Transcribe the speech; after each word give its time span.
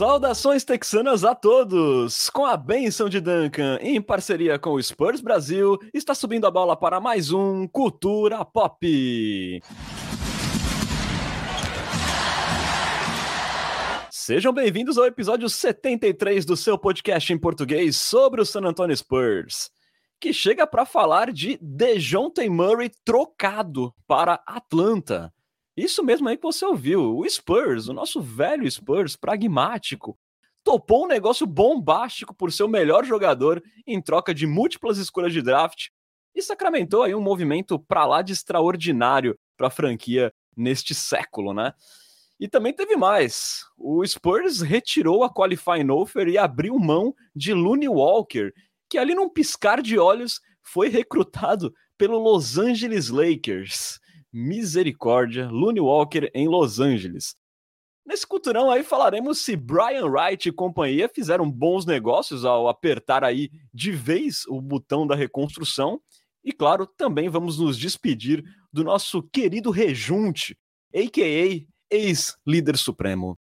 Saudações 0.00 0.64
texanas 0.64 1.24
a 1.24 1.34
todos! 1.34 2.30
Com 2.30 2.46
a 2.46 2.56
benção 2.56 3.06
de 3.06 3.20
Duncan, 3.20 3.76
em 3.82 4.00
parceria 4.00 4.58
com 4.58 4.70
o 4.70 4.82
Spurs 4.82 5.20
Brasil, 5.20 5.78
está 5.92 6.14
subindo 6.14 6.46
a 6.46 6.50
bola 6.50 6.74
para 6.74 6.98
mais 6.98 7.30
um 7.30 7.68
Cultura 7.68 8.42
Pop. 8.42 9.62
Sejam 14.10 14.54
bem-vindos 14.54 14.96
ao 14.96 15.04
episódio 15.04 15.50
73 15.50 16.46
do 16.46 16.56
seu 16.56 16.78
podcast 16.78 17.30
em 17.30 17.38
português 17.38 17.94
sobre 17.96 18.40
o 18.40 18.46
San 18.46 18.62
Antonio 18.62 18.96
Spurs, 18.96 19.70
que 20.18 20.32
chega 20.32 20.66
para 20.66 20.86
falar 20.86 21.30
de 21.30 21.58
DeJounte 21.60 22.48
Murray 22.48 22.90
trocado 23.04 23.92
para 24.06 24.42
Atlanta. 24.46 25.30
Isso 25.76 26.02
mesmo 26.04 26.28
aí 26.28 26.36
que 26.36 26.42
você 26.42 26.64
ouviu. 26.64 27.16
O 27.16 27.28
Spurs, 27.28 27.88
o 27.88 27.92
nosso 27.92 28.20
velho 28.20 28.70
Spurs, 28.70 29.16
pragmático, 29.16 30.18
topou 30.62 31.04
um 31.04 31.08
negócio 31.08 31.46
bombástico 31.46 32.34
por 32.34 32.52
ser 32.52 32.64
o 32.64 32.68
melhor 32.68 33.04
jogador 33.04 33.62
em 33.86 34.00
troca 34.00 34.34
de 34.34 34.46
múltiplas 34.46 34.98
escolhas 34.98 35.32
de 35.32 35.42
draft 35.42 35.88
e 36.34 36.42
sacramentou 36.42 37.02
aí 37.02 37.14
um 37.14 37.20
movimento 37.20 37.78
para 37.78 38.06
lá 38.06 38.22
de 38.22 38.32
extraordinário 38.32 39.38
para 39.56 39.68
a 39.68 39.70
franquia 39.70 40.32
neste 40.56 40.94
século, 40.94 41.52
né? 41.52 41.72
E 42.38 42.48
também 42.48 42.72
teve 42.72 42.96
mais. 42.96 43.64
O 43.76 44.06
Spurs 44.06 44.60
retirou 44.60 45.22
a 45.22 45.32
qualifying 45.32 45.90
offer 45.90 46.26
e 46.28 46.38
abriu 46.38 46.78
mão 46.78 47.14
de 47.34 47.52
Looney 47.52 47.88
Walker, 47.88 48.50
que 48.88 48.96
ali 48.96 49.14
num 49.14 49.28
piscar 49.28 49.82
de 49.82 49.98
olhos 49.98 50.40
foi 50.62 50.88
recrutado 50.88 51.74
pelo 51.98 52.18
Los 52.18 52.56
Angeles 52.56 53.10
Lakers. 53.10 54.00
Misericórdia, 54.32 55.48
Looney 55.48 55.80
Walker 55.80 56.30
em 56.34 56.48
Los 56.48 56.78
Angeles. 56.80 57.34
Nesse 58.06 58.26
culturão 58.26 58.70
aí 58.70 58.82
falaremos 58.82 59.40
se 59.40 59.54
Brian 59.54 60.06
Wright 60.06 60.48
e 60.48 60.52
companhia 60.52 61.08
fizeram 61.08 61.50
bons 61.50 61.86
negócios 61.86 62.44
ao 62.44 62.68
apertar 62.68 63.22
aí 63.22 63.50
de 63.72 63.92
vez 63.92 64.44
o 64.48 64.60
botão 64.60 65.06
da 65.06 65.14
reconstrução. 65.14 66.00
E 66.42 66.52
claro, 66.52 66.86
também 66.86 67.28
vamos 67.28 67.58
nos 67.58 67.78
despedir 67.78 68.42
do 68.72 68.82
nosso 68.82 69.22
querido 69.22 69.70
rejunte, 69.70 70.56
a.k.a. 70.94 71.66
ex-líder 71.90 72.76
supremo. 72.76 73.38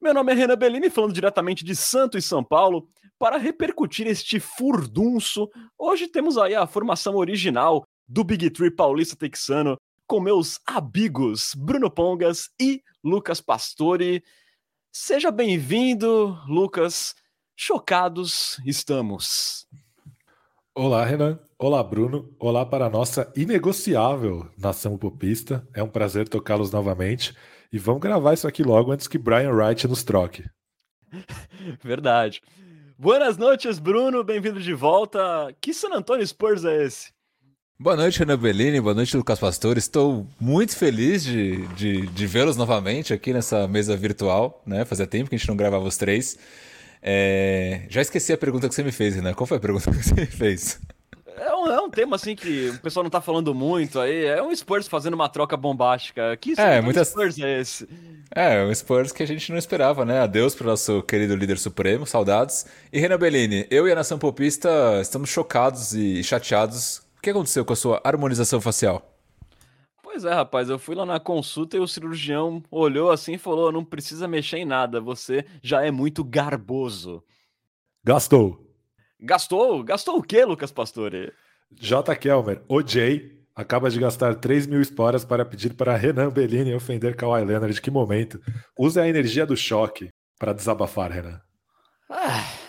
Meu 0.00 0.14
nome 0.14 0.32
é 0.32 0.34
Renan 0.34 0.56
Bellini, 0.56 0.90
falando 0.90 1.12
diretamente 1.12 1.64
de 1.64 1.74
Santo 1.74 2.16
e 2.16 2.22
São 2.22 2.42
Paulo. 2.42 2.88
Para 3.18 3.38
repercutir 3.38 4.06
este 4.06 4.38
furdunço, 4.38 5.48
hoje 5.78 6.06
temos 6.06 6.36
aí 6.36 6.54
a 6.54 6.66
formação 6.66 7.16
original 7.16 7.84
do 8.06 8.22
Big 8.22 8.50
Tree 8.50 8.70
paulista 8.70 9.16
texano, 9.16 9.76
com 10.06 10.20
meus 10.20 10.60
amigos 10.66 11.52
Bruno 11.56 11.90
Pongas 11.90 12.50
e 12.60 12.82
Lucas 13.02 13.40
Pastore. 13.40 14.22
Seja 14.92 15.30
bem-vindo, 15.30 16.38
Lucas. 16.46 17.14
Chocados 17.56 18.60
estamos. 18.64 19.66
Olá, 20.74 21.04
Renan. 21.04 21.40
Olá, 21.58 21.82
Bruno. 21.82 22.34
Olá 22.38 22.64
para 22.64 22.86
a 22.86 22.90
nossa 22.90 23.32
inegociável 23.34 24.48
nação 24.56 24.96
popista. 24.96 25.66
É 25.74 25.82
um 25.82 25.88
prazer 25.88 26.28
tocá-los 26.28 26.70
novamente. 26.70 27.34
E 27.72 27.78
vamos 27.78 28.00
gravar 28.00 28.34
isso 28.34 28.46
aqui 28.46 28.62
logo 28.62 28.92
antes 28.92 29.08
que 29.08 29.18
Brian 29.18 29.52
Wright 29.52 29.88
nos 29.88 30.04
troque. 30.04 30.44
Verdade. 31.82 32.42
Buenas 32.98 33.36
noites, 33.36 33.78
Bruno. 33.78 34.22
Bem-vindo 34.22 34.60
de 34.60 34.72
volta. 34.72 35.54
Que 35.60 35.74
San 35.74 35.94
Antonio 35.94 36.26
Spurs 36.26 36.64
é 36.64 36.84
esse? 36.84 37.15
Boa 37.78 37.94
noite, 37.94 38.20
Renan 38.20 38.38
Bellini. 38.38 38.80
Boa 38.80 38.94
noite, 38.94 39.14
Lucas 39.14 39.38
Pastor. 39.38 39.76
Estou 39.76 40.26
muito 40.40 40.74
feliz 40.74 41.22
de, 41.22 41.66
de, 41.74 42.06
de 42.06 42.26
vê-los 42.26 42.56
novamente 42.56 43.12
aqui 43.12 43.34
nessa 43.34 43.68
mesa 43.68 43.94
virtual. 43.94 44.62
Né? 44.64 44.86
Fazia 44.86 45.06
tempo 45.06 45.28
que 45.28 45.34
a 45.36 45.38
gente 45.38 45.46
não 45.46 45.56
gravava 45.56 45.84
os 45.84 45.98
três. 45.98 46.38
É... 47.02 47.82
Já 47.90 48.00
esqueci 48.00 48.32
a 48.32 48.38
pergunta 48.38 48.66
que 48.66 48.74
você 48.74 48.82
me 48.82 48.90
fez, 48.90 49.14
Renan. 49.14 49.34
Qual 49.34 49.46
foi 49.46 49.58
a 49.58 49.60
pergunta 49.60 49.90
que 49.90 50.02
você 50.02 50.14
me 50.14 50.24
fez? 50.26 50.80
É 51.36 51.54
um, 51.54 51.66
é 51.66 51.78
um 51.82 51.90
tema 51.90 52.16
assim 52.16 52.34
que 52.34 52.70
o 52.70 52.78
pessoal 52.80 53.04
não 53.04 53.08
está 53.08 53.20
falando 53.20 53.54
muito 53.54 54.00
aí. 54.00 54.24
É 54.24 54.42
um 54.42 54.56
Spurs 54.56 54.88
fazendo 54.88 55.12
uma 55.12 55.28
troca 55.28 55.54
bombástica. 55.54 56.34
Que 56.38 56.54
é, 56.56 56.80
muitas... 56.80 57.08
Spurs 57.08 57.38
é 57.38 57.60
esse? 57.60 57.86
É, 58.34 58.64
um 58.64 58.74
Spurs 58.74 59.12
que 59.12 59.22
a 59.22 59.26
gente 59.26 59.52
não 59.52 59.58
esperava, 59.58 60.02
né? 60.02 60.20
Adeus 60.20 60.54
para 60.54 60.64
o 60.64 60.70
nosso 60.70 61.02
querido 61.02 61.36
líder 61.36 61.58
supremo, 61.58 62.06
saudades. 62.06 62.64
E 62.90 62.98
Renan 62.98 63.18
Bellini, 63.18 63.66
eu 63.70 63.86
e 63.86 63.92
a 63.92 63.94
Nação 63.94 64.18
Popista 64.18 64.70
estamos 65.02 65.28
chocados 65.28 65.92
e 65.92 66.24
chateados 66.24 67.04
que 67.26 67.30
aconteceu 67.30 67.64
com 67.64 67.72
a 67.72 67.76
sua 67.76 68.00
harmonização 68.04 68.60
facial? 68.60 69.12
Pois 70.00 70.24
é, 70.24 70.32
rapaz, 70.32 70.70
eu 70.70 70.78
fui 70.78 70.94
lá 70.94 71.04
na 71.04 71.18
consulta 71.18 71.76
e 71.76 71.80
o 71.80 71.86
cirurgião 71.86 72.62
olhou 72.70 73.10
assim 73.10 73.34
e 73.34 73.38
falou: 73.38 73.72
não 73.72 73.84
precisa 73.84 74.28
mexer 74.28 74.58
em 74.58 74.64
nada, 74.64 75.00
você 75.00 75.44
já 75.60 75.84
é 75.84 75.90
muito 75.90 76.22
garboso. 76.22 77.22
Gastou. 78.04 78.64
Gastou? 79.20 79.82
Gastou 79.82 80.18
o 80.18 80.22
quê, 80.22 80.44
Lucas 80.44 80.70
Pastore? 80.70 81.32
J. 81.72 82.14
Kelmer, 82.14 82.62
odiei, 82.68 83.44
acaba 83.56 83.90
de 83.90 83.98
gastar 83.98 84.36
3 84.36 84.68
mil 84.68 84.80
esporas 84.80 85.24
para 85.24 85.44
pedir 85.44 85.74
para 85.74 85.96
Renan 85.96 86.30
Bellini 86.30 86.74
ofender 86.74 87.16
Kawhi 87.16 87.44
Leonard. 87.44 87.80
Que 87.80 87.90
momento. 87.90 88.40
Use 88.78 89.00
a 89.00 89.08
energia 89.08 89.44
do 89.44 89.56
choque 89.56 90.10
para 90.38 90.52
desabafar, 90.52 91.10
Renan. 91.10 91.40
Ah 92.08 92.65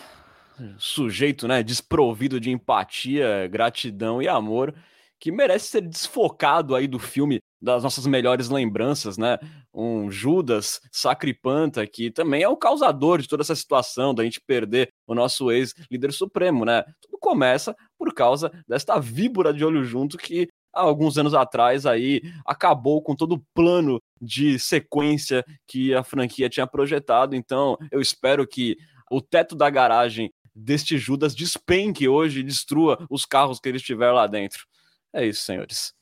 sujeito, 0.78 1.46
né, 1.48 1.62
desprovido 1.62 2.40
de 2.40 2.50
empatia, 2.50 3.48
gratidão 3.48 4.22
e 4.22 4.28
amor, 4.28 4.74
que 5.20 5.32
merece 5.32 5.68
ser 5.68 5.80
desfocado 5.82 6.74
aí 6.74 6.86
do 6.86 6.98
filme 6.98 7.40
das 7.60 7.82
nossas 7.82 8.06
melhores 8.06 8.48
lembranças, 8.48 9.18
né? 9.18 9.36
Um 9.74 10.10
Judas 10.10 10.80
sacripanta 10.92 11.86
que 11.86 12.10
também 12.10 12.42
é 12.42 12.48
o 12.48 12.56
causador 12.56 13.20
de 13.20 13.28
toda 13.28 13.42
essa 13.42 13.54
situação 13.54 14.14
da 14.14 14.22
gente 14.22 14.40
perder 14.40 14.88
o 15.06 15.14
nosso 15.14 15.50
ex-líder 15.50 16.12
supremo, 16.12 16.64
né? 16.64 16.84
Tudo 17.00 17.18
começa 17.20 17.74
por 17.98 18.14
causa 18.14 18.50
desta 18.68 18.98
víbora 19.00 19.52
de 19.52 19.64
olho 19.64 19.84
junto 19.84 20.16
que 20.16 20.48
há 20.72 20.82
alguns 20.82 21.18
anos 21.18 21.34
atrás 21.34 21.84
aí 21.84 22.22
acabou 22.46 23.02
com 23.02 23.16
todo 23.16 23.34
o 23.34 23.42
plano 23.52 24.00
de 24.20 24.58
sequência 24.58 25.44
que 25.66 25.94
a 25.94 26.04
franquia 26.04 26.48
tinha 26.48 26.66
projetado. 26.66 27.34
Então, 27.34 27.76
eu 27.90 28.00
espero 28.00 28.46
que 28.46 28.76
o 29.10 29.20
teto 29.20 29.56
da 29.56 29.70
garagem 29.70 30.30
deste 30.58 30.98
Judas 30.98 31.34
despenque 31.34 32.08
hoje 32.08 32.40
e 32.40 32.42
destrua 32.42 33.06
os 33.08 33.24
carros 33.24 33.60
que 33.60 33.68
ele 33.68 33.78
estiver 33.78 34.10
lá 34.10 34.26
dentro. 34.26 34.66
É 35.12 35.24
isso, 35.26 35.42
senhores. 35.42 35.94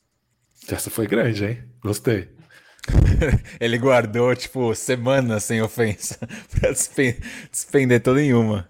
Essa 0.67 0.89
foi 0.89 1.07
grande, 1.07 1.45
hein? 1.45 1.63
Gostei. 1.79 2.29
ele 3.59 3.77
guardou, 3.77 4.35
tipo, 4.35 4.73
semanas 4.73 5.43
sem 5.43 5.61
ofensa 5.61 6.17
pra 6.59 6.71
despender 6.71 8.01
toda 8.01 8.21
em 8.21 8.33
uma. 8.33 8.69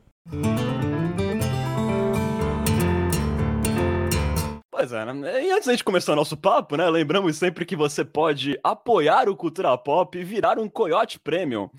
Pois 4.69 4.91
é, 4.91 5.05
né? 5.05 5.43
E 5.43 5.51
antes 5.51 5.65
da 5.65 5.73
gente 5.73 5.83
começar 5.83 6.13
o 6.13 6.15
nosso 6.15 6.37
papo, 6.37 6.75
né? 6.75 6.87
Lembramos 6.89 7.35
sempre 7.37 7.65
que 7.65 7.75
você 7.75 8.05
pode 8.05 8.59
apoiar 8.63 9.27
o 9.27 9.35
Cultura 9.35 9.75
Pop 9.77 10.17
e 10.17 10.23
virar 10.23 10.59
um 10.59 10.69
Coyote 10.69 11.19
Premium. 11.19 11.69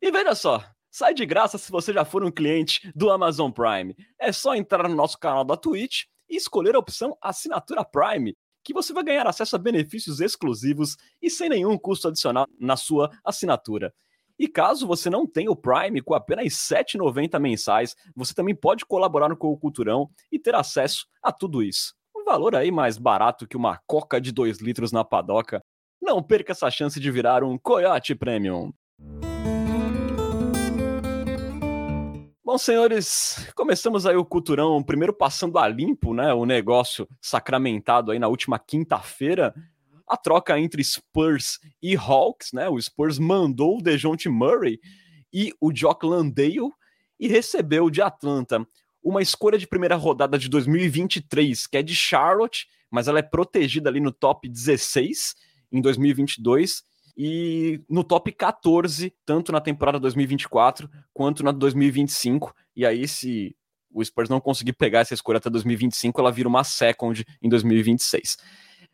E 0.00 0.10
veja 0.10 0.34
só, 0.34 0.62
Sai 0.94 1.14
de 1.14 1.24
graça 1.24 1.56
se 1.56 1.72
você 1.72 1.90
já 1.90 2.04
for 2.04 2.22
um 2.22 2.30
cliente 2.30 2.92
do 2.94 3.10
Amazon 3.10 3.50
Prime. 3.50 3.96
É 4.20 4.30
só 4.30 4.54
entrar 4.54 4.86
no 4.86 4.94
nosso 4.94 5.18
canal 5.18 5.42
da 5.42 5.56
Twitch 5.56 6.02
e 6.28 6.36
escolher 6.36 6.76
a 6.76 6.78
opção 6.78 7.16
Assinatura 7.18 7.82
Prime, 7.82 8.36
que 8.62 8.74
você 8.74 8.92
vai 8.92 9.02
ganhar 9.02 9.26
acesso 9.26 9.56
a 9.56 9.58
benefícios 9.58 10.20
exclusivos 10.20 10.98
e 11.22 11.30
sem 11.30 11.48
nenhum 11.48 11.78
custo 11.78 12.08
adicional 12.08 12.46
na 12.60 12.76
sua 12.76 13.10
assinatura. 13.24 13.90
E 14.38 14.46
caso 14.46 14.86
você 14.86 15.08
não 15.08 15.26
tenha 15.26 15.50
o 15.50 15.56
Prime 15.56 16.02
com 16.02 16.12
apenas 16.12 16.44
R$ 16.70 16.84
7,90 16.84 17.40
mensais, 17.40 17.96
você 18.14 18.34
também 18.34 18.54
pode 18.54 18.84
colaborar 18.84 19.34
com 19.34 19.48
o 19.48 19.56
Culturão 19.56 20.10
e 20.30 20.38
ter 20.38 20.54
acesso 20.54 21.06
a 21.22 21.32
tudo 21.32 21.62
isso. 21.62 21.94
Um 22.14 22.22
valor 22.22 22.54
aí 22.54 22.70
mais 22.70 22.98
barato 22.98 23.48
que 23.48 23.56
uma 23.56 23.80
coca 23.86 24.20
de 24.20 24.30
2 24.30 24.58
litros 24.58 24.92
na 24.92 25.02
padoca. 25.02 25.64
Não 26.02 26.22
perca 26.22 26.52
essa 26.52 26.70
chance 26.70 27.00
de 27.00 27.10
virar 27.10 27.42
um 27.42 27.56
Coyote 27.56 28.14
Premium. 28.14 28.74
Bom, 32.52 32.58
senhores, 32.58 33.48
começamos 33.54 34.04
aí 34.04 34.14
o 34.14 34.26
Culturão, 34.26 34.82
primeiro 34.82 35.14
passando 35.14 35.58
a 35.58 35.66
limpo, 35.66 36.12
né? 36.12 36.34
O 36.34 36.44
negócio 36.44 37.08
sacramentado 37.18 38.10
aí 38.10 38.18
na 38.18 38.28
última 38.28 38.58
quinta-feira. 38.58 39.54
A 40.06 40.18
troca 40.18 40.60
entre 40.60 40.84
Spurs 40.84 41.58
e 41.82 41.96
Hawks, 41.96 42.52
né? 42.52 42.68
O 42.68 42.78
Spurs 42.78 43.18
mandou 43.18 43.78
o 43.78 43.82
DeJounte 43.82 44.28
Murray 44.28 44.78
e 45.32 45.54
o 45.58 45.72
Jock 45.72 46.04
Landale 46.04 46.70
e 47.18 47.26
recebeu 47.26 47.88
de 47.88 48.02
Atlanta 48.02 48.68
uma 49.02 49.22
escolha 49.22 49.56
de 49.56 49.66
primeira 49.66 49.96
rodada 49.96 50.38
de 50.38 50.50
2023, 50.50 51.66
que 51.66 51.78
é 51.78 51.82
de 51.82 51.94
Charlotte, 51.94 52.66
mas 52.90 53.08
ela 53.08 53.20
é 53.20 53.22
protegida 53.22 53.88
ali 53.88 53.98
no 53.98 54.12
top 54.12 54.46
16 54.46 55.36
em 55.72 55.80
2022 55.80 56.84
e 57.16 57.80
no 57.88 58.02
top 58.02 58.32
14, 58.32 59.12
tanto 59.24 59.52
na 59.52 59.60
temporada 59.60 60.00
2024 60.00 60.88
quanto 61.12 61.42
na 61.42 61.52
2025. 61.52 62.54
E 62.74 62.86
aí, 62.86 63.06
se 63.06 63.54
o 63.92 64.02
Spurs 64.04 64.28
não 64.28 64.40
conseguir 64.40 64.72
pegar 64.72 65.00
essa 65.00 65.14
escolha 65.14 65.36
até 65.36 65.50
2025, 65.50 66.20
ela 66.20 66.32
vira 66.32 66.48
uma 66.48 66.64
second 66.64 67.24
em 67.42 67.48
2026. 67.48 68.38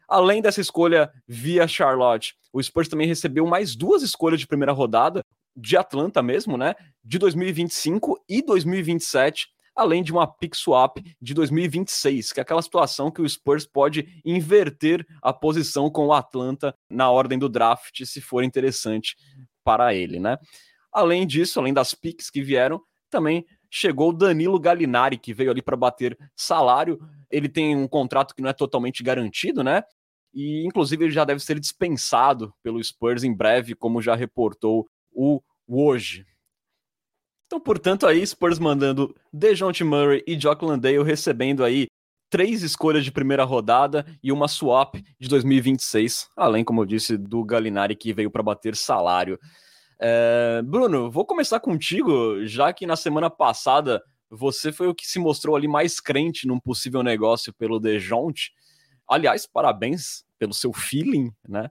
Além 0.09 0.41
dessa 0.41 0.61
escolha 0.61 1.12
via 1.26 1.69
Charlotte, 1.69 2.35
o 2.53 2.62
Spurs 2.62 2.88
também 2.88 3.06
recebeu 3.06 3.47
mais 3.47 3.76
duas 3.76 4.03
escolhas 4.03 4.41
de 4.41 4.47
primeira 4.47 4.73
rodada, 4.73 5.25
de 5.55 5.76
Atlanta 5.76 6.23
mesmo, 6.23 6.56
né? 6.56 6.75
De 7.05 7.19
2025 7.19 8.25
e 8.29 8.43
2027, 8.43 9.49
além 9.79 10.03
de 10.03 10.11
uma 10.11 10.27
pick 10.27 10.57
swap 10.57 10.99
de 11.23 11.33
2026, 11.33 12.33
que 12.33 12.41
é 12.41 12.43
aquela 12.43 12.61
situação 12.61 13.13
que 13.13 13.23
o 13.23 13.29
Spurs 13.29 13.65
pode 13.65 14.21
inverter 14.25 15.07
a 15.23 15.33
posição 15.33 15.89
com 15.89 16.07
o 16.09 16.13
Atlanta 16.13 16.75
na 16.91 17.09
ordem 17.09 17.39
do 17.39 17.49
draft, 17.49 18.05
se 18.05 18.21
for 18.21 18.43
interessante 18.43 19.17
para 19.63 19.95
ele, 19.95 20.19
né? 20.19 20.37
Além 20.93 21.25
disso, 21.25 21.61
além 21.61 21.73
das 21.73 21.95
picks 21.95 22.29
que 22.29 22.43
vieram, 22.43 22.83
também 23.09 23.47
chegou 23.71 24.11
o 24.11 24.13
Danilo 24.13 24.59
Gallinari, 24.59 25.17
que 25.17 25.33
veio 25.33 25.53
ali 25.53 25.63
para 25.63 25.77
bater 25.77 26.19
salário. 26.35 26.99
Ele 27.31 27.49
tem 27.49 27.77
um 27.77 27.87
contrato 27.87 28.35
que 28.35 28.43
não 28.43 28.51
é 28.51 28.55
totalmente 28.55 29.03
garantido, 29.05 29.63
né? 29.63 29.85
E 30.35 30.67
inclusive 30.67 31.05
ele 31.05 31.13
já 31.13 31.25
deve 31.25 31.41
ser 31.41 31.61
dispensado 31.61 32.53
pelo 32.65 32.83
Spurs 32.83 33.23
em 33.23 33.33
breve, 33.33 33.77
como 33.77 34.03
já 34.03 34.17
reportou 34.17 34.89
o 35.13 35.41
hoje. 35.69 36.27
Então, 37.49 37.59
portanto, 37.59 38.06
aí 38.06 38.25
Spurs 38.27 38.59
mandando 38.59 39.17
DeJounte 39.33 39.83
Murray 39.83 40.23
e 40.27 40.37
Jock 40.37 40.62
Landale 40.62 41.03
recebendo 41.03 41.65
aí 41.65 41.87
três 42.29 42.62
escolhas 42.62 43.03
de 43.03 43.11
primeira 43.11 43.43
rodada 43.43 44.05
e 44.23 44.31
uma 44.31 44.47
swap 44.47 44.97
de 45.19 45.29
2026, 45.31 46.29
além, 46.37 46.62
como 46.62 46.83
eu 46.83 46.85
disse, 46.85 47.17
do 47.17 47.43
Galinari 47.43 47.97
que 47.97 48.12
veio 48.12 48.31
para 48.31 48.43
bater 48.43 48.77
salário. 48.77 49.41
É, 49.99 50.61
Bruno, 50.62 51.11
vou 51.11 51.25
começar 51.25 51.59
contigo, 51.59 52.45
já 52.45 52.71
que 52.71 52.87
na 52.87 52.97
semana 52.97 53.31
passada 53.31 54.03
você 54.29 54.71
foi 54.71 54.87
o 54.87 54.94
que 54.94 55.06
se 55.06 55.19
mostrou 55.19 55.56
ali 55.56 55.67
mais 55.67 56.01
crente 56.01 56.47
num 56.47 56.61
possível 56.61 57.03
negócio 57.03 57.51
pelo 57.55 57.81
DeJounte. 57.81 58.53
Aliás, 59.09 59.47
parabéns 59.47 60.23
pelo 60.39 60.53
seu 60.53 60.71
feeling, 60.75 61.33
né? 61.49 61.71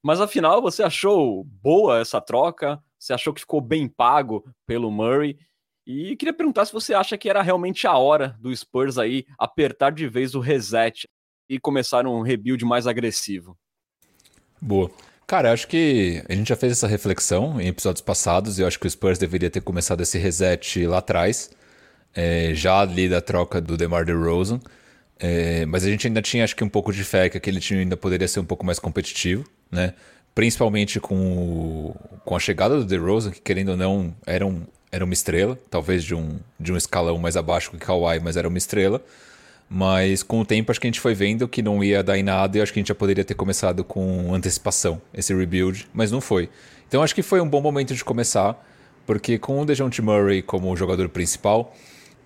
Mas 0.00 0.20
afinal, 0.20 0.62
você 0.62 0.84
achou 0.84 1.42
boa 1.42 1.98
essa 1.98 2.20
troca? 2.20 2.80
Você 2.98 3.12
achou 3.12 3.32
que 3.32 3.40
ficou 3.40 3.60
bem 3.60 3.88
pago 3.88 4.44
pelo 4.66 4.90
Murray? 4.90 5.38
E 5.86 6.16
queria 6.16 6.32
perguntar 6.32 6.64
se 6.64 6.72
você 6.72 6.94
acha 6.94 7.16
que 7.16 7.30
era 7.30 7.42
realmente 7.42 7.86
a 7.86 7.96
hora 7.96 8.36
do 8.40 8.54
Spurs 8.54 8.98
aí 8.98 9.24
apertar 9.38 9.92
de 9.92 10.08
vez 10.08 10.34
o 10.34 10.40
reset 10.40 11.08
e 11.48 11.60
começar 11.60 12.06
um 12.06 12.22
rebuild 12.22 12.64
mais 12.64 12.86
agressivo. 12.86 13.56
Boa. 14.60 14.90
Cara, 15.26 15.52
acho 15.52 15.66
que 15.66 16.22
a 16.28 16.34
gente 16.34 16.48
já 16.48 16.56
fez 16.56 16.72
essa 16.72 16.86
reflexão 16.86 17.60
em 17.60 17.68
episódios 17.68 18.00
passados 18.00 18.58
e 18.58 18.62
eu 18.62 18.66
acho 18.66 18.78
que 18.78 18.86
o 18.86 18.90
Spurs 18.90 19.18
deveria 19.18 19.50
ter 19.50 19.60
começado 19.60 20.00
esse 20.00 20.18
reset 20.18 20.86
lá 20.86 20.98
atrás, 20.98 21.50
é, 22.14 22.54
já 22.54 22.80
ali 22.80 23.08
da 23.08 23.20
troca 23.20 23.60
do 23.60 23.76
DeMar 23.76 24.04
DeRozan. 24.04 24.60
É, 25.18 25.64
mas 25.66 25.84
a 25.84 25.88
gente 25.88 26.06
ainda 26.06 26.20
tinha, 26.20 26.44
acho 26.44 26.54
que, 26.54 26.62
um 26.62 26.68
pouco 26.68 26.92
de 26.92 27.02
fé 27.02 27.28
que 27.28 27.36
aquele 27.36 27.58
time 27.58 27.80
ainda 27.80 27.96
poderia 27.96 28.28
ser 28.28 28.38
um 28.38 28.44
pouco 28.44 28.64
mais 28.64 28.78
competitivo, 28.78 29.48
né? 29.70 29.94
Principalmente 30.36 31.00
com, 31.00 31.16
o, 31.16 31.96
com 32.22 32.36
a 32.36 32.38
chegada 32.38 32.76
do 32.76 32.84
DeRozan, 32.84 33.30
que 33.30 33.40
querendo 33.40 33.70
ou 33.70 33.76
não 33.76 34.14
era, 34.26 34.46
um, 34.46 34.64
era 34.92 35.02
uma 35.02 35.14
estrela, 35.14 35.58
talvez 35.70 36.04
de 36.04 36.14
um, 36.14 36.38
de 36.60 36.74
um 36.74 36.76
escalão 36.76 37.16
mais 37.16 37.38
abaixo 37.38 37.70
que 37.70 37.78
Kawhi, 37.78 38.20
mas 38.20 38.36
era 38.36 38.46
uma 38.46 38.58
estrela. 38.58 39.02
Mas 39.68 40.22
com 40.22 40.38
o 40.38 40.44
tempo 40.44 40.70
acho 40.70 40.78
que 40.78 40.86
a 40.86 40.90
gente 40.90 41.00
foi 41.00 41.14
vendo 41.14 41.48
que 41.48 41.62
não 41.62 41.82
ia 41.82 42.02
dar 42.02 42.18
em 42.18 42.22
nada 42.22 42.58
e 42.58 42.60
acho 42.60 42.70
que 42.70 42.78
a 42.78 42.82
gente 42.82 42.88
já 42.88 42.94
poderia 42.94 43.24
ter 43.24 43.32
começado 43.32 43.82
com 43.82 44.34
antecipação 44.34 45.00
esse 45.12 45.34
rebuild, 45.34 45.88
mas 45.94 46.12
não 46.12 46.20
foi. 46.20 46.50
Então 46.86 47.02
acho 47.02 47.14
que 47.14 47.22
foi 47.22 47.40
um 47.40 47.48
bom 47.48 47.62
momento 47.62 47.94
de 47.94 48.04
começar, 48.04 48.62
porque 49.06 49.38
com 49.38 49.58
o 49.58 49.64
DeJounte 49.64 50.02
Murray 50.02 50.42
como 50.42 50.76
jogador 50.76 51.08
principal, 51.08 51.74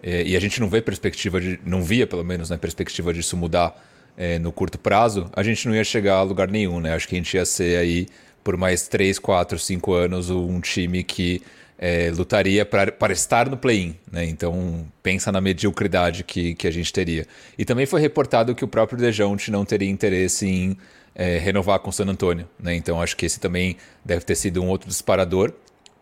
é, 0.03 0.25
e 0.25 0.35
a 0.35 0.41
gente 0.41 0.61
não 0.61 0.69
vê 0.69 0.83
perspectiva 0.83 1.41
de, 1.41 1.61
não 1.65 1.81
via 1.81 2.09
pelo 2.09 2.25
menos, 2.25 2.51
né, 2.51 2.57
perspectiva 2.57 3.15
disso 3.15 3.37
mudar 3.37 3.81
é, 4.17 4.39
no 4.39 4.53
curto 4.53 4.79
prazo, 4.79 5.31
a 5.35 5.43
gente 5.43 5.67
não 5.67 5.75
ia 5.75 5.85
chegar 5.85 6.17
a 6.17 6.23
lugar 6.23 6.49
nenhum, 6.49 6.81
né? 6.81 6.95
Acho 6.95 7.09
que 7.09 7.15
a 7.15 7.19
gente 7.19 7.35
ia 7.35 7.45
ser 7.45 7.79
aí 7.79 8.07
por 8.43 8.57
mais 8.57 8.89
3, 8.89 9.19
4, 9.19 9.59
5 9.59 9.93
anos 9.93 10.31
um 10.31 10.61
time 10.61 11.03
que 11.03 11.43
é, 11.79 12.11
lutaria 12.15 12.67
para 12.67 13.13
estar 13.13 13.49
no 13.49 13.57
play-in, 13.57 13.97
né? 14.13 14.27
Então 14.27 14.87
pensa 15.03 15.33
na 15.33 15.41
mediocridade 15.41 16.25
que, 16.25 16.55
que 16.55 16.67
a 16.67 16.71
gente 16.71 16.93
teria. 16.93 17.27
E 17.57 17.65
também 17.65 17.87
foi 17.87 18.01
reportado 18.01 18.55
que 18.55 18.65
o 18.65 18.69
próprio 18.69 18.99
Dejounte 18.99 19.51
não 19.51 19.65
teria 19.65 19.89
interesse 19.89 20.47
em 20.47 20.77
é, 21.15 21.39
renovar 21.39 21.79
com 21.79 21.89
o 21.89 21.93
San 21.93 22.07
Antonio, 22.07 22.47
né? 22.59 22.75
Então 22.75 23.01
acho 23.01 23.17
que 23.17 23.25
esse 23.25 23.41
também 23.41 23.77
deve 24.05 24.25
ter 24.25 24.35
sido 24.35 24.63
um 24.63 24.69
outro 24.69 24.89
disparador 24.89 25.53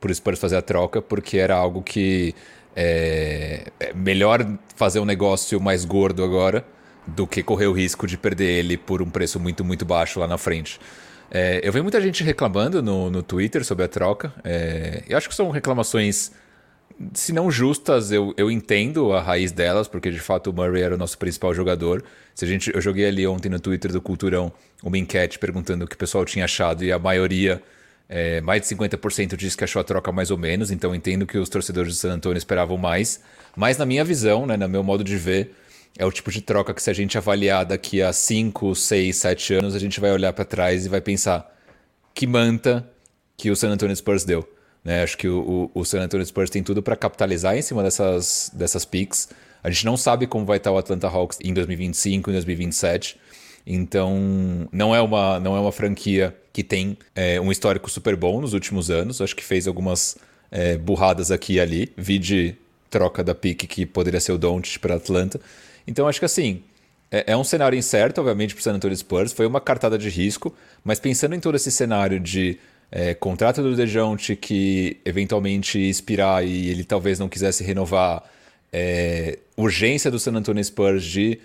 por 0.00 0.12
Spurs 0.12 0.40
fazer 0.40 0.56
a 0.56 0.62
troca, 0.62 1.00
porque 1.00 1.38
era 1.38 1.55
algo 1.55 1.82
que 1.82 2.34
é, 2.75 3.69
é 3.78 3.93
melhor 3.94 4.46
fazer 4.75 4.99
um 4.99 5.05
negócio 5.05 5.60
mais 5.60 5.84
gordo 5.84 6.25
agora 6.25 6.64
do 7.14 7.26
que 7.26 7.43
correr 7.43 7.66
o 7.66 7.72
risco 7.72 8.06
de 8.06 8.16
perder 8.16 8.58
ele 8.58 8.76
por 8.76 9.02
um 9.02 9.10
preço 9.10 9.40
muito, 9.40 9.64
muito 9.64 9.84
baixo 9.84 10.20
lá 10.20 10.26
na 10.26 10.38
frente. 10.38 10.78
É, 11.31 11.60
eu 11.62 11.72
vi 11.72 11.82
muita 11.82 12.00
gente 12.00 12.22
reclamando 12.25 12.82
no, 12.82 13.10
no 13.10 13.22
Twitter 13.22 13.64
sobre 13.64 13.84
a 13.84 13.88
troca. 13.88 14.32
É, 14.44 15.02
eu 15.08 15.16
acho 15.16 15.28
que 15.28 15.34
são 15.34 15.50
reclamações, 15.50 16.32
se 17.12 17.32
não 17.32 17.50
justas, 17.50 18.10
eu, 18.10 18.34
eu 18.37 18.50
entendo 18.50 19.12
a 19.12 19.20
raiz 19.20 19.52
delas, 19.52 19.87
porque 19.88 20.10
de 20.10 20.20
fato 20.20 20.50
o 20.50 20.52
Murray 20.52 20.82
era 20.82 20.94
o 20.94 20.99
nosso 20.99 21.19
principal 21.19 21.55
jogador. 21.55 22.02
Se 22.34 22.44
a 22.44 22.49
gente, 22.49 22.75
eu 22.75 22.81
joguei 22.81 23.06
ali 23.06 23.26
ontem 23.26 23.49
no 23.49 23.60
Twitter 23.60 23.93
do 23.93 24.00
Culturão 24.00 24.52
uma 24.82 24.96
enquete 24.96 25.38
perguntando 25.38 25.84
o 25.84 25.88
que 25.88 25.94
o 25.94 25.99
pessoal 25.99 26.25
tinha 26.25 26.44
achado 26.44 26.84
e 26.84 26.90
a 26.90 26.99
maioria, 26.99 27.62
é, 28.08 28.40
mais 28.40 28.62
de 28.62 28.69
50% 28.69 29.37
disse 29.37 29.56
que 29.56 29.64
achou 29.64 29.81
a 29.81 29.84
troca 29.84 30.10
mais 30.10 30.31
ou 30.31 30.38
menos. 30.38 30.70
Então 30.70 30.94
entendo 30.94 31.26
que 31.26 31.37
os 31.37 31.49
torcedores 31.49 31.93
de 31.93 31.99
San 31.99 32.12
Antonio 32.12 32.38
esperavam 32.38 32.78
mais. 32.78 33.20
Mas 33.55 33.76
na 33.76 33.84
minha 33.84 34.05
visão, 34.05 34.46
né, 34.46 34.56
no 34.56 34.69
meu 34.69 34.82
modo 34.82 35.05
de 35.05 35.16
ver, 35.16 35.55
é 35.96 36.05
o 36.05 36.12
tipo 36.12 36.31
de 36.31 36.40
troca 36.40 36.75
que 36.75 36.82
se 36.82 36.90
a 36.90 36.93
gente 36.93 37.17
avaliar 37.17 37.64
daqui 37.64 38.02
a 38.02 38.12
5, 38.12 38.75
6, 38.75 39.17
7 39.17 39.55
anos, 39.55 39.75
a 39.75 39.79
gente 39.79 40.00
vai 40.00 40.12
olhar 40.12 40.32
para 40.32 40.44
trás 40.44 40.87
e 40.87 40.88
vai 40.88 41.00
pensar 41.00 41.55
que 42.14 42.26
manta 42.26 42.88
que 43.37 43.50
o 43.50 43.56
San 43.56 43.70
Antonio 43.70 43.94
Spurs 43.94 44.25
deu. 44.25 44.49
Né? 44.85 45.02
Acho 45.02 45.17
que 45.17 45.29
o, 45.29 45.70
o, 45.75 45.81
o 45.81 45.85
San 45.85 46.00
Antonio 46.00 46.25
Spurs 46.26 46.50
tem 46.50 46.62
tudo 46.62 46.82
para 46.82 46.96
capitalizar 46.96 47.56
em 47.56 47.62
cima 47.62 47.82
dessas, 47.82 48.50
dessas 48.55 48.85
picks. 48.85 49.29
A 49.62 49.70
gente 49.70 49.85
não 49.85 49.96
sabe 49.96 50.26
como 50.26 50.44
vai 50.44 50.56
estar 50.58 50.70
o 50.70 50.79
Atlanta 50.79 51.08
Hawks 51.08 51.38
em 51.43 51.52
2025, 51.52 52.31
em 52.31 52.32
2027. 52.32 53.19
Então, 53.67 54.69
não 54.73 54.94
é 54.94 55.00
uma, 55.00 55.38
não 55.38 55.56
é 55.56 55.61
uma 55.61 55.73
franquia 55.73 56.34
que 56.52 56.64
tem 56.64 56.96
é, 57.14 57.41
um 57.41 57.52
histórico 57.52 57.91
super 57.91 58.17
bom 58.17 58.41
nos 58.41 58.55
últimos 58.55 58.91
anos. 58.91 59.20
Acho 59.20 59.36
que 59.36 59.44
fez 59.44 59.69
algumas 59.69 60.17
é, 60.51 60.77
burradas 60.77 61.31
aqui 61.31 61.55
e 61.55 61.60
ali. 61.60 61.93
Vi 61.96 62.19
de 62.19 62.55
troca 62.89 63.22
da 63.22 63.34
pick 63.34 63.67
que 63.67 63.84
poderia 63.84 64.20
ser 64.20 64.32
o 64.32 64.39
Doncic 64.39 64.81
para 64.81 64.94
Atlanta. 64.94 65.41
Então 65.89 66.07
acho 66.07 66.19
que 66.19 66.27
assim, 66.27 66.63
é, 67.11 67.33
é 67.33 67.37
um 67.37 67.43
cenário 67.43 67.77
incerto, 67.77 68.21
obviamente, 68.21 68.55
para 68.55 68.61
o 68.61 68.63
San 68.63 68.75
Antonio 68.75 68.97
Spurs. 68.97 69.33
Foi 69.33 69.47
uma 69.47 69.61
cartada 69.61 69.97
de 69.97 70.09
risco, 70.09 70.55
mas 70.85 71.01
pensando 71.01 71.35
em 71.35 71.41
todo 71.41 71.57
esse 71.57 71.71
cenário 71.71 72.21
de 72.21 72.59
é, 72.91 73.15
contrato 73.15 73.63
do 73.63 73.75
Dejounte 73.75 74.37
que 74.37 74.99
eventualmente 75.05 75.79
expirar 75.79 76.45
e 76.47 76.69
ele 76.69 76.85
talvez 76.85 77.19
não 77.19 77.29
quisesse 77.29 77.65
renovar, 77.65 78.23
é, 78.73 79.39
urgência 79.57 80.11
do 80.11 80.19
San 80.19 80.35
Antonio 80.35 80.63
Spurs 80.63 81.05
de 81.05 81.41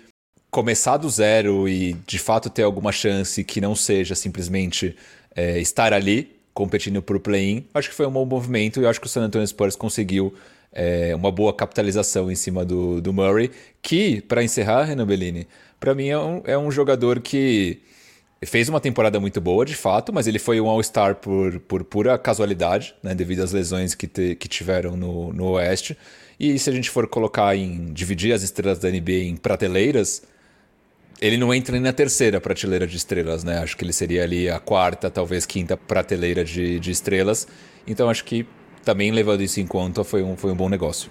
começar 0.50 0.98
do 0.98 1.08
zero 1.08 1.68
e 1.68 1.94
de 2.06 2.18
fato 2.18 2.48
ter 2.48 2.62
alguma 2.62 2.92
chance 2.92 3.42
que 3.42 3.60
não 3.60 3.74
seja 3.74 4.14
simplesmente 4.14 4.94
é, 5.34 5.58
estar 5.58 5.92
ali 5.92 6.36
competindo 6.52 7.02
por 7.02 7.18
play-in, 7.18 7.66
acho 7.74 7.88
que 7.88 7.94
foi 7.94 8.06
um 8.06 8.12
bom 8.12 8.24
movimento 8.24 8.80
e 8.80 8.86
acho 8.86 9.00
que 9.00 9.06
o 9.06 9.10
San 9.10 9.22
Antonio 9.22 9.46
Spurs 9.46 9.74
conseguiu 9.74 10.32
é, 10.74 11.14
uma 11.14 11.30
boa 11.30 11.54
capitalização 11.54 12.30
em 12.30 12.34
cima 12.34 12.64
do, 12.64 13.00
do 13.00 13.12
Murray, 13.12 13.50
que, 13.80 14.20
para 14.22 14.42
encerrar, 14.42 14.82
Renan 14.82 15.06
Bellini, 15.06 15.46
para 15.78 15.94
mim 15.94 16.08
é 16.08 16.18
um, 16.18 16.42
é 16.44 16.58
um 16.58 16.70
jogador 16.70 17.20
que 17.20 17.80
fez 18.44 18.68
uma 18.68 18.80
temporada 18.80 19.20
muito 19.20 19.40
boa, 19.40 19.64
de 19.64 19.74
fato, 19.74 20.12
mas 20.12 20.26
ele 20.26 20.38
foi 20.38 20.60
um 20.60 20.68
All-Star 20.68 21.14
por, 21.14 21.60
por 21.60 21.84
pura 21.84 22.18
casualidade, 22.18 22.94
né, 23.02 23.14
devido 23.14 23.40
às 23.40 23.52
lesões 23.52 23.94
que, 23.94 24.06
te, 24.06 24.34
que 24.34 24.48
tiveram 24.48 24.96
no, 24.96 25.32
no 25.32 25.52
Oeste. 25.52 25.96
E 26.38 26.58
se 26.58 26.68
a 26.68 26.72
gente 26.72 26.90
for 26.90 27.06
colocar 27.06 27.56
em 27.56 27.92
dividir 27.92 28.32
as 28.32 28.42
estrelas 28.42 28.78
da 28.80 28.90
NBA 28.90 29.24
em 29.24 29.36
prateleiras, 29.36 30.22
ele 31.20 31.36
não 31.38 31.54
entra 31.54 31.72
nem 31.72 31.80
na 31.80 31.92
terceira 31.92 32.40
prateleira 32.40 32.86
de 32.86 32.96
estrelas, 32.96 33.44
né? 33.44 33.58
Acho 33.58 33.76
que 33.76 33.84
ele 33.84 33.92
seria 33.92 34.24
ali 34.24 34.50
a 34.50 34.58
quarta, 34.58 35.08
talvez 35.08 35.46
quinta 35.46 35.76
prateleira 35.76 36.44
de, 36.44 36.80
de 36.80 36.90
estrelas. 36.90 37.46
Então 37.86 38.10
acho 38.10 38.24
que 38.24 38.44
também 38.84 39.10
levando 39.10 39.42
isso 39.42 39.60
em 39.60 39.66
conta, 39.66 40.04
foi 40.04 40.22
um, 40.22 40.36
foi 40.36 40.52
um 40.52 40.56
bom 40.56 40.68
negócio. 40.68 41.10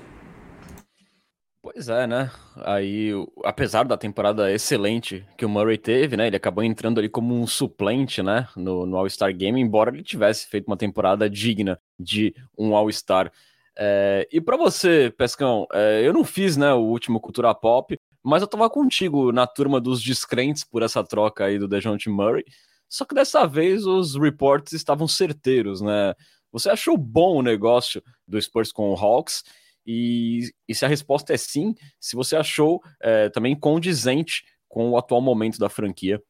Pois 1.61 1.87
é, 1.87 2.05
né? 2.05 2.29
Aí, 2.57 3.11
apesar 3.43 3.83
da 3.83 3.97
temporada 3.97 4.51
excelente 4.51 5.25
que 5.37 5.45
o 5.45 5.49
Murray 5.49 5.77
teve, 5.77 6.15
né? 6.17 6.27
Ele 6.27 6.35
acabou 6.35 6.63
entrando 6.63 6.99
ali 6.99 7.09
como 7.09 7.33
um 7.33 7.47
suplente, 7.47 8.21
né? 8.21 8.47
No, 8.55 8.85
no 8.85 8.97
All-Star 8.97 9.33
Game, 9.35 9.59
embora 9.59 9.89
ele 9.89 10.03
tivesse 10.03 10.45
feito 10.47 10.67
uma 10.67 10.77
temporada 10.77 11.29
digna 11.29 11.79
de 11.97 12.35
um 12.57 12.75
All-Star. 12.75 13.31
É, 13.77 14.27
e 14.31 14.39
para 14.39 14.55
você, 14.57 15.11
Pescão, 15.17 15.65
é, 15.73 16.01
eu 16.05 16.13
não 16.13 16.23
fiz, 16.23 16.55
né, 16.57 16.71
o 16.73 16.81
último 16.81 17.19
Cultura 17.19 17.53
Pop, 17.55 17.99
mas 18.21 18.41
eu 18.41 18.47
tava 18.47 18.69
contigo 18.69 19.31
na 19.31 19.47
turma 19.47 19.81
dos 19.81 20.01
descrentes 20.01 20.63
por 20.63 20.83
essa 20.83 21.03
troca 21.03 21.45
aí 21.45 21.57
do 21.57 21.67
DeJounte 21.67 22.09
Murray. 22.09 22.45
Só 22.87 23.05
que 23.05 23.15
dessa 23.15 23.47
vez 23.47 23.85
os 23.85 24.15
reports 24.15 24.73
estavam 24.73 25.07
certeiros, 25.07 25.81
né? 25.81 26.13
Você 26.53 26.69
achou 26.69 26.95
bom 26.95 27.37
o 27.37 27.41
negócio 27.41 28.01
do 28.27 28.39
Spurs 28.39 28.71
com 28.71 28.91
o 28.91 28.95
Hawks? 28.95 29.43
E, 29.85 30.51
e 30.67 30.75
se 30.75 30.85
a 30.85 30.87
resposta 30.87 31.33
é 31.33 31.37
sim, 31.37 31.73
se 31.99 32.15
você 32.15 32.35
achou 32.35 32.79
é, 33.01 33.27
também 33.29 33.59
condizente 33.59 34.45
com 34.69 34.91
o 34.91 34.97
atual 34.97 35.19
momento 35.19 35.57
da 35.57 35.67
franquia? 35.67 36.21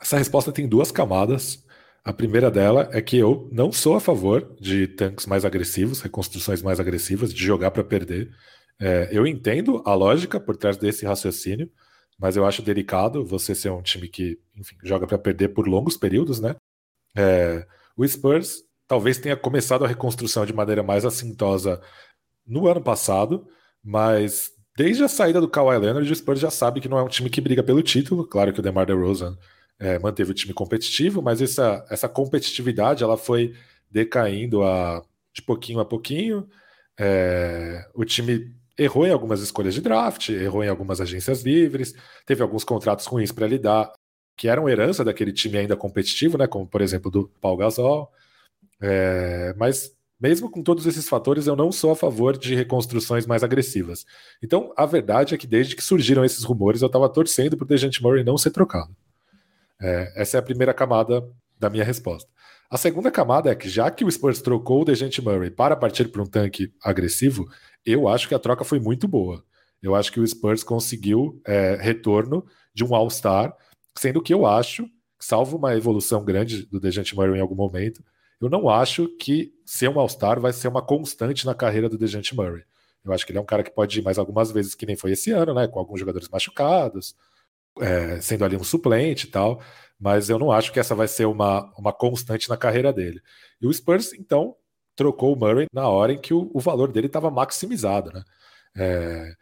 Essa 0.00 0.16
resposta 0.16 0.50
tem 0.50 0.66
duas 0.66 0.90
camadas. 0.90 1.64
A 2.02 2.12
primeira 2.12 2.50
dela 2.50 2.88
é 2.92 3.00
que 3.00 3.16
eu 3.16 3.48
não 3.52 3.70
sou 3.70 3.94
a 3.94 4.00
favor 4.00 4.56
de 4.58 4.88
tanques 4.88 5.26
mais 5.26 5.44
agressivos, 5.44 6.00
reconstruções 6.00 6.62
mais 6.62 6.80
agressivas, 6.80 7.32
de 7.32 7.42
jogar 7.42 7.70
para 7.70 7.84
perder. 7.84 8.34
É, 8.80 9.08
eu 9.12 9.26
entendo 9.26 9.82
a 9.86 9.94
lógica 9.94 10.40
por 10.40 10.56
trás 10.56 10.76
desse 10.76 11.06
raciocínio, 11.06 11.70
mas 12.18 12.36
eu 12.36 12.44
acho 12.44 12.62
delicado 12.62 13.24
você 13.24 13.54
ser 13.54 13.70
um 13.70 13.82
time 13.82 14.08
que, 14.08 14.38
enfim, 14.56 14.76
joga 14.82 15.06
para 15.06 15.18
perder 15.18 15.48
por 15.48 15.68
longos 15.68 15.96
períodos, 15.96 16.40
né? 16.40 16.56
É, 17.16 17.66
o 17.96 18.06
Spurs 18.06 18.63
talvez 18.86 19.18
tenha 19.18 19.36
começado 19.36 19.84
a 19.84 19.88
reconstrução 19.88 20.44
de 20.44 20.52
maneira 20.52 20.82
mais 20.82 21.04
assintosa 21.04 21.80
no 22.46 22.66
ano 22.68 22.82
passado, 22.82 23.46
mas 23.82 24.50
desde 24.76 25.04
a 25.04 25.08
saída 25.08 25.40
do 25.40 25.48
Kawhi 25.48 25.78
Leonard, 25.78 26.10
o 26.10 26.16
Spurs 26.16 26.40
já 26.40 26.50
sabe 26.50 26.80
que 26.80 26.88
não 26.88 26.98
é 26.98 27.02
um 27.02 27.08
time 27.08 27.30
que 27.30 27.40
briga 27.40 27.62
pelo 27.62 27.82
título. 27.82 28.26
Claro 28.26 28.52
que 28.52 28.60
o 28.60 28.62
DeMar 28.62 28.86
DeRozan 28.86 29.36
é, 29.78 29.98
manteve 29.98 30.30
o 30.30 30.34
time 30.34 30.52
competitivo, 30.52 31.22
mas 31.22 31.40
essa, 31.40 31.84
essa 31.90 32.08
competitividade 32.08 33.02
ela 33.02 33.16
foi 33.16 33.54
decaindo 33.90 34.62
a, 34.62 35.02
de 35.32 35.42
pouquinho 35.42 35.80
a 35.80 35.84
pouquinho. 35.84 36.48
É, 36.98 37.86
o 37.94 38.04
time 38.04 38.54
errou 38.78 39.06
em 39.06 39.10
algumas 39.10 39.40
escolhas 39.40 39.74
de 39.74 39.80
draft, 39.80 40.30
errou 40.30 40.64
em 40.64 40.68
algumas 40.68 41.00
agências 41.00 41.42
livres, 41.42 41.94
teve 42.26 42.42
alguns 42.42 42.64
contratos 42.64 43.06
ruins 43.06 43.30
para 43.30 43.46
lidar, 43.46 43.92
que 44.36 44.48
eram 44.48 44.68
herança 44.68 45.04
daquele 45.04 45.32
time 45.32 45.58
ainda 45.58 45.76
competitivo, 45.76 46.36
né, 46.36 46.46
como 46.46 46.66
por 46.66 46.80
exemplo 46.80 47.10
do 47.10 47.28
Paul 47.40 47.56
Gasol. 47.56 48.10
É, 48.80 49.54
mas 49.56 49.92
mesmo 50.20 50.50
com 50.50 50.62
todos 50.62 50.86
esses 50.86 51.08
fatores, 51.08 51.46
eu 51.46 51.56
não 51.56 51.70
sou 51.70 51.90
a 51.90 51.96
favor 51.96 52.38
de 52.38 52.54
reconstruções 52.54 53.26
mais 53.26 53.42
agressivas. 53.42 54.06
Então, 54.42 54.72
a 54.76 54.86
verdade 54.86 55.34
é 55.34 55.38
que 55.38 55.46
desde 55.46 55.76
que 55.76 55.82
surgiram 55.82 56.24
esses 56.24 56.44
rumores, 56.44 56.82
eu 56.82 56.86
estava 56.86 57.08
torcendo 57.08 57.56
para 57.56 57.64
o 57.64 57.68
Dejante 57.68 58.02
Murray 58.02 58.24
não 58.24 58.38
ser 58.38 58.50
trocado. 58.50 58.96
É, 59.80 60.22
essa 60.22 60.36
é 60.36 60.40
a 60.40 60.42
primeira 60.42 60.72
camada 60.72 61.22
da 61.58 61.68
minha 61.68 61.84
resposta. 61.84 62.30
A 62.70 62.76
segunda 62.78 63.10
camada 63.10 63.50
é 63.50 63.54
que, 63.54 63.68
já 63.68 63.90
que 63.90 64.04
o 64.04 64.10
Spurs 64.10 64.40
trocou 64.40 64.82
o 64.82 64.84
Dejante 64.84 65.20
Murray 65.20 65.50
para 65.50 65.76
partir 65.76 66.08
para 66.08 66.22
um 66.22 66.26
tanque 66.26 66.72
agressivo, 66.82 67.46
eu 67.84 68.08
acho 68.08 68.26
que 68.26 68.34
a 68.34 68.38
troca 68.38 68.64
foi 68.64 68.80
muito 68.80 69.06
boa. 69.06 69.44
Eu 69.82 69.94
acho 69.94 70.10
que 70.10 70.18
o 70.18 70.26
Spurs 70.26 70.64
conseguiu 70.64 71.40
é, 71.46 71.76
retorno 71.78 72.46
de 72.72 72.82
um 72.82 72.94
All-Star, 72.94 73.54
sendo 73.96 74.22
que 74.22 74.32
eu 74.32 74.46
acho, 74.46 74.88
salvo 75.20 75.58
uma 75.58 75.76
evolução 75.76 76.24
grande 76.24 76.64
do 76.66 76.80
Dejante 76.80 77.14
Murray 77.14 77.36
em 77.36 77.42
algum 77.42 77.54
momento, 77.54 78.02
eu 78.44 78.50
não 78.50 78.68
acho 78.68 79.08
que 79.16 79.52
ser 79.64 79.88
um 79.88 79.98
All-Star 79.98 80.40
vai 80.40 80.52
ser 80.52 80.68
uma 80.68 80.82
constante 80.82 81.46
na 81.46 81.54
carreira 81.54 81.88
do 81.88 81.98
Dejante 81.98 82.34
Murray. 82.34 82.64
Eu 83.04 83.12
acho 83.12 83.24
que 83.26 83.32
ele 83.32 83.38
é 83.38 83.42
um 83.42 83.46
cara 83.46 83.62
que 83.62 83.70
pode 83.70 83.98
ir 83.98 84.02
mais 84.02 84.18
algumas 84.18 84.50
vezes, 84.50 84.74
que 84.74 84.86
nem 84.86 84.96
foi 84.96 85.12
esse 85.12 85.30
ano, 85.30 85.54
né? 85.54 85.68
Com 85.68 85.78
alguns 85.78 86.00
jogadores 86.00 86.28
machucados, 86.28 87.14
é, 87.80 88.20
sendo 88.20 88.44
ali 88.44 88.56
um 88.56 88.64
suplente 88.64 89.26
e 89.26 89.30
tal. 89.30 89.60
Mas 90.00 90.30
eu 90.30 90.38
não 90.38 90.50
acho 90.50 90.72
que 90.72 90.80
essa 90.80 90.94
vai 90.94 91.06
ser 91.06 91.26
uma, 91.26 91.72
uma 91.78 91.92
constante 91.92 92.48
na 92.48 92.56
carreira 92.56 92.92
dele. 92.92 93.20
E 93.60 93.66
o 93.66 93.72
Spurs, 93.72 94.12
então, 94.14 94.56
trocou 94.96 95.34
o 95.34 95.36
Murray 95.38 95.66
na 95.72 95.88
hora 95.88 96.12
em 96.12 96.18
que 96.20 96.32
o, 96.32 96.50
o 96.54 96.60
valor 96.60 96.90
dele 96.92 97.06
estava 97.06 97.30
maximizado, 97.30 98.10
né? 98.12 98.22
É, 98.76 99.34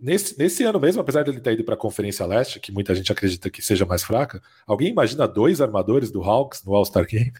nesse, 0.00 0.38
nesse 0.38 0.62
ano 0.64 0.78
mesmo, 0.78 1.00
apesar 1.00 1.24
dele 1.24 1.40
ter 1.40 1.54
ido 1.54 1.64
para 1.64 1.74
a 1.74 1.78
Conferência 1.78 2.26
Leste, 2.26 2.60
que 2.60 2.72
muita 2.72 2.94
gente 2.94 3.10
acredita 3.10 3.50
que 3.50 3.62
seja 3.62 3.84
mais 3.86 4.04
fraca, 4.04 4.42
alguém 4.66 4.88
imagina 4.88 5.26
dois 5.26 5.60
armadores 5.60 6.10
do 6.10 6.22
Hawks 6.22 6.62
no 6.64 6.74
All-Star 6.74 7.06
Game? 7.06 7.32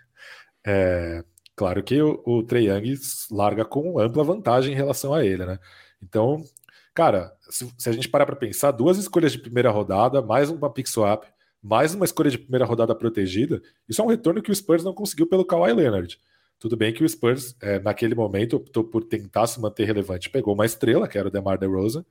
É, 0.67 1.25
claro 1.55 1.81
que 1.83 2.03
o, 2.03 2.21
o 2.27 2.43
Trey 2.43 2.69
Young 2.69 2.95
larga 3.31 3.65
com 3.65 4.01
ampla 4.01 4.25
vantagem 4.25 4.73
em 4.73 4.77
relação 4.77 5.15
a 5.15 5.25
ele, 5.25 5.47
né? 5.47 5.61
Então, 6.03 6.45
cara, 6.93 7.33
se, 7.49 7.73
se 7.79 7.89
a 7.89 7.93
gente 7.93 8.09
parar 8.09 8.27
para 8.27 8.35
pensar, 8.35 8.73
duas 8.73 8.99
escolhas 8.99 9.31
de 9.31 9.39
primeira 9.39 9.71
rodada, 9.71 10.21
mais 10.21 10.51
uma 10.51 10.69
pick 10.69 10.89
swap, 10.89 11.25
mais 11.63 11.95
uma 11.95 12.05
escolha 12.05 12.31
de 12.31 12.39
primeira 12.39 12.65
rodada 12.65 12.95
protegida, 12.95 13.63
isso 13.89 14.03
é 14.03 14.05
um 14.05 14.09
retorno 14.09 14.43
que 14.43 14.51
o 14.51 14.55
Spurs 14.55 14.83
não 14.83 14.93
conseguiu 14.93 15.27
pelo 15.27 15.45
Kawhi 15.45 15.73
Leonard. 15.73 16.19
Tudo 16.59 16.77
bem 16.77 16.93
que 16.93 17.05
o 17.05 17.09
Spurs, 17.09 17.55
é, 17.61 17.79
naquele 17.79 18.15
momento, 18.15 18.57
optou 18.57 18.83
por 18.83 19.05
tentar 19.05 19.47
se 19.47 19.61
manter 19.61 19.85
relevante. 19.85 20.31
Pegou 20.31 20.55
uma 20.55 20.65
estrela, 20.65 21.07
que 21.07 21.19
era 21.19 21.29
o 21.29 21.31
DeMar 21.31 21.59
DeRozan, 21.59 22.05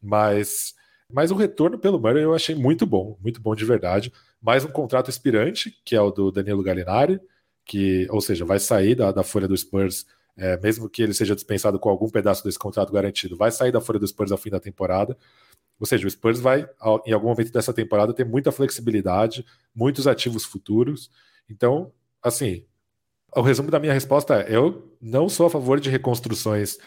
mas, 0.00 0.74
mas 1.12 1.30
o 1.30 1.34
retorno 1.34 1.78
pelo 1.78 1.98
Murray 1.98 2.22
eu 2.22 2.34
achei 2.34 2.54
muito 2.54 2.86
bom, 2.86 3.18
muito 3.20 3.40
bom 3.40 3.54
de 3.54 3.64
verdade. 3.64 4.12
Mais 4.40 4.64
um 4.64 4.68
contrato 4.68 5.10
expirante, 5.10 5.76
que 5.84 5.96
é 5.96 6.00
o 6.00 6.10
do 6.10 6.30
Danilo 6.30 6.62
Gallinari, 6.62 7.20
que, 7.64 8.06
ou 8.10 8.20
seja, 8.20 8.44
vai 8.44 8.58
sair 8.58 8.94
da, 8.94 9.12
da 9.12 9.22
folha 9.22 9.48
do 9.48 9.56
Spurs, 9.56 10.06
é, 10.36 10.58
mesmo 10.58 10.88
que 10.88 11.02
ele 11.02 11.14
seja 11.14 11.34
dispensado 11.34 11.78
com 11.78 11.88
algum 11.88 12.08
pedaço 12.08 12.42
desse 12.44 12.58
contrato 12.58 12.92
garantido, 12.92 13.36
vai 13.36 13.50
sair 13.50 13.72
da 13.72 13.80
folha 13.80 13.98
do 13.98 14.06
Spurs 14.06 14.32
ao 14.32 14.38
fim 14.38 14.50
da 14.50 14.60
temporada. 14.60 15.16
Ou 15.78 15.86
seja, 15.86 16.06
o 16.06 16.10
Spurs 16.10 16.40
vai, 16.40 16.68
em 17.06 17.12
algum 17.12 17.28
momento 17.28 17.52
dessa 17.52 17.72
temporada, 17.72 18.14
ter 18.14 18.24
muita 18.24 18.52
flexibilidade, 18.52 19.44
muitos 19.74 20.06
ativos 20.06 20.44
futuros. 20.44 21.10
Então, 21.50 21.92
assim, 22.22 22.64
o 23.34 23.40
resumo 23.40 23.70
da 23.70 23.80
minha 23.80 23.92
resposta 23.92 24.42
é: 24.42 24.56
eu 24.56 24.96
não 25.00 25.28
sou 25.28 25.46
a 25.46 25.50
favor 25.50 25.80
de 25.80 25.90
reconstruções 25.90 26.78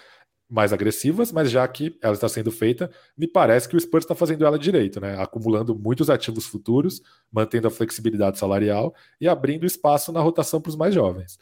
mais 0.49 0.71
agressivas, 0.71 1.31
mas 1.31 1.49
já 1.49 1.67
que 1.67 1.97
ela 2.01 2.13
está 2.13 2.29
sendo 2.29 2.51
feita, 2.51 2.89
me 3.17 3.27
parece 3.27 3.67
que 3.67 3.75
o 3.75 3.79
Spurs 3.79 4.03
está 4.03 4.13
fazendo 4.13 4.45
ela 4.45 4.59
direito, 4.59 4.99
né? 5.01 5.19
Acumulando 5.19 5.75
muitos 5.75 6.09
ativos 6.09 6.45
futuros, 6.45 7.01
mantendo 7.31 7.67
a 7.67 7.71
flexibilidade 7.71 8.37
salarial 8.37 8.93
e 9.19 9.27
abrindo 9.27 9.65
espaço 9.65 10.11
na 10.11 10.21
rotação 10.21 10.61
para 10.61 10.69
os 10.69 10.75
mais 10.75 10.93
jovens. 10.93 11.37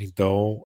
Então, 0.00 0.66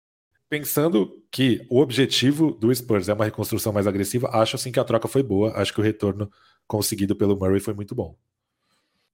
pensando 0.49 1.23
que 1.31 1.65
o 1.69 1.79
objetivo 1.79 2.51
do 2.51 2.73
Spurs 2.73 3.09
é 3.09 3.13
uma 3.13 3.25
reconstrução 3.25 3.71
mais 3.73 3.87
agressiva, 3.87 4.29
acho 4.33 4.55
assim 4.55 4.71
que 4.71 4.79
a 4.79 4.83
troca 4.83 5.07
foi 5.07 5.23
boa, 5.23 5.51
acho 5.55 5.73
que 5.73 5.79
o 5.79 5.83
retorno 5.83 6.31
conseguido 6.67 7.15
pelo 7.15 7.37
Murray 7.37 7.59
foi 7.59 7.73
muito 7.73 7.93
bom. 7.93 8.17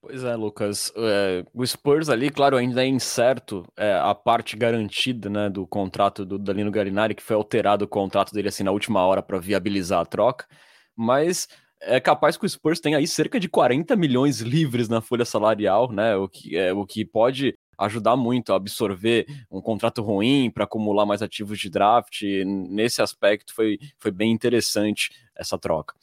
Pois 0.05 0.21
é, 0.21 0.35
Lucas. 0.35 0.91
É, 0.97 1.45
o 1.53 1.65
Spurs 1.65 2.09
ali, 2.09 2.29
claro, 2.29 2.57
ainda 2.57 2.83
é 2.83 2.87
incerto 2.87 3.65
é, 3.77 3.93
a 3.93 4.13
parte 4.13 4.57
garantida 4.57 5.29
né, 5.29 5.49
do 5.49 5.65
contrato 5.65 6.25
do 6.25 6.37
Danilo 6.37 6.69
Garinari, 6.69 7.15
que 7.15 7.23
foi 7.23 7.37
alterado 7.37 7.85
o 7.85 7.87
contrato 7.87 8.33
dele 8.33 8.49
assim 8.49 8.63
na 8.63 8.71
última 8.71 9.01
hora 9.05 9.23
para 9.23 9.39
viabilizar 9.39 10.01
a 10.01 10.05
troca, 10.05 10.45
mas 10.93 11.47
é 11.79 12.01
capaz 12.01 12.35
que 12.35 12.45
o 12.45 12.49
Spurs 12.49 12.81
tenha 12.81 12.97
aí 12.97 13.07
cerca 13.07 13.39
de 13.39 13.47
40 13.47 13.95
milhões 13.95 14.41
livres 14.41 14.89
na 14.89 14.99
folha 14.99 15.23
salarial, 15.23 15.89
né? 15.89 16.17
O 16.17 16.27
que, 16.27 16.57
é, 16.57 16.73
o 16.73 16.85
que 16.85 17.05
pode 17.05 17.57
ajudar 17.77 18.17
muito 18.17 18.51
a 18.51 18.57
absorver 18.57 19.25
um 19.49 19.61
contrato 19.61 20.01
ruim 20.01 20.51
para 20.51 20.65
acumular 20.65 21.05
mais 21.05 21.21
ativos 21.21 21.57
de 21.57 21.69
draft. 21.69 22.23
Nesse 22.45 23.01
aspecto 23.01 23.55
foi, 23.55 23.79
foi 23.97 24.11
bem 24.11 24.33
interessante 24.33 25.11
essa 25.33 25.57
troca. 25.57 25.95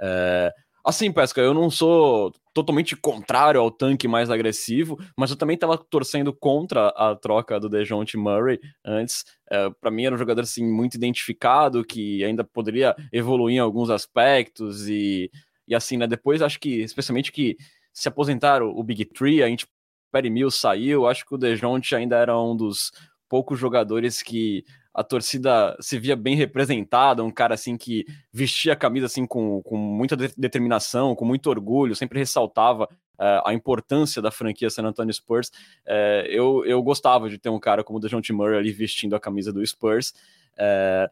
É, 0.00 0.52
Assim, 0.84 1.10
Pesca, 1.10 1.40
eu 1.40 1.54
não 1.54 1.70
sou 1.70 2.30
totalmente 2.52 2.94
contrário 2.94 3.58
ao 3.58 3.70
tanque 3.70 4.06
mais 4.06 4.30
agressivo, 4.30 4.98
mas 5.16 5.30
eu 5.30 5.36
também 5.36 5.54
estava 5.54 5.78
torcendo 5.78 6.30
contra 6.30 6.88
a 6.88 7.16
troca 7.16 7.58
do 7.58 7.70
DeJounte 7.70 8.18
Murray 8.18 8.60
antes. 8.84 9.24
É, 9.50 9.70
para 9.80 9.90
mim 9.90 10.04
era 10.04 10.14
um 10.14 10.18
jogador 10.18 10.42
assim 10.42 10.62
muito 10.64 10.94
identificado, 10.94 11.84
que 11.84 12.22
ainda 12.22 12.44
poderia 12.44 12.94
evoluir 13.10 13.56
em 13.56 13.60
alguns 13.60 13.88
aspectos 13.88 14.86
e, 14.86 15.30
e 15.66 15.74
assim, 15.74 15.96
né? 15.96 16.06
Depois 16.06 16.42
acho 16.42 16.60
que, 16.60 16.82
especialmente 16.82 17.32
que 17.32 17.56
se 17.90 18.08
aposentaram 18.08 18.68
o 18.68 18.82
Big 18.84 19.06
Three, 19.06 19.42
a 19.42 19.48
gente 19.48 19.66
Perry 20.12 20.30
Mills 20.30 20.58
saiu, 20.58 21.08
acho 21.08 21.26
que 21.26 21.34
o 21.34 21.38
DeJounte 21.38 21.96
ainda 21.96 22.16
era 22.16 22.38
um 22.38 22.56
dos 22.56 22.92
poucos 23.28 23.58
jogadores 23.58 24.22
que 24.22 24.64
a 24.92 25.02
torcida 25.02 25.76
se 25.80 25.98
via 25.98 26.14
bem 26.14 26.36
representada, 26.36 27.24
um 27.24 27.30
cara 27.30 27.54
assim 27.54 27.76
que 27.76 28.06
vestia 28.32 28.74
a 28.74 28.76
camisa 28.76 29.06
assim 29.06 29.26
com, 29.26 29.60
com 29.62 29.76
muita 29.76 30.16
de 30.16 30.32
determinação, 30.36 31.16
com 31.16 31.24
muito 31.24 31.50
orgulho, 31.50 31.96
sempre 31.96 32.20
ressaltava 32.20 32.84
uh, 32.84 33.42
a 33.44 33.52
importância 33.52 34.22
da 34.22 34.30
franquia 34.30 34.70
San 34.70 34.84
Antonio 34.84 35.12
Spurs. 35.12 35.48
Uh, 35.84 36.26
eu, 36.28 36.64
eu 36.64 36.80
gostava 36.80 37.28
de 37.28 37.38
ter 37.38 37.48
um 37.48 37.58
cara 37.58 37.82
como 37.82 37.98
o 37.98 38.00
DeJounte 38.00 38.32
Murray 38.32 38.56
ali 38.56 38.72
vestindo 38.72 39.16
a 39.16 39.20
camisa 39.20 39.52
do 39.52 39.66
Spurs. 39.66 40.14
Uh, 40.54 41.10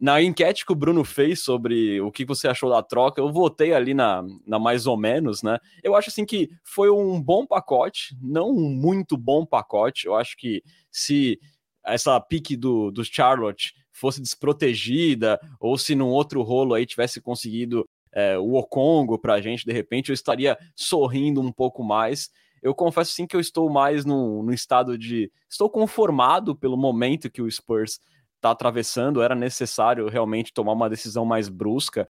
na 0.00 0.20
enquete 0.20 0.66
que 0.66 0.72
o 0.72 0.76
Bruno 0.76 1.04
fez 1.04 1.40
sobre 1.40 2.00
o 2.00 2.12
que 2.12 2.24
você 2.24 2.46
achou 2.46 2.68
da 2.68 2.82
troca, 2.82 3.20
eu 3.20 3.32
votei 3.32 3.72
ali 3.72 3.94
na, 3.94 4.22
na 4.46 4.58
mais 4.58 4.86
ou 4.86 4.96
menos, 4.96 5.42
né? 5.42 5.58
Eu 5.82 5.96
acho 5.96 6.10
assim 6.10 6.26
que 6.26 6.50
foi 6.62 6.90
um 6.90 7.22
bom 7.22 7.46
pacote, 7.46 8.16
não 8.20 8.50
um 8.50 8.68
muito 8.68 9.16
bom 9.16 9.46
pacote. 9.46 10.06
Eu 10.06 10.14
acho 10.14 10.36
que 10.36 10.62
se 10.90 11.40
essa 11.84 12.18
pique 12.20 12.56
do, 12.56 12.90
do 12.90 13.04
Charlotte 13.04 13.74
fosse 13.92 14.20
desprotegida, 14.20 15.38
ou 15.60 15.78
se 15.78 15.94
num 15.94 16.08
outro 16.08 16.42
rolo 16.42 16.74
aí 16.74 16.84
tivesse 16.84 17.20
conseguido 17.20 17.88
é, 18.12 18.38
o 18.38 18.54
Okongo 18.54 19.18
pra 19.18 19.40
gente, 19.40 19.64
de 19.64 19.72
repente 19.72 20.10
eu 20.10 20.14
estaria 20.14 20.56
sorrindo 20.74 21.40
um 21.40 21.52
pouco 21.52 21.82
mais. 21.82 22.30
Eu 22.62 22.74
confesso 22.74 23.12
sim 23.12 23.26
que 23.26 23.36
eu 23.36 23.40
estou 23.40 23.68
mais 23.68 24.04
no, 24.04 24.42
no 24.42 24.52
estado 24.52 24.96
de. 24.96 25.30
Estou 25.48 25.68
conformado 25.68 26.56
pelo 26.56 26.76
momento 26.76 27.30
que 27.30 27.42
o 27.42 27.50
Spurs 27.50 28.00
está 28.36 28.50
atravessando, 28.50 29.22
era 29.22 29.34
necessário 29.34 30.08
realmente 30.08 30.52
tomar 30.52 30.72
uma 30.72 30.88
decisão 30.88 31.24
mais 31.24 31.48
brusca. 31.48 32.08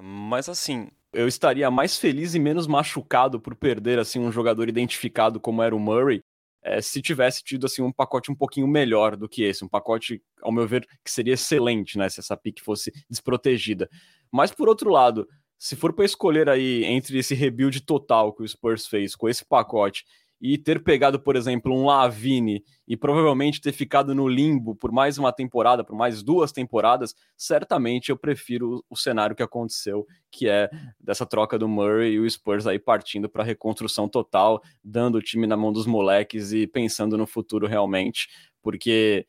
Mas 0.00 0.48
assim, 0.48 0.88
eu 1.12 1.28
estaria 1.28 1.70
mais 1.70 1.96
feliz 1.96 2.34
e 2.34 2.38
menos 2.38 2.66
machucado 2.66 3.40
por 3.40 3.54
perder 3.54 3.98
assim 3.98 4.18
um 4.18 4.32
jogador 4.32 4.68
identificado 4.68 5.38
como 5.38 5.62
era 5.62 5.76
o 5.76 5.80
Murray 5.80 6.22
é, 6.62 6.80
se 6.80 7.02
tivesse 7.02 7.42
tido 7.42 7.66
assim 7.66 7.82
um 7.82 7.92
pacote 7.92 8.30
um 8.30 8.34
pouquinho 8.34 8.66
melhor 8.66 9.16
do 9.16 9.28
que 9.28 9.42
esse, 9.42 9.64
um 9.64 9.68
pacote, 9.68 10.22
ao 10.40 10.52
meu 10.52 10.66
ver, 10.66 10.86
que 11.04 11.10
seria 11.10 11.34
excelente, 11.34 11.98
né, 11.98 12.08
se 12.08 12.20
essa 12.20 12.36
pick 12.36 12.60
fosse 12.60 12.92
desprotegida. 13.08 13.90
Mas 14.30 14.52
por 14.52 14.68
outro 14.68 14.90
lado, 14.90 15.28
se 15.58 15.76
for 15.76 15.92
para 15.92 16.04
escolher 16.04 16.48
aí 16.48 16.84
entre 16.84 17.18
esse 17.18 17.34
rebuild 17.34 17.80
total 17.82 18.32
que 18.32 18.42
o 18.42 18.48
Spurs 18.48 18.86
fez 18.86 19.14
com 19.14 19.28
esse 19.28 19.44
pacote 19.44 20.04
e 20.42 20.58
ter 20.58 20.82
pegado, 20.82 21.20
por 21.20 21.36
exemplo, 21.36 21.72
um 21.72 21.86
Lavine 21.86 22.64
e 22.88 22.96
provavelmente 22.96 23.60
ter 23.60 23.70
ficado 23.70 24.12
no 24.12 24.26
limbo 24.26 24.74
por 24.74 24.90
mais 24.90 25.16
uma 25.16 25.32
temporada, 25.32 25.84
por 25.84 25.94
mais 25.94 26.20
duas 26.20 26.50
temporadas, 26.50 27.14
certamente 27.36 28.10
eu 28.10 28.16
prefiro 28.16 28.84
o 28.90 28.96
cenário 28.96 29.36
que 29.36 29.42
aconteceu, 29.42 30.04
que 30.32 30.48
é 30.48 30.68
dessa 30.98 31.24
troca 31.24 31.56
do 31.56 31.68
Murray 31.68 32.14
e 32.14 32.18
o 32.18 32.28
Spurs 32.28 32.66
aí 32.66 32.76
partindo 32.80 33.28
para 33.28 33.44
reconstrução 33.44 34.08
total, 34.08 34.60
dando 34.82 35.18
o 35.18 35.22
time 35.22 35.46
na 35.46 35.56
mão 35.56 35.72
dos 35.72 35.86
moleques 35.86 36.52
e 36.52 36.66
pensando 36.66 37.16
no 37.16 37.26
futuro 37.26 37.68
realmente, 37.68 38.28
porque 38.60 39.24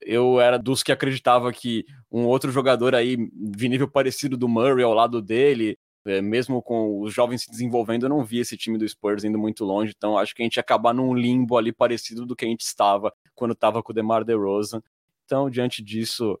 eu 0.00 0.40
era 0.40 0.60
dos 0.60 0.84
que 0.84 0.92
acreditava 0.92 1.52
que 1.52 1.84
um 2.10 2.24
outro 2.24 2.52
jogador 2.52 2.94
aí 2.94 3.16
de 3.32 3.68
nível 3.68 3.88
parecido 3.88 4.36
do 4.36 4.48
Murray 4.48 4.84
ao 4.84 4.94
lado 4.94 5.20
dele, 5.20 5.76
é, 6.06 6.20
mesmo 6.20 6.62
com 6.62 7.00
os 7.00 7.12
jovens 7.12 7.42
se 7.42 7.50
desenvolvendo, 7.50 8.04
eu 8.04 8.08
não 8.08 8.24
vi 8.24 8.38
esse 8.38 8.56
time 8.56 8.76
do 8.76 8.88
Spurs 8.88 9.24
indo 9.24 9.38
muito 9.38 9.64
longe, 9.64 9.92
então 9.96 10.18
acho 10.18 10.34
que 10.34 10.42
a 10.42 10.44
gente 10.44 10.56
ia 10.56 10.60
acabar 10.60 10.92
num 10.92 11.14
limbo 11.14 11.56
ali 11.56 11.72
parecido 11.72 12.26
do 12.26 12.34
que 12.34 12.44
a 12.44 12.48
gente 12.48 12.62
estava 12.62 13.12
quando 13.34 13.52
estava 13.52 13.82
com 13.82 13.92
o 13.92 13.94
DeMar 13.94 14.24
DeRozan. 14.24 14.82
Então, 15.24 15.48
diante 15.48 15.82
disso, 15.82 16.38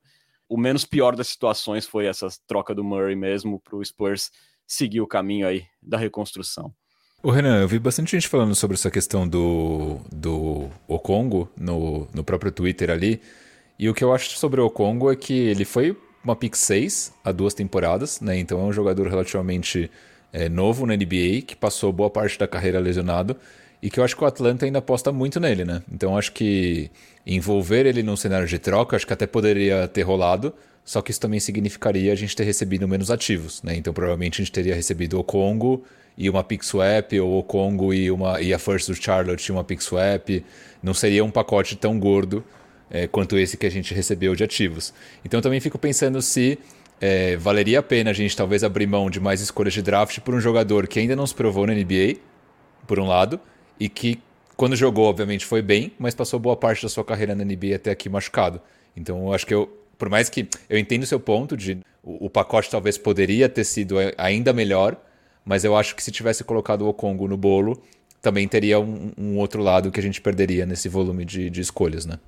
o 0.48 0.56
menos 0.56 0.84
pior 0.84 1.16
das 1.16 1.28
situações 1.28 1.86
foi 1.86 2.06
essa 2.06 2.28
troca 2.46 2.74
do 2.74 2.84
Murray 2.84 3.16
mesmo 3.16 3.60
para 3.60 3.76
o 3.76 3.84
Spurs 3.84 4.30
seguir 4.66 5.00
o 5.00 5.06
caminho 5.06 5.46
aí 5.46 5.64
da 5.82 5.96
reconstrução. 5.96 6.74
O 7.22 7.30
Renan, 7.30 7.60
eu 7.60 7.68
vi 7.68 7.78
bastante 7.78 8.10
gente 8.10 8.26
falando 8.26 8.54
sobre 8.54 8.74
essa 8.74 8.90
questão 8.90 9.28
do, 9.28 10.00
do 10.10 10.68
Okongo 10.88 11.48
no, 11.56 12.08
no 12.12 12.24
próprio 12.24 12.50
Twitter 12.50 12.90
ali. 12.90 13.20
E 13.78 13.88
o 13.88 13.94
que 13.94 14.02
eu 14.02 14.12
acho 14.12 14.36
sobre 14.36 14.60
o 14.60 14.66
Okongo 14.66 15.10
é 15.10 15.14
que 15.14 15.32
ele 15.32 15.64
foi 15.64 15.96
uma 16.24 16.36
pick 16.36 16.54
6 16.54 17.12
há 17.24 17.32
duas 17.32 17.54
temporadas, 17.54 18.20
né? 18.20 18.38
Então 18.38 18.60
é 18.60 18.62
um 18.64 18.72
jogador 18.72 19.06
relativamente 19.08 19.90
é, 20.32 20.48
novo 20.48 20.86
na 20.86 20.96
NBA, 20.96 21.42
que 21.46 21.56
passou 21.56 21.92
boa 21.92 22.08
parte 22.08 22.38
da 22.38 22.46
carreira 22.46 22.78
lesionado 22.78 23.36
e 23.82 23.90
que 23.90 23.98
eu 23.98 24.04
acho 24.04 24.16
que 24.16 24.22
o 24.22 24.26
Atlanta 24.26 24.64
ainda 24.64 24.78
aposta 24.78 25.10
muito 25.10 25.40
nele, 25.40 25.64
né? 25.64 25.82
Então 25.92 26.16
acho 26.16 26.32
que 26.32 26.90
envolver 27.26 27.84
ele 27.86 28.02
num 28.02 28.16
cenário 28.16 28.46
de 28.46 28.58
troca, 28.58 28.96
acho 28.96 29.06
que 29.06 29.12
até 29.12 29.26
poderia 29.26 29.88
ter 29.88 30.02
rolado, 30.02 30.54
só 30.84 31.02
que 31.02 31.10
isso 31.10 31.20
também 31.20 31.40
significaria 31.40 32.12
a 32.12 32.16
gente 32.16 32.34
ter 32.34 32.44
recebido 32.44 32.86
menos 32.86 33.10
ativos, 33.10 33.62
né? 33.62 33.76
Então 33.76 33.92
provavelmente 33.92 34.40
a 34.40 34.44
gente 34.44 34.52
teria 34.52 34.74
recebido 34.74 35.18
o 35.18 35.24
Congo 35.24 35.82
e 36.16 36.30
uma 36.30 36.44
pick 36.44 36.62
swap, 36.62 37.12
ou 37.20 37.38
o 37.38 37.42
Congo 37.42 37.92
e, 37.92 38.10
uma, 38.10 38.40
e 38.40 38.54
a 38.54 38.58
first 38.58 38.88
do 38.88 38.94
Charlotte 38.94 39.46
e 39.46 39.52
uma 39.52 39.64
pick 39.64 39.80
swap. 39.80 40.28
Não 40.82 40.94
seria 40.94 41.24
um 41.24 41.30
pacote 41.30 41.74
tão 41.76 41.98
gordo 41.98 42.44
é, 42.92 43.08
quanto 43.08 43.38
esse 43.38 43.56
que 43.56 43.64
a 43.64 43.70
gente 43.70 43.94
recebeu 43.94 44.36
de 44.36 44.44
ativos. 44.44 44.92
Então 45.24 45.40
também 45.40 45.58
fico 45.60 45.78
pensando 45.78 46.20
se 46.20 46.58
é, 47.00 47.36
valeria 47.38 47.78
a 47.78 47.82
pena 47.82 48.10
a 48.10 48.12
gente 48.12 48.36
talvez 48.36 48.62
abrir 48.62 48.86
mão 48.86 49.08
de 49.08 49.18
mais 49.18 49.40
escolhas 49.40 49.72
de 49.72 49.80
draft 49.80 50.20
por 50.20 50.34
um 50.34 50.40
jogador 50.40 50.86
que 50.86 51.00
ainda 51.00 51.16
não 51.16 51.26
se 51.26 51.34
provou 51.34 51.66
na 51.66 51.72
NBA, 51.72 52.16
por 52.86 53.00
um 53.00 53.06
lado, 53.06 53.40
e 53.80 53.88
que 53.88 54.20
quando 54.56 54.76
jogou, 54.76 55.06
obviamente, 55.06 55.46
foi 55.46 55.62
bem, 55.62 55.92
mas 55.98 56.14
passou 56.14 56.38
boa 56.38 56.54
parte 56.54 56.82
da 56.82 56.88
sua 56.88 57.02
carreira 57.02 57.34
na 57.34 57.44
NBA 57.44 57.74
até 57.76 57.90
aqui 57.90 58.10
machucado. 58.10 58.60
Então 58.94 59.26
eu 59.26 59.32
acho 59.32 59.46
que 59.46 59.54
eu, 59.54 59.66
por 59.96 60.10
mais 60.10 60.28
que 60.28 60.46
eu 60.68 60.78
entendo 60.78 61.04
o 61.04 61.06
seu 61.06 61.18
ponto 61.18 61.56
de 61.56 61.78
o, 62.02 62.26
o 62.26 62.30
pacote 62.30 62.70
talvez 62.70 62.98
poderia 62.98 63.48
ter 63.48 63.64
sido 63.64 63.96
ainda 64.18 64.52
melhor, 64.52 65.00
mas 65.46 65.64
eu 65.64 65.74
acho 65.74 65.96
que 65.96 66.02
se 66.02 66.12
tivesse 66.12 66.44
colocado 66.44 66.86
o 66.86 66.92
Congo 66.92 67.26
no 67.26 67.38
bolo, 67.38 67.82
também 68.20 68.46
teria 68.46 68.78
um, 68.78 69.12
um 69.16 69.38
outro 69.38 69.62
lado 69.62 69.90
que 69.90 69.98
a 69.98 70.02
gente 70.02 70.20
perderia 70.20 70.66
nesse 70.66 70.90
volume 70.90 71.24
de, 71.24 71.48
de 71.48 71.60
escolhas, 71.62 72.04
né? 72.04 72.18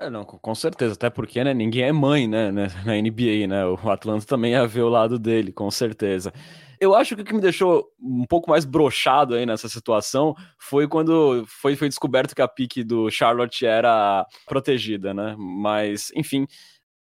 É, 0.00 0.08
não, 0.08 0.24
com 0.24 0.54
certeza, 0.54 0.94
até 0.94 1.10
porque 1.10 1.42
né, 1.42 1.52
ninguém 1.52 1.82
é 1.82 1.92
mãe 1.92 2.28
né, 2.28 2.52
né 2.52 2.68
na 2.86 2.94
NBA, 2.94 3.48
né? 3.48 3.66
O 3.66 3.90
Atlanta 3.90 4.24
também 4.24 4.52
ia 4.52 4.64
ver 4.66 4.82
o 4.82 4.88
lado 4.88 5.18
dele, 5.18 5.52
com 5.52 5.68
certeza. 5.70 6.32
Eu 6.80 6.94
acho 6.94 7.16
que 7.16 7.22
o 7.22 7.24
que 7.24 7.34
me 7.34 7.40
deixou 7.40 7.84
um 8.00 8.24
pouco 8.24 8.48
mais 8.48 8.64
brochado 8.64 9.34
aí 9.34 9.44
nessa 9.44 9.68
situação 9.68 10.36
foi 10.56 10.86
quando 10.86 11.44
foi, 11.48 11.74
foi 11.74 11.88
descoberto 11.88 12.36
que 12.36 12.40
a 12.40 12.46
pique 12.46 12.84
do 12.84 13.10
Charlotte 13.10 13.66
era 13.66 14.24
protegida, 14.46 15.12
né? 15.12 15.34
Mas, 15.36 16.12
enfim, 16.14 16.46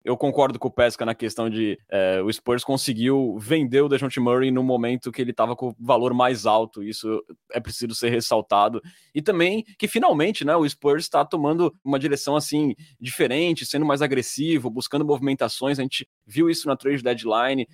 eu 0.10 0.18
concordo 0.18 0.58
com 0.58 0.68
o 0.68 0.72
Pesca 0.72 1.06
na 1.06 1.14
questão 1.14 1.52
de 1.52 1.78
é, 1.88 2.20
o 2.20 2.34
Spurs 2.34 2.64
conseguiu 2.64 3.38
vender 3.38 3.82
o 3.82 3.88
DeJounte 3.88 4.20
Murray 4.20 4.50
no 4.50 4.64
momento 4.64 5.12
que 5.12 5.22
ele 5.22 5.30
estava 5.30 5.56
com 5.56 5.70
o 5.70 5.76
valor 5.80 6.16
mais 6.16 6.48
alto, 6.48 6.82
isso 6.82 7.24
é 7.52 7.60
preciso 7.60 7.94
ser 7.94 8.10
ressaltado. 8.10 8.82
E 9.14 9.22
também 9.22 9.64
que 9.78 9.88
finalmente 9.88 10.44
né, 10.44 10.56
o 10.56 10.68
Spurs 10.68 11.04
está 11.04 11.24
tomando 11.24 11.72
uma 11.84 12.00
direção 12.00 12.36
assim 12.36 12.74
diferente, 13.00 13.68
sendo 13.68 13.86
mais 13.86 14.02
agressivo, 14.02 14.72
buscando 14.72 15.06
movimentações. 15.06 15.78
A 15.78 15.84
gente 15.84 16.08
viu 16.26 16.50
isso 16.50 16.68
na 16.68 16.76
trade 16.76 17.04
deadline, 17.04 17.68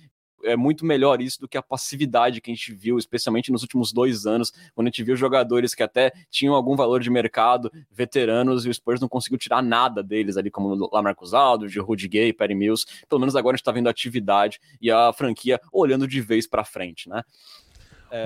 é 0.46 0.56
muito 0.56 0.84
melhor 0.84 1.20
isso 1.20 1.40
do 1.40 1.48
que 1.48 1.56
a 1.56 1.62
passividade 1.62 2.40
que 2.40 2.50
a 2.50 2.54
gente 2.54 2.72
viu, 2.72 2.98
especialmente 2.98 3.50
nos 3.52 3.62
últimos 3.62 3.92
dois 3.92 4.26
anos, 4.26 4.52
quando 4.74 4.86
a 4.86 4.90
gente 4.90 5.02
viu 5.02 5.16
jogadores 5.16 5.74
que 5.74 5.82
até 5.82 6.12
tinham 6.30 6.54
algum 6.54 6.76
valor 6.76 7.00
de 7.00 7.10
mercado, 7.10 7.70
veteranos, 7.90 8.64
e 8.64 8.68
o 8.68 8.74
Spurs 8.74 9.00
não 9.00 9.08
conseguiu 9.08 9.38
tirar 9.38 9.62
nada 9.62 10.02
deles 10.02 10.36
ali, 10.36 10.50
como 10.50 10.68
o 10.68 10.90
Lamarcus 10.92 11.34
Aldridge, 11.34 11.78
Rudy 11.78 12.08
Gay, 12.08 12.32
Perry 12.32 12.54
Mills. 12.54 12.86
Pelo 13.08 13.20
menos 13.20 13.36
agora 13.36 13.54
a 13.54 13.56
gente 13.56 13.62
está 13.62 13.72
vendo 13.72 13.88
atividade 13.88 14.60
e 14.80 14.90
a 14.90 15.12
franquia 15.12 15.60
olhando 15.72 16.06
de 16.06 16.20
vez 16.20 16.46
para 16.46 16.64
frente, 16.64 17.08
né? 17.08 17.22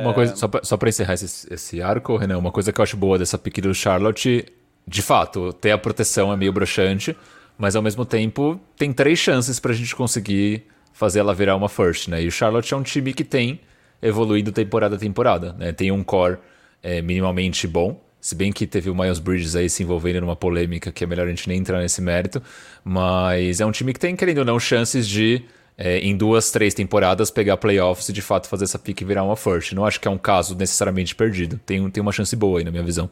Uma 0.02 0.12
coisa, 0.12 0.36
só 0.36 0.46
para 0.46 0.62
só 0.62 0.76
encerrar 0.86 1.14
esse, 1.14 1.52
esse 1.52 1.82
arco, 1.82 2.16
Renan, 2.16 2.38
uma 2.38 2.52
coisa 2.52 2.72
que 2.72 2.80
eu 2.80 2.82
acho 2.82 2.96
boa 2.96 3.18
dessa 3.18 3.38
pick 3.38 3.60
do 3.60 3.74
Charlotte, 3.74 4.44
de 4.86 5.02
fato, 5.02 5.52
ter 5.54 5.70
a 5.70 5.78
proteção 5.78 6.32
é 6.32 6.36
meio 6.36 6.52
broxante, 6.52 7.16
mas 7.56 7.74
ao 7.74 7.82
mesmo 7.82 8.04
tempo 8.04 8.60
tem 8.76 8.92
três 8.92 9.18
chances 9.18 9.58
para 9.58 9.72
a 9.72 9.74
gente 9.74 9.96
conseguir 9.96 10.66
fazer 10.92 11.20
ela 11.20 11.34
virar 11.34 11.56
uma 11.56 11.68
first, 11.68 12.08
né? 12.08 12.22
E 12.22 12.28
o 12.28 12.32
Charlotte 12.32 12.72
é 12.72 12.76
um 12.76 12.82
time 12.82 13.12
que 13.12 13.24
tem 13.24 13.60
evoluído 14.02 14.52
temporada 14.52 14.96
a 14.96 14.98
temporada, 14.98 15.52
né? 15.54 15.72
Tem 15.72 15.90
um 15.90 16.02
core 16.02 16.38
é, 16.82 17.02
minimamente 17.02 17.66
bom, 17.66 18.00
se 18.20 18.34
bem 18.34 18.52
que 18.52 18.66
teve 18.66 18.90
o 18.90 18.94
Miles 18.94 19.18
Bridges 19.18 19.56
aí 19.56 19.68
se 19.68 19.82
envolvendo 19.82 20.20
numa 20.20 20.36
polêmica 20.36 20.92
que 20.92 21.02
é 21.02 21.06
melhor 21.06 21.26
a 21.26 21.30
gente 21.30 21.48
nem 21.48 21.58
entrar 21.58 21.80
nesse 21.80 22.02
mérito, 22.02 22.42
mas 22.84 23.60
é 23.60 23.66
um 23.66 23.70
time 23.70 23.92
que 23.92 24.00
tem, 24.00 24.14
querendo 24.14 24.38
ou 24.38 24.44
não, 24.44 24.60
chances 24.60 25.08
de, 25.08 25.42
é, 25.76 25.98
em 25.98 26.14
duas, 26.16 26.50
três 26.50 26.74
temporadas, 26.74 27.30
pegar 27.30 27.56
playoffs 27.56 28.08
e 28.08 28.12
de 28.12 28.20
fato 28.20 28.46
fazer 28.46 28.64
essa 28.64 28.78
pick 28.78 29.02
virar 29.04 29.24
uma 29.24 29.36
first. 29.36 29.72
Não 29.72 29.86
acho 29.86 29.98
que 29.98 30.06
é 30.06 30.10
um 30.10 30.18
caso 30.18 30.54
necessariamente 30.54 31.14
perdido. 31.14 31.58
Tem, 31.64 31.88
tem 31.90 32.02
uma 32.02 32.12
chance 32.12 32.34
boa 32.36 32.58
aí, 32.58 32.64
na 32.64 32.70
minha 32.70 32.82
visão. 32.82 33.10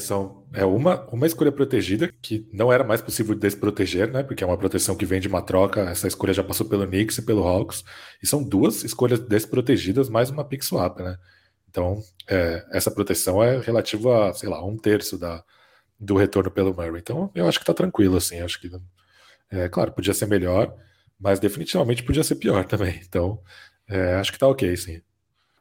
São, 0.00 0.46
é 0.54 0.64
uma, 0.64 1.06
uma 1.10 1.26
escolha 1.26 1.52
protegida 1.52 2.10
que 2.22 2.48
não 2.50 2.72
era 2.72 2.82
mais 2.82 3.02
possível 3.02 3.34
desproteger, 3.34 4.10
né? 4.10 4.22
Porque 4.22 4.42
é 4.42 4.46
uma 4.46 4.56
proteção 4.56 4.96
que 4.96 5.04
vem 5.04 5.20
de 5.20 5.28
uma 5.28 5.42
troca. 5.42 5.82
Essa 5.82 6.08
escolha 6.08 6.32
já 6.32 6.42
passou 6.42 6.66
pelo 6.66 6.86
Knicks 6.86 7.18
e 7.18 7.22
pelo 7.22 7.46
Hawks. 7.46 7.84
E 8.22 8.26
são 8.26 8.42
duas 8.42 8.84
escolhas 8.84 9.20
desprotegidas, 9.20 10.08
mais 10.08 10.30
uma 10.30 10.44
pick 10.44 10.62
swap, 10.62 11.00
né? 11.00 11.18
Então, 11.68 12.00
é, 12.26 12.64
essa 12.72 12.90
proteção 12.90 13.42
é 13.42 13.58
relativa 13.58 14.30
a, 14.30 14.32
sei 14.32 14.48
lá, 14.48 14.64
um 14.64 14.78
terço 14.78 15.18
da, 15.18 15.44
do 16.00 16.16
retorno 16.16 16.50
pelo 16.50 16.74
Murray. 16.74 17.00
Então, 17.00 17.30
eu 17.34 17.46
acho 17.46 17.58
que 17.58 17.66
tá 17.66 17.74
tranquilo, 17.74 18.16
assim. 18.16 18.40
Acho 18.40 18.58
que, 18.58 18.70
é 19.50 19.68
claro, 19.68 19.92
podia 19.92 20.14
ser 20.14 20.26
melhor, 20.26 20.74
mas 21.20 21.38
definitivamente 21.38 22.02
podia 22.02 22.24
ser 22.24 22.36
pior 22.36 22.64
também. 22.66 22.98
Então, 23.06 23.42
é, 23.88 24.14
acho 24.14 24.32
que 24.32 24.38
tá 24.38 24.48
ok, 24.48 24.74
sim. 24.76 25.02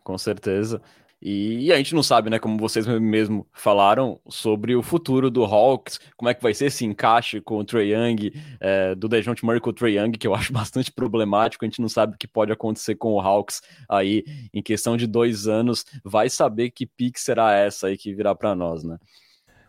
Com 0.04 0.17
certeza. 0.17 0.82
E, 1.21 1.71
a 1.71 1.78
gente 1.78 1.95
não 1.95 2.04
sabe, 2.04 2.30
né, 2.30 2.38
como 2.38 2.58
vocês 2.58 2.86
mesmo 2.86 3.47
falaram, 3.51 4.19
sobre 4.30 4.75
o 4.75 4.84
futuro 4.84 5.32
do 5.32 5.43
Hawks, 5.43 5.99
como 6.15 6.30
é 6.30 6.34
que 6.34 6.43
vai 6.43 6.54
ser 6.54 6.65
esse 6.65 6.86
encaixe 6.86 7.41
com 7.41 7.58
o 7.58 7.63
Trey 7.63 7.93
Young, 7.93 8.32
é, 8.60 8.93
do 8.93 9.08
Dejounte 9.08 9.43
Murray 9.43 9.60
com 9.60 9.69
o 9.69 9.73
Trey 9.73 9.97
Young, 9.97 10.12
que 10.12 10.28
eu 10.28 10.36
acho 10.36 10.54
bastante 10.54 10.91
problemático, 10.91 11.65
a 11.65 11.67
gente 11.67 11.82
não 11.82 11.89
sabe 11.89 12.15
o 12.15 12.17
que 12.17 12.28
pode 12.28 12.51
acontecer 12.51 12.95
com 12.95 13.13
o 13.13 13.19
Hawks 13.19 13.62
aí 13.89 14.23
em 14.54 14.62
questão 14.62 14.95
de 14.95 15.08
dois 15.08 15.47
anos, 15.47 15.86
vai 16.04 16.30
saber 16.30 16.69
que 16.69 16.86
pique 16.86 17.19
será 17.19 17.54
essa 17.54 17.88
aí 17.88 17.97
que 17.97 18.13
virá 18.13 18.36
para 18.36 18.54
nós, 18.54 18.84
né? 18.84 18.97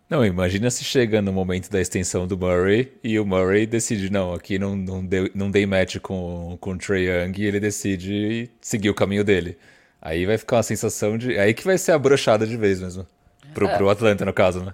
Não, 0.09 0.25
imagina 0.25 0.71
se 0.71 0.85
chega 0.85 1.21
no 1.21 1.33
momento 1.33 1.69
da 1.69 1.81
extensão 1.81 2.29
do 2.29 2.39
Murray 2.39 2.93
e 3.03 3.19
o 3.19 3.27
Murray 3.27 3.67
decide, 3.67 4.09
não, 4.09 4.33
aqui 4.33 4.57
não, 4.57 4.77
não, 4.77 5.05
deu, 5.05 5.29
não 5.35 5.51
dei 5.51 5.67
match 5.67 5.99
com, 5.99 6.57
com 6.61 6.73
o 6.73 6.79
Trey 6.79 7.09
Young 7.09 7.33
e 7.37 7.45
ele 7.45 7.59
decide 7.59 8.49
seguir 8.61 8.89
o 8.89 8.95
caminho 8.95 9.25
dele. 9.25 9.57
Aí 10.07 10.25
vai 10.25 10.39
ficar 10.39 10.59
uma 10.59 10.63
sensação 10.63 11.19
de. 11.19 11.37
Aí 11.37 11.53
que 11.53 11.65
vai 11.65 11.77
ser 11.77 11.91
a 11.91 11.99
brochada 11.99 12.47
de 12.47 12.57
vez 12.57 12.81
mesmo. 12.81 13.05
Pro, 13.53 13.67
é. 13.67 13.77
pro 13.77 13.91
Atlanta, 13.91 14.25
no 14.25 14.33
caso, 14.33 14.65
né? 14.65 14.73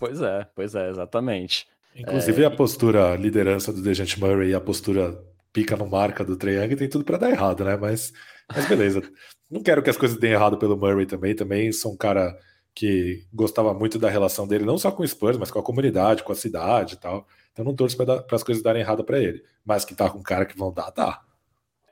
Pois 0.00 0.20
é, 0.20 0.48
pois 0.52 0.74
é, 0.74 0.90
exatamente. 0.90 1.68
Inclusive 1.94 2.42
é... 2.42 2.46
a 2.46 2.50
postura 2.50 3.14
liderança 3.14 3.72
do 3.72 3.80
Dejante 3.80 4.18
Murray 4.18 4.50
e 4.50 4.54
a 4.54 4.60
postura 4.60 5.16
pica 5.52 5.76
no 5.76 5.86
marca 5.86 6.24
do 6.24 6.34
Trae 6.34 6.56
Young 6.56 6.74
tem 6.74 6.88
tudo 6.88 7.04
para 7.04 7.18
dar 7.18 7.30
errado, 7.30 7.64
né? 7.64 7.76
Mas, 7.76 8.12
mas 8.52 8.66
beleza. 8.66 9.00
não 9.48 9.62
quero 9.62 9.80
que 9.80 9.90
as 9.90 9.96
coisas 9.96 10.18
deem 10.18 10.32
errado 10.32 10.58
pelo 10.58 10.76
Murray 10.76 11.06
também. 11.06 11.36
Também 11.36 11.70
sou 11.70 11.92
um 11.92 11.96
cara 11.96 12.36
que 12.74 13.24
gostava 13.32 13.72
muito 13.72 13.96
da 13.96 14.10
relação 14.10 14.44
dele, 14.44 14.64
não 14.64 14.76
só 14.76 14.90
com 14.90 15.04
o 15.04 15.06
Spurs, 15.06 15.38
mas 15.38 15.52
com 15.52 15.60
a 15.60 15.62
comunidade, 15.62 16.24
com 16.24 16.32
a 16.32 16.34
cidade 16.36 16.94
e 16.94 16.96
tal. 16.96 17.28
Então 17.52 17.64
não 17.64 17.76
torço 17.76 17.96
para 17.96 18.24
as 18.32 18.42
coisas 18.42 18.60
darem 18.60 18.82
errado 18.82 19.04
para 19.04 19.20
ele. 19.20 19.40
Mas 19.64 19.84
que 19.84 19.94
tá 19.94 20.10
com 20.10 20.18
um 20.18 20.22
cara 20.24 20.44
que 20.44 20.58
vão 20.58 20.72
dar, 20.72 20.90
tá 20.90 21.22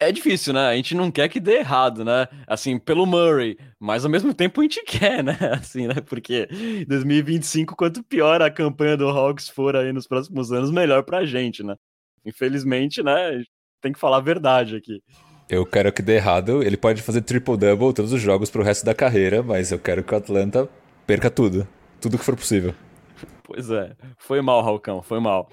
é 0.02 0.12
difícil, 0.12 0.52
né? 0.52 0.68
A 0.68 0.76
gente 0.76 0.94
não 0.94 1.10
quer 1.10 1.28
que 1.28 1.40
dê 1.40 1.58
errado, 1.58 2.04
né? 2.04 2.28
Assim, 2.46 2.78
pelo 2.78 3.06
Murray, 3.06 3.56
mas 3.78 4.04
ao 4.04 4.10
mesmo 4.10 4.34
tempo 4.34 4.60
a 4.60 4.64
gente 4.64 4.82
quer, 4.86 5.22
né? 5.22 5.36
Assim, 5.52 5.86
né? 5.86 5.94
Porque 6.04 6.46
2025, 6.86 7.76
quanto 7.76 8.02
pior 8.02 8.42
a 8.42 8.50
campanha 8.50 8.96
do 8.96 9.08
Hawks 9.08 9.48
for 9.48 9.76
aí 9.76 9.92
nos 9.92 10.06
próximos 10.06 10.52
anos, 10.52 10.70
melhor 10.70 11.02
pra 11.04 11.24
gente, 11.24 11.62
né? 11.62 11.76
Infelizmente, 12.24 13.02
né? 13.02 13.42
Tem 13.80 13.92
que 13.92 13.98
falar 13.98 14.18
a 14.18 14.20
verdade 14.20 14.76
aqui. 14.76 15.02
Eu 15.48 15.66
quero 15.66 15.92
que 15.92 16.02
dê 16.02 16.14
errado. 16.14 16.62
Ele 16.62 16.76
pode 16.76 17.02
fazer 17.02 17.20
triple-double 17.22 17.92
todos 17.92 18.12
os 18.12 18.20
jogos 18.20 18.50
pro 18.50 18.62
resto 18.62 18.86
da 18.86 18.94
carreira, 18.94 19.42
mas 19.42 19.72
eu 19.72 19.78
quero 19.78 20.02
que 20.02 20.14
o 20.14 20.16
Atlanta 20.16 20.68
perca 21.06 21.30
tudo. 21.30 21.66
Tudo 22.00 22.18
que 22.18 22.24
for 22.24 22.36
possível. 22.36 22.74
Pois 23.44 23.70
é. 23.70 23.94
Foi 24.18 24.40
mal, 24.40 24.62
Ralcão, 24.62 25.02
foi 25.02 25.20
mal. 25.20 25.50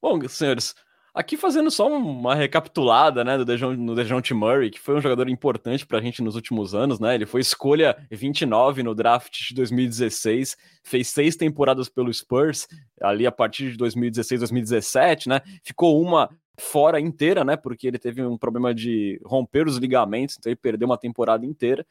Bom, 0.00 0.20
senhores, 0.28 0.74
aqui 1.14 1.36
fazendo 1.36 1.70
só 1.70 1.88
uma 1.88 2.34
recapitulada, 2.34 3.22
né, 3.22 3.36
do 3.36 3.44
Dejon, 3.44 3.94
Dejounte 3.94 4.32
Murray, 4.32 4.70
que 4.70 4.80
foi 4.80 4.94
um 4.96 5.00
jogador 5.00 5.28
importante 5.28 5.86
pra 5.86 6.00
gente 6.00 6.22
nos 6.22 6.34
últimos 6.34 6.74
anos, 6.74 6.98
né? 6.98 7.14
Ele 7.14 7.26
foi 7.26 7.40
escolha 7.40 7.96
29 8.10 8.82
no 8.82 8.94
draft 8.94 9.48
de 9.48 9.54
2016, 9.54 10.56
fez 10.82 11.08
seis 11.08 11.36
temporadas 11.36 11.88
pelo 11.88 12.12
Spurs, 12.12 12.66
ali 13.00 13.26
a 13.26 13.32
partir 13.32 13.70
de 13.72 13.76
2016, 13.76 14.40
2017, 14.40 15.28
né? 15.28 15.40
Ficou 15.62 16.00
uma 16.00 16.30
fora 16.58 17.00
inteira, 17.00 17.44
né? 17.44 17.56
Porque 17.56 17.86
ele 17.86 17.98
teve 17.98 18.22
um 18.22 18.38
problema 18.38 18.74
de 18.74 19.20
romper 19.24 19.66
os 19.66 19.76
ligamentos, 19.76 20.36
então 20.38 20.50
ele 20.50 20.60
perdeu 20.60 20.86
uma 20.86 20.98
temporada 20.98 21.44
inteira. 21.44 21.84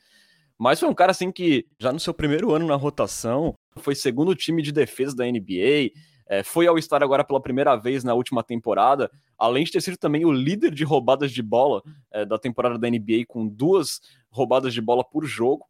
Mas 0.58 0.80
foi 0.80 0.88
um 0.88 0.94
cara 0.94 1.12
assim 1.12 1.32
que 1.32 1.66
já 1.80 1.92
no 1.92 2.00
seu 2.00 2.14
primeiro 2.14 2.54
ano 2.54 2.68
na 2.68 2.76
rotação 2.76 3.56
foi 3.78 3.96
segundo 3.96 4.36
time 4.36 4.62
de 4.62 4.72
defesa 4.72 5.16
da 5.16 5.26
NBA, 5.26 5.92
é, 6.32 6.44
foi 6.44 6.66
ao 6.66 6.78
estar 6.78 7.04
agora 7.04 7.26
pela 7.26 7.42
primeira 7.42 7.76
vez 7.76 8.06
na 8.06 8.14
última 8.14 8.42
temporada, 8.42 9.12
além 9.38 9.66
de 9.66 9.72
ter 9.74 9.82
sido 9.82 9.98
também 9.98 10.24
o 10.24 10.32
líder 10.32 10.74
de 10.74 10.86
roubadas 10.86 11.30
de 11.30 11.42
bola 11.44 11.84
é, 12.10 12.24
da 12.24 12.40
temporada 12.40 12.80
da 12.80 12.90
NBA, 12.90 13.26
com 13.28 13.46
duas 13.46 14.00
roubadas 14.30 14.74
de 14.74 14.80
bola 14.80 15.04
por 15.04 15.26
jogo. 15.26 15.66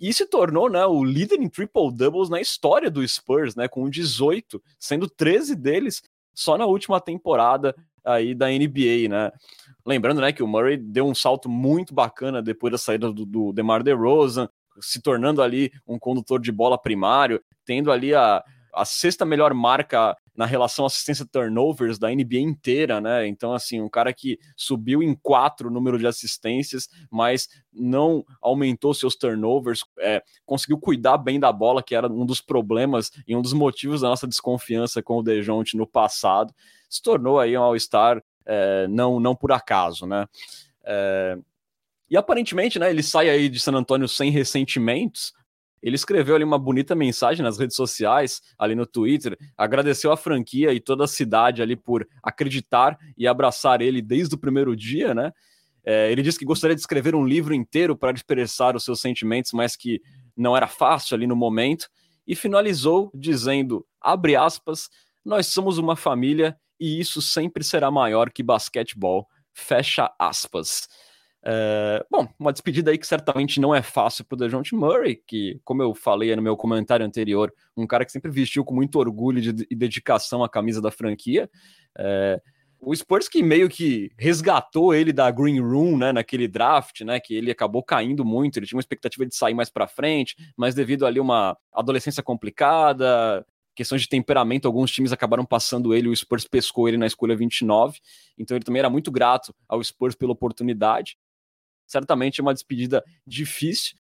E 0.00 0.10
se 0.14 0.24
tornou 0.24 0.70
né, 0.70 0.86
o 0.86 1.04
líder 1.04 1.42
em 1.42 1.48
triple 1.48 1.92
doubles 1.92 2.30
na 2.30 2.40
história 2.40 2.90
do 2.90 3.06
Spurs, 3.06 3.54
né, 3.54 3.68
com 3.68 3.90
18, 3.90 4.62
sendo 4.78 5.10
13 5.10 5.54
deles 5.54 6.02
só 6.32 6.56
na 6.56 6.64
última 6.64 7.02
temporada 7.02 7.76
aí 8.02 8.34
da 8.34 8.48
NBA, 8.48 9.10
né? 9.10 9.30
Lembrando, 9.84 10.22
né, 10.22 10.32
que 10.32 10.42
o 10.42 10.48
Murray 10.48 10.78
deu 10.78 11.06
um 11.06 11.14
salto 11.14 11.50
muito 11.50 11.92
bacana 11.92 12.40
depois 12.40 12.70
da 12.70 12.78
saída 12.78 13.12
do, 13.12 13.26
do 13.26 13.52
DeMar 13.52 13.82
DeRozan, 13.82 14.48
se 14.80 15.02
tornando 15.02 15.42
ali 15.42 15.70
um 15.86 15.98
condutor 15.98 16.40
de 16.40 16.50
bola 16.50 16.78
primário, 16.78 17.42
tendo 17.66 17.92
ali 17.92 18.14
a, 18.14 18.42
a 18.72 18.84
sexta 18.84 19.24
melhor 19.24 19.52
marca 19.54 20.16
na 20.36 20.46
relação 20.46 20.86
assistência 20.86 21.26
turnovers 21.26 21.98
da 21.98 22.08
NBA 22.08 22.38
inteira, 22.38 23.00
né? 23.00 23.26
Então, 23.26 23.52
assim, 23.52 23.80
um 23.80 23.88
cara 23.88 24.12
que 24.12 24.38
subiu 24.56 25.02
em 25.02 25.14
quatro 25.14 25.68
o 25.68 25.72
número 25.72 25.98
de 25.98 26.06
assistências, 26.06 26.88
mas 27.10 27.48
não 27.72 28.24
aumentou 28.40 28.94
seus 28.94 29.16
turnovers, 29.16 29.84
é, 29.98 30.22
conseguiu 30.46 30.78
cuidar 30.78 31.18
bem 31.18 31.40
da 31.40 31.52
bola, 31.52 31.82
que 31.82 31.94
era 31.94 32.06
um 32.06 32.24
dos 32.24 32.40
problemas 32.40 33.10
e 33.26 33.34
um 33.34 33.42
dos 33.42 33.52
motivos 33.52 34.02
da 34.02 34.08
nossa 34.08 34.28
desconfiança 34.28 35.02
com 35.02 35.18
o 35.18 35.22
Dejounte 35.22 35.76
no 35.76 35.86
passado. 35.86 36.54
Se 36.88 37.02
tornou 37.02 37.40
aí 37.40 37.58
um 37.58 37.62
All-Star 37.62 38.22
é, 38.46 38.86
não, 38.88 39.18
não 39.18 39.34
por 39.34 39.52
acaso, 39.52 40.06
né? 40.06 40.26
É, 40.84 41.36
e 42.10 42.16
aparentemente, 42.16 42.78
né, 42.78 42.90
ele 42.90 43.02
sai 43.02 43.28
aí 43.28 43.48
de 43.48 43.60
San 43.60 43.72
Antônio 43.72 44.08
sem 44.08 44.30
ressentimentos. 44.30 45.32
Ele 45.82 45.96
escreveu 45.96 46.34
ali 46.34 46.44
uma 46.44 46.58
bonita 46.58 46.94
mensagem 46.94 47.42
nas 47.42 47.58
redes 47.58 47.76
sociais, 47.76 48.40
ali 48.58 48.74
no 48.74 48.86
Twitter, 48.86 49.38
agradeceu 49.56 50.12
a 50.12 50.16
franquia 50.16 50.72
e 50.72 50.80
toda 50.80 51.04
a 51.04 51.08
cidade 51.08 51.62
ali 51.62 51.76
por 51.76 52.06
acreditar 52.22 52.98
e 53.16 53.26
abraçar 53.26 53.80
ele 53.80 54.02
desde 54.02 54.34
o 54.34 54.38
primeiro 54.38 54.74
dia, 54.76 55.14
né? 55.14 55.32
É, 55.84 56.12
ele 56.12 56.22
disse 56.22 56.38
que 56.38 56.44
gostaria 56.44 56.74
de 56.74 56.82
escrever 56.82 57.14
um 57.14 57.24
livro 57.24 57.54
inteiro 57.54 57.96
para 57.96 58.12
expressar 58.12 58.76
os 58.76 58.84
seus 58.84 59.00
sentimentos, 59.00 59.52
mas 59.52 59.74
que 59.74 60.02
não 60.36 60.56
era 60.56 60.66
fácil 60.66 61.14
ali 61.14 61.26
no 61.26 61.34
momento, 61.34 61.88
e 62.26 62.34
finalizou 62.36 63.10
dizendo, 63.14 63.86
abre 64.00 64.36
aspas, 64.36 64.90
nós 65.24 65.46
somos 65.46 65.78
uma 65.78 65.96
família 65.96 66.56
e 66.78 67.00
isso 67.00 67.22
sempre 67.22 67.64
será 67.64 67.90
maior 67.90 68.30
que 68.30 68.42
basquetebol, 68.42 69.26
fecha 69.52 70.12
aspas. 70.18 70.86
É, 71.50 72.04
bom, 72.10 72.28
uma 72.38 72.52
despedida 72.52 72.90
aí 72.90 72.98
que 72.98 73.06
certamente 73.06 73.58
não 73.58 73.74
é 73.74 73.80
fácil 73.80 74.22
para 74.22 74.36
o 74.36 74.38
DeJounte 74.38 74.74
Murray, 74.74 75.16
que, 75.26 75.58
como 75.64 75.82
eu 75.82 75.94
falei 75.94 76.36
no 76.36 76.42
meu 76.42 76.54
comentário 76.58 77.06
anterior, 77.06 77.50
um 77.74 77.86
cara 77.86 78.04
que 78.04 78.12
sempre 78.12 78.30
vestiu 78.30 78.62
com 78.66 78.74
muito 78.74 78.98
orgulho 78.98 79.40
e 79.70 79.74
dedicação 79.74 80.44
a 80.44 80.48
camisa 80.48 80.82
da 80.82 80.90
franquia. 80.90 81.48
É, 81.96 82.38
o 82.78 82.94
Spurs 82.94 83.30
que 83.30 83.42
meio 83.42 83.66
que 83.66 84.10
resgatou 84.18 84.92
ele 84.92 85.10
da 85.10 85.30
Green 85.30 85.58
Room, 85.58 85.96
né, 85.96 86.12
naquele 86.12 86.46
draft, 86.46 87.00
né, 87.00 87.18
que 87.18 87.34
ele 87.34 87.50
acabou 87.50 87.82
caindo 87.82 88.26
muito, 88.26 88.58
ele 88.58 88.66
tinha 88.66 88.76
uma 88.76 88.82
expectativa 88.82 89.24
de 89.24 89.34
sair 89.34 89.54
mais 89.54 89.70
para 89.70 89.86
frente, 89.86 90.36
mas 90.54 90.74
devido 90.74 91.06
ali 91.06 91.18
uma 91.18 91.56
adolescência 91.72 92.22
complicada, 92.22 93.42
questões 93.74 94.02
de 94.02 94.08
temperamento, 94.10 94.66
alguns 94.66 94.90
times 94.90 95.14
acabaram 95.14 95.46
passando 95.46 95.94
ele, 95.94 96.10
o 96.10 96.14
Spurs 96.14 96.44
pescou 96.44 96.88
ele 96.88 96.98
na 96.98 97.06
escolha 97.06 97.34
29, 97.34 98.00
então 98.36 98.54
ele 98.54 98.64
também 98.66 98.80
era 98.80 98.90
muito 98.90 99.10
grato 99.10 99.54
ao 99.66 99.82
Spurs 99.82 100.14
pela 100.14 100.32
oportunidade 100.32 101.16
certamente 101.88 102.40
é 102.40 102.42
uma 102.42 102.54
despedida 102.54 103.02
difícil. 103.26 103.96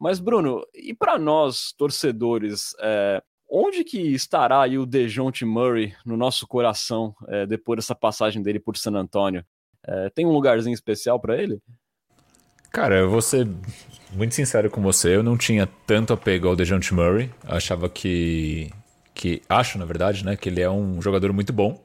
Mas, 0.00 0.18
Bruno, 0.18 0.64
e 0.74 0.94
para 0.94 1.18
nós, 1.18 1.72
torcedores, 1.76 2.74
é, 2.80 3.22
onde 3.50 3.84
que 3.84 3.98
estará 3.98 4.62
aí 4.62 4.78
o 4.78 4.86
Dejounte 4.86 5.44
Murray 5.44 5.94
no 6.06 6.16
nosso 6.16 6.46
coração 6.46 7.14
é, 7.28 7.46
depois 7.46 7.76
dessa 7.76 7.94
passagem 7.94 8.42
dele 8.42 8.58
por 8.58 8.76
San 8.76 8.92
Antonio? 8.92 9.44
É, 9.86 10.10
tem 10.10 10.24
um 10.24 10.32
lugarzinho 10.32 10.74
especial 10.74 11.20
para 11.20 11.40
ele? 11.40 11.60
Cara, 12.72 13.00
eu 13.00 13.10
vou 13.10 13.20
ser 13.20 13.46
muito 14.12 14.34
sincero 14.34 14.70
com 14.70 14.80
você, 14.80 15.14
eu 15.14 15.22
não 15.22 15.36
tinha 15.36 15.66
tanto 15.86 16.12
apego 16.14 16.48
ao 16.48 16.56
Dejounte 16.56 16.94
Murray, 16.94 17.30
achava 17.44 17.88
que 17.88 18.70
que 19.14 19.42
acho, 19.46 19.78
na 19.78 19.84
verdade, 19.84 20.24
né, 20.24 20.36
que 20.36 20.48
ele 20.48 20.62
é 20.62 20.70
um 20.70 21.00
jogador 21.00 21.32
muito 21.34 21.52
bom, 21.52 21.78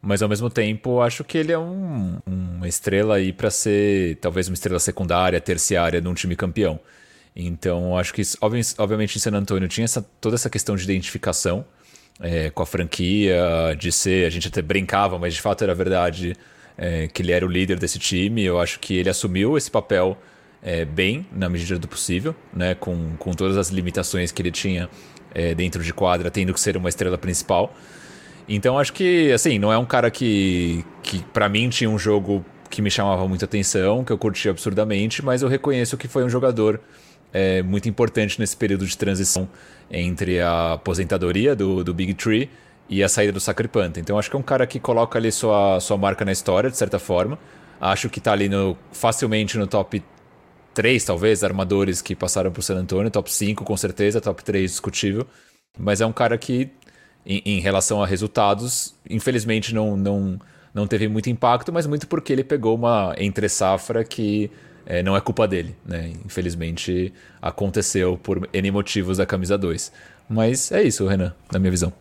mas 0.00 0.22
ao 0.22 0.28
mesmo 0.28 0.48
tempo 0.48 1.00
acho 1.00 1.24
que 1.24 1.38
ele 1.38 1.52
é 1.52 1.58
um, 1.58 2.18
uma 2.26 2.68
estrela 2.68 3.16
aí 3.16 3.32
para 3.32 3.50
ser 3.50 4.16
talvez 4.16 4.48
uma 4.48 4.54
estrela 4.54 4.78
secundária, 4.78 5.40
terciária 5.40 6.00
de 6.00 6.08
um 6.08 6.14
time 6.14 6.36
campeão. 6.36 6.78
Então 7.34 7.96
acho 7.96 8.12
que 8.12 8.22
obviamente 8.78 9.16
em 9.16 9.20
San 9.20 9.32
Antonio 9.32 9.68
tinha 9.68 9.84
essa, 9.84 10.02
toda 10.20 10.34
essa 10.36 10.50
questão 10.50 10.76
de 10.76 10.84
identificação 10.84 11.64
é, 12.20 12.50
com 12.50 12.62
a 12.62 12.66
franquia, 12.66 13.36
de 13.78 13.92
ser, 13.92 14.26
a 14.26 14.30
gente 14.30 14.48
até 14.48 14.60
brincava, 14.60 15.18
mas 15.18 15.34
de 15.34 15.40
fato 15.40 15.62
era 15.62 15.74
verdade 15.74 16.36
é, 16.76 17.08
que 17.08 17.22
ele 17.22 17.32
era 17.32 17.44
o 17.44 17.48
líder 17.48 17.78
desse 17.78 17.98
time. 17.98 18.44
Eu 18.44 18.60
acho 18.60 18.78
que 18.80 18.96
ele 18.96 19.08
assumiu 19.08 19.56
esse 19.56 19.70
papel 19.70 20.16
é, 20.62 20.84
bem, 20.84 21.26
na 21.32 21.48
medida 21.48 21.78
do 21.78 21.86
possível, 21.86 22.34
né, 22.52 22.74
com, 22.74 23.16
com 23.16 23.32
todas 23.32 23.56
as 23.56 23.68
limitações 23.68 24.32
que 24.32 24.42
ele 24.42 24.50
tinha 24.50 24.88
é, 25.34 25.54
dentro 25.54 25.82
de 25.82 25.92
quadra, 25.92 26.30
tendo 26.30 26.52
que 26.52 26.60
ser 26.60 26.76
uma 26.76 26.88
estrela 26.88 27.18
principal. 27.18 27.74
Então 28.48 28.78
acho 28.78 28.92
que, 28.92 29.30
assim, 29.32 29.58
não 29.58 29.72
é 29.72 29.76
um 29.76 29.84
cara 29.84 30.10
que, 30.10 30.84
que 31.02 31.22
para 31.24 31.48
mim 31.48 31.68
tinha 31.68 31.90
um 31.90 31.98
jogo 31.98 32.44
que 32.70 32.80
me 32.80 32.90
chamava 32.90 33.26
muita 33.28 33.44
atenção, 33.44 34.02
que 34.04 34.12
eu 34.12 34.18
curti 34.18 34.48
absurdamente, 34.48 35.24
mas 35.24 35.42
eu 35.42 35.48
reconheço 35.48 35.96
que 35.96 36.08
foi 36.08 36.24
um 36.24 36.28
jogador 36.28 36.80
é, 37.32 37.62
muito 37.62 37.88
importante 37.88 38.38
nesse 38.40 38.56
período 38.56 38.86
de 38.86 38.96
transição 38.96 39.48
entre 39.90 40.40
a 40.40 40.74
aposentadoria 40.74 41.54
do, 41.54 41.84
do 41.84 41.92
Big 41.92 42.14
Tree 42.14 42.50
e 42.88 43.02
a 43.02 43.08
saída 43.08 43.32
do 43.32 43.40
Sacripanta. 43.40 44.00
Então 44.00 44.18
acho 44.18 44.30
que 44.30 44.36
é 44.36 44.38
um 44.38 44.42
cara 44.42 44.66
que 44.66 44.80
coloca 44.80 45.18
ali 45.18 45.30
sua, 45.30 45.78
sua 45.80 45.96
marca 45.96 46.24
na 46.24 46.32
história, 46.32 46.70
de 46.70 46.76
certa 46.76 46.98
forma. 46.98 47.38
Acho 47.80 48.08
que 48.08 48.18
está 48.18 48.32
ali 48.32 48.48
no, 48.48 48.76
facilmente 48.92 49.58
no 49.58 49.66
top 49.66 50.02
3, 50.74 51.04
talvez, 51.04 51.44
armadores 51.44 52.00
que 52.00 52.14
passaram 52.14 52.50
por 52.50 52.62
San 52.62 52.76
Antonio, 52.76 53.10
top 53.10 53.32
5 53.32 53.64
com 53.64 53.76
certeza, 53.76 54.20
top 54.20 54.42
3 54.42 54.70
discutível. 54.70 55.26
Mas 55.78 56.00
é 56.00 56.06
um 56.06 56.12
cara 56.12 56.36
que 56.38 56.70
em, 57.24 57.42
em, 57.44 57.60
relação 57.60 58.02
a 58.02 58.06
resultados, 58.06 58.94
infelizmente 59.08 59.74
não, 59.74 59.96
não, 59.96 60.40
não 60.72 60.86
teve 60.86 61.08
muito 61.08 61.28
impacto, 61.28 61.72
mas 61.72 61.86
muito 61.86 62.06
porque 62.06 62.32
ele 62.32 62.44
pegou 62.44 62.74
uma 62.74 63.14
entre-safra 63.18 64.04
que 64.04 64.50
é, 64.86 65.02
não 65.02 65.14
é 65.14 65.20
culpa 65.20 65.46
dele, 65.46 65.76
né? 65.84 66.12
Infelizmente 66.24 67.12
aconteceu 67.42 68.16
por 68.16 68.48
N 68.52 68.70
motivos 68.70 69.18
da 69.18 69.26
camisa 69.26 69.58
2. 69.58 69.92
Mas 70.28 70.72
é 70.72 70.82
isso, 70.82 71.06
Renan, 71.06 71.34
na 71.52 71.58
minha 71.58 71.70
visão. 71.70 71.92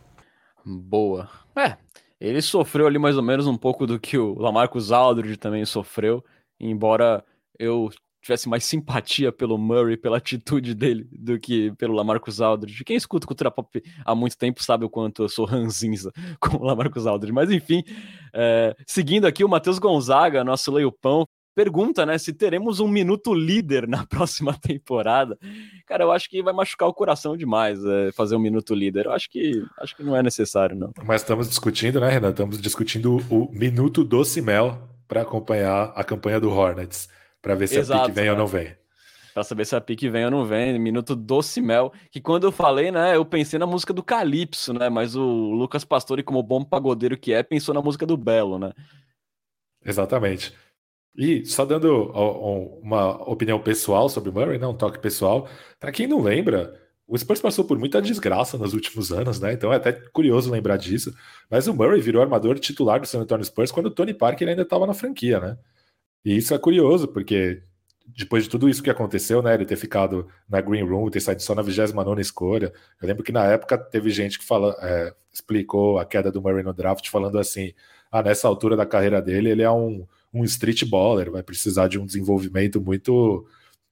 Boa. 0.65 1.29
É, 1.57 1.75
ele 2.19 2.41
sofreu 2.41 2.87
ali 2.87 2.97
mais 2.97 3.17
ou 3.17 3.23
menos 3.23 3.45
um 3.45 3.57
pouco 3.57 3.85
do 3.85 3.99
que 3.99 4.17
o 4.17 4.39
Lamarcus 4.39 4.91
Aldridge 4.91 5.37
também 5.37 5.65
sofreu, 5.65 6.23
embora 6.59 7.23
eu 7.59 7.89
tivesse 8.27 8.49
mais 8.49 8.65
simpatia 8.65 9.31
pelo 9.31 9.57
Murray, 9.57 9.97
pela 9.97 10.17
atitude 10.17 10.75
dele, 10.75 11.07
do 11.11 11.39
que 11.39 11.71
pelo 11.77 11.93
Lamarcus 11.93 12.41
Aldridge. 12.41 12.83
Quem 12.83 12.95
escuta 12.95 13.25
cultura 13.25 13.49
pop 13.49 13.81
há 14.05 14.13
muito 14.13 14.37
tempo 14.37 14.61
sabe 14.61 14.85
o 14.85 14.89
quanto 14.89 15.23
eu 15.23 15.29
sou 15.29 15.45
ranzinza 15.45 16.11
com 16.39 16.57
o 16.57 16.63
Lamarcus 16.63 17.07
Aldridge. 17.07 17.33
Mas 17.33 17.49
enfim, 17.49 17.83
é, 18.33 18.75
seguindo 18.85 19.25
aqui, 19.25 19.43
o 19.43 19.49
Matheus 19.49 19.79
Gonzaga, 19.79 20.43
nosso 20.43 20.71
leio-pão, 20.71 21.25
pergunta, 21.55 22.05
né, 22.05 22.17
se 22.19 22.33
teremos 22.33 22.79
um 22.79 22.87
minuto 22.87 23.33
líder 23.33 23.87
na 23.87 24.05
próxima 24.05 24.53
temporada. 24.53 25.37
Cara, 25.87 26.03
eu 26.03 26.11
acho 26.11 26.29
que 26.29 26.43
vai 26.43 26.53
machucar 26.53 26.89
o 26.89 26.93
coração 26.93 27.35
demais 27.37 27.83
é, 27.83 28.11
fazer 28.11 28.35
um 28.35 28.39
minuto 28.39 28.75
líder. 28.75 29.05
Eu 29.05 29.13
acho 29.13 29.29
que 29.29 29.63
acho 29.79 29.95
que 29.95 30.03
não 30.03 30.15
é 30.15 30.21
necessário, 30.21 30.75
não. 30.75 30.91
Mas 31.03 31.21
estamos 31.21 31.47
discutindo, 31.47 31.99
né, 32.01 32.09
Renan? 32.09 32.29
Estamos 32.31 32.61
discutindo 32.61 33.17
o 33.29 33.49
minuto 33.51 34.03
doce 34.03 34.41
mel 34.41 34.77
para 35.07 35.21
acompanhar 35.21 35.93
a 35.95 36.03
campanha 36.03 36.39
do 36.39 36.51
Hornets 36.51 37.07
para 37.41 37.55
ver 37.55 37.67
se 37.67 37.77
Exato, 37.77 38.01
a 38.01 38.05
pique 38.05 38.15
vem 38.15 38.25
né? 38.25 38.31
ou 38.31 38.37
não 38.37 38.47
vem. 38.47 38.75
Para 39.33 39.43
saber 39.43 39.65
se 39.65 39.75
a 39.75 39.81
pique 39.81 40.09
vem 40.09 40.25
ou 40.25 40.31
não 40.31 40.45
vem, 40.45 40.79
minuto 40.79 41.15
doce 41.15 41.61
mel. 41.61 41.93
Que 42.11 42.19
quando 42.19 42.45
eu 42.45 42.51
falei, 42.51 42.91
né, 42.91 43.15
eu 43.15 43.23
pensei 43.23 43.59
na 43.59 43.67
música 43.67 43.93
do 43.93 44.01
Calypso, 44.01 44.73
né? 44.73 44.89
Mas 44.89 45.15
o 45.15 45.23
Lucas 45.23 45.85
Pastore, 45.85 46.23
como 46.23 46.41
bom 46.41 46.63
pagodeiro 46.63 47.17
que 47.17 47.33
é, 47.33 47.43
pensou 47.43 47.73
na 47.73 47.81
música 47.81 48.05
do 48.05 48.17
Belo, 48.17 48.57
né? 48.57 48.73
Exatamente. 49.85 50.53
E 51.15 51.45
só 51.45 51.65
dando 51.65 52.11
uma 52.81 53.29
opinião 53.29 53.59
pessoal 53.59 54.07
sobre 54.09 54.29
o 54.29 54.33
Murray, 54.33 54.59
né, 54.59 54.67
um 54.67 54.73
toque 54.73 54.99
pessoal, 54.99 55.47
para 55.79 55.91
quem 55.91 56.05
não 56.05 56.21
lembra, 56.21 56.79
o 57.07 57.17
Spurs 57.17 57.41
passou 57.41 57.65
por 57.65 57.79
muita 57.79 58.01
desgraça 58.01 58.57
nos 58.57 58.73
últimos 58.73 59.11
anos, 59.11 59.39
né? 59.39 59.53
Então 59.53 59.71
é 59.71 59.77
até 59.77 59.93
curioso 59.93 60.51
lembrar 60.51 60.77
disso. 60.77 61.15
Mas 61.49 61.67
o 61.67 61.73
Murray 61.73 62.01
virou 62.01 62.21
armador 62.21 62.59
titular 62.59 62.99
do 62.99 63.07
San 63.07 63.21
Antonio 63.21 63.45
Spurs 63.45 63.71
quando 63.71 63.85
o 63.85 63.91
Tony 63.91 64.13
Parker 64.13 64.47
ainda 64.47 64.63
estava 64.63 64.85
na 64.85 64.93
franquia, 64.93 65.39
né? 65.39 65.57
E 66.23 66.35
isso 66.35 66.53
é 66.53 66.57
curioso, 66.57 67.07
porque 67.07 67.63
depois 68.07 68.43
de 68.43 68.49
tudo 68.49 68.69
isso 68.69 68.81
que 68.81 68.89
aconteceu, 68.89 69.41
né? 69.41 69.53
Ele 69.53 69.65
ter 69.65 69.75
ficado 69.75 70.27
na 70.49 70.61
Green 70.61 70.83
Room, 70.83 71.09
ter 71.09 71.19
saído 71.19 71.41
só 71.41 71.53
na 71.53 71.61
29 71.61 72.21
escolha. 72.21 72.73
Eu 73.01 73.07
lembro 73.07 73.23
que 73.23 73.31
na 73.31 73.45
época 73.45 73.77
teve 73.77 74.09
gente 74.09 74.39
que 74.39 74.45
fala, 74.45 74.75
é, 74.81 75.13
explicou 75.31 75.99
a 75.99 76.05
queda 76.05 76.31
do 76.31 76.41
Murray 76.41 76.63
no 76.63 76.73
draft, 76.73 77.09
falando 77.09 77.37
assim: 77.37 77.73
ah, 78.11 78.23
nessa 78.23 78.47
altura 78.47 78.75
da 78.75 78.85
carreira 78.85 79.21
dele, 79.21 79.49
ele 79.49 79.61
é 79.61 79.71
um, 79.71 80.05
um 80.33 80.43
street 80.43 80.85
baller, 80.85 81.31
vai 81.31 81.43
precisar 81.43 81.87
de 81.87 81.99
um 81.99 82.05
desenvolvimento 82.05 82.79
muito 82.79 83.45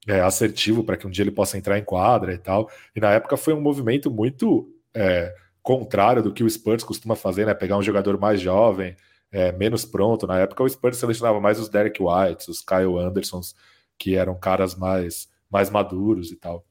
é, 0.07 0.21
assertivo 0.21 0.83
para 0.83 0.97
que 0.97 1.07
um 1.07 1.09
dia 1.09 1.23
ele 1.23 1.31
possa 1.31 1.57
entrar 1.57 1.77
em 1.77 1.83
quadra 1.83 2.33
e 2.33 2.37
tal. 2.37 2.69
E 2.95 2.99
na 2.99 3.11
época 3.11 3.37
foi 3.37 3.53
um 3.53 3.61
movimento 3.61 4.09
muito 4.09 4.69
é, 4.93 5.33
contrário 5.61 6.23
do 6.23 6.31
que 6.33 6.43
o 6.43 6.49
Spurs 6.49 6.83
costuma 6.83 7.15
fazer, 7.15 7.45
né? 7.45 7.53
Pegar 7.53 7.77
um 7.77 7.83
jogador 7.83 8.19
mais 8.19 8.39
jovem, 8.39 8.95
é, 9.31 9.51
menos 9.51 9.85
pronto. 9.85 10.27
Na 10.27 10.39
época 10.39 10.63
o 10.63 10.69
Spurs 10.69 10.97
selecionava 10.97 11.39
mais 11.39 11.59
os 11.59 11.69
Derek 11.69 12.01
Whites, 12.01 12.47
os 12.47 12.61
Kyle 12.61 12.97
Andersons, 12.99 13.55
que 13.97 14.15
eram 14.15 14.37
caras 14.39 14.75
mais, 14.75 15.29
mais 15.49 15.69
maduros 15.69 16.31
e 16.31 16.35
tal. 16.35 16.65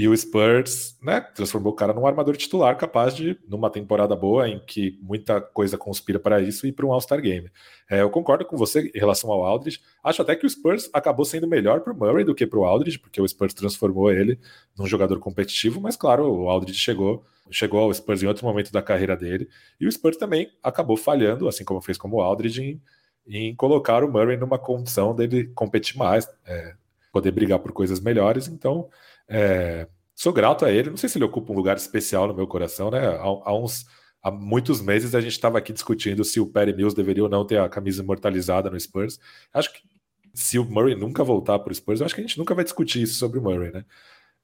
E 0.00 0.08
o 0.08 0.16
Spurs, 0.16 0.96
né, 1.02 1.20
transformou 1.20 1.74
o 1.74 1.76
cara 1.76 1.92
num 1.92 2.06
armador 2.06 2.34
titular 2.34 2.74
capaz 2.74 3.14
de, 3.14 3.38
numa 3.46 3.68
temporada 3.68 4.16
boa, 4.16 4.48
em 4.48 4.58
que 4.58 4.98
muita 5.02 5.42
coisa 5.42 5.76
conspira 5.76 6.18
para 6.18 6.40
isso, 6.40 6.66
ir 6.66 6.72
para 6.72 6.86
um 6.86 6.92
All-Star 6.94 7.20
Game. 7.20 7.50
É, 7.86 8.00
eu 8.00 8.08
concordo 8.08 8.46
com 8.46 8.56
você 8.56 8.90
em 8.94 8.98
relação 8.98 9.30
ao 9.30 9.44
Aldridge. 9.44 9.78
Acho 10.02 10.22
até 10.22 10.34
que 10.34 10.46
o 10.46 10.48
Spurs 10.48 10.88
acabou 10.90 11.26
sendo 11.26 11.46
melhor 11.46 11.80
para 11.80 11.92
o 11.92 11.94
Murray 11.94 12.24
do 12.24 12.34
que 12.34 12.46
para 12.46 12.58
o 12.58 12.64
Aldridge, 12.64 12.98
porque 12.98 13.20
o 13.20 13.28
Spurs 13.28 13.52
transformou 13.52 14.10
ele 14.10 14.38
num 14.74 14.86
jogador 14.86 15.18
competitivo, 15.18 15.82
mas 15.82 15.98
claro, 15.98 16.24
o 16.32 16.48
Aldridge 16.48 16.78
chegou, 16.78 17.22
chegou 17.50 17.80
ao 17.80 17.92
Spurs 17.92 18.22
em 18.22 18.26
outro 18.26 18.46
momento 18.46 18.72
da 18.72 18.80
carreira 18.80 19.14
dele, 19.14 19.50
e 19.78 19.86
o 19.86 19.92
Spurs 19.92 20.16
também 20.16 20.50
acabou 20.62 20.96
falhando, 20.96 21.46
assim 21.46 21.62
como 21.62 21.82
fez 21.82 21.98
como 21.98 22.16
o 22.16 22.22
Aldridge, 22.22 22.62
em, 22.62 22.82
em 23.26 23.54
colocar 23.54 24.02
o 24.02 24.10
Murray 24.10 24.38
numa 24.38 24.58
condição 24.58 25.14
dele 25.14 25.48
competir 25.54 25.98
mais, 25.98 26.26
é, 26.46 26.72
poder 27.12 27.32
brigar 27.32 27.58
por 27.58 27.72
coisas 27.72 28.00
melhores, 28.00 28.48
então 28.48 28.88
é, 29.30 29.86
sou 30.14 30.32
grato 30.32 30.64
a 30.64 30.72
ele. 30.72 30.90
Não 30.90 30.96
sei 30.96 31.08
se 31.08 31.16
ele 31.16 31.24
ocupa 31.24 31.52
um 31.52 31.56
lugar 31.56 31.76
especial 31.76 32.26
no 32.26 32.34
meu 32.34 32.46
coração, 32.46 32.90
né? 32.90 33.06
Há, 33.06 33.22
há 33.22 33.56
uns 33.56 33.86
há 34.22 34.30
muitos 34.30 34.80
meses 34.82 35.14
a 35.14 35.20
gente 35.20 35.32
estava 35.32 35.58
aqui 35.58 35.72
discutindo 35.72 36.24
se 36.24 36.40
o 36.40 36.46
Perry 36.46 36.74
Mills 36.74 36.94
deveria 36.94 37.22
ou 37.22 37.28
não 37.28 37.46
ter 37.46 37.58
a 37.58 37.68
camisa 37.68 38.02
imortalizada 38.02 38.68
no 38.68 38.78
Spurs. 38.78 39.18
Acho 39.52 39.72
que 39.72 39.80
se 40.34 40.58
o 40.58 40.64
Murray 40.64 40.94
nunca 40.94 41.24
voltar 41.24 41.58
para 41.60 41.72
o 41.72 41.74
Spurs, 41.74 42.00
eu 42.00 42.06
acho 42.06 42.14
que 42.14 42.20
a 42.20 42.26
gente 42.26 42.38
nunca 42.38 42.54
vai 42.54 42.64
discutir 42.64 43.02
isso 43.02 43.14
sobre 43.14 43.38
o 43.38 43.42
Murray, 43.42 43.72
né? 43.72 43.84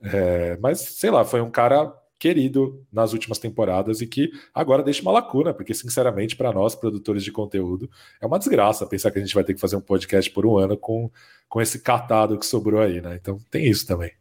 É, 0.03 0.57
mas 0.59 0.81
sei 0.81 1.11
lá, 1.11 1.25
foi 1.25 1.41
um 1.41 1.51
cara 1.51 1.93
querido 2.19 2.87
nas 2.91 3.13
últimas 3.13 3.39
temporadas 3.39 4.01
e 4.01 4.07
que 4.07 4.31
agora 4.55 4.83
deixa 4.83 5.03
uma 5.03 5.13
lacuna, 5.13 5.53
porque 5.53 5.75
sinceramente 5.75 6.37
para 6.37 6.53
nós 6.53 6.75
produtores 6.75 7.23
de 7.23 7.31
conteúdo 7.31 7.91
é 8.21 8.27
uma 8.27 8.39
desgraça 8.39 8.87
pensar 8.87 9.11
que 9.11 9.19
a 9.19 9.23
gente 9.23 9.35
vai 9.35 9.45
ter 9.45 9.55
que 9.55 9.61
fazer 9.61 9.77
um 9.77 9.81
podcast 9.81 10.31
por 10.31 10.47
um 10.47 10.57
ano 10.57 10.77
com, 10.79 11.11
com 11.49 11.61
esse 11.61 11.81
catado 11.81 12.39
que 12.39 12.47
sobrou 12.47 12.81
aí, 12.81 13.01
né? 13.01 13.17
Então 13.17 13.39
tem 13.51 13.67
isso 13.69 13.87
também. 13.87 14.13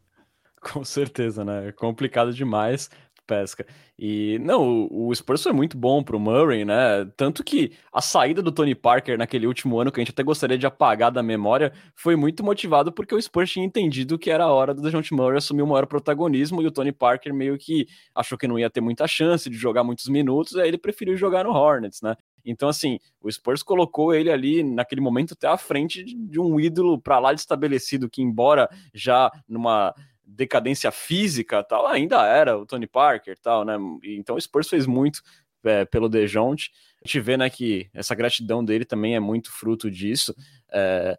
Com 0.73 0.83
certeza, 0.83 1.45
né? 1.45 1.69
É 1.69 1.71
complicado 1.71 2.33
demais 2.33 2.89
pesca. 3.25 3.65
E 3.97 4.37
não, 4.39 4.87
o, 4.87 5.07
o 5.07 5.15
Spurs 5.15 5.41
foi 5.43 5.53
muito 5.53 5.77
bom 5.77 6.03
pro 6.03 6.19
Murray, 6.19 6.65
né? 6.65 7.05
Tanto 7.17 7.43
que 7.43 7.71
a 7.91 8.01
saída 8.01 8.41
do 8.41 8.51
Tony 8.51 8.75
Parker 8.75 9.17
naquele 9.17 9.47
último 9.47 9.79
ano, 9.79 9.91
que 9.91 9.99
a 9.99 10.03
gente 10.03 10.11
até 10.11 10.23
gostaria 10.23 10.57
de 10.57 10.65
apagar 10.65 11.11
da 11.11 11.23
memória, 11.23 11.71
foi 11.95 12.15
muito 12.15 12.43
motivado 12.43 12.91
porque 12.91 13.15
o 13.15 13.21
Spurs 13.21 13.51
tinha 13.51 13.65
entendido 13.65 14.19
que 14.19 14.29
era 14.29 14.43
a 14.43 14.51
hora 14.51 14.73
do 14.73 14.81
DeJounte 14.81 15.13
Murray 15.13 15.37
assumir 15.37 15.61
o 15.61 15.67
maior 15.67 15.85
protagonismo 15.87 16.61
e 16.61 16.67
o 16.67 16.71
Tony 16.71 16.91
Parker 16.91 17.33
meio 17.33 17.57
que 17.57 17.87
achou 18.13 18.37
que 18.37 18.47
não 18.47 18.59
ia 18.59 18.69
ter 18.69 18.81
muita 18.81 19.07
chance 19.07 19.49
de 19.49 19.57
jogar 19.57 19.83
muitos 19.83 20.07
minutos, 20.07 20.55
aí 20.55 20.67
ele 20.67 20.77
preferiu 20.77 21.15
jogar 21.17 21.45
no 21.45 21.51
Hornets, 21.51 22.01
né? 22.01 22.15
Então, 22.47 22.69
assim, 22.69 22.99
o 23.19 23.31
Spurs 23.31 23.63
colocou 23.63 24.13
ele 24.13 24.29
ali, 24.29 24.61
naquele 24.63 25.01
momento, 25.01 25.33
até 25.33 25.47
à 25.47 25.57
frente 25.57 26.03
de 26.03 26.39
um 26.39 26.59
ídolo 26.59 27.01
para 27.01 27.17
lá 27.17 27.33
de 27.33 27.39
estabelecido, 27.39 28.07
que, 28.07 28.21
embora 28.21 28.69
já 28.93 29.31
numa 29.49 29.95
decadência 30.25 30.91
física 30.91 31.63
tal, 31.63 31.85
ainda 31.87 32.25
era 32.25 32.57
o 32.57 32.65
Tony 32.65 32.87
Parker 32.87 33.37
tal, 33.37 33.63
né? 33.63 33.75
Então 34.03 34.35
o 34.35 34.41
Spurs 34.41 34.69
fez 34.69 34.85
muito 34.85 35.21
é, 35.63 35.85
pelo 35.85 36.09
DeJounte. 36.09 36.71
A 37.03 37.07
gente 37.07 37.19
vê, 37.19 37.37
né, 37.37 37.49
que 37.49 37.89
essa 37.93 38.15
gratidão 38.15 38.63
dele 38.63 38.85
também 38.85 39.15
é 39.15 39.19
muito 39.19 39.51
fruto 39.51 39.89
disso. 39.89 40.35
É, 40.71 41.17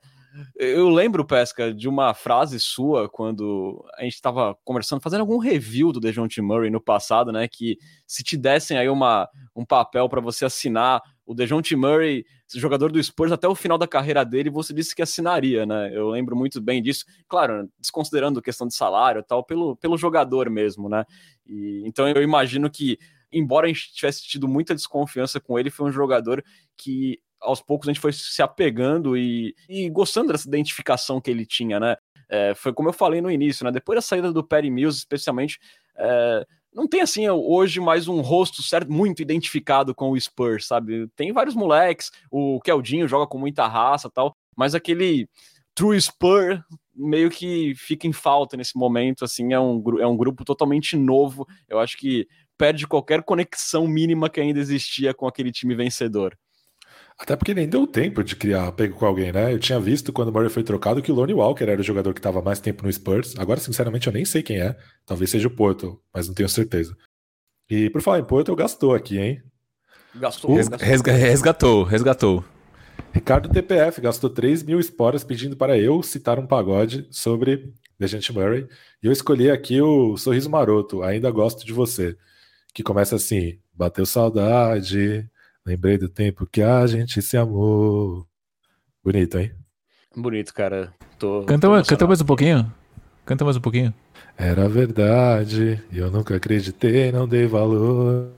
eu 0.57 0.89
lembro, 0.89 1.25
Pesca, 1.25 1.73
de 1.73 1.89
uma 1.89 2.15
frase 2.15 2.59
sua 2.61 3.09
quando 3.09 3.85
a 3.97 4.03
gente 4.03 4.15
estava 4.15 4.57
conversando, 4.65 5.01
fazendo 5.01 5.21
algum 5.21 5.39
review 5.39 5.93
do 5.93 6.01
DeJounte 6.01 6.41
Murray 6.41 6.71
no 6.71 6.81
passado, 6.81 7.33
né? 7.33 7.49
Que 7.49 7.79
se 8.07 8.23
te 8.23 8.37
dessem 8.37 8.79
aí 8.79 8.89
uma, 8.89 9.29
um 9.55 9.65
papel 9.65 10.09
para 10.09 10.21
você 10.21 10.45
assinar 10.45 11.03
o 11.25 11.35
DeJounte 11.35 11.75
Murray, 11.75 12.25
jogador 12.55 12.93
do 12.93 13.03
Spurs 13.03 13.33
até 13.33 13.49
o 13.49 13.55
final 13.55 13.77
da 13.77 13.89
carreira 13.89 14.25
dele, 14.25 14.49
você 14.49 14.73
disse 14.73 14.95
que 14.95 15.03
assinaria, 15.03 15.67
né? 15.67 15.91
Eu 15.93 16.11
lembro 16.11 16.37
muito 16.37 16.61
bem 16.61 16.81
disso. 16.81 17.05
Claro, 17.29 17.69
desconsiderando 17.79 18.39
a 18.39 18.43
questão 18.43 18.67
de 18.67 18.75
salário 18.75 19.21
e 19.21 19.25
tal, 19.25 19.43
pelo, 19.43 19.77
pelo 19.77 19.99
jogador 19.99 20.49
mesmo, 20.49 20.89
né? 20.89 21.05
E, 21.45 21.83
então 21.85 22.09
eu 22.09 22.23
imagino 22.23 22.71
que, 22.71 22.99
embora 23.33 23.67
a 23.67 23.69
gente 23.69 23.93
tivesse 23.93 24.23
tido 24.23 24.47
muita 24.47 24.75
desconfiança 24.75 25.41
com 25.41 25.59
ele, 25.59 25.71
foi 25.71 25.89
um 25.89 25.93
jogador 25.93 26.45
que 26.77 27.21
aos 27.41 27.61
poucos 27.61 27.89
a 27.89 27.93
gente 27.93 28.01
foi 28.01 28.13
se 28.13 28.43
apegando 28.43 29.17
e, 29.17 29.55
e 29.69 29.89
gostando 29.91 30.33
dessa 30.33 30.49
identificação 30.49 31.21
que 31.21 31.31
ele 31.31 31.47
tinha, 31.47 31.79
né? 31.79 31.97
É, 32.29 32.55
foi 32.55 32.73
como 32.73 32.89
eu 32.89 32.93
falei 32.93 33.21
no 33.21 33.31
início, 33.31 33.65
né? 33.65 33.71
Depois 33.71 33.97
da 33.97 34.03
saída 34.03 34.33
do 34.33 34.43
Perry 34.43 34.71
Mills, 34.71 34.99
especialmente, 34.99 35.59
é, 35.97 36.47
não 36.75 36.87
tem 36.87 37.01
assim 37.01 37.29
hoje 37.29 37.81
mais 37.81 38.09
um 38.09 38.21
rosto 38.21 38.63
certo 38.63 38.93
muito 38.93 39.23
identificado 39.23 39.95
com 39.95 40.11
o 40.11 40.21
Spurs, 40.21 40.67
sabe? 40.67 41.09
Tem 41.17 41.33
vários 41.33 41.55
moleques, 41.55 42.11
o 42.31 42.61
Keldinho 42.61 43.09
joga 43.09 43.27
com 43.27 43.39
muita 43.39 43.67
raça, 43.67 44.11
tal, 44.11 44.37
mas 44.57 44.75
aquele 44.75 45.29
true 45.75 46.01
Spur 46.01 46.63
meio 46.95 47.31
que 47.31 47.75
fica 47.77 48.07
em 48.07 48.13
falta 48.13 48.57
nesse 48.57 48.77
momento, 48.77 49.25
assim, 49.25 49.53
é 49.53 49.61
um, 49.61 49.83
é 50.01 50.07
um 50.07 50.17
grupo 50.17 50.45
totalmente 50.45 50.97
novo. 50.97 51.47
Eu 51.69 51.79
acho 51.79 51.97
que 51.99 52.27
perde 52.57 52.87
qualquer 52.87 53.23
conexão 53.23 53.87
mínima 53.87 54.31
que 54.31 54.41
ainda 54.41 54.59
existia 54.59 55.13
com 55.13 55.27
aquele 55.27 55.53
time 55.53 55.75
vencedor. 55.75 56.37
Até 57.19 57.35
porque 57.35 57.55
nem 57.55 57.69
deu 57.69 57.87
tempo 57.87 58.23
de 58.23 58.37
criar 58.37 58.69
apego 58.69 58.95
com 58.95 59.07
alguém, 59.07 59.33
né? 59.33 59.53
Eu 59.53 59.59
tinha 59.59 59.81
visto 59.81 60.13
quando 60.13 60.29
o 60.29 60.33
Murray 60.33 60.51
foi 60.51 60.63
trocado 60.63 61.01
que 61.01 61.11
o 61.11 61.15
Lonnie 61.15 61.35
Walker 61.35 61.65
era 61.65 61.81
o 61.81 61.85
jogador 61.85 62.13
que 62.13 62.21
estava 62.21 62.43
mais 62.43 62.61
tempo 62.61 62.85
no 62.85 62.93
Spurs. 62.93 63.35
Agora, 63.39 63.59
sinceramente, 63.59 64.07
eu 64.07 64.13
nem 64.13 64.25
sei 64.25 64.43
quem 64.43 64.61
é. 64.61 64.77
Talvez 65.07 65.31
seja 65.31 65.49
o 65.49 65.51
Porto, 65.51 65.99
mas 66.13 66.29
não 66.29 66.35
tenho 66.35 66.49
certeza. 66.49 66.95
E 67.71 67.89
por 67.89 68.03
falar 68.03 68.19
em 68.19 68.25
Porto, 68.25 68.51
eu 68.51 68.57
gastou 68.57 68.95
aqui, 68.95 69.19
hein? 69.19 69.43
Gastou, 70.15 70.55
resgatou. 70.55 70.87
resgatou, 71.15 71.83
resgatou. 71.85 72.45
Ricardo 73.13 73.49
TPF 73.49 74.01
gastou 74.01 74.29
3 74.29 74.63
mil 74.63 74.79
esporas 74.79 75.25
pedindo 75.25 75.57
para 75.57 75.79
eu 75.79 76.03
citar 76.03 76.39
um 76.39 76.47
pagode 76.47 77.07
sobre 77.11 77.73
Dejante 77.99 78.33
Murray. 78.33 78.69
E 79.03 79.07
eu 79.07 79.13
escolhi 79.13 79.51
aqui 79.51 79.81
o 79.81 80.19
Sorriso 80.19 80.51
Maroto, 80.51 81.03
Ainda 81.03 81.31
Gosto 81.31 81.65
de 81.65 81.73
Você, 81.73 82.17
que 82.75 82.83
começa 82.83 83.17
assim: 83.17 83.59
Bateu 83.73 84.05
saudade, 84.05 85.29
Lembrei 85.67 85.99
do 85.99 86.09
tempo 86.09 86.47
que 86.47 86.63
a 86.63 86.87
gente 86.87 87.21
se 87.21 87.37
amou. 87.37 88.25
Bonito, 89.03 89.37
hein? 89.37 89.51
Bonito, 90.17 90.55
cara. 90.55 90.95
Tô, 91.19 91.43
canta, 91.43 91.67
tô 91.67 91.85
canta 91.85 92.07
mais 92.07 92.21
um 92.21 92.25
pouquinho. 92.25 92.73
Canta 93.25 93.45
mais 93.45 93.57
um 93.57 93.61
pouquinho. 93.61 93.93
Era 94.39 94.69
verdade, 94.69 95.83
eu 95.93 96.09
nunca 96.09 96.37
acreditei, 96.37 97.11
não 97.11 97.27
dei 97.27 97.49
valor. 97.49 98.31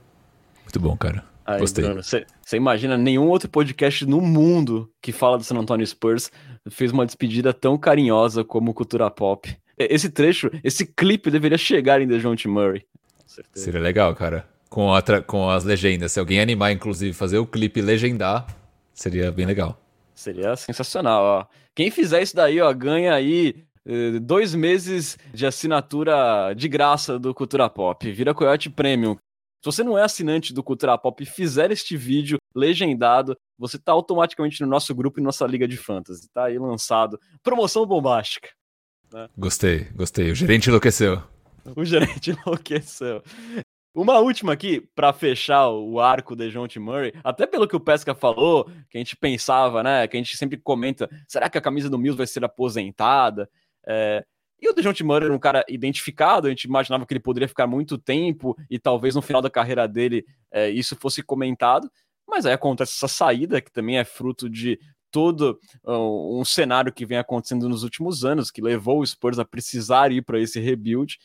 Muito 0.62 0.80
bom, 0.80 0.96
cara. 0.96 1.22
Aí, 1.44 1.60
Gostei. 1.60 1.84
Você 2.02 2.56
imagina 2.56 2.96
nenhum 2.96 3.28
outro 3.28 3.50
podcast 3.50 4.06
no 4.06 4.22
mundo 4.22 4.90
que 5.02 5.12
fala 5.12 5.36
do 5.36 5.44
San 5.44 5.58
Antonio 5.58 5.86
Spurs 5.86 6.30
fez 6.70 6.92
uma 6.92 7.04
despedida 7.04 7.52
tão 7.52 7.76
carinhosa 7.76 8.42
como 8.42 8.72
Cultura 8.72 9.10
Pop. 9.10 9.54
Esse 9.76 10.08
trecho, 10.08 10.50
esse 10.64 10.86
clipe 10.86 11.30
deveria 11.30 11.58
chegar 11.58 12.00
em 12.00 12.08
The 12.08 12.18
John 12.20 12.36
T. 12.36 12.48
Murray. 12.48 12.86
Seria 13.52 13.80
legal, 13.80 14.14
cara 14.14 14.48
com, 14.68 14.94
a, 14.94 15.02
com 15.22 15.48
as 15.50 15.64
legendas. 15.64 16.12
Se 16.12 16.20
alguém 16.20 16.40
animar, 16.40 16.72
inclusive, 16.72 17.12
fazer 17.12 17.38
o 17.38 17.46
clipe 17.46 17.80
legendar, 17.80 18.46
seria 18.92 19.30
bem 19.32 19.46
legal. 19.46 19.80
Seria 20.14 20.56
sensacional, 20.56 21.22
ó. 21.22 21.46
Quem 21.74 21.90
fizer 21.90 22.22
isso 22.22 22.34
daí, 22.34 22.60
ó, 22.60 22.72
ganha 22.72 23.14
aí 23.14 23.64
eh, 23.86 24.18
dois 24.20 24.54
meses 24.54 25.16
de 25.32 25.46
assinatura 25.46 26.52
de 26.54 26.68
graça 26.68 27.18
do 27.18 27.32
Cultura 27.32 27.70
Pop. 27.70 28.10
Vira 28.10 28.34
Coyote 28.34 28.68
Premium. 28.68 29.14
Se 29.14 29.64
você 29.64 29.82
não 29.82 29.96
é 29.96 30.02
assinante 30.02 30.52
do 30.52 30.62
Cultura 30.62 30.98
Pop 30.98 31.22
e 31.22 31.26
fizer 31.26 31.70
este 31.70 31.96
vídeo 31.96 32.36
legendado, 32.54 33.36
você 33.56 33.76
está 33.76 33.92
automaticamente 33.92 34.60
no 34.60 34.68
nosso 34.68 34.94
grupo 34.94 35.18
e 35.18 35.22
nossa 35.22 35.46
liga 35.46 35.66
de 35.66 35.76
fantasy. 35.76 36.28
Tá 36.32 36.44
aí 36.44 36.58
lançado. 36.58 37.18
Promoção 37.42 37.86
bombástica. 37.86 38.48
Né? 39.12 39.28
Gostei, 39.36 39.84
gostei. 39.94 40.30
O 40.30 40.34
gerente 40.34 40.68
enlouqueceu. 40.68 41.22
O 41.74 41.84
gerente 41.84 42.30
enlouqueceu. 42.44 43.22
Uma 43.98 44.20
última 44.20 44.52
aqui, 44.52 44.80
para 44.94 45.12
fechar 45.12 45.70
o 45.70 45.98
arco 45.98 46.36
de 46.36 46.52
John 46.52 46.68
T. 46.68 46.78
Murray, 46.78 47.12
até 47.24 47.48
pelo 47.48 47.66
que 47.66 47.74
o 47.74 47.80
Pesca 47.80 48.14
falou, 48.14 48.70
que 48.88 48.96
a 48.96 48.98
gente 48.98 49.16
pensava, 49.16 49.82
né, 49.82 50.06
que 50.06 50.16
a 50.16 50.20
gente 50.20 50.36
sempre 50.36 50.56
comenta, 50.56 51.10
será 51.26 51.50
que 51.50 51.58
a 51.58 51.60
camisa 51.60 51.90
do 51.90 51.98
Mills 51.98 52.16
vai 52.16 52.24
ser 52.28 52.44
aposentada? 52.44 53.50
É, 53.84 54.24
E 54.62 54.68
o 54.68 54.72
DeJounte 54.72 55.02
Murray 55.02 55.24
era 55.24 55.34
um 55.34 55.38
cara 55.38 55.64
identificado, 55.68 56.46
a 56.46 56.50
gente 56.50 56.62
imaginava 56.62 57.04
que 57.04 57.12
ele 57.12 57.18
poderia 57.18 57.48
ficar 57.48 57.66
muito 57.66 57.98
tempo 57.98 58.56
e 58.70 58.78
talvez 58.78 59.16
no 59.16 59.22
final 59.22 59.42
da 59.42 59.50
carreira 59.50 59.88
dele 59.88 60.24
é, 60.52 60.70
isso 60.70 60.94
fosse 60.94 61.20
comentado, 61.20 61.90
mas 62.24 62.46
aí 62.46 62.52
acontece 62.52 62.92
essa 62.92 63.08
saída, 63.08 63.60
que 63.60 63.72
também 63.72 63.98
é 63.98 64.04
fruto 64.04 64.48
de 64.48 64.78
todo 65.10 65.58
uh, 65.84 66.40
um 66.40 66.44
cenário 66.44 66.92
que 66.92 67.04
vem 67.04 67.18
acontecendo 67.18 67.68
nos 67.68 67.82
últimos 67.82 68.24
anos, 68.24 68.48
que 68.50 68.62
levou 68.62 69.00
o 69.00 69.06
Spurs 69.06 69.40
a 69.40 69.44
precisar 69.44 70.12
ir 70.12 70.22
para 70.22 70.38
esse 70.38 70.60
rebuild. 70.60 71.18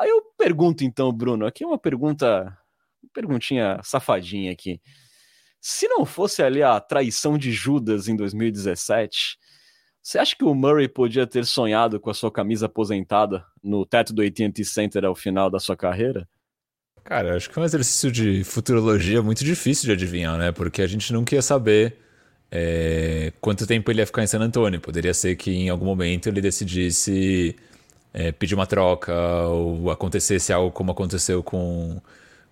Aí 0.00 0.08
eu 0.08 0.22
pergunto 0.38 0.82
então, 0.82 1.12
Bruno, 1.12 1.44
aqui 1.44 1.62
é 1.62 1.66
uma 1.66 1.78
pergunta, 1.78 2.56
uma 3.02 3.10
perguntinha 3.12 3.78
safadinha 3.84 4.50
aqui. 4.50 4.80
Se 5.60 5.86
não 5.88 6.06
fosse 6.06 6.42
ali 6.42 6.62
a 6.62 6.80
traição 6.80 7.36
de 7.36 7.52
Judas 7.52 8.08
em 8.08 8.16
2017, 8.16 9.36
você 10.02 10.18
acha 10.18 10.34
que 10.34 10.42
o 10.42 10.54
Murray 10.54 10.88
podia 10.88 11.26
ter 11.26 11.44
sonhado 11.44 12.00
com 12.00 12.08
a 12.08 12.14
sua 12.14 12.32
camisa 12.32 12.64
aposentada 12.64 13.44
no 13.62 13.84
teto 13.84 14.14
do 14.14 14.22
AT&T 14.22 14.64
Center 14.64 15.04
ao 15.04 15.14
final 15.14 15.50
da 15.50 15.58
sua 15.58 15.76
carreira? 15.76 16.26
Cara, 17.04 17.36
acho 17.36 17.50
que 17.50 17.58
é 17.58 17.62
um 17.62 17.64
exercício 17.66 18.10
de 18.10 18.42
futurologia 18.42 19.22
muito 19.22 19.44
difícil 19.44 19.84
de 19.84 19.92
adivinhar, 19.92 20.38
né? 20.38 20.50
Porque 20.50 20.80
a 20.80 20.86
gente 20.86 21.12
nunca 21.12 21.34
ia 21.34 21.42
saber 21.42 21.98
é, 22.50 23.34
quanto 23.38 23.66
tempo 23.66 23.90
ele 23.90 24.00
ia 24.00 24.06
ficar 24.06 24.22
em 24.22 24.26
San 24.26 24.40
Antonio. 24.40 24.80
Poderia 24.80 25.12
ser 25.12 25.36
que 25.36 25.50
em 25.50 25.68
algum 25.68 25.84
momento 25.84 26.26
ele 26.26 26.40
decidisse 26.40 27.54
é, 28.12 28.32
pedir 28.32 28.54
uma 28.54 28.66
troca 28.66 29.12
ou 29.48 29.90
acontecesse 29.90 30.52
algo 30.52 30.70
como 30.70 30.92
aconteceu 30.92 31.42
com, 31.42 32.00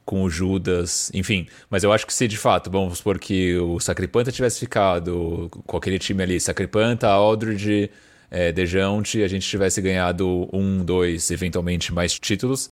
com 0.04 0.22
o 0.22 0.30
Judas, 0.30 1.10
enfim. 1.14 1.46
Mas 1.68 1.84
eu 1.84 1.92
acho 1.92 2.06
que 2.06 2.14
se 2.14 2.28
de 2.28 2.36
fato, 2.36 2.70
vamos 2.70 2.98
supor 2.98 3.18
que 3.18 3.56
o 3.58 3.80
Sacripanta 3.80 4.32
tivesse 4.32 4.60
ficado 4.60 5.50
com 5.66 5.76
aquele 5.76 5.98
time 5.98 6.22
ali, 6.22 6.40
Sacripanta, 6.40 7.08
Aldridge, 7.08 7.90
é, 8.30 8.52
Dejounte, 8.52 9.22
a 9.22 9.28
gente 9.28 9.48
tivesse 9.48 9.80
ganhado 9.80 10.48
um, 10.52 10.84
dois, 10.84 11.30
eventualmente 11.30 11.92
mais 11.92 12.18
títulos, 12.18 12.68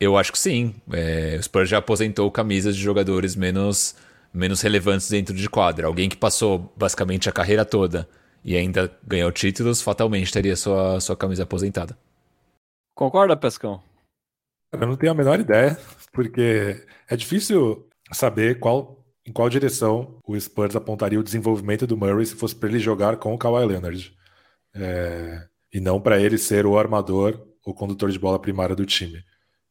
eu 0.00 0.16
acho 0.16 0.32
que 0.32 0.38
sim. 0.38 0.74
É, 0.92 1.36
o 1.38 1.42
Spurs 1.42 1.68
já 1.68 1.78
aposentou 1.78 2.30
camisas 2.30 2.76
de 2.76 2.82
jogadores 2.82 3.34
menos, 3.34 3.94
menos 4.32 4.60
relevantes 4.60 5.08
dentro 5.08 5.34
de 5.34 5.48
quadra. 5.48 5.86
Alguém 5.86 6.08
que 6.08 6.16
passou 6.16 6.72
basicamente 6.76 7.28
a 7.28 7.32
carreira 7.32 7.64
toda 7.64 8.08
e 8.44 8.56
ainda 8.56 8.90
ganhou 9.06 9.32
títulos, 9.32 9.82
fatalmente 9.82 10.32
teria 10.32 10.56
sua, 10.56 11.00
sua 11.00 11.16
camisa 11.16 11.42
aposentada. 11.42 11.96
Concorda, 12.98 13.36
Pescão? 13.36 13.80
Eu 14.72 14.80
não 14.80 14.96
tenho 14.96 15.12
a 15.12 15.14
menor 15.14 15.38
ideia, 15.38 15.78
porque 16.12 16.84
é 17.08 17.14
difícil 17.14 17.86
saber 18.12 18.58
qual, 18.58 19.04
em 19.24 19.32
qual 19.32 19.48
direção 19.48 20.18
o 20.26 20.38
Spurs 20.38 20.74
apontaria 20.74 21.20
o 21.20 21.22
desenvolvimento 21.22 21.86
do 21.86 21.96
Murray 21.96 22.26
se 22.26 22.34
fosse 22.34 22.56
para 22.56 22.68
ele 22.68 22.80
jogar 22.80 23.16
com 23.18 23.32
o 23.32 23.38
Kawhi 23.38 23.64
Leonard. 23.66 24.12
É, 24.74 25.44
e 25.72 25.78
não 25.78 26.00
para 26.00 26.18
ele 26.18 26.36
ser 26.36 26.66
o 26.66 26.76
armador, 26.76 27.40
o 27.64 27.72
condutor 27.72 28.10
de 28.10 28.18
bola 28.18 28.36
primário 28.36 28.74
do 28.74 28.84
time. 28.84 29.22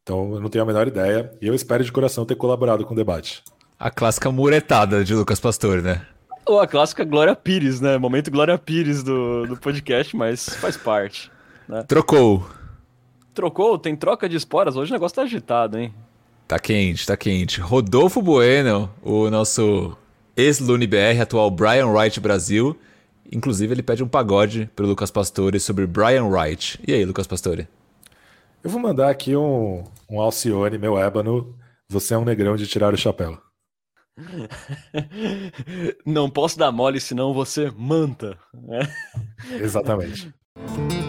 Então 0.03 0.35
eu 0.35 0.39
não 0.39 0.49
tenho 0.49 0.63
a 0.63 0.67
menor 0.67 0.87
ideia 0.87 1.29
e 1.41 1.47
eu 1.47 1.53
espero 1.53 1.83
de 1.83 1.91
coração 1.91 2.25
ter 2.25 2.35
colaborado 2.35 2.85
com 2.85 2.93
o 2.93 2.97
debate. 2.97 3.43
A 3.77 3.91
clássica 3.91 4.31
muretada 4.31 5.03
de 5.03 5.13
Lucas 5.13 5.41
Pastor, 5.41 5.81
né? 5.81 6.07
Ou 6.45 6.61
a 6.61 6.65
clássica 6.65 7.03
Glória 7.03 7.35
Pires, 7.35 7.81
né? 7.81 7.97
Momento 7.97 8.31
Glória 8.31 8.57
Pires 8.57 9.03
do, 9.03 9.45
do 9.47 9.57
podcast, 9.57 10.15
mas 10.15 10.47
faz 10.47 10.77
parte. 10.77 11.29
Né? 11.67 11.83
Trocou. 11.83 12.47
Trocou? 13.37 13.77
Tem 13.77 13.95
troca 13.95 14.27
de 14.27 14.35
esporas? 14.35 14.75
Hoje 14.75 14.91
o 14.91 14.95
negócio 14.95 15.15
tá 15.15 15.21
agitado, 15.21 15.77
hein? 15.77 15.93
Tá 16.47 16.57
quente, 16.57 17.05
tá 17.05 17.15
quente. 17.15 17.61
Rodolfo 17.61 18.19
Bueno, 18.19 18.91
o 18.99 19.29
nosso 19.29 19.95
ex-LuniBR, 20.35 21.21
atual 21.21 21.51
Brian 21.51 21.85
Wright 21.85 22.19
Brasil. 22.19 22.75
Inclusive, 23.31 23.75
ele 23.75 23.83
pede 23.83 24.03
um 24.03 24.07
pagode 24.07 24.67
pro 24.75 24.87
Lucas 24.87 25.11
Pastore 25.11 25.59
sobre 25.59 25.85
Brian 25.85 26.25
Wright. 26.25 26.79
E 26.87 26.91
aí, 26.91 27.05
Lucas 27.05 27.27
Pastore? 27.27 27.67
Eu 28.63 28.71
vou 28.71 28.81
mandar 28.81 29.11
aqui 29.11 29.35
um, 29.35 29.83
um 30.09 30.19
Alcione, 30.19 30.79
meu 30.79 30.97
ébano. 30.97 31.55
Você 31.87 32.15
é 32.15 32.17
um 32.17 32.25
negrão 32.25 32.55
de 32.55 32.65
tirar 32.65 32.91
o 32.91 32.97
chapéu. 32.97 33.37
Não 36.03 36.27
posso 36.27 36.57
dar 36.57 36.71
mole, 36.71 36.99
senão 36.99 37.35
você 37.35 37.71
manta. 37.77 38.35
Né? 38.51 38.79
Exatamente. 39.61 40.33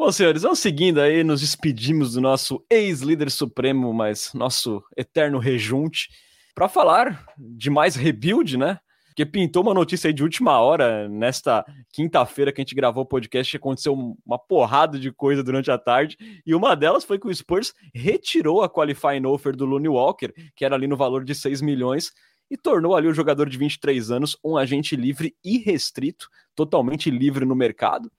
Bom, 0.00 0.10
senhores, 0.10 0.40
vamos 0.40 0.60
seguindo 0.60 0.98
aí, 0.98 1.22
nos 1.22 1.42
despedimos 1.42 2.14
do 2.14 2.22
nosso 2.22 2.64
ex-líder 2.70 3.30
supremo, 3.30 3.92
mas 3.92 4.32
nosso 4.32 4.82
eterno 4.96 5.38
rejunte, 5.38 6.08
para 6.54 6.70
falar 6.70 7.26
de 7.36 7.68
mais 7.68 7.96
rebuild, 7.96 8.56
né? 8.56 8.80
Porque 9.08 9.26
pintou 9.26 9.62
uma 9.62 9.74
notícia 9.74 10.08
aí 10.08 10.14
de 10.14 10.22
última 10.22 10.58
hora, 10.58 11.06
nesta 11.06 11.66
quinta-feira 11.92 12.50
que 12.50 12.62
a 12.62 12.64
gente 12.64 12.74
gravou 12.74 13.02
o 13.02 13.06
podcast, 13.06 13.54
aconteceu 13.54 13.92
uma 14.24 14.38
porrada 14.38 14.98
de 14.98 15.12
coisa 15.12 15.44
durante 15.44 15.70
a 15.70 15.76
tarde, 15.76 16.16
e 16.46 16.54
uma 16.54 16.74
delas 16.74 17.04
foi 17.04 17.18
que 17.18 17.28
o 17.28 17.34
Spurs 17.34 17.74
retirou 17.94 18.62
a 18.62 18.70
qualifying 18.70 19.26
offer 19.26 19.54
do 19.54 19.66
Looney 19.66 19.90
Walker, 19.90 20.32
que 20.56 20.64
era 20.64 20.76
ali 20.76 20.86
no 20.86 20.96
valor 20.96 21.24
de 21.24 21.34
6 21.34 21.60
milhões, 21.60 22.10
e 22.50 22.56
tornou 22.56 22.96
ali 22.96 23.06
o 23.06 23.12
jogador 23.12 23.50
de 23.50 23.58
23 23.58 24.10
anos 24.10 24.34
um 24.42 24.56
agente 24.56 24.96
livre 24.96 25.36
e 25.44 25.58
restrito, 25.58 26.26
totalmente 26.54 27.10
livre 27.10 27.44
no 27.44 27.54
mercado. 27.54 28.10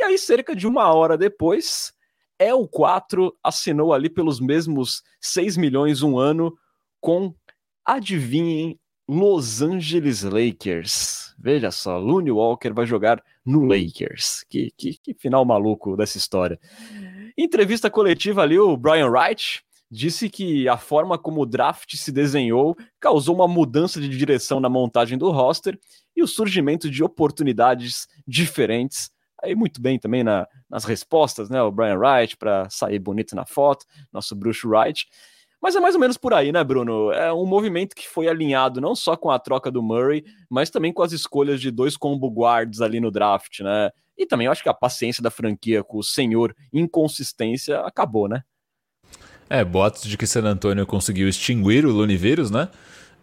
E 0.00 0.02
aí, 0.02 0.16
cerca 0.16 0.56
de 0.56 0.66
uma 0.66 0.90
hora 0.94 1.18
depois, 1.18 1.92
El 2.38 2.66
4 2.66 3.36
assinou 3.44 3.92
ali 3.92 4.08
pelos 4.08 4.40
mesmos 4.40 5.02
6 5.20 5.58
milhões 5.58 6.02
um 6.02 6.18
ano 6.18 6.56
com, 6.98 7.34
adivinhem, 7.84 8.80
Los 9.06 9.60
Angeles 9.60 10.22
Lakers. 10.22 11.34
Veja 11.38 11.70
só, 11.70 11.98
Looney 11.98 12.30
Walker 12.30 12.72
vai 12.72 12.86
jogar 12.86 13.22
no 13.44 13.66
Lakers. 13.66 14.42
Que, 14.48 14.72
que, 14.74 14.96
que 15.02 15.12
final 15.12 15.44
maluco 15.44 15.94
dessa 15.98 16.16
história. 16.16 16.58
Em 17.36 17.44
entrevista 17.44 17.90
coletiva 17.90 18.40
ali, 18.40 18.58
o 18.58 18.78
Brian 18.78 19.10
Wright 19.10 19.62
disse 19.90 20.30
que 20.30 20.66
a 20.66 20.78
forma 20.78 21.18
como 21.18 21.42
o 21.42 21.46
draft 21.46 21.94
se 21.94 22.10
desenhou 22.10 22.74
causou 22.98 23.34
uma 23.34 23.46
mudança 23.46 24.00
de 24.00 24.08
direção 24.08 24.60
na 24.60 24.68
montagem 24.70 25.18
do 25.18 25.30
roster 25.30 25.78
e 26.16 26.22
o 26.22 26.26
surgimento 26.26 26.88
de 26.88 27.04
oportunidades 27.04 28.08
diferentes 28.26 29.10
aí 29.42 29.54
muito 29.54 29.80
bem 29.80 29.98
também 29.98 30.22
na, 30.22 30.46
nas 30.68 30.84
respostas, 30.84 31.50
né? 31.50 31.62
O 31.62 31.70
Brian 31.70 31.98
Wright 31.98 32.36
para 32.36 32.68
sair 32.70 32.98
bonito 32.98 33.34
na 33.34 33.44
foto, 33.44 33.84
nosso 34.12 34.34
Bruce 34.34 34.66
Wright. 34.66 35.06
Mas 35.62 35.76
é 35.76 35.80
mais 35.80 35.94
ou 35.94 36.00
menos 36.00 36.16
por 36.16 36.32
aí, 36.32 36.50
né, 36.50 36.64
Bruno? 36.64 37.12
É 37.12 37.32
um 37.32 37.44
movimento 37.44 37.94
que 37.94 38.08
foi 38.08 38.28
alinhado 38.28 38.80
não 38.80 38.94
só 38.94 39.14
com 39.14 39.30
a 39.30 39.38
troca 39.38 39.70
do 39.70 39.82
Murray, 39.82 40.24
mas 40.48 40.70
também 40.70 40.92
com 40.92 41.02
as 41.02 41.12
escolhas 41.12 41.60
de 41.60 41.70
dois 41.70 41.96
combo 41.96 42.30
guards 42.30 42.80
ali 42.80 42.98
no 42.98 43.10
draft, 43.10 43.60
né? 43.60 43.90
E 44.16 44.26
também 44.26 44.46
eu 44.46 44.52
acho 44.52 44.62
que 44.62 44.68
a 44.68 44.74
paciência 44.74 45.22
da 45.22 45.30
franquia 45.30 45.84
com 45.84 45.98
o 45.98 46.02
senhor 46.02 46.54
inconsistência 46.72 47.80
acabou, 47.80 48.26
né? 48.26 48.42
É, 49.50 49.64
boatos 49.64 50.04
de 50.04 50.16
que 50.16 50.26
San 50.26 50.44
Antonio 50.44 50.86
conseguiu 50.86 51.28
extinguir 51.28 51.84
o 51.84 51.90
Lunivírus, 51.90 52.50
né? 52.50 52.68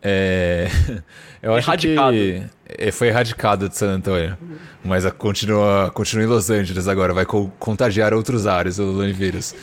É... 0.01 0.67
Eu 1.41 1.53
acho 1.53 1.69
erradicado. 1.69 2.13
que 2.13 2.43
é, 2.67 2.91
foi 2.91 3.07
erradicado 3.07 3.69
de 3.69 3.77
San 3.77 3.95
Antonio, 3.95 4.37
mas 4.83 5.09
continua, 5.13 5.91
continua 5.91 6.25
em 6.25 6.27
Los 6.27 6.49
Angeles 6.49 6.87
agora, 6.87 7.13
vai 7.13 7.25
contagiar 7.25 8.13
outros 8.13 8.47
áreas 8.47 8.79
o 8.79 8.85
Lone 8.85 9.13
Vírus. 9.13 9.53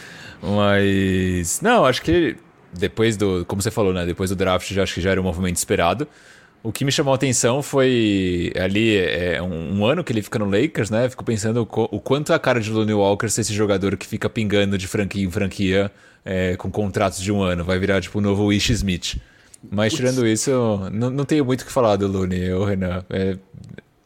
Mas 0.40 1.60
não, 1.60 1.84
acho 1.84 2.02
que 2.02 2.36
depois 2.72 3.16
do, 3.16 3.44
como 3.46 3.62
você 3.62 3.70
falou, 3.70 3.92
né, 3.92 4.04
depois 4.04 4.30
do 4.30 4.36
draft 4.36 4.70
já 4.72 4.82
acho 4.82 4.94
que 4.94 5.00
já 5.00 5.10
era 5.10 5.20
um 5.20 5.24
movimento 5.24 5.56
esperado. 5.56 6.06
O 6.62 6.72
que 6.72 6.84
me 6.84 6.90
chamou 6.90 7.12
a 7.12 7.16
atenção 7.16 7.62
foi 7.62 8.50
ali 8.58 8.96
é, 8.96 9.40
um, 9.42 9.80
um, 9.80 9.84
ano 9.84 10.02
que 10.02 10.10
ele 10.10 10.22
fica 10.22 10.38
no 10.38 10.46
Lakers, 10.46 10.88
né? 10.88 11.10
Fico 11.10 11.22
pensando 11.22 11.58
o, 11.58 11.96
o 11.96 12.00
quanto 12.00 12.32
é 12.32 12.34
a 12.34 12.38
cara 12.38 12.58
de 12.58 12.70
Lonnie 12.70 12.94
Walker 12.94 13.28
ser 13.28 13.42
esse 13.42 13.52
jogador 13.52 13.98
que 13.98 14.06
fica 14.06 14.30
pingando 14.30 14.78
de 14.78 14.88
franquia 14.88 15.22
em 15.22 15.30
franquia 15.30 15.92
é, 16.24 16.56
com 16.56 16.70
contratos 16.70 17.20
de 17.20 17.30
um 17.30 17.42
ano. 17.42 17.64
Vai 17.64 17.78
virar 17.78 18.00
tipo 18.00 18.18
o 18.18 18.22
novo 18.22 18.50
Ish 18.50 18.70
Smith. 18.70 19.16
Mas 19.70 19.92
tirando 19.92 20.26
isso, 20.26 20.50
não, 20.92 21.10
não 21.10 21.24
tenho 21.24 21.44
muito 21.44 21.62
o 21.62 21.66
que 21.66 21.72
falar 21.72 21.96
do 21.96 22.06
Looney, 22.06 22.52
o 22.52 22.64
Renan. 22.64 23.04
É, 23.10 23.36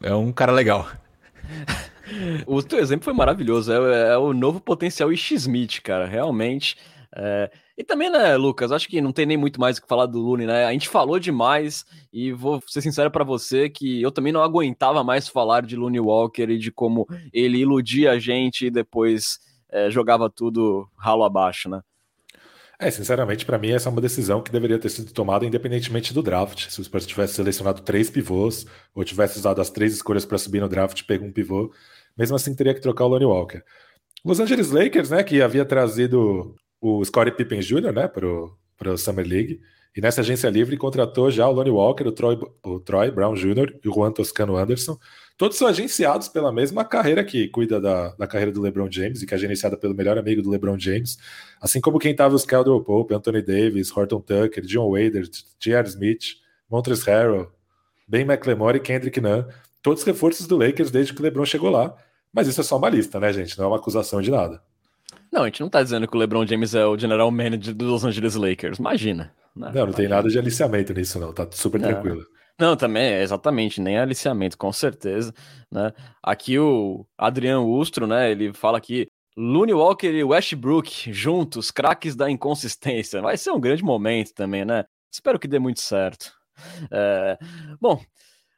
é 0.02 0.14
um 0.14 0.32
cara 0.32 0.52
legal. 0.52 0.88
o 2.46 2.62
teu 2.62 2.78
exemplo 2.78 3.04
foi 3.04 3.12
maravilhoso. 3.12 3.72
É, 3.72 4.12
é 4.12 4.16
o 4.18 4.32
novo 4.32 4.61
potencial 4.61 5.12
X-Smith, 5.12 5.80
cara. 5.82 6.06
Realmente. 6.06 6.76
É... 7.14 7.50
E 7.76 7.84
também, 7.84 8.11
né, 8.11 8.36
Lucas, 8.36 8.72
acho 8.72 8.88
que 8.88 9.00
não 9.00 9.12
tem 9.12 9.24
nem 9.24 9.36
muito 9.36 9.61
mais 9.61 9.78
o 9.78 9.82
que 9.82 9.86
falar 9.86 10.06
do 10.06 10.18
Looney, 10.18 10.46
né? 10.46 10.64
A 10.64 10.72
gente 10.72 10.88
falou 10.88 11.18
demais 11.18 11.84
e 12.12 12.32
vou 12.32 12.61
ser 12.66 12.80
sincero 12.80 13.09
para 13.09 13.22
você 13.22 13.70
que 13.70 14.02
eu 14.02 14.11
também 14.11 14.32
não 14.32 14.42
aguentava 14.42 15.04
mais 15.04 15.28
falar 15.28 15.64
de 15.64 15.76
Looney 15.76 16.00
Walker 16.00 16.42
e 16.50 16.59
de 16.59 16.72
como 16.72 17.06
ele 17.32 17.59
iludia 17.59 18.12
a 18.12 18.18
gente 18.18 18.66
e 18.66 18.70
depois 18.70 19.38
é, 19.70 19.90
jogava 19.90 20.28
tudo 20.28 20.88
ralo 20.96 21.22
abaixo, 21.22 21.68
né? 21.68 21.80
É, 22.81 22.91
sinceramente, 22.93 23.45
para 23.45 23.59
mim, 23.59 23.70
essa 23.70 23.89
é 23.89 23.93
uma 23.93 24.01
decisão 24.01 24.41
que 24.41 24.53
deveria 24.53 24.79
ter 24.79 24.89
sido 24.89 25.12
tomada 25.12 25.45
independentemente 25.45 26.14
do 26.14 26.22
draft. 26.22 26.68
Se 26.70 26.81
o 26.81 26.85
Spurs 26.85 27.07
tivesse 27.07 27.35
selecionado 27.35 27.83
três 27.83 28.09
pivôs, 28.09 28.66
ou 28.95 29.03
tivesse 29.05 29.37
usado 29.39 29.61
as 29.61 29.68
três 29.68 29.93
escolhas 29.95 30.24
para 30.24 30.39
subir 30.39 30.61
no 30.61 30.68
draft, 30.68 31.03
pegou 31.05 31.26
um 31.26 31.33
pivô, 31.33 31.72
mesmo 32.16 32.37
assim 32.37 32.55
teria 32.55 32.72
que 32.74 32.81
trocar 32.81 33.05
o 33.05 33.09
Lonnie 33.09 33.26
Walker. 33.26 33.62
Los 34.24 34.39
Angeles 34.39 34.70
Lakers, 34.70 35.11
né, 35.11 35.24
que 35.24 35.43
havia 35.43 35.64
trazido 35.64 36.55
o 36.81 37.05
Scottie 37.05 37.33
Pippen 37.37 37.61
Jr., 37.61 37.93
né, 37.93 38.07
para 38.09 38.26
o 38.29 38.97
Summer 38.97 39.26
League, 39.26 39.61
E 39.97 40.01
nessa 40.01 40.20
agência 40.20 40.49
livre 40.49 40.76
contratou 40.76 41.29
já 41.29 41.49
o 41.49 41.53
Lonnie 41.53 41.72
Walker, 41.72 42.07
o 42.07 42.12
Troy, 42.12 42.39
o 42.64 42.79
Troy 42.79 43.11
Brown 43.11 43.35
Jr. 43.35 43.81
e 43.83 43.89
o 43.89 43.93
Juan 43.93 44.12
Toscano 44.12 44.57
Anderson. 44.57 44.97
Todos 45.39 45.57
são 45.57 45.68
agenciados 45.68 46.26
pela 46.26 46.51
mesma 46.51 46.84
carreira 46.84 47.22
que 47.22 47.47
cuida 47.47 47.80
da, 47.80 48.09
da 48.16 48.26
carreira 48.26 48.51
do 48.51 48.61
LeBron 48.61 48.91
James 48.91 49.22
e 49.22 49.26
que 49.26 49.32
é 49.32 49.39
gerenciada 49.39 49.76
pelo 49.76 49.95
melhor 49.95 50.18
amigo 50.18 50.43
do 50.43 50.51
LeBron 50.51 50.76
James. 50.76 51.16
Assim 51.61 51.80
como 51.80 52.01
quem 52.01 52.11
estava 52.11 52.34
os 52.34 52.45
Caldwell 52.45 52.82
Pope, 52.82 53.14
Anthony 53.14 53.41
Davis, 53.41 53.97
Horton 53.97 54.20
Tucker, 54.20 54.64
John 54.66 54.91
Wader, 54.91 55.28
J.R. 55.61 55.89
Smith, 55.89 56.24
Montrezl 56.68 57.09
Harrell, 57.09 57.53
Ben 58.09 58.22
McLemore 58.22 58.78
e 58.78 58.80
Kendrick 58.80 59.20
Nunn. 59.20 59.45
Todos 59.80 60.03
reforços 60.03 60.49
do 60.49 60.57
Lakers 60.57 60.91
desde 60.91 61.14
que 61.14 61.20
o 61.20 61.22
LeBron 61.22 61.45
chegou 61.45 61.70
lá. 61.70 61.95
Mas 62.32 62.49
isso 62.49 62.61
é 62.61 62.64
só 62.64 62.76
uma 62.76 62.91
lista, 62.91 63.20
né, 63.20 63.32
gente? 63.32 63.57
Não 63.57 63.66
é 63.66 63.68
uma 63.68 63.76
acusação 63.76 64.20
de 64.20 64.32
nada. 64.32 64.61
Não, 65.30 65.43
a 65.43 65.47
gente 65.47 65.61
não 65.61 65.70
tá 65.70 65.80
dizendo 65.84 66.09
que 66.09 66.16
o 66.16 66.18
LeBron 66.18 66.45
James 66.49 66.74
é 66.74 66.84
o 66.84 66.99
general 66.99 67.30
manager 67.30 67.72
dos 67.72 67.89
Los 67.89 68.05
Angeles 68.05 68.34
Lakers. 68.34 68.78
Imagina. 68.80 69.32
Né? 69.55 69.70
Não, 69.72 69.86
não 69.86 69.93
tem 69.93 70.09
nada 70.09 70.28
de 70.28 70.36
aliciamento 70.36 70.93
nisso, 70.93 71.20
não. 71.20 71.32
Tá 71.32 71.47
super 71.53 71.80
não. 71.80 71.89
tranquilo. 71.91 72.26
Não, 72.61 72.76
também, 72.76 73.04
é 73.12 73.22
exatamente, 73.22 73.80
nem 73.80 73.98
aliciamento, 73.98 74.59
com 74.59 74.72
certeza, 74.72 75.32
né? 75.70 75.92
Aqui 76.20 76.59
o 76.59 77.06
Adriano 77.16 77.70
Ustro, 77.70 78.04
né, 78.06 78.32
ele 78.32 78.52
fala 78.52 78.78
aqui, 78.78 79.06
Looney 79.36 79.72
Walker 79.74 80.09
e 80.11 80.24
Westbrook 80.24 81.12
juntos, 81.12 81.70
craques 81.70 82.16
da 82.16 82.28
inconsistência. 82.28 83.22
Vai 83.22 83.36
ser 83.36 83.52
um 83.52 83.61
grande 83.61 83.84
momento 83.84 84.34
também, 84.34 84.64
né? 84.64 84.84
Espero 85.12 85.38
que 85.38 85.46
dê 85.46 85.61
muito 85.61 85.80
certo. 85.80 86.32
É... 86.90 87.38
Bom, 87.80 88.00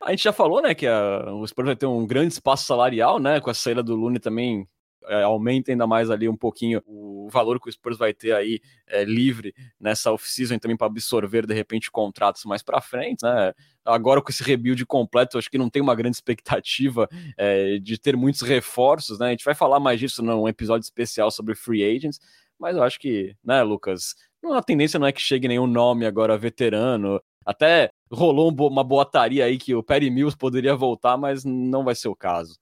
a 0.03 0.11
gente 0.13 0.25
já 0.25 0.33
falou, 0.33 0.63
né, 0.63 0.75
que 0.75 0.87
a, 0.87 1.33
o 1.35 1.47
Spurs 1.47 1.67
vai 1.67 1.77
ter 1.77 1.87
um 1.87 2.07
grande 2.07 2.33
espaço 2.33 2.65
salarial, 2.65 3.19
né, 3.19 3.41
com 3.41 3.51
a 3.51 3.55
saída 3.55 3.83
do 3.83 3.95
Looney 3.95 4.19
também 4.19 4.67
é, 5.07 5.23
aumenta 5.23 5.71
ainda 5.71 5.87
mais 5.87 6.11
ali 6.11 6.29
um 6.29 6.37
pouquinho 6.37 6.83
o 6.87 7.29
valor 7.31 7.61
que 7.61 7.69
o 7.69 7.73
Spurs 7.73 7.97
vai 7.97 8.13
ter 8.13 8.33
aí 8.33 8.61
é, 8.87 9.05
livre 9.05 9.55
nessa 9.79 10.13
off-season 10.13 10.59
também 10.59 10.77
para 10.77 10.87
absorver 10.87 11.47
de 11.47 11.55
repente 11.55 11.91
contratos 11.91 12.45
mais 12.45 12.63
para 12.63 12.81
frente, 12.81 13.23
né? 13.23 13.53
Agora 13.85 14.21
com 14.21 14.31
esse 14.31 14.43
rebuild 14.43 14.85
completo, 14.87 15.39
acho 15.39 15.51
que 15.51 15.59
não 15.59 15.71
tem 15.71 15.81
uma 15.81 15.95
grande 15.95 16.17
expectativa 16.17 17.09
é, 17.37 17.79
de 17.79 17.99
ter 17.99 18.17
muitos 18.17 18.43
reforços, 18.43 19.19
né? 19.19 19.29
A 19.29 19.31
gente 19.31 19.45
vai 19.45 19.55
falar 19.55 19.81
mais 19.81 19.99
disso 19.99 20.23
num 20.23 20.49
episódio 20.49 20.85
especial 20.85 21.31
sobre 21.31 21.55
free 21.55 21.85
agents, 21.85 22.21
mas 22.59 22.77
eu 22.77 22.83
acho 22.83 22.99
que, 22.99 23.35
né, 23.43 23.63
Lucas, 23.63 24.15
a 24.45 24.63
tendência 24.63 24.99
não 24.99 25.07
é 25.07 25.13
que 25.13 25.21
chegue 25.21 25.49
nenhum 25.49 25.67
nome 25.67 26.05
agora 26.07 26.37
veterano. 26.37 27.21
Até 27.45 27.91
rolou 28.13 28.51
uma 28.69 28.85
boataria 28.85 29.45
aí 29.45 29.59
que 29.59 29.75
o 29.75 29.83
Perry 29.83 30.11
Mills 30.11 30.37
poderia 30.37 30.77
voltar, 30.77 31.17
mas 31.17 31.45
não 31.45 31.85
vai 31.85 31.95
ser 31.95 32.09
o 32.09 32.17
caso. 32.17 32.59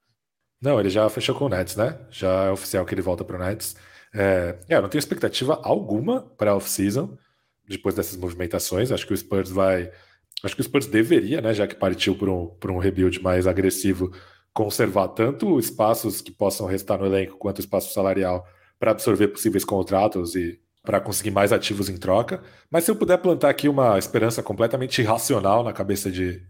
Não, 0.61 0.81
ele 0.81 0.91
já 0.91 1.09
fechou 1.09 1.35
com 1.35 1.45
o 1.47 1.49
Nets, 1.49 1.77
né? 1.77 1.99
Já 2.11 2.45
é 2.45 2.51
oficial 2.51 2.85
que 2.85 2.95
ele 2.95 3.03
volta 3.03 3.25
para 3.25 3.37
o 3.37 3.39
Nets. 3.39 3.77
É, 4.15 4.57
é, 4.69 4.77
eu 4.77 4.83
não 4.83 4.89
tenho 4.89 4.99
expectativa 5.01 5.61
alguma 5.63 6.23
para 6.37 6.51
a 6.51 6.57
off-season 6.57 7.17
depois 7.69 7.95
dessas 7.95 8.17
movimentações. 8.17 8.91
Acho 8.91 9.07
que 9.07 9.13
o 9.13 9.17
Spurs 9.17 9.51
vai. 9.51 9.91
Acho 10.43 10.55
que 10.55 10.61
o 10.61 10.65
Spurs 10.65 10.87
deveria, 10.87 11.41
né? 11.41 11.55
Já 11.55 11.67
que 11.67 11.75
partiu 11.75 12.17
por 12.17 12.29
um, 12.29 12.47
por 12.47 12.71
um 12.71 12.79
rebuild 12.79 13.23
mais 13.23 13.47
agressivo, 13.47 14.11
conservar 14.53 15.09
tanto 15.09 15.59
espaços 15.59 16.21
que 16.21 16.33
possam 16.33 16.67
restar 16.67 16.99
no 16.99 17.07
elenco 17.07 17.37
quanto 17.37 17.61
espaço 17.61 17.93
salarial 17.93 18.47
para 18.79 18.93
absorver 18.93 19.29
possíveis 19.29 19.65
contratos 19.65 20.35
e 20.35 20.61
para 20.83 21.01
conseguir 21.01 21.31
mais 21.31 21.53
ativos 21.53 21.89
em 21.89 21.97
troca. 21.97 22.43
Mas 22.71 22.85
se 22.85 22.91
eu 22.91 22.97
puder 22.97 23.19
plantar 23.19 23.51
aqui 23.51 23.69
uma 23.69 23.99
esperança 23.99 24.43
completamente 24.43 25.03
irracional 25.03 25.63
na 25.63 25.73
cabeça 25.73 26.11
de, 26.11 26.43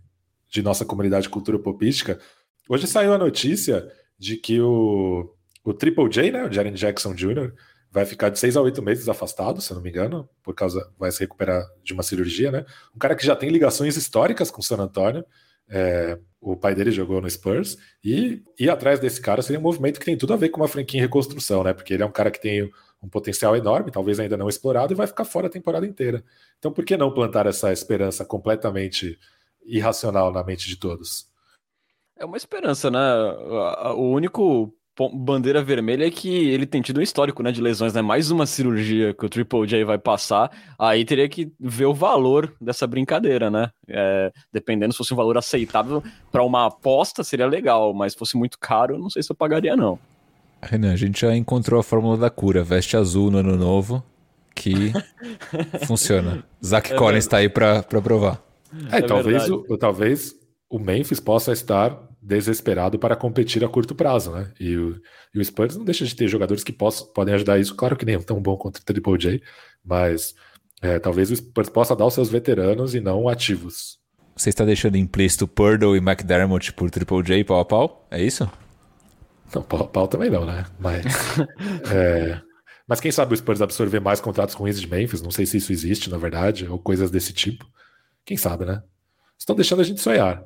de 0.49 0.63
nossa 0.63 0.85
comunidade 0.85 1.29
cultura 1.29 1.59
popística, 1.59 2.21
hoje 2.69 2.87
saiu 2.87 3.13
a 3.13 3.19
notícia 3.19 3.91
de 4.19 4.37
que 4.37 4.61
o, 4.61 5.35
o 5.65 5.73
Triple 5.73 6.09
J, 6.09 6.31
né, 6.31 6.45
o 6.45 6.53
Jaren 6.53 6.73
Jackson 6.73 7.15
Jr., 7.15 7.53
vai 7.91 8.05
ficar 8.05 8.29
de 8.29 8.39
seis 8.39 8.57
a 8.57 8.61
oito 8.61 8.83
meses 8.83 9.09
afastado, 9.09 9.61
se 9.61 9.73
não 9.73 9.81
me 9.81 9.91
engano, 9.91 10.29
por 10.43 10.55
causa 10.55 10.91
vai 10.99 11.11
se 11.11 11.21
recuperar 11.21 11.65
de 11.83 11.93
uma 11.93 12.03
cirurgia, 12.03 12.51
né? 12.51 12.67
Um 12.95 12.99
cara 12.99 13.17
que 13.17 13.25
já 13.25 13.35
tem 13.35 13.49
ligações 13.49 13.97
históricas 13.97 14.51
com 14.51 14.61
o 14.61 14.65
San 14.65 14.77
Antonio. 14.77 15.25
É, 15.71 16.19
o 16.41 16.57
pai 16.57 16.75
dele 16.75 16.91
jogou 16.91 17.21
no 17.21 17.29
Spurs 17.29 17.77
e 18.03 18.43
ir 18.59 18.71
atrás 18.71 19.01
desse 19.01 19.21
cara 19.21 19.43
seria 19.43 19.59
um 19.59 19.63
movimento 19.63 19.99
que 19.99 20.07
tem 20.07 20.17
tudo 20.17 20.33
a 20.33 20.37
ver 20.37 20.49
com 20.51 20.61
uma 20.61 20.69
franquia 20.69 20.99
em 20.99 21.03
reconstrução, 21.03 21.63
né? 21.63 21.73
Porque 21.73 21.95
ele 21.95 22.03
é 22.03 22.07
um 22.07 22.13
cara 22.13 22.31
que 22.31 22.41
tem 22.41 22.71
um 23.03 23.09
potencial 23.09 23.57
enorme, 23.57 23.91
talvez 23.91 24.19
ainda 24.19 24.37
não 24.37 24.49
explorado, 24.49 24.93
e 24.93 24.97
vai 24.97 25.07
ficar 25.07 25.25
fora 25.25 25.47
a 25.47 25.51
temporada 25.51 25.87
inteira. 25.87 26.25
Então, 26.59 26.73
por 26.73 26.85
que 26.85 26.97
não 26.97 27.13
plantar 27.13 27.47
essa 27.47 27.73
esperança 27.73 28.25
completamente 28.25 29.19
irracional 29.65 30.33
na 30.33 30.43
mente 30.43 30.69
de 30.69 30.77
todos? 30.77 31.28
É 32.19 32.25
uma 32.25 32.37
esperança, 32.37 32.91
né? 32.91 32.99
O 33.95 34.11
único 34.11 34.73
bandeira 35.15 35.63
vermelha 35.63 36.05
é 36.05 36.11
que 36.11 36.29
ele 36.29 36.67
tem 36.67 36.83
tido 36.83 36.99
um 36.99 37.03
histórico 37.03 37.43
né, 37.43 37.53
de 37.53 37.61
lesões, 37.61 37.95
né? 37.95 38.03
Mais 38.03 38.33
uma 38.33 38.47
cirurgia 38.47 39.15
que 39.15 39.25
o 39.25 39.29
Triple 39.29 39.67
J 39.67 39.85
vai 39.85 39.99
passar, 39.99 40.51
aí 40.77 41.05
teria 41.05 41.29
que 41.29 41.53
ver 41.61 41.87
o 41.87 41.95
valor 41.95 42.53
dessa 42.61 42.87
brincadeira, 42.87 43.49
né? 43.49 43.71
É, 43.89 44.33
dependendo 44.53 44.93
se 44.93 44.99
fosse 44.99 45.15
um 45.15 45.17
valor 45.17 45.39
aceitável 45.39 46.03
para 46.33 46.43
uma 46.43 46.67
aposta, 46.67 47.23
seria 47.23 47.47
legal, 47.47 47.95
mas 47.95 48.15
se 48.15 48.19
fosse 48.19 48.37
muito 48.37 48.59
caro, 48.59 48.99
não 48.99 49.09
sei 49.09 49.23
se 49.23 49.31
eu 49.31 49.37
pagaria, 49.37 49.77
não. 49.77 49.99
Renan, 50.61 50.93
a 50.93 50.97
gente 50.97 51.21
já 51.21 51.37
encontrou 51.37 51.79
a 51.79 51.85
fórmula 51.85 52.17
da 52.17 52.31
cura, 52.31 52.65
veste 52.65 52.97
azul 52.97 53.31
no 53.31 53.39
ano 53.39 53.57
novo, 53.57 54.03
que 54.53 54.93
funciona. 55.87 56.45
Zach 56.65 56.93
é 56.93 56.97
Collins 56.97 57.25
está 57.25 57.37
aí 57.37 57.49
para 57.49 57.85
provar. 57.85 58.43
É, 58.91 58.99
é 58.99 59.03
talvez, 59.03 59.49
o, 59.49 59.79
talvez 59.79 60.35
o 60.69 60.79
Memphis 60.81 61.21
possa 61.21 61.53
estar 61.53 62.08
desesperado 62.21 62.99
para 62.99 63.17
competir 63.17 63.65
a 63.65 63.69
curto 63.69 63.95
prazo, 63.95 64.33
né? 64.33 64.53
E 64.59 64.77
o, 64.77 65.01
e 65.35 65.39
o 65.39 65.45
Spurs 65.45 65.77
não 65.77 65.85
deixa 65.85 66.05
de 66.05 66.15
ter 66.15 66.29
jogadores 66.29 66.65
que 66.65 66.73
possam, 66.73 67.07
podem 67.13 67.35
ajudar 67.35 67.59
isso. 67.59 67.75
Claro 67.75 67.97
que 67.97 68.05
nem 68.05 68.21
tão 68.21 68.41
bom 68.41 68.57
quanto 68.57 68.79
o 68.79 68.85
Triple 68.85 69.19
J, 69.19 69.43
mas 69.85 70.35
é, 70.83 70.99
talvez 70.99 71.31
o 71.31 71.37
Spurs 71.37 71.69
possa 71.69 71.95
dar 71.95 72.07
os 72.07 72.15
seus 72.15 72.29
veteranos 72.29 72.95
e 72.95 73.01
não 73.01 73.29
ativos. 73.29 73.99
Você 74.37 74.51
está 74.51 74.65
deixando 74.65 74.97
implícito 74.97 75.49
Purdle 75.49 75.97
e 75.97 75.99
McDermott 75.99 76.73
por 76.73 76.91
Triple 76.91 77.23
J 77.23 77.45
pau 77.45 77.61
a 77.61 77.65
pau? 77.65 78.07
É 78.11 78.23
isso? 78.23 78.51
Não, 79.55 79.63
pau 79.63 79.81
a 79.81 79.89
pau 79.89 80.07
também 80.07 80.31
não, 80.31 80.45
né? 80.45 80.65
Mas, 80.79 81.05
é, 81.93 82.41
mas 82.87 83.01
quem 83.01 83.11
sabe 83.11 83.35
o 83.35 83.37
Spurs 83.37 83.63
absorver 83.63 84.01
mais 84.01 84.21
contratos 84.21 84.55
ruins 84.55 84.81
de 84.81 84.89
Memphis? 84.89 85.23
Não 85.23 85.31
sei 85.31 85.47
se 85.47 85.57
isso 85.57 85.73
existe, 85.73 86.11
na 86.11 86.19
verdade, 86.19 86.69
ou 86.69 86.79
coisas 86.79 87.11
desse 87.11 87.33
tipo. 87.33 87.67
Quem 88.25 88.37
sabe, 88.37 88.65
né? 88.65 88.83
Estão 89.39 89.57
deixando 89.57 89.81
a 89.81 89.85
gente 89.85 90.01
sonhar. 90.01 90.45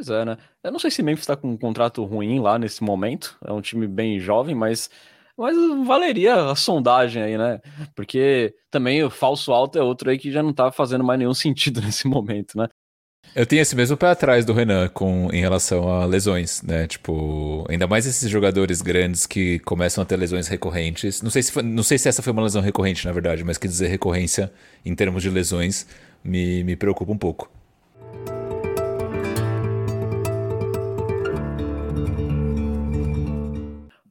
Pois 0.00 0.08
é, 0.08 0.24
né? 0.24 0.38
Eu 0.64 0.72
não 0.72 0.78
sei 0.78 0.90
se 0.90 1.02
Memphis 1.02 1.24
está 1.24 1.36
com 1.36 1.50
um 1.50 1.58
contrato 1.58 2.02
ruim 2.06 2.40
lá 2.40 2.58
nesse 2.58 2.82
momento. 2.82 3.36
É 3.44 3.52
um 3.52 3.60
time 3.60 3.86
bem 3.86 4.18
jovem, 4.18 4.54
mas, 4.54 4.88
mas 5.36 5.54
valeria 5.86 6.50
a 6.50 6.56
sondagem 6.56 7.22
aí, 7.22 7.36
né? 7.36 7.60
Porque 7.94 8.54
também 8.70 9.04
o 9.04 9.10
falso 9.10 9.52
alto 9.52 9.78
é 9.78 9.82
outro 9.82 10.08
aí 10.08 10.18
que 10.18 10.32
já 10.32 10.42
não 10.42 10.54
tá 10.54 10.72
fazendo 10.72 11.04
mais 11.04 11.18
nenhum 11.18 11.34
sentido 11.36 11.82
nesse 11.82 12.08
momento, 12.08 12.56
né? 12.56 12.66
Eu 13.36 13.44
tenho 13.44 13.60
esse 13.60 13.76
mesmo 13.76 13.94
pé 13.94 14.06
atrás 14.06 14.46
do 14.46 14.54
Renan 14.54 14.88
com, 14.88 15.28
em 15.30 15.42
relação 15.42 15.86
a 15.92 16.06
lesões, 16.06 16.62
né? 16.62 16.86
Tipo, 16.86 17.66
ainda 17.68 17.86
mais 17.86 18.06
esses 18.06 18.30
jogadores 18.30 18.80
grandes 18.80 19.26
que 19.26 19.58
começam 19.58 20.00
a 20.00 20.06
ter 20.06 20.16
lesões 20.16 20.48
recorrentes. 20.48 21.20
Não 21.20 21.30
sei 21.30 21.42
se, 21.42 21.52
foi, 21.52 21.62
não 21.62 21.82
sei 21.82 21.98
se 21.98 22.08
essa 22.08 22.22
foi 22.22 22.32
uma 22.32 22.42
lesão 22.42 22.62
recorrente, 22.62 23.04
na 23.04 23.12
verdade, 23.12 23.44
mas 23.44 23.58
quer 23.58 23.68
dizer 23.68 23.88
recorrência 23.88 24.50
em 24.82 24.94
termos 24.94 25.22
de 25.22 25.28
lesões 25.28 25.86
me, 26.24 26.64
me 26.64 26.74
preocupa 26.74 27.12
um 27.12 27.18
pouco. 27.18 27.59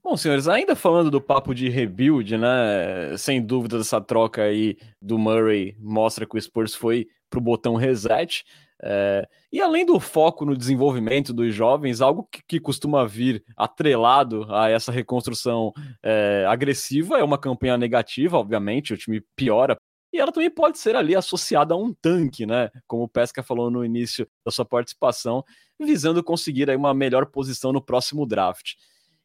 Bom, 0.10 0.18
senhores, 0.18 0.48
ainda 0.48 0.76
falando 0.76 1.12
do 1.12 1.22
papo 1.22 1.54
de 1.54 1.70
rebuild, 1.70 2.36
né? 2.36 3.16
Sem 3.16 3.40
dúvida, 3.46 3.78
essa 3.78 4.02
troca 4.02 4.42
aí 4.42 4.76
do 5.00 5.20
Murray 5.20 5.78
mostra 5.80 6.26
que 6.26 6.36
o 6.36 6.42
Spurs 6.42 6.74
foi 6.74 7.08
pro 7.30 7.40
botão 7.40 7.76
reset. 7.76 8.44
É, 8.82 9.30
e 9.52 9.62
além 9.62 9.86
do 9.86 10.00
foco 10.00 10.46
no 10.46 10.58
desenvolvimento 10.58 11.32
dos 11.32 11.54
jovens, 11.54 12.02
algo 12.02 12.28
que, 12.32 12.42
que 12.48 12.60
costuma 12.60 13.06
vir 13.06 13.44
atrelado 13.56 14.48
a 14.52 14.68
essa 14.68 14.92
reconstrução 14.92 15.72
é, 16.02 16.44
agressiva 16.48 17.20
é 17.20 17.24
uma 17.24 17.38
campanha 17.38 17.78
negativa, 17.78 18.36
obviamente, 18.36 18.96
o 18.96 18.98
time 18.98 19.22
piora. 19.36 19.78
E 20.12 20.18
ela 20.18 20.32
também 20.32 20.50
pode 20.50 20.80
ser 20.80 20.96
ali 20.96 21.16
associada 21.16 21.76
a 21.76 21.78
um 21.78 21.94
tanque, 21.94 22.48
né? 22.48 22.72
Como 22.88 23.04
o 23.04 23.08
Pesca 23.08 23.44
falou 23.44 23.70
no 23.70 23.86
início 23.86 24.28
da 24.44 24.52
sua 24.52 24.66
participação, 24.66 25.44
visando 25.80 26.24
conseguir 26.24 26.68
aí 26.68 26.76
uma 26.76 26.96
melhor 26.96 27.28
posição 27.28 27.72
no 27.72 27.80
próximo 27.80 28.26
draft. 28.26 28.72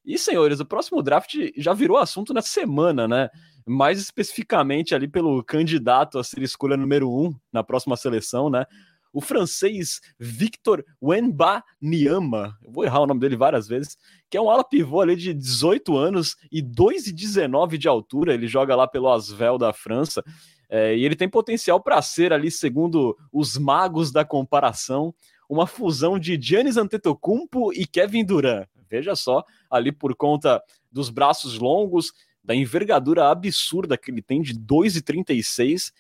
E, 0.05 0.19
senhores, 0.19 0.61
o 0.61 0.67
próximo 0.67 1.03
draft 1.03 1.35
já 1.57 1.73
virou 1.73 1.97
assunto 1.97 2.35
nessa 2.35 2.49
semana, 2.49 3.09
né? 3.09 3.31
Mais 3.67 3.99
especificamente 3.99 4.95
ali 4.95 5.09
pelo 5.09 5.43
candidato 5.43 6.19
a 6.19 6.25
ser 6.25 6.43
escolha 6.43 6.77
número 6.77 7.11
um 7.11 7.35
na 7.51 7.65
próxima 7.65 7.97
seleção, 7.97 8.51
né? 8.51 8.67
O 9.15 9.21
francês 9.21 10.01
Victor 10.19 10.85
Wembanyama, 11.01 12.59
eu 12.63 12.73
vou 12.73 12.85
errar 12.85 13.01
o 13.01 13.07
nome 13.07 13.21
dele 13.21 13.37
várias 13.37 13.69
vezes, 13.69 13.97
que 14.29 14.37
é 14.37 14.41
um 14.41 14.51
ala 14.51 14.65
pivô 14.65 15.01
ali 15.01 15.15
de 15.15 15.33
18 15.33 15.97
anos 15.97 16.37
e 16.51 16.61
2,19 16.61 17.79
de 17.79 17.87
altura, 17.87 18.35
ele 18.35 18.49
joga 18.49 18.75
lá 18.75 18.89
pelo 18.89 19.09
Asvel 19.09 19.57
da 19.57 19.73
França, 19.73 20.23
é, 20.69 20.97
e 20.97 21.05
ele 21.05 21.15
tem 21.15 21.29
potencial 21.29 21.81
para 21.81 22.03
ser 22.03 22.33
ali, 22.33 22.51
segundo 22.51 23.17
os 23.33 23.57
magos 23.57 24.11
da 24.11 24.25
comparação, 24.25 25.15
uma 25.49 25.67
fusão 25.67 26.19
de 26.19 26.37
Giannis 26.41 26.77
Antetokounmpo 26.77 27.73
e 27.73 27.87
Kevin 27.87 28.25
Durant. 28.25 28.67
Veja 28.89 29.15
só, 29.17 29.45
ali 29.71 29.91
por 29.91 30.15
conta 30.15 30.63
dos 30.91 31.11
braços 31.11 31.59
longos, 31.59 32.13
da 32.43 32.55
envergadura 32.55 33.31
absurda 33.31 33.97
que 33.97 34.11
ele 34.11 34.21
tem 34.21 34.43
de 34.43 34.55
2,36 34.55 35.93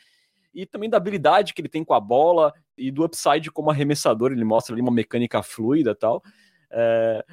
e 0.54 0.66
também 0.66 0.90
da 0.90 0.98
habilidade 0.98 1.54
que 1.54 1.60
ele 1.60 1.68
tem 1.68 1.82
com 1.82 1.94
a 1.94 2.00
bola 2.00 2.52
e 2.76 2.90
do 2.90 3.04
upside 3.04 3.50
como 3.50 3.70
arremessador. 3.70 4.30
Ele 4.30 4.44
mostra 4.44 4.74
ali 4.74 4.82
uma 4.82 4.92
mecânica 4.92 5.42
fluida 5.42 5.92
e 5.92 5.94
tal. 5.94 6.22
É... 6.70 7.24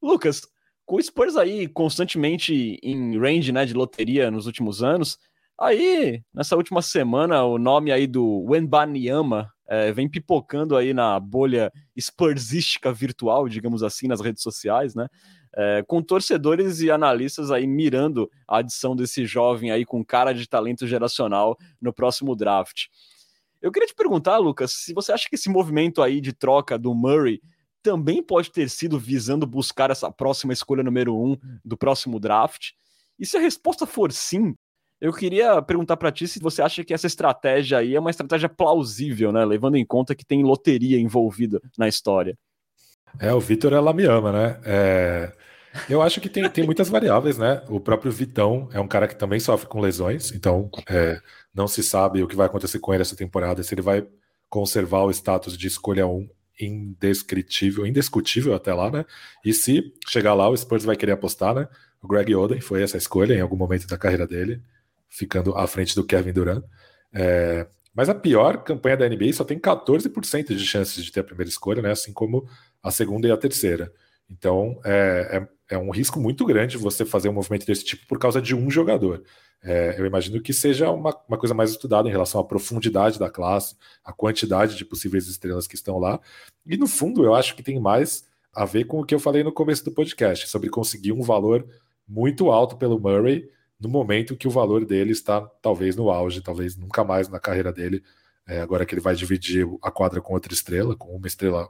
Lucas, 0.00 0.42
com 0.86 0.96
o 0.96 1.02
Spurs 1.02 1.36
aí 1.36 1.68
constantemente 1.68 2.78
em 2.82 3.18
range 3.18 3.52
né, 3.52 3.64
de 3.64 3.74
loteria 3.74 4.30
nos 4.30 4.46
últimos 4.46 4.82
anos, 4.82 5.18
aí 5.58 6.22
nessa 6.32 6.56
última 6.56 6.82
semana 6.82 7.44
o 7.44 7.58
nome 7.58 7.92
aí 7.92 8.06
do 8.06 8.44
Wenbanyama 8.48 9.52
é, 9.72 9.90
vem 9.90 10.06
pipocando 10.06 10.76
aí 10.76 10.92
na 10.92 11.18
bolha 11.18 11.72
spursística 11.98 12.92
virtual, 12.92 13.48
digamos 13.48 13.82
assim, 13.82 14.06
nas 14.06 14.20
redes 14.20 14.42
sociais, 14.42 14.94
né? 14.94 15.08
É, 15.56 15.82
com 15.86 16.02
torcedores 16.02 16.80
e 16.80 16.90
analistas 16.90 17.50
aí 17.50 17.66
mirando 17.66 18.30
a 18.46 18.58
adição 18.58 18.94
desse 18.94 19.24
jovem 19.24 19.70
aí 19.70 19.86
com 19.86 20.04
cara 20.04 20.34
de 20.34 20.46
talento 20.46 20.86
geracional 20.86 21.56
no 21.80 21.90
próximo 21.90 22.36
draft. 22.36 22.88
Eu 23.62 23.72
queria 23.72 23.88
te 23.88 23.94
perguntar, 23.94 24.36
Lucas, 24.36 24.72
se 24.72 24.92
você 24.92 25.10
acha 25.10 25.26
que 25.26 25.36
esse 25.36 25.48
movimento 25.48 26.02
aí 26.02 26.20
de 26.20 26.34
troca 26.34 26.78
do 26.78 26.94
Murray 26.94 27.40
também 27.82 28.22
pode 28.22 28.52
ter 28.52 28.68
sido 28.68 28.98
visando 28.98 29.46
buscar 29.46 29.90
essa 29.90 30.12
próxima 30.12 30.52
escolha 30.52 30.82
número 30.82 31.16
um 31.16 31.34
do 31.64 31.78
próximo 31.78 32.20
draft? 32.20 32.72
E 33.18 33.24
se 33.24 33.38
a 33.38 33.40
resposta 33.40 33.86
for 33.86 34.12
sim, 34.12 34.54
eu 35.02 35.12
queria 35.12 35.60
perguntar 35.60 35.96
para 35.96 36.12
ti 36.12 36.28
se 36.28 36.38
você 36.38 36.62
acha 36.62 36.84
que 36.84 36.94
essa 36.94 37.08
estratégia 37.08 37.78
aí 37.78 37.96
é 37.96 37.98
uma 37.98 38.10
estratégia 38.10 38.48
plausível, 38.48 39.32
né? 39.32 39.44
Levando 39.44 39.74
em 39.74 39.84
conta 39.84 40.14
que 40.14 40.24
tem 40.24 40.44
loteria 40.44 40.96
envolvida 40.96 41.60
na 41.76 41.88
história. 41.88 42.38
É, 43.18 43.34
o 43.34 43.40
Vitor 43.40 43.72
ela 43.72 43.92
me 43.92 44.04
ama, 44.04 44.30
né? 44.30 44.60
É... 44.64 45.32
Eu 45.90 46.00
acho 46.02 46.20
que 46.20 46.28
tem, 46.28 46.48
tem 46.48 46.64
muitas 46.64 46.88
variáveis, 46.88 47.36
né? 47.36 47.64
O 47.68 47.80
próprio 47.80 48.12
Vitão 48.12 48.68
é 48.72 48.78
um 48.78 48.86
cara 48.86 49.08
que 49.08 49.16
também 49.16 49.40
sofre 49.40 49.66
com 49.66 49.80
lesões, 49.80 50.30
então 50.30 50.70
é, 50.88 51.18
não 51.52 51.66
se 51.66 51.82
sabe 51.82 52.22
o 52.22 52.28
que 52.28 52.36
vai 52.36 52.46
acontecer 52.46 52.78
com 52.78 52.94
ele 52.94 53.02
essa 53.02 53.16
temporada, 53.16 53.60
se 53.64 53.74
ele 53.74 53.82
vai 53.82 54.06
conservar 54.48 55.02
o 55.02 55.10
status 55.10 55.58
de 55.58 55.66
escolha 55.66 56.06
1 56.06 56.28
indescritível, 56.60 57.84
indiscutível 57.84 58.54
até 58.54 58.72
lá, 58.72 58.88
né? 58.88 59.04
E 59.44 59.52
se 59.52 59.92
chegar 60.06 60.34
lá, 60.34 60.48
o 60.48 60.56
Spurs 60.56 60.84
vai 60.84 60.94
querer 60.94 61.12
apostar, 61.12 61.54
né? 61.56 61.66
O 62.00 62.06
Greg 62.06 62.32
Oden 62.36 62.60
foi 62.60 62.82
essa 62.82 62.96
escolha 62.96 63.34
em 63.34 63.40
algum 63.40 63.56
momento 63.56 63.88
da 63.88 63.98
carreira 63.98 64.26
dele, 64.28 64.62
ficando 65.12 65.54
à 65.54 65.66
frente 65.66 65.94
do 65.94 66.04
Kevin 66.04 66.32
Durant. 66.32 66.64
É, 67.12 67.66
mas 67.94 68.08
a 68.08 68.14
pior 68.14 68.64
campanha 68.64 68.96
da 68.96 69.08
NBA 69.08 69.34
só 69.34 69.44
tem 69.44 69.58
14% 69.58 70.56
de 70.56 70.66
chances 70.66 71.04
de 71.04 71.12
ter 71.12 71.20
a 71.20 71.24
primeira 71.24 71.50
escolha, 71.50 71.82
né? 71.82 71.90
Assim 71.90 72.12
como 72.12 72.48
a 72.82 72.90
segunda 72.90 73.28
e 73.28 73.30
a 73.30 73.36
terceira. 73.36 73.92
Então 74.30 74.80
é, 74.82 75.46
é, 75.68 75.74
é 75.74 75.78
um 75.78 75.90
risco 75.90 76.18
muito 76.18 76.46
grande 76.46 76.78
você 76.78 77.04
fazer 77.04 77.28
um 77.28 77.34
movimento 77.34 77.66
desse 77.66 77.84
tipo 77.84 78.06
por 78.06 78.18
causa 78.18 78.40
de 78.40 78.54
um 78.56 78.70
jogador. 78.70 79.22
É, 79.62 80.00
eu 80.00 80.06
imagino 80.06 80.40
que 80.40 80.52
seja 80.54 80.90
uma, 80.90 81.14
uma 81.28 81.36
coisa 81.36 81.54
mais 81.54 81.70
estudada 81.70 82.08
em 82.08 82.10
relação 82.10 82.40
à 82.40 82.44
profundidade 82.44 83.18
da 83.18 83.30
classe, 83.30 83.76
a 84.02 84.12
quantidade 84.12 84.76
de 84.76 84.84
possíveis 84.84 85.28
estrelas 85.28 85.66
que 85.66 85.74
estão 85.74 85.98
lá. 85.98 86.18
E 86.66 86.78
no 86.78 86.86
fundo, 86.86 87.22
eu 87.22 87.34
acho 87.34 87.54
que 87.54 87.62
tem 87.62 87.78
mais 87.78 88.24
a 88.54 88.64
ver 88.64 88.84
com 88.84 89.00
o 89.00 89.04
que 89.04 89.14
eu 89.14 89.20
falei 89.20 89.44
no 89.44 89.52
começo 89.52 89.84
do 89.84 89.92
podcast, 89.92 90.48
sobre 90.48 90.70
conseguir 90.70 91.12
um 91.12 91.22
valor 91.22 91.66
muito 92.08 92.50
alto 92.50 92.76
pelo 92.76 92.98
Murray 92.98 93.48
no 93.82 93.88
momento 93.88 94.36
que 94.36 94.46
o 94.46 94.50
valor 94.50 94.84
dele 94.84 95.10
está 95.10 95.40
talvez 95.60 95.96
no 95.96 96.08
auge, 96.08 96.40
talvez 96.40 96.76
nunca 96.76 97.02
mais 97.02 97.28
na 97.28 97.40
carreira 97.40 97.72
dele, 97.72 98.02
é, 98.46 98.60
agora 98.60 98.86
que 98.86 98.94
ele 98.94 99.00
vai 99.00 99.14
dividir 99.14 99.66
a 99.82 99.90
quadra 99.90 100.20
com 100.20 100.34
outra 100.34 100.52
estrela, 100.52 100.94
com 100.94 101.16
uma 101.16 101.26
estrela 101.26 101.68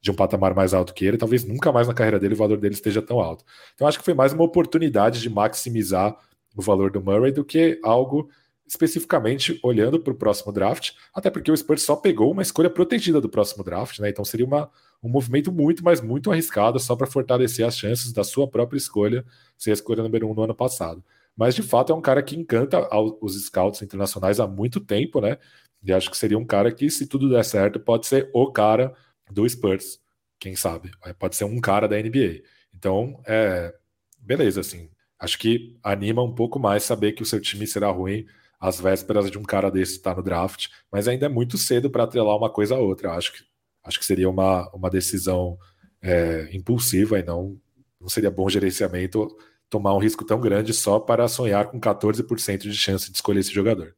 de 0.00 0.12
um 0.12 0.14
patamar 0.14 0.54
mais 0.54 0.72
alto 0.72 0.94
que 0.94 1.04
ele, 1.04 1.18
talvez 1.18 1.44
nunca 1.44 1.72
mais 1.72 1.88
na 1.88 1.94
carreira 1.94 2.20
dele 2.20 2.34
o 2.34 2.36
valor 2.36 2.58
dele 2.58 2.74
esteja 2.74 3.02
tão 3.02 3.18
alto. 3.18 3.44
Então 3.74 3.88
acho 3.88 3.98
que 3.98 4.04
foi 4.04 4.14
mais 4.14 4.32
uma 4.32 4.44
oportunidade 4.44 5.20
de 5.20 5.28
maximizar 5.28 6.16
o 6.56 6.62
valor 6.62 6.92
do 6.92 7.02
Murray 7.02 7.32
do 7.32 7.44
que 7.44 7.80
algo 7.82 8.30
especificamente 8.64 9.58
olhando 9.62 9.98
para 9.98 10.12
o 10.12 10.16
próximo 10.16 10.52
draft, 10.52 10.92
até 11.12 11.30
porque 11.30 11.50
o 11.50 11.56
Spurs 11.56 11.82
só 11.82 11.96
pegou 11.96 12.30
uma 12.30 12.42
escolha 12.42 12.68
protegida 12.68 13.20
do 13.20 13.28
próximo 13.28 13.64
draft, 13.64 13.98
né? 13.98 14.10
Então 14.10 14.24
seria 14.24 14.44
uma, 14.44 14.70
um 15.02 15.08
movimento 15.08 15.50
muito, 15.50 15.82
mas 15.82 16.02
muito 16.02 16.30
arriscado 16.30 16.78
só 16.78 16.94
para 16.94 17.06
fortalecer 17.06 17.66
as 17.66 17.76
chances 17.76 18.12
da 18.12 18.22
sua 18.22 18.46
própria 18.46 18.76
escolha 18.76 19.24
ser 19.56 19.70
a 19.70 19.72
escolha 19.72 20.02
número 20.02 20.28
um 20.30 20.34
no 20.34 20.42
ano 20.42 20.54
passado. 20.54 21.02
Mas 21.38 21.54
de 21.54 21.62
fato 21.62 21.92
é 21.92 21.94
um 21.94 22.00
cara 22.00 22.20
que 22.20 22.34
encanta 22.34 22.88
os 23.22 23.40
scouts 23.46 23.80
internacionais 23.80 24.40
há 24.40 24.46
muito 24.48 24.80
tempo, 24.80 25.20
né? 25.20 25.38
E 25.84 25.92
acho 25.92 26.10
que 26.10 26.16
seria 26.16 26.36
um 26.36 26.44
cara 26.44 26.72
que, 26.72 26.90
se 26.90 27.06
tudo 27.06 27.30
der 27.30 27.44
certo, 27.44 27.78
pode 27.78 28.08
ser 28.08 28.28
o 28.34 28.50
cara 28.50 28.92
do 29.30 29.48
Spurs. 29.48 30.00
Quem 30.40 30.56
sabe? 30.56 30.90
Pode 31.16 31.36
ser 31.36 31.44
um 31.44 31.60
cara 31.60 31.86
da 31.86 31.96
NBA. 31.96 32.42
Então, 32.74 33.22
é, 33.24 33.72
beleza, 34.18 34.60
assim. 34.60 34.90
Acho 35.16 35.38
que 35.38 35.78
anima 35.80 36.24
um 36.24 36.34
pouco 36.34 36.58
mais 36.58 36.82
saber 36.82 37.12
que 37.12 37.22
o 37.22 37.26
seu 37.26 37.40
time 37.40 37.68
será 37.68 37.88
ruim 37.88 38.26
às 38.58 38.80
vésperas 38.80 39.30
de 39.30 39.38
um 39.38 39.44
cara 39.44 39.70
desse 39.70 39.92
estar 39.92 40.16
no 40.16 40.22
draft, 40.24 40.66
mas 40.90 41.06
ainda 41.06 41.26
é 41.26 41.28
muito 41.28 41.56
cedo 41.56 41.88
para 41.88 42.02
atrelar 42.02 42.36
uma 42.36 42.50
coisa 42.50 42.74
a 42.74 42.78
outra. 42.80 43.12
Acho 43.12 43.32
que, 43.32 43.44
acho 43.84 44.00
que 44.00 44.04
seria 44.04 44.28
uma, 44.28 44.68
uma 44.74 44.90
decisão 44.90 45.56
é, 46.02 46.48
impulsiva 46.52 47.20
e 47.20 47.22
não, 47.22 47.56
não 48.00 48.08
seria 48.08 48.30
bom 48.30 48.48
gerenciamento 48.48 49.28
tomar 49.70 49.94
um 49.94 49.98
risco 49.98 50.24
tão 50.24 50.40
grande 50.40 50.72
só 50.72 50.98
para 50.98 51.28
sonhar 51.28 51.68
com 51.68 51.80
14% 51.80 52.58
de 52.58 52.74
chance 52.74 53.10
de 53.10 53.16
escolher 53.16 53.40
esse 53.40 53.52
jogador. 53.52 53.94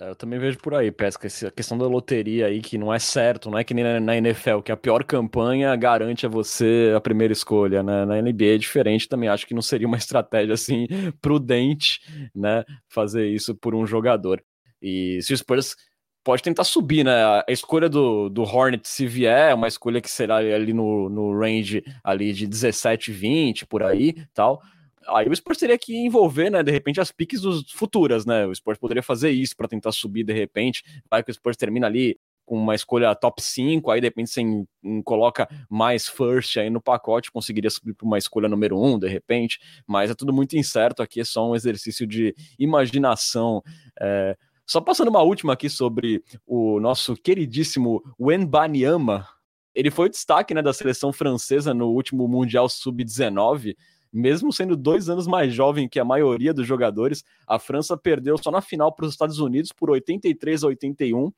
É, 0.00 0.10
eu 0.10 0.14
também 0.14 0.38
vejo 0.38 0.58
por 0.58 0.74
aí, 0.74 0.92
Pesca, 0.92 1.26
a 1.26 1.50
questão 1.50 1.76
da 1.76 1.86
loteria 1.86 2.46
aí, 2.46 2.60
que 2.60 2.78
não 2.78 2.94
é 2.94 3.00
certo, 3.00 3.50
não 3.50 3.58
é 3.58 3.64
que 3.64 3.74
nem 3.74 4.00
na 4.00 4.16
NFL, 4.16 4.60
que 4.60 4.70
a 4.70 4.76
pior 4.76 5.02
campanha 5.02 5.74
garante 5.74 6.24
a 6.24 6.28
você 6.28 6.92
a 6.96 7.00
primeira 7.00 7.32
escolha, 7.32 7.82
né? 7.82 8.04
Na 8.04 8.22
NBA 8.22 8.54
é 8.54 8.58
diferente, 8.58 9.08
também 9.08 9.28
acho 9.28 9.44
que 9.46 9.54
não 9.54 9.62
seria 9.62 9.88
uma 9.88 9.96
estratégia, 9.98 10.54
assim, 10.54 10.86
prudente, 11.20 12.00
né, 12.34 12.62
fazer 12.88 13.26
isso 13.26 13.56
por 13.56 13.74
um 13.74 13.84
jogador. 13.84 14.42
E 14.80 15.18
se 15.22 15.32
o 15.32 15.36
Spurs 15.36 15.74
pode 16.28 16.42
tentar 16.42 16.64
subir, 16.64 17.06
né? 17.06 17.24
A 17.24 17.44
escolha 17.48 17.88
do, 17.88 18.28
do 18.28 18.42
Hornet, 18.42 18.86
se 18.86 19.06
vier, 19.06 19.52
é 19.52 19.54
uma 19.54 19.66
escolha 19.66 19.98
que 19.98 20.10
será 20.10 20.36
ali 20.36 20.74
no, 20.74 21.08
no 21.08 21.32
range 21.40 21.82
ali 22.04 22.34
de 22.34 22.46
17, 22.46 23.10
20, 23.10 23.64
por 23.64 23.82
aí, 23.82 24.14
tal 24.34 24.60
aí 25.06 25.26
o 25.26 25.34
Spurs 25.34 25.56
teria 25.56 25.78
que 25.78 25.96
envolver, 25.96 26.50
né, 26.50 26.62
de 26.62 26.70
repente, 26.70 27.00
as 27.00 27.10
piques 27.10 27.40
dos 27.40 27.72
futuras, 27.72 28.26
né? 28.26 28.44
O 28.44 28.54
Spurs 28.54 28.78
poderia 28.78 29.02
fazer 29.02 29.30
isso 29.30 29.56
para 29.56 29.66
tentar 29.66 29.90
subir 29.90 30.22
de 30.22 30.34
repente. 30.34 30.84
Vai 31.10 31.22
que 31.22 31.30
o 31.30 31.34
Spurs 31.34 31.56
termina 31.56 31.86
ali 31.86 32.18
com 32.44 32.56
uma 32.56 32.74
escolha 32.74 33.14
top 33.14 33.42
5, 33.42 33.90
aí 33.90 34.00
de 34.00 34.06
repente 34.06 34.30
você 34.30 34.40
em, 34.40 34.66
em, 34.82 35.02
coloca 35.02 35.48
mais 35.68 36.08
first 36.08 36.56
aí 36.56 36.68
no 36.68 36.80
pacote, 36.80 37.30
conseguiria 37.30 37.70
subir 37.70 37.94
para 37.94 38.06
uma 38.06 38.16
escolha 38.16 38.48
número 38.48 38.78
1, 38.78 38.86
um, 38.86 38.98
de 38.98 39.06
repente, 39.06 39.58
mas 39.86 40.10
é 40.10 40.14
tudo 40.14 40.32
muito 40.32 40.56
incerto 40.56 41.02
aqui, 41.02 41.20
é 41.20 41.24
só 41.24 41.48
um 41.48 41.54
exercício 41.54 42.06
de 42.06 42.34
imaginação. 42.58 43.62
É... 44.00 44.36
Só 44.68 44.82
passando 44.82 45.08
uma 45.08 45.22
última 45.22 45.54
aqui 45.54 45.70
sobre 45.70 46.22
o 46.46 46.78
nosso 46.78 47.16
queridíssimo 47.16 48.02
Wenbanyama, 48.20 49.26
ele 49.74 49.90
foi 49.90 50.08
o 50.08 50.10
destaque 50.10 50.52
né, 50.52 50.60
da 50.60 50.74
seleção 50.74 51.10
francesa 51.10 51.72
no 51.72 51.88
último 51.88 52.28
Mundial 52.28 52.68
Sub-19, 52.68 53.74
mesmo 54.12 54.52
sendo 54.52 54.76
dois 54.76 55.08
anos 55.08 55.26
mais 55.26 55.54
jovem 55.54 55.88
que 55.88 55.98
a 55.98 56.04
maioria 56.04 56.52
dos 56.52 56.66
jogadores, 56.66 57.24
a 57.46 57.58
França 57.58 57.96
perdeu 57.96 58.36
só 58.36 58.50
na 58.50 58.60
final 58.60 58.92
para 58.92 59.06
os 59.06 59.12
Estados 59.12 59.38
Unidos 59.38 59.72
por 59.72 59.88
83 59.88 60.62
a 60.62 60.66
81, 60.66 61.32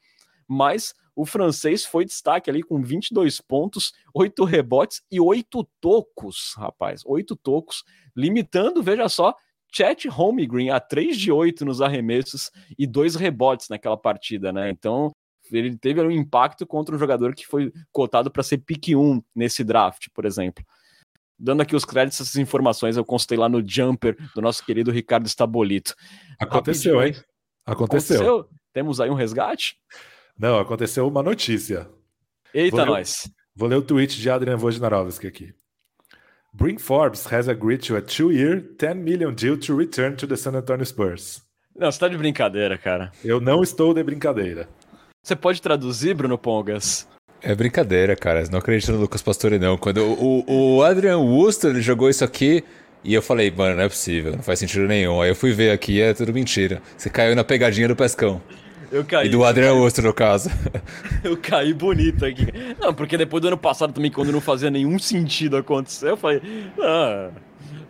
mas 0.49 0.93
o 1.15 1.25
francês 1.25 1.85
foi 1.85 2.05
destaque 2.05 2.51
ali 2.51 2.65
com 2.65 2.83
22 2.83 3.41
pontos, 3.41 3.93
8 4.13 4.43
rebotes 4.43 5.03
e 5.09 5.21
8 5.21 5.69
tocos, 5.81 6.55
rapaz, 6.57 7.03
8 7.07 7.37
tocos, 7.37 7.85
limitando, 8.17 8.83
veja 8.83 9.09
só, 9.09 9.37
Chet 9.73 10.09
Holmgren 10.09 10.71
a 10.71 10.81
3 10.81 11.17
de 11.17 11.31
8 11.31 11.65
nos 11.65 11.81
arremessos 11.81 12.51
e 12.79 12.87
dois 12.87 13.15
rebotes 13.15 13.69
naquela 13.69 13.97
partida, 13.97 14.53
né? 14.53 14.71
Então, 14.71 15.11
ele 15.51 15.77
teve 15.77 16.01
um 16.01 16.11
impacto 16.11 16.67
contra 16.67 16.95
um 16.95 16.99
jogador 16.99 17.35
que 17.35 17.47
foi 17.47 17.73
cotado 17.93 18.31
para 18.31 18.43
ser 18.43 18.59
pick 18.59 18.89
1 18.89 19.23
nesse 19.35 19.65
draft, 19.65 20.07
por 20.15 20.25
exemplo 20.25 20.65
dando 21.41 21.63
aqui 21.63 21.75
os 21.75 21.87
créditos, 21.87 22.21
essas 22.21 22.37
informações 22.37 22.97
eu 22.97 23.05
consultei 23.05 23.39
lá 23.39 23.49
no 23.49 23.67
Jumper 23.67 24.15
do 24.35 24.43
nosso 24.43 24.65
querido 24.65 24.91
Ricardo 24.91 25.27
Stabolito. 25.27 25.95
Aconteceu, 26.39 26.99
Rapidinho, 26.99 27.19
hein? 27.19 27.25
Aconteceu. 27.65 28.17
aconteceu. 28.17 28.61
Temos 28.73 29.01
aí 29.01 29.09
um 29.09 29.15
resgate? 29.15 29.77
Não, 30.39 30.59
aconteceu 30.59 31.09
uma 31.09 31.23
notícia. 31.23 31.89
Eita, 32.53 32.77
vou 32.77 32.87
nós. 32.87 33.25
Ler, 33.25 33.35
vou 33.57 33.69
ler 33.69 33.77
o 33.77 33.83
tweet 33.83 34.21
de 34.21 34.31
Adrian 34.31 34.59
Wojnarowski 34.59 35.27
aqui. 35.27 35.55
Bring 36.53 36.79
Forbes 36.79 37.27
has 37.27 37.47
agreed 37.47 37.81
to 37.87 37.97
a 37.97 38.03
two-year, 38.03 38.61
10 38.77 39.05
million 39.05 39.33
deal 39.35 39.57
to 39.59 39.77
return 39.77 40.17
to 40.17 40.27
the 40.27 40.37
San 40.37 40.57
Antonio 40.57 40.85
Spurs. 40.85 41.43
Não, 41.77 41.91
você 41.91 42.01
tá 42.01 42.09
de 42.09 42.19
brincadeira, 42.19 42.77
cara. 42.77 43.13
Eu 43.25 43.41
não 43.41 43.63
estou 43.63 43.95
de 43.95 44.03
brincadeira. 44.03 44.69
Você 45.23 45.37
pode 45.37 45.63
traduzir, 45.63 46.13
Bruno 46.13 46.37
Pongas? 46.37 47.07
É 47.41 47.55
brincadeira, 47.55 48.17
cara. 48.17 48.43
Não 48.51 48.59
acredito 48.59 48.91
no 48.91 48.99
Lucas 48.99 49.23
Pastore, 49.23 49.61
não. 49.61 49.79
Quando 49.79 49.99
o, 49.99 50.45
o 50.77 50.83
Adrian 50.83 51.19
Worcester 51.19 51.71
ele 51.71 51.81
jogou 51.81 52.11
isso 52.11 52.25
aqui 52.25 52.65
e 53.05 53.15
eu 53.15 53.23
falei, 53.23 53.51
mano, 53.51 53.77
não 53.77 53.85
é 53.85 53.89
possível, 53.89 54.33
não 54.33 54.43
faz 54.43 54.59
sentido 54.59 54.87
nenhum. 54.87 55.23
Aí 55.23 55.31
eu 55.31 55.37
fui 55.37 55.53
ver 55.53 55.71
aqui 55.71 56.01
é 56.01 56.13
tudo 56.13 56.35
mentira. 56.35 56.83
Você 56.97 57.09
caiu 57.09 57.37
na 57.37 57.45
pegadinha 57.45 57.87
do 57.87 57.95
Pescão. 57.95 58.43
Eu 58.91 59.05
caí. 59.05 59.27
E 59.27 59.31
do 59.31 59.45
Adrian 59.45 59.75
Worcester, 59.75 60.05
no 60.05 60.13
caso. 60.13 60.51
Eu 61.23 61.37
caí 61.37 61.73
bonito 61.73 62.25
aqui. 62.25 62.47
Não, 62.81 62.93
porque 62.93 63.17
depois 63.17 63.41
do 63.41 63.49
ano 63.49 63.59
passado 63.59 63.93
também, 63.93 64.11
quando 64.11 64.33
não 64.33 64.41
fazia 64.41 64.71
nenhum 64.71 64.99
sentido 64.99 65.57
acontecer, 65.57 66.11
eu 66.11 66.17
falei, 66.17 66.43
ah, 66.81 67.31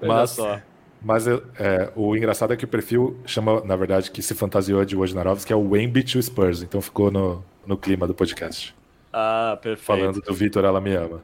mas, 0.03 0.31
só. 0.31 0.61
Mas 1.03 1.27
é, 1.27 1.91
o 1.97 2.15
engraçado 2.17 2.53
é 2.53 2.57
que 2.57 2.65
o 2.65 2.69
perfil 2.69 3.17
chama, 3.25 3.63
na 3.65 3.77
verdade, 3.77 4.11
que 4.11 4.21
se 4.21 4.35
fantasiou 4.35 4.85
de 4.85 4.95
Wojnarowski, 4.95 5.47
que 5.47 5.53
é 5.53 5.57
o 5.57 5.71
Wemby 5.71 6.03
to 6.03 6.23
Spurs. 6.23 6.63
Então 6.63 6.81
ficou 6.81 7.11
no, 7.11 7.43
no 7.67 7.77
clima 7.77 8.07
do 8.07 8.15
podcast. 8.15 8.75
Ah, 9.13 9.59
perfeito. 9.61 9.87
Falando 9.87 10.21
do 10.21 10.35
Vitor 10.35 10.65
Ela 10.65 10.81
Me 10.81 10.95
Ama. 10.95 11.23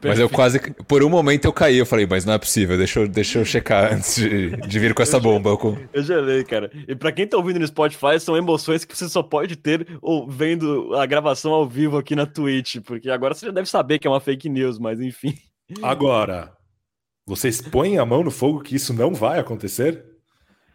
Perfeito. 0.00 0.08
Mas 0.08 0.18
eu 0.18 0.28
quase. 0.30 0.60
Por 0.86 1.02
um 1.02 1.08
momento 1.08 1.44
eu 1.44 1.52
caí, 1.52 1.76
eu 1.76 1.86
falei, 1.86 2.06
mas 2.06 2.24
não 2.24 2.32
é 2.32 2.38
possível, 2.38 2.76
deixa 2.76 3.00
eu, 3.00 3.08
deixa 3.08 3.38
eu 3.38 3.44
checar 3.44 3.92
antes 3.92 4.16
de, 4.16 4.50
de 4.56 4.78
vir 4.78 4.94
com 4.94 5.02
essa 5.02 5.18
bomba. 5.18 5.50
Eu, 5.50 5.78
eu 5.92 6.02
gelei, 6.02 6.44
cara. 6.44 6.70
E 6.86 6.94
pra 6.94 7.10
quem 7.10 7.26
tá 7.26 7.36
ouvindo 7.36 7.58
no 7.58 7.66
Spotify, 7.66 8.20
são 8.20 8.36
emoções 8.36 8.84
que 8.84 8.96
você 8.96 9.08
só 9.08 9.22
pode 9.22 9.56
ter 9.56 9.86
ou 10.00 10.28
vendo 10.28 10.94
a 10.94 11.06
gravação 11.06 11.52
ao 11.52 11.68
vivo 11.68 11.96
aqui 11.98 12.14
na 12.14 12.26
Twitch, 12.26 12.76
porque 12.84 13.10
agora 13.10 13.34
você 13.34 13.46
já 13.46 13.52
deve 13.52 13.68
saber 13.68 13.98
que 13.98 14.06
é 14.06 14.10
uma 14.10 14.20
fake 14.20 14.48
news, 14.48 14.78
mas 14.78 15.00
enfim. 15.00 15.34
Agora, 15.82 16.52
vocês 17.26 17.60
põem 17.60 17.98
a 17.98 18.06
mão 18.06 18.22
no 18.22 18.30
fogo 18.30 18.60
que 18.60 18.76
isso 18.76 18.94
não 18.94 19.12
vai 19.12 19.38
acontecer? 19.38 20.04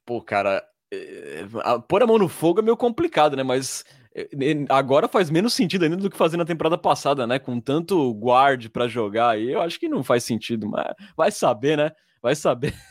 Pô, 0.05 0.21
cara, 0.21 0.63
é, 0.93 1.45
pôr 1.87 2.03
a 2.03 2.07
mão 2.07 2.19
no 2.19 2.29
fogo 2.29 2.59
é 2.59 2.63
meio 2.63 2.77
complicado, 2.77 3.35
né? 3.35 3.41
Mas 3.41 3.83
agora 4.69 5.07
faz 5.07 5.29
menos 5.29 5.53
sentido 5.53 5.83
ainda 5.83 5.97
do 5.97 6.09
que 6.09 6.17
fazer 6.17 6.37
na 6.37 6.45
temporada 6.45 6.77
passada, 6.77 7.25
né? 7.25 7.39
Com 7.39 7.59
tanto 7.59 8.11
guard 8.13 8.69
para 8.69 8.87
jogar 8.87 9.29
aí, 9.29 9.51
eu 9.51 9.61
acho 9.61 9.79
que 9.79 9.89
não 9.89 10.03
faz 10.03 10.23
sentido, 10.23 10.69
mas 10.69 10.93
vai 11.15 11.31
saber, 11.31 11.77
né? 11.77 11.91
Vai 12.21 12.35
saber. 12.35 12.73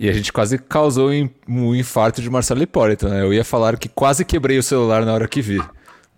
E 0.00 0.08
a 0.08 0.12
gente 0.12 0.32
quase 0.32 0.58
causou 0.58 1.10
um 1.48 1.74
infarto 1.74 2.22
de 2.22 2.30
Marcelo 2.30 2.62
Hipólito, 2.62 3.08
né? 3.08 3.20
Eu 3.20 3.34
ia 3.34 3.42
falar 3.42 3.76
que 3.76 3.88
quase 3.88 4.24
quebrei 4.24 4.56
o 4.56 4.62
celular 4.62 5.04
na 5.04 5.12
hora 5.12 5.26
que 5.26 5.42
vi. 5.42 5.58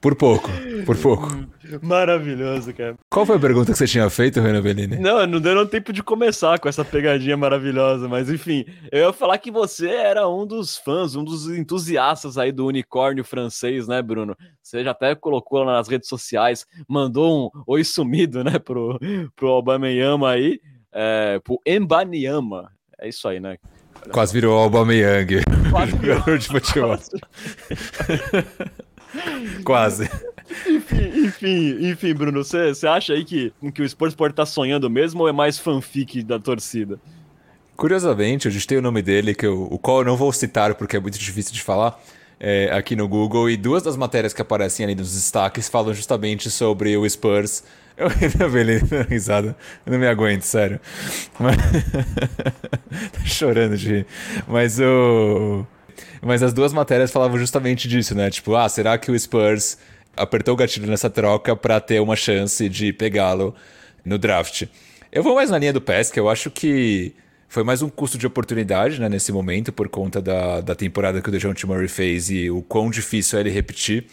Por 0.01 0.15
pouco, 0.15 0.49
por 0.87 0.97
pouco. 0.97 1.29
Maravilhoso, 1.83 2.73
cara. 2.73 2.97
Qual 3.11 3.27
foi 3.27 3.37
a 3.37 3.39
pergunta 3.39 3.71
que 3.71 3.79
você 3.79 3.87
tinha 3.87 4.09
feito, 4.09 4.41
Renan 4.41 4.63
Bellini? 4.63 4.97
Não, 4.99 5.27
não 5.27 5.41
deu 5.41 5.67
tempo 5.67 5.93
de 5.93 6.03
começar 6.03 6.59
com 6.59 6.69
essa 6.69 6.85
pegadinha 6.85 7.37
maravilhosa, 7.37 8.09
mas 8.09 8.31
enfim, 8.31 8.65
eu 8.91 9.07
ia 9.07 9.13
falar 9.13 9.37
que 9.37 9.51
você 9.51 9.89
era 9.89 10.27
um 10.27 10.47
dos 10.47 10.79
fãs, 10.79 11.15
um 11.15 11.23
dos 11.23 11.49
entusiastas 11.51 12.39
aí 12.39 12.51
do 12.51 12.67
unicórnio 12.67 13.23
francês, 13.23 13.87
né, 13.87 14.01
Bruno? 14.01 14.35
Você 14.63 14.83
já 14.83 14.93
até 14.93 15.15
colocou 15.15 15.63
lá 15.63 15.75
nas 15.75 15.89
redes 15.89 16.09
sociais, 16.09 16.65
mandou 16.89 17.53
um 17.55 17.63
oi 17.67 17.85
sumido, 17.85 18.43
né, 18.43 18.59
pro, 18.59 18.99
pro 19.37 19.49
Aubameyama 19.49 20.31
aí, 20.31 20.61
é, 20.93 21.39
pro 21.45 21.61
Embanyama. 21.67 22.73
É 22.99 23.09
isso 23.09 23.29
aí, 23.29 23.39
né? 23.39 23.59
Quase 24.11 24.33
virou 24.33 24.59
Aubameyang. 24.59 25.43
Quase 25.71 25.93
virou 25.99 26.39
de 26.39 26.47
futebol. 26.47 26.99
Quase. 29.65 30.09
enfim, 30.69 31.27
enfim, 31.27 31.91
enfim, 31.91 32.15
Bruno, 32.15 32.45
você 32.45 32.87
acha 32.87 33.13
aí 33.13 33.25
que, 33.25 33.53
que 33.75 33.83
o 33.83 33.89
Spurs 33.89 34.15
pode 34.15 34.33
estar 34.33 34.43
tá 34.43 34.47
sonhando 34.47 34.89
mesmo 34.89 35.23
ou 35.23 35.29
é 35.29 35.33
mais 35.33 35.59
fanfic 35.59 36.23
da 36.23 36.39
torcida? 36.39 37.01
Curiosamente, 37.77 38.47
eu 38.47 38.67
tem 38.67 38.79
o 38.79 38.83
nome 38.83 39.01
dele, 39.01 39.35
que 39.35 39.47
eu, 39.47 39.63
o 39.63 39.79
qual 39.79 40.01
eu 40.01 40.05
não 40.05 40.17
vou 40.17 40.33
citar 40.33 40.75
porque 40.75 40.97
é 40.97 41.01
muito 41.01 41.19
difícil 41.19 41.53
de 41.53 41.63
falar, 41.63 41.99
é, 42.39 42.71
aqui 42.73 42.95
no 42.95 43.09
Google, 43.09 43.49
e 43.49 43.57
duas 43.57 43.83
das 43.83 43.97
matérias 43.97 44.35
que 44.35 44.43
aparecem 44.43 44.85
ali 44.85 44.95
nos 44.95 45.15
destaques 45.15 45.69
falam 45.69 45.95
justamente 45.95 46.51
sobre 46.51 46.97
o 46.97 47.09
Spurs. 47.09 47.65
Eu 47.97 48.09
ainda 48.21 48.49
vi 48.49 48.59
ele 48.61 48.81
risada, 49.09 49.57
eu 49.87 49.93
não 49.93 49.99
me 49.99 50.07
aguento, 50.07 50.43
sério. 50.43 50.81
Mas... 51.39 51.57
Tô 53.13 53.21
chorando 53.25 53.77
de 53.77 53.89
rir. 53.89 54.07
Mas 54.49 54.79
o. 54.81 55.65
Mas 56.23 56.43
as 56.43 56.53
duas 56.53 56.73
matérias 56.73 57.11
falavam 57.11 57.39
justamente 57.39 57.89
disso, 57.89 58.15
né? 58.15 58.31
Tipo, 58.31 58.55
ah, 58.55 58.69
será 58.69 58.99
que 58.99 59.11
o 59.11 59.19
Spurs 59.19 59.79
apertou 60.17 60.55
o 60.55 60.57
gatilho 60.57 60.87
nessa 60.87 61.09
troca 61.09 61.57
para 61.57 61.81
ter 61.81 62.01
uma 62.01 62.17
chance 62.17 62.69
de 62.69 62.93
pegá-lo 62.93 63.55
no 64.05 64.19
draft? 64.19 64.67
Eu 65.11 65.23
vou 65.23 65.35
mais 65.35 65.51
na 65.51 65.59
linha 65.59 65.73
do 65.73 65.81
Pesca, 65.81 66.19
eu 66.19 66.29
acho 66.29 66.51
que 66.51 67.15
foi 67.49 67.65
mais 67.65 67.83
um 67.83 67.89
custo 67.89 68.17
de 68.17 68.27
oportunidade 68.27 69.01
né, 69.01 69.09
nesse 69.09 69.33
momento, 69.33 69.73
por 69.73 69.89
conta 69.89 70.21
da, 70.21 70.61
da 70.61 70.75
temporada 70.75 71.21
que 71.21 71.29
o 71.29 71.33
DeJounte 71.33 71.67
Murray 71.67 71.89
fez 71.89 72.31
e 72.31 72.51
o 72.51 72.63
quão 72.63 72.91
difícil 72.91 73.39
é 73.39 73.43
ele 73.43 73.51
repetir 73.51 74.07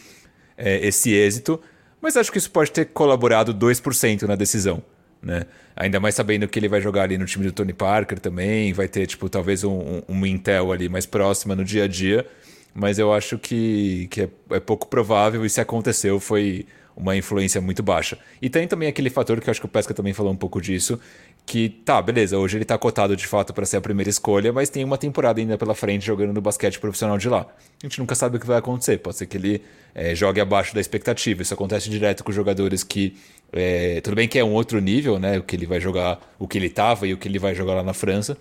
é, 0.57 0.87
esse 0.87 1.13
êxito. 1.13 1.61
Mas 2.01 2.15
acho 2.15 2.31
que 2.31 2.37
isso 2.37 2.49
pode 2.49 2.71
ter 2.71 2.85
colaborado 2.85 3.53
2% 3.53 4.23
na 4.23 4.35
decisão 4.35 4.81
né? 5.27 5.43
Ainda 5.75 5.99
mais 5.99 6.15
sabendo 6.15 6.47
que 6.47 6.57
ele 6.57 6.69
vai 6.69 6.81
jogar 6.81 7.03
ali 7.03 7.17
no 7.17 7.25
time 7.25 7.45
do 7.45 7.51
Tony 7.51 7.73
Parker 7.73 8.19
também, 8.19 8.73
vai 8.73 8.87
ter, 8.87 9.05
tipo, 9.05 9.29
talvez 9.29 9.63
um, 9.63 10.01
um 10.07 10.25
Intel 10.25 10.71
ali 10.71 10.89
mais 10.89 11.05
próxima 11.05 11.55
no 11.55 11.63
dia 11.63 11.83
a 11.83 11.87
dia. 11.87 12.25
Mas 12.73 12.97
eu 12.97 13.13
acho 13.13 13.37
que, 13.37 14.07
que 14.09 14.21
é, 14.21 14.29
é 14.51 14.59
pouco 14.59 14.87
provável 14.87 15.45
e 15.45 15.49
se 15.49 15.59
aconteceu 15.59 16.19
foi 16.19 16.65
uma 16.95 17.15
influência 17.15 17.61
muito 17.61 17.83
baixa. 17.83 18.17
E 18.41 18.49
tem 18.49 18.67
também 18.67 18.87
aquele 18.87 19.09
fator 19.09 19.39
que 19.39 19.49
eu 19.49 19.51
acho 19.51 19.59
que 19.59 19.65
o 19.65 19.69
Pesca 19.69 19.93
também 19.93 20.13
falou 20.13 20.31
um 20.31 20.35
pouco 20.35 20.59
disso, 20.59 20.99
que 21.47 21.69
tá, 21.69 22.01
beleza, 22.01 22.37
hoje 22.37 22.57
ele 22.57 22.65
tá 22.65 22.77
cotado 22.77 23.15
de 23.15 23.25
fato 23.25 23.53
para 23.53 23.65
ser 23.65 23.77
a 23.77 23.81
primeira 23.81 24.09
escolha, 24.09 24.51
mas 24.51 24.69
tem 24.69 24.83
uma 24.83 24.97
temporada 24.97 25.39
ainda 25.39 25.57
pela 25.57 25.73
frente 25.73 26.05
jogando 26.05 26.33
no 26.33 26.41
basquete 26.41 26.77
profissional 26.77 27.17
de 27.17 27.29
lá. 27.29 27.47
A 27.81 27.85
gente 27.87 27.99
nunca 27.99 28.15
sabe 28.15 28.35
o 28.35 28.39
que 28.39 28.45
vai 28.45 28.57
acontecer, 28.57 28.97
pode 28.97 29.15
ser 29.15 29.27
que 29.27 29.37
ele 29.37 29.61
é, 29.95 30.13
jogue 30.13 30.41
abaixo 30.41 30.75
da 30.75 30.81
expectativa. 30.81 31.41
Isso 31.41 31.53
acontece 31.53 31.89
direto 31.89 32.21
com 32.21 32.33
jogadores 32.33 32.83
que 32.83 33.15
é, 33.53 34.01
tudo 34.01 34.17
bem 34.17 34.27
que 34.27 34.37
é 34.37 34.43
um 34.43 34.51
outro 34.51 34.81
nível, 34.81 35.17
né? 35.17 35.37
O 35.39 35.43
que 35.43 35.55
ele 35.55 35.65
vai 35.65 35.79
jogar, 35.79 36.19
o 36.37 36.49
que 36.49 36.57
ele 36.57 36.69
tava 36.69 37.07
e 37.07 37.13
o 37.13 37.17
que 37.17 37.29
ele 37.29 37.39
vai 37.39 37.55
jogar 37.55 37.75
lá 37.75 37.83
na 37.83 37.93
França. 37.93 38.37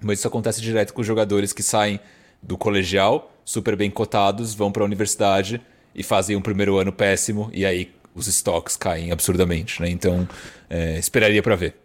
Mas 0.00 0.18
isso 0.18 0.26
acontece 0.26 0.62
direto 0.62 0.94
com 0.94 1.02
jogadores 1.02 1.52
que 1.52 1.62
saem 1.62 2.00
do 2.42 2.56
colegial, 2.56 3.30
super 3.44 3.76
bem 3.76 3.90
cotados, 3.90 4.54
vão 4.54 4.72
para 4.72 4.82
a 4.82 4.86
universidade 4.86 5.60
e 5.94 6.02
fazem 6.02 6.34
um 6.34 6.40
primeiro 6.40 6.78
ano 6.78 6.92
péssimo 6.92 7.50
e 7.52 7.66
aí 7.66 7.92
os 8.14 8.26
estoques 8.26 8.74
caem 8.74 9.12
absurdamente, 9.12 9.82
né? 9.82 9.90
Então, 9.90 10.26
é, 10.70 10.98
esperaria 10.98 11.42
para 11.42 11.56
ver. 11.56 11.81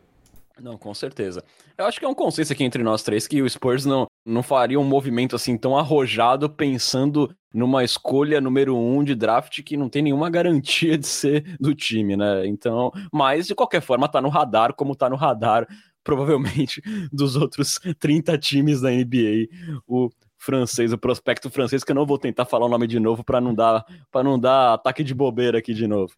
Não, 0.62 0.78
com 0.78 0.94
certeza. 0.94 1.44
Eu 1.78 1.86
acho 1.86 2.00
que 2.00 2.06
é 2.06 2.08
um 2.08 2.16
consenso 2.16 2.52
aqui 2.52 2.64
entre 2.64 2.84
nós 2.84 3.04
três 3.04 3.28
que 3.28 3.42
o 3.42 3.50
Spurs 3.50 3.86
não, 3.86 4.08
não 4.26 4.42
faria 4.42 4.80
um 4.80 4.84
movimento 4.84 5.36
assim 5.36 5.58
tão 5.58 5.78
arrojado 5.78 6.50
pensando 6.50 7.34
numa 7.54 7.84
escolha 7.84 8.42
número 8.42 8.76
um 8.76 9.04
de 9.04 9.16
draft 9.16 9.62
que 9.64 9.78
não 9.78 9.90
tem 9.90 10.02
nenhuma 10.02 10.30
garantia 10.32 10.98
de 10.98 11.08
ser 11.08 11.58
do 11.60 11.74
time, 11.74 12.16
né? 12.16 12.46
Então, 12.48 12.92
mas 13.12 13.48
de 13.48 13.56
qualquer 13.56 13.82
forma 13.82 14.08
tá 14.08 14.22
no 14.22 14.30
radar, 14.30 14.74
como 14.74 14.96
tá 14.96 15.10
no 15.10 15.16
radar 15.16 15.68
provavelmente 16.04 16.82
dos 17.12 17.36
outros 17.36 17.80
30 18.00 18.38
times 18.38 18.82
da 18.82 18.90
NBA, 18.90 19.48
o 19.86 20.10
francês, 20.38 20.94
o 20.94 20.98
prospecto 20.98 21.50
francês, 21.50 21.84
que 21.84 21.92
eu 21.92 21.96
não 21.96 22.06
vou 22.06 22.18
tentar 22.18 22.46
falar 22.46 22.66
o 22.66 22.70
nome 22.70 22.88
de 22.88 23.00
novo 23.00 23.24
para 23.24 23.42
não 23.42 23.54
dar 23.54 23.84
para 24.12 24.24
não 24.24 24.40
dar 24.40 24.74
ataque 24.74 25.04
de 25.04 25.14
bobeira 25.14 25.58
aqui 25.58 25.74
de 25.74 25.88
novo. 25.88 26.14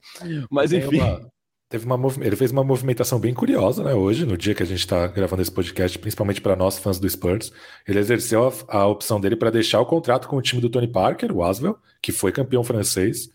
Mas 0.52 0.72
enfim. 0.72 1.00
Uma 1.00 1.39
Teve 1.70 1.86
uma, 1.86 2.12
ele 2.22 2.36
fez 2.36 2.50
uma 2.50 2.64
movimentação 2.64 3.20
bem 3.20 3.32
curiosa, 3.32 3.84
né? 3.84 3.94
Hoje, 3.94 4.26
no 4.26 4.36
dia 4.36 4.56
que 4.56 4.64
a 4.64 4.66
gente 4.66 4.80
está 4.80 5.06
gravando 5.06 5.44
esse 5.44 5.52
podcast, 5.52 6.00
principalmente 6.00 6.42
para 6.42 6.56
nós, 6.56 6.80
fãs 6.80 7.00
do 7.00 7.08
Spurs. 7.08 7.54
Ele 7.88 8.00
exerceu 8.00 8.48
a, 8.68 8.78
a 8.80 8.88
opção 8.88 9.22
dele 9.22 9.36
para 9.36 9.52
deixar 9.52 9.80
o 9.80 9.86
contrato 9.86 10.28
com 10.28 10.36
o 10.36 10.42
time 10.42 10.60
do 10.60 10.70
Tony 10.70 10.88
Parker, 10.88 11.32
o 11.32 11.44
Aswell, 11.44 11.78
que 12.02 12.12
foi 12.12 12.32
campeão 12.32 12.64
francês, 12.64 13.30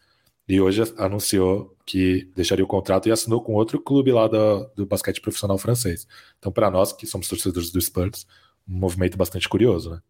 e 0.49 0.61
hoje 0.61 0.83
anunciou 0.99 1.77
que 1.87 2.29
deixaria 2.35 2.65
o 2.65 2.69
contrato 2.69 3.09
e 3.09 3.13
assinou 3.13 3.41
com 3.41 3.55
outro 3.55 3.81
clube 3.81 4.11
lá 4.11 4.27
do, 4.27 4.69
do 4.75 4.85
basquete 4.85 5.21
profissional 5.21 5.57
francês. 5.57 6.05
Então, 6.41 6.51
para 6.51 6.69
nós, 6.73 6.93
que 6.93 7.07
somos 7.07 7.29
torcedores 7.29 7.71
do 7.71 7.81
Spurs, 7.81 8.27
um 8.69 8.77
movimento 8.77 9.17
bastante 9.17 9.49
curioso, 9.49 9.91
né? 9.91 10.01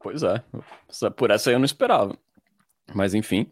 Pois 0.00 0.24
é. 0.24 0.42
Por 1.16 1.30
essa 1.30 1.52
eu 1.52 1.58
não 1.58 1.64
esperava. 1.64 2.18
Mas, 2.92 3.14
enfim. 3.14 3.46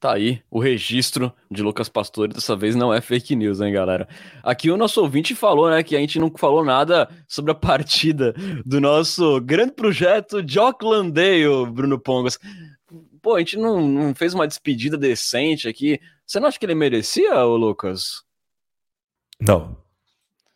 Tá 0.00 0.14
aí 0.14 0.40
o 0.50 0.58
registro 0.58 1.30
de 1.50 1.62
Lucas 1.62 1.90
Pastore, 1.90 2.32
dessa 2.32 2.56
vez 2.56 2.74
não 2.74 2.92
é 2.92 3.02
fake 3.02 3.36
news, 3.36 3.60
hein, 3.60 3.70
galera? 3.70 4.08
Aqui 4.42 4.70
o 4.70 4.76
nosso 4.78 4.98
ouvinte 5.02 5.34
falou, 5.34 5.68
né, 5.68 5.82
que 5.82 5.94
a 5.94 6.00
gente 6.00 6.18
não 6.18 6.32
falou 6.34 6.64
nada 6.64 7.06
sobre 7.28 7.52
a 7.52 7.54
partida 7.54 8.32
do 8.64 8.80
nosso 8.80 9.38
grande 9.42 9.72
projeto 9.72 10.42
de 10.42 10.58
Bruno 11.66 11.98
Pongos. 11.98 12.38
Pô, 13.20 13.36
a 13.36 13.40
gente 13.40 13.58
não, 13.58 13.86
não 13.86 14.14
fez 14.14 14.32
uma 14.32 14.48
despedida 14.48 14.96
decente 14.96 15.68
aqui. 15.68 16.00
Você 16.26 16.40
não 16.40 16.48
acha 16.48 16.58
que 16.58 16.64
ele 16.64 16.74
merecia, 16.74 17.44
ô 17.44 17.54
Lucas? 17.54 18.22
Não. 19.38 19.76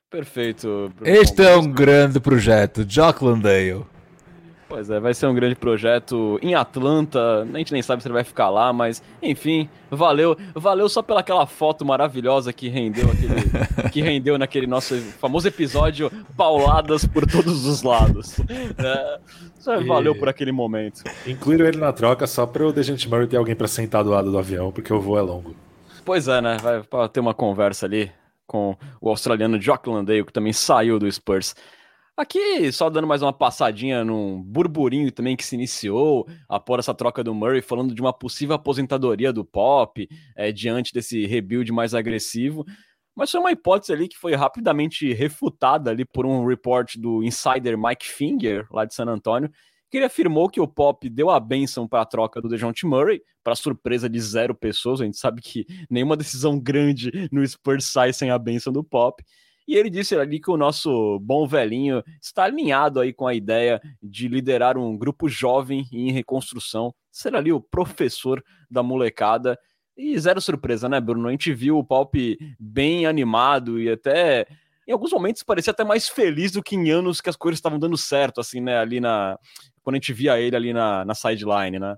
Perfeito. 0.08 0.90
Bruno 0.96 1.14
este 1.14 1.36
Pongos. 1.36 1.50
é 1.50 1.56
um 1.58 1.70
grande 1.70 2.18
projeto, 2.18 2.82
de. 2.82 3.86
Pois 4.74 4.90
é, 4.90 4.98
vai 4.98 5.14
ser 5.14 5.28
um 5.28 5.34
grande 5.34 5.54
projeto 5.54 6.36
em 6.42 6.56
Atlanta. 6.56 7.42
A 7.42 7.58
gente 7.58 7.72
nem 7.72 7.80
sabe 7.80 8.02
se 8.02 8.08
ele 8.08 8.12
vai 8.12 8.24
ficar 8.24 8.50
lá, 8.50 8.72
mas 8.72 9.00
enfim, 9.22 9.68
valeu, 9.88 10.36
valeu 10.52 10.88
só 10.88 11.00
pela 11.00 11.20
aquela 11.20 11.46
foto 11.46 11.84
maravilhosa 11.84 12.52
que 12.52 12.68
rendeu 12.68 13.08
aquele, 13.08 13.90
que 13.92 14.02
rendeu 14.02 14.36
naquele 14.36 14.66
nosso 14.66 14.96
famoso 14.96 15.46
episódio 15.46 16.10
pauladas 16.36 17.06
por 17.06 17.24
todos 17.24 17.64
os 17.66 17.84
lados. 17.84 18.36
É, 18.76 19.20
e... 19.80 19.84
Valeu 19.84 20.12
por 20.18 20.28
aquele 20.28 20.50
momento. 20.50 21.04
Incluíram 21.24 21.66
ele 21.66 21.78
na 21.78 21.92
troca 21.92 22.26
só 22.26 22.44
para 22.44 22.66
o 22.66 22.72
Dejante 22.72 23.08
Murray 23.08 23.28
ter 23.28 23.36
alguém 23.36 23.54
para 23.54 23.68
sentar 23.68 24.02
do 24.02 24.10
lado 24.10 24.28
do 24.28 24.36
avião, 24.36 24.72
porque 24.72 24.92
o 24.92 25.00
voo 25.00 25.16
é 25.16 25.22
longo. 25.22 25.54
Pois 26.04 26.26
é, 26.26 26.40
né? 26.40 26.56
Vai 26.60 27.08
ter 27.10 27.20
uma 27.20 27.32
conversa 27.32 27.86
ali 27.86 28.10
com 28.44 28.76
o 29.00 29.08
australiano 29.08 29.56
Jock 29.56 29.88
Landale, 29.88 30.24
que 30.24 30.32
também 30.32 30.52
saiu 30.52 30.98
do 30.98 31.10
Spurs. 31.10 31.54
Aqui, 32.16 32.70
só 32.70 32.88
dando 32.88 33.08
mais 33.08 33.22
uma 33.22 33.32
passadinha 33.32 34.04
num 34.04 34.40
burburinho 34.40 35.10
também 35.10 35.36
que 35.36 35.44
se 35.44 35.56
iniciou 35.56 36.28
após 36.48 36.78
essa 36.78 36.94
troca 36.94 37.24
do 37.24 37.34
Murray, 37.34 37.60
falando 37.60 37.92
de 37.92 38.00
uma 38.00 38.12
possível 38.12 38.54
aposentadoria 38.54 39.32
do 39.32 39.44
Pop 39.44 40.08
é, 40.36 40.52
diante 40.52 40.92
desse 40.92 41.26
rebuild 41.26 41.72
mais 41.72 41.92
agressivo. 41.92 42.64
mas 43.16 43.32
foi 43.32 43.40
uma 43.40 43.50
hipótese 43.50 43.92
ali 43.92 44.06
que 44.06 44.16
foi 44.16 44.36
rapidamente 44.36 45.12
refutada 45.12 45.90
ali 45.90 46.04
por 46.04 46.24
um 46.24 46.46
report 46.46 46.96
do 46.98 47.20
insider 47.24 47.76
Mike 47.76 48.06
Finger, 48.06 48.64
lá 48.70 48.84
de 48.84 48.94
San 48.94 49.06
Antonio, 49.06 49.50
que 49.90 49.96
ele 49.98 50.06
afirmou 50.06 50.48
que 50.48 50.60
o 50.60 50.68
Pop 50.68 51.08
deu 51.08 51.30
a 51.30 51.40
benção 51.40 51.88
para 51.88 52.02
a 52.02 52.06
troca 52.06 52.40
do 52.40 52.48
DeJounte 52.48 52.86
Murray, 52.86 53.22
para 53.42 53.56
surpresa 53.56 54.08
de 54.08 54.20
zero 54.20 54.54
pessoas, 54.54 55.00
a 55.00 55.04
gente 55.04 55.18
sabe 55.18 55.42
que 55.42 55.66
nenhuma 55.90 56.16
decisão 56.16 56.60
grande 56.60 57.10
no 57.32 57.44
Spurs 57.44 57.86
sai 57.86 58.12
sem 58.12 58.30
a 58.30 58.38
benção 58.38 58.72
do 58.72 58.84
Pop, 58.84 59.20
e 59.66 59.76
ele 59.76 59.88
disse 59.88 60.14
ali 60.14 60.38
que 60.38 60.50
o 60.50 60.56
nosso 60.56 61.18
bom 61.20 61.46
velhinho 61.46 62.02
está 62.20 62.44
alinhado 62.44 63.00
aí 63.00 63.12
com 63.12 63.26
a 63.26 63.34
ideia 63.34 63.80
de 64.02 64.28
liderar 64.28 64.76
um 64.76 64.96
grupo 64.96 65.28
jovem 65.28 65.86
em 65.92 66.12
reconstrução, 66.12 66.94
ser 67.10 67.34
ali 67.34 67.52
o 67.52 67.60
professor 67.60 68.44
da 68.70 68.82
molecada, 68.82 69.58
e 69.96 70.18
zero 70.18 70.40
surpresa, 70.40 70.88
né, 70.88 71.00
Bruno? 71.00 71.28
A 71.28 71.30
gente 71.30 71.52
viu 71.54 71.78
o 71.78 71.84
Pop 71.84 72.38
bem 72.58 73.06
animado 73.06 73.80
e 73.80 73.88
até 73.88 74.46
em 74.86 74.92
alguns 74.92 75.12
momentos 75.12 75.42
parecia 75.42 75.70
até 75.70 75.84
mais 75.84 76.08
feliz 76.08 76.52
do 76.52 76.62
que 76.62 76.74
em 76.74 76.90
anos 76.90 77.20
que 77.20 77.30
as 77.30 77.36
coisas 77.36 77.58
estavam 77.58 77.78
dando 77.78 77.96
certo, 77.96 78.40
assim, 78.40 78.60
né? 78.60 78.78
Ali 78.78 79.00
na, 79.00 79.38
quando 79.82 79.94
a 79.94 79.98
gente 79.98 80.12
via 80.12 80.38
ele 80.38 80.56
ali 80.56 80.72
na, 80.72 81.04
na 81.04 81.14
sideline, 81.14 81.78
né? 81.78 81.96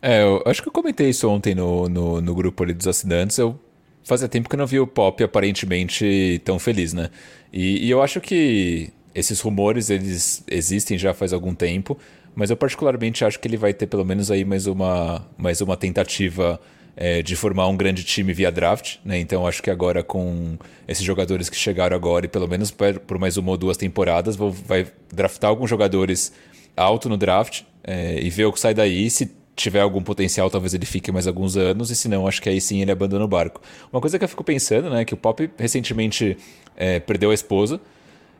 É, 0.00 0.22
eu 0.22 0.42
acho 0.46 0.62
que 0.62 0.68
eu 0.68 0.72
comentei 0.72 1.08
isso 1.08 1.28
ontem 1.28 1.54
no, 1.54 1.88
no, 1.88 2.20
no 2.20 2.34
grupo 2.34 2.62
ali 2.62 2.72
dos 2.72 2.86
assinantes. 2.86 3.36
Eu 3.38 3.58
fazia 4.04 4.28
tempo 4.28 4.48
que 4.48 4.54
eu 4.54 4.58
não 4.58 4.66
vi 4.66 4.80
o 4.80 4.86
Pop 4.86 5.22
aparentemente 5.22 6.40
tão 6.44 6.58
feliz, 6.58 6.92
né? 6.92 7.10
E, 7.52 7.86
e, 7.86 7.90
eu 7.90 8.02
acho 8.02 8.20
que 8.20 8.90
esses 9.14 9.40
rumores 9.40 9.90
eles 9.90 10.42
existem 10.50 10.96
já 10.96 11.12
faz 11.12 11.32
algum 11.32 11.54
tempo, 11.54 11.98
mas 12.34 12.50
eu 12.50 12.56
particularmente 12.56 13.24
acho 13.24 13.38
que 13.38 13.46
ele 13.46 13.56
vai 13.56 13.74
ter 13.74 13.86
pelo 13.86 14.04
menos 14.04 14.30
aí 14.30 14.44
mais 14.44 14.66
uma, 14.66 15.26
mais 15.36 15.60
uma 15.60 15.76
tentativa 15.76 16.58
é, 16.96 17.22
de 17.22 17.36
formar 17.36 17.68
um 17.68 17.76
grande 17.76 18.04
time 18.04 18.32
via 18.32 18.50
draft, 18.50 18.96
né? 19.04 19.18
Então 19.18 19.46
acho 19.46 19.62
que 19.62 19.70
agora 19.70 20.02
com 20.02 20.56
esses 20.86 21.04
jogadores 21.04 21.48
que 21.48 21.56
chegaram 21.56 21.96
agora 21.96 22.26
e 22.26 22.28
pelo 22.28 22.48
menos 22.48 22.70
por 22.70 23.18
mais 23.18 23.36
uma 23.36 23.50
ou 23.50 23.56
duas 23.56 23.76
temporadas, 23.76 24.36
vou, 24.36 24.50
vai 24.50 24.86
draftar 25.12 25.50
alguns 25.50 25.68
jogadores 25.68 26.32
alto 26.76 27.08
no 27.08 27.16
draft 27.16 27.62
é, 27.84 28.20
e 28.20 28.30
ver 28.30 28.46
o 28.46 28.52
que 28.52 28.60
sai 28.60 28.74
daí. 28.74 29.10
Se 29.10 29.30
tiver 29.54 29.80
algum 29.80 30.02
potencial, 30.02 30.50
talvez 30.50 30.74
ele 30.74 30.86
fique 30.86 31.12
mais 31.12 31.26
alguns 31.26 31.56
anos, 31.56 31.90
e 31.90 31.96
se 31.96 32.08
não, 32.08 32.26
acho 32.26 32.40
que 32.40 32.48
aí 32.48 32.60
sim 32.60 32.80
ele 32.80 32.90
abandona 32.90 33.24
o 33.24 33.28
barco. 33.28 33.60
Uma 33.92 34.00
coisa 34.00 34.18
que 34.18 34.24
eu 34.24 34.28
fico 34.28 34.42
pensando, 34.42 34.90
né, 34.90 35.04
que 35.04 35.14
o 35.14 35.16
Pop 35.16 35.50
recentemente 35.58 36.36
é, 36.76 37.00
perdeu 37.00 37.30
a 37.30 37.34
esposa, 37.34 37.80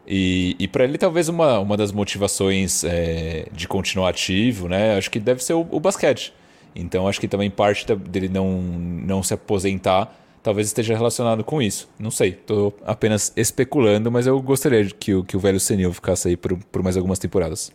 e, 0.07 0.57
e 0.59 0.67
para 0.67 0.85
ele 0.85 0.99
talvez 0.99 1.29
uma, 1.29 1.59
uma 1.61 1.77
das 1.77 1.93
motivações 1.93 2.83
é, 2.85 3.47
de 3.53 3.69
continuar 3.69 4.09
ativo, 4.09 4.69
né, 4.69 4.97
acho 4.97 5.11
que 5.11 5.21
deve 5.21 5.43
ser 5.45 5.55
o, 5.55 5.67
o 5.71 5.79
basquete. 5.79 6.33
Então 6.75 7.07
acho 7.07 7.21
que 7.21 7.29
também 7.29 7.51
parte 7.51 7.87
dele 7.95 8.29
não, 8.29 8.61
não 8.61 9.23
se 9.23 9.35
aposentar 9.35 10.19
talvez 10.43 10.67
esteja 10.67 10.95
relacionado 10.95 11.45
com 11.45 11.63
isso. 11.63 11.89
Não 11.99 12.11
sei, 12.11 12.31
estou 12.31 12.77
apenas 12.85 13.33
especulando, 13.37 14.11
mas 14.11 14.27
eu 14.27 14.41
gostaria 14.43 14.85
que 14.87 15.15
o, 15.15 15.23
que 15.23 15.37
o 15.37 15.41
velho 15.41 15.61
senil 15.61 15.93
ficasse 15.93 16.29
aí 16.29 16.37
por, 16.37 16.57
por 16.57 16.83
mais 16.83 16.97
algumas 16.97 17.19
temporadas. 17.19 17.73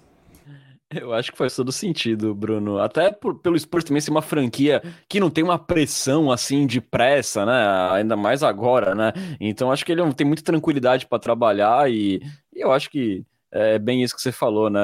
Eu 0.90 1.14
acho 1.14 1.32
que 1.32 1.38
faz 1.38 1.54
todo 1.54 1.72
sentido, 1.72 2.34
Bruno. 2.34 2.80
Até 2.80 3.12
por, 3.12 3.40
pelo 3.40 3.60
Spurs 3.60 3.84
também 3.84 4.00
ser 4.00 4.12
uma 4.12 4.22
franquia 4.22 4.82
que 5.10 5.20
não 5.20 5.30
tem 5.30 5.44
uma 5.44 5.60
pressão 5.60 6.32
assim 6.32 6.66
de 6.66 6.80
pressa, 6.80 7.46
né? 7.46 7.90
Ainda 7.92 8.16
mais 8.16 8.42
agora, 8.42 8.96
né? 8.96 9.12
Então 9.40 9.72
acho 9.72 9.86
que 9.86 9.92
ele 9.92 10.14
tem 10.14 10.26
muita 10.26 10.44
tranquilidade 10.44 11.06
para 11.06 11.20
trabalhar 11.20 11.92
e, 11.92 12.22
e, 12.54 12.64
eu 12.64 12.72
acho 12.72 12.90
que 12.90 13.26
é 13.52 13.78
bem 13.78 14.02
isso 14.02 14.16
que 14.16 14.22
você 14.22 14.32
falou, 14.32 14.70
né? 14.70 14.80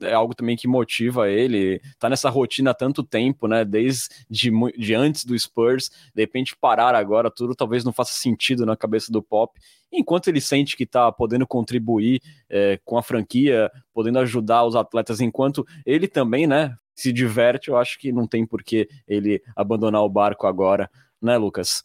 É 0.00 0.12
algo 0.12 0.34
também 0.34 0.56
que 0.56 0.66
motiva 0.66 1.28
ele, 1.28 1.80
tá 1.98 2.08
nessa 2.08 2.28
rotina 2.28 2.70
há 2.70 2.74
tanto 2.74 3.02
tempo, 3.02 3.46
né? 3.46 3.64
Desde 3.64 4.08
de, 4.28 4.50
de 4.76 4.94
antes 4.94 5.24
do 5.24 5.38
Spurs, 5.38 5.90
de 6.14 6.22
repente 6.22 6.56
parar 6.56 6.94
agora, 6.94 7.30
tudo 7.30 7.54
talvez 7.54 7.84
não 7.84 7.92
faça 7.92 8.12
sentido 8.12 8.66
na 8.66 8.76
cabeça 8.76 9.12
do 9.12 9.22
Pop. 9.22 9.58
Enquanto 9.92 10.28
ele 10.28 10.40
sente 10.40 10.76
que 10.76 10.86
tá 10.86 11.10
podendo 11.12 11.46
contribuir 11.46 12.20
é, 12.48 12.78
com 12.84 12.98
a 12.98 13.02
franquia, 13.02 13.70
podendo 13.92 14.18
ajudar 14.18 14.64
os 14.64 14.74
atletas, 14.74 15.20
enquanto 15.20 15.64
ele 15.86 16.08
também, 16.08 16.46
né, 16.46 16.76
se 16.94 17.12
diverte, 17.12 17.68
eu 17.68 17.76
acho 17.76 17.98
que 17.98 18.12
não 18.12 18.26
tem 18.26 18.46
por 18.46 18.62
que 18.62 18.88
ele 19.06 19.42
abandonar 19.54 20.02
o 20.02 20.08
barco 20.08 20.46
agora, 20.46 20.90
né, 21.22 21.36
Lucas? 21.36 21.84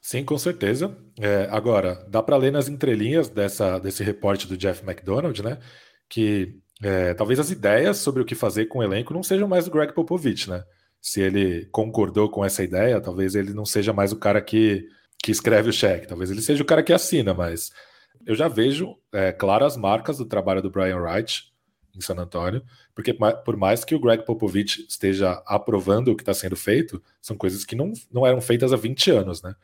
Sim, 0.00 0.24
com 0.24 0.38
certeza. 0.38 0.96
É, 1.18 1.46
agora, 1.50 2.06
dá 2.08 2.22
para 2.22 2.36
ler 2.36 2.50
nas 2.50 2.68
entrelinhas 2.68 3.28
dessa, 3.28 3.78
desse 3.78 4.02
reporte 4.02 4.48
do 4.48 4.56
Jeff 4.56 4.82
McDonald, 4.82 5.42
né? 5.42 5.58
Que 6.08 6.58
é, 6.82 7.12
talvez 7.14 7.38
as 7.38 7.50
ideias 7.50 7.98
sobre 7.98 8.22
o 8.22 8.24
que 8.24 8.34
fazer 8.34 8.66
com 8.66 8.78
o 8.78 8.82
elenco 8.82 9.12
não 9.12 9.22
sejam 9.22 9.46
mais 9.46 9.66
do 9.66 9.70
Greg 9.70 9.92
Popovich, 9.92 10.48
né? 10.48 10.64
Se 11.00 11.20
ele 11.20 11.66
concordou 11.66 12.28
com 12.28 12.44
essa 12.44 12.62
ideia, 12.62 13.00
talvez 13.00 13.34
ele 13.34 13.52
não 13.52 13.64
seja 13.64 13.92
mais 13.92 14.12
o 14.12 14.18
cara 14.18 14.40
que, 14.40 14.86
que 15.22 15.30
escreve 15.30 15.70
o 15.70 15.72
cheque, 15.72 16.06
talvez 16.06 16.30
ele 16.30 16.42
seja 16.42 16.62
o 16.62 16.66
cara 16.66 16.82
que 16.82 16.92
assina, 16.92 17.34
mas 17.34 17.70
eu 18.26 18.34
já 18.34 18.48
vejo 18.48 18.96
é, 19.12 19.32
claras 19.32 19.76
marcas 19.76 20.18
do 20.18 20.26
trabalho 20.26 20.62
do 20.62 20.70
Brian 20.70 20.98
Wright 20.98 21.50
em 21.94 22.00
San 22.00 22.14
Antonio, 22.16 22.62
porque 22.94 23.12
por 23.44 23.56
mais 23.56 23.84
que 23.84 23.94
o 23.94 24.00
Greg 24.00 24.24
Popovich 24.24 24.86
esteja 24.88 25.42
aprovando 25.46 26.08
o 26.08 26.16
que 26.16 26.22
está 26.22 26.32
sendo 26.34 26.56
feito, 26.56 27.02
são 27.20 27.36
coisas 27.36 27.64
que 27.64 27.74
não, 27.74 27.92
não 28.12 28.26
eram 28.26 28.40
feitas 28.40 28.72
há 28.72 28.76
20 28.76 29.10
anos, 29.10 29.42
né? 29.42 29.54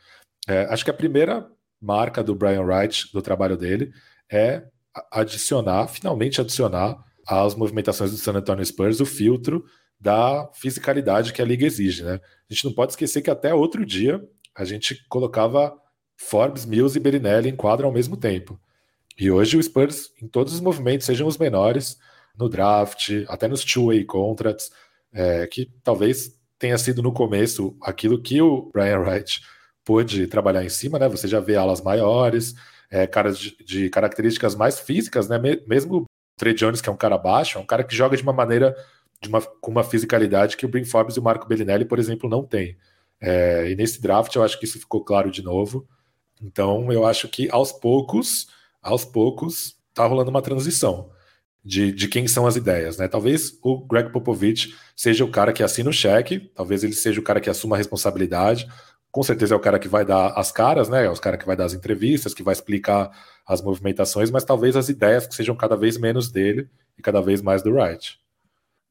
É, 0.49 0.63
acho 0.71 0.85
que 0.85 0.91
a 0.91 0.95
primeira 0.95 1.49
marca 1.81 2.23
do 2.23 2.35
Brian 2.35 2.63
Wright, 2.63 3.13
do 3.13 3.23
trabalho 3.23 3.57
dele, 3.57 3.93
é 4.31 4.65
adicionar, 5.11 5.89
finalmente 5.89 6.41
adicionar 6.41 7.06
às 7.27 7.55
movimentações 7.55 8.11
do 8.11 8.17
San 8.17 8.33
Antonio 8.33 8.65
Spurs 8.65 9.01
o 9.01 9.07
filtro 9.07 9.65
da 9.99 10.49
fisicalidade 10.55 11.33
que 11.33 11.41
a 11.41 11.45
liga 11.45 11.67
exige, 11.67 12.03
né? 12.03 12.21
A 12.49 12.53
gente 12.53 12.65
não 12.65 12.73
pode 12.73 12.93
esquecer 12.93 13.23
que 13.23 13.31
até 13.31 13.55
outro 13.55 13.85
dia 13.85 14.23
a 14.55 14.65
gente 14.65 15.07
colocava 15.09 15.77
Forbes, 16.17 16.65
Mills 16.65 16.97
e 16.97 17.01
Berinelli 17.01 17.49
em 17.49 17.57
quadro 17.57 17.87
ao 17.87 17.93
mesmo 17.93 18.17
tempo. 18.17 18.59
E 19.19 19.31
hoje 19.31 19.57
o 19.57 19.63
Spurs, 19.63 20.13
em 20.23 20.29
todos 20.29 20.53
os 20.53 20.61
movimentos, 20.61 21.07
sejam 21.07 21.27
os 21.27 21.39
menores, 21.39 21.99
no 22.39 22.49
draft, 22.49 23.11
até 23.29 23.49
nos 23.49 23.65
two-way 23.65 24.05
contracts, 24.05 24.71
é, 25.13 25.47
que 25.47 25.71
talvez 25.83 26.39
tenha 26.59 26.77
sido 26.77 27.03
no 27.03 27.13
começo 27.13 27.77
aquilo 27.81 28.21
que 28.21 28.41
o 28.41 28.71
Brian 28.73 29.01
Wright 29.01 29.41
pôde 29.85 30.27
trabalhar 30.27 30.65
em 30.65 30.69
cima, 30.69 30.99
né? 30.99 31.09
Você 31.09 31.29
já 31.29 31.41
vê 31.41 31.57
alas 31.57 31.81
maiores, 31.81 32.55
é, 32.91 33.07
caras 33.07 33.39
de, 33.39 33.57
de, 33.65 33.89
características 33.89 34.55
mais 34.55 34.79
físicas, 34.81 35.29
né? 35.29 35.39
Mesmo 35.67 36.05
Trey 36.37 36.55
Jones, 36.55 36.81
que 36.81 36.89
é 36.89 36.93
um 36.93 36.97
cara 36.97 37.17
baixo, 37.17 37.59
é 37.59 37.61
um 37.61 37.67
cara 37.67 37.83
que 37.83 37.95
joga 37.95 38.17
de 38.17 38.23
uma 38.23 38.33
maneira 38.33 38.77
de 39.21 39.29
uma, 39.29 39.41
com 39.41 39.71
uma 39.71 39.83
fisicalidade 39.83 40.57
que 40.57 40.67
o 40.67 40.69
Brin 40.69 40.85
Forbes 40.85 41.17
e 41.17 41.21
o 41.21 41.23
Marco 41.23 41.47
Bellinelli, 41.47 41.85
por 41.85 41.99
exemplo, 41.99 42.29
não 42.29 42.45
tem. 42.45 42.77
É, 43.21 43.71
e 43.71 43.75
nesse 43.75 44.01
draft 44.01 44.35
eu 44.35 44.43
acho 44.43 44.59
que 44.59 44.67
isso 44.67 44.79
ficou 44.79 45.03
claro 45.03 45.31
de 45.31 45.43
novo. 45.43 45.89
Então 46.41 46.93
eu 46.93 47.07
acho 47.07 47.29
que 47.29 47.49
aos 47.51 47.73
poucos, 47.73 48.49
aos 48.83 49.05
poucos, 49.05 49.77
tá 49.95 50.07
rolando 50.07 50.31
uma 50.31 50.43
transição 50.43 51.11
de, 51.65 51.91
de 51.91 52.07
quem 52.07 52.29
são 52.29 52.47
as 52.47 52.55
ideias, 52.57 52.99
né? 52.99 53.09
Talvez 53.09 53.59
o 53.63 53.79
Greg 53.87 54.13
Popovich 54.13 54.77
seja 54.95 55.25
o 55.25 55.31
cara 55.31 55.53
que 55.53 55.63
assina 55.63 55.91
o 55.91 55.93
cheque, 55.93 56.51
talvez 56.55 56.85
ele 56.85 56.93
seja 56.93 57.19
o 57.19 57.25
cara 57.25 57.41
que 57.41 57.51
assuma 57.51 57.75
a 57.75 57.79
responsabilidade, 57.79 58.69
com 59.17 59.23
certeza 59.23 59.55
é 59.55 59.57
o 59.57 59.61
cara 59.61 59.79
que 59.79 59.89
vai 59.89 60.05
dar 60.05 60.35
as 60.39 60.53
caras, 60.53 60.91
né? 60.91 61.07
É 61.07 61.09
o 61.09 61.19
cara 61.19 61.39
que 61.39 61.47
vai 61.47 61.57
dar 61.57 61.65
as 61.65 61.73
entrevistas, 61.73 62.35
que 62.35 62.43
vai 62.43 62.53
explicar 62.53 63.11
as 63.47 63.63
movimentações, 63.63 64.31
mas 64.31 64.45
talvez 64.45 64.77
as 64.77 64.91
ideias 64.91 65.27
que 65.27 65.35
sejam 65.35 65.57
cada 65.57 65.75
vez 65.75 65.97
menos 65.97 66.31
dele 66.31 66.69
e 66.99 67.01
cada 67.01 67.23
vez 67.23 67.41
mais 67.41 67.63
do 67.63 67.73
Wright. 67.73 68.21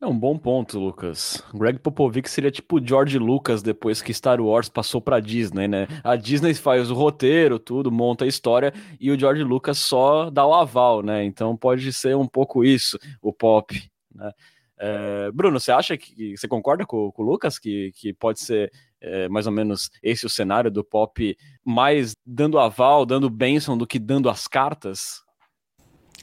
É 0.01 0.07
um 0.07 0.17
bom 0.17 0.36
ponto, 0.36 0.80
Lucas. 0.80 1.43
Greg 1.53 1.78
Popovich 1.78 2.28
seria 2.28 2.49
tipo 2.49 2.84
George 2.84 3.19
Lucas 3.19 3.61
depois 3.61 4.01
que 4.01 4.11
Star 4.11 4.41
Wars 4.41 4.67
passou 4.67 4.99
para 4.99 5.19
Disney, 5.19 5.67
né? 5.67 5.88
A 6.03 6.15
Disney 6.15 6.55
faz 6.55 6.89
o 6.89 6.95
roteiro, 6.95 7.59
tudo, 7.59 7.91
monta 7.91 8.26
a 8.26 8.28
história 8.28 8.73
e 8.99 9.11
o 9.11 9.19
George 9.19 9.43
Lucas 9.43 9.78
só 9.78 10.32
dá 10.32 10.43
o 10.43 10.55
aval, 10.55 11.03
né? 11.03 11.23
Então 11.23 11.55
pode 11.55 11.93
ser 11.93 12.15
um 12.15 12.28
pouco 12.28 12.63
isso, 12.63 12.97
o 13.21 13.32
pop, 13.32 13.80
né? 14.11 14.32
É, 14.78 15.32
Bruno, 15.32 15.59
você 15.59 15.71
acha 15.71 15.97
que 15.97 16.36
você 16.38 16.47
concorda 16.47 16.86
com, 16.86 17.11
com 17.11 17.23
o 17.23 17.26
Lucas 17.26 17.57
que, 17.57 17.91
que 17.95 18.13
pode 18.13 18.39
ser 18.39 18.71
é, 19.01 19.30
mais 19.30 19.45
ou 19.45 19.53
menos 19.53 19.89
esse 20.01 20.26
o 20.26 20.30
cenário 20.30 20.71
do 20.71 20.84
pop, 20.84 21.38
mais 21.63 22.15
dando 22.26 22.59
aval, 22.59 23.05
dando 23.05 23.30
bênção 23.30 23.78
do 23.78 23.88
que 23.88 23.99
dando 23.99 24.30
as 24.30 24.47
cartas? 24.47 25.23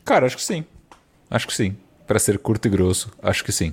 Cara, 0.04 0.26
acho 0.26 0.36
que 0.36 0.42
sim. 0.42 0.64
Acho 1.30 1.46
que 1.46 1.54
sim. 1.54 1.76
Para 2.06 2.18
ser 2.18 2.38
curto 2.38 2.66
e 2.66 2.70
grosso, 2.70 3.10
acho 3.22 3.44
que 3.44 3.52
sim. 3.52 3.72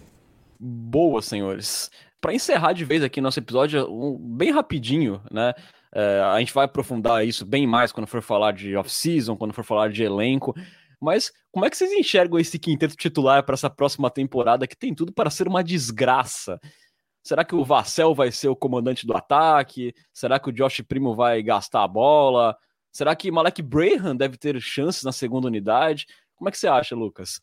Boa, 0.60 1.22
senhores. 1.22 1.90
Para 2.22 2.34
encerrar 2.34 2.74
de 2.74 2.86
vez 2.86 3.04
aqui 3.04 3.20
nosso 3.22 3.40
episódio, 3.40 3.90
um, 3.90 4.18
bem 4.18 4.52
rapidinho, 4.52 5.22
né? 5.32 5.54
É, 5.94 6.22
a 6.22 6.40
gente 6.40 6.54
vai 6.54 6.66
aprofundar 6.66 7.26
isso 7.26 7.46
bem 7.46 7.66
mais 7.66 7.92
quando 7.92 8.08
for 8.08 8.22
falar 8.22 8.52
de 8.52 8.76
off-season, 8.76 9.36
quando 9.36 9.54
for 9.54 9.64
falar 9.64 9.90
de 9.90 10.04
elenco. 10.04 10.54
Mas 11.02 11.32
como 11.52 11.66
é 11.66 11.70
que 11.70 11.78
vocês 11.78 11.92
enxergam 11.92 12.40
esse 12.40 12.60
quinteto 12.60 12.96
titular 12.96 13.44
para 13.44 13.54
essa 13.54 13.70
próxima 13.70 14.10
temporada 14.10 14.68
que 14.68 14.76
tem 14.76 14.94
tudo 14.94 15.14
para 15.14 15.30
ser 15.30 15.48
uma 15.48 15.64
desgraça? 15.64 16.60
Será 17.24 17.44
que 17.44 17.56
o 17.56 17.64
Vassell 17.64 18.14
vai 18.14 18.32
ser 18.32 18.48
o 18.48 18.56
comandante 18.56 19.06
do 19.06 19.16
ataque? 19.16 19.94
Será 20.14 20.40
que 20.40 20.50
o 20.50 20.54
Josh 20.54 20.82
Primo 20.82 21.16
vai 21.16 21.42
gastar 21.44 21.84
a 21.84 21.88
bola? 21.88 22.58
Será 22.92 23.16
que 23.16 23.32
Malek 23.32 23.62
Braham 23.62 24.16
deve 24.16 24.38
ter 24.38 24.60
chances 24.60 25.04
na 25.04 25.12
segunda 25.12 25.48
unidade? 25.48 26.06
Como 26.36 26.50
é 26.50 26.52
que 26.52 26.58
você 26.58 26.68
acha, 26.68 26.96
Lucas? 26.96 27.40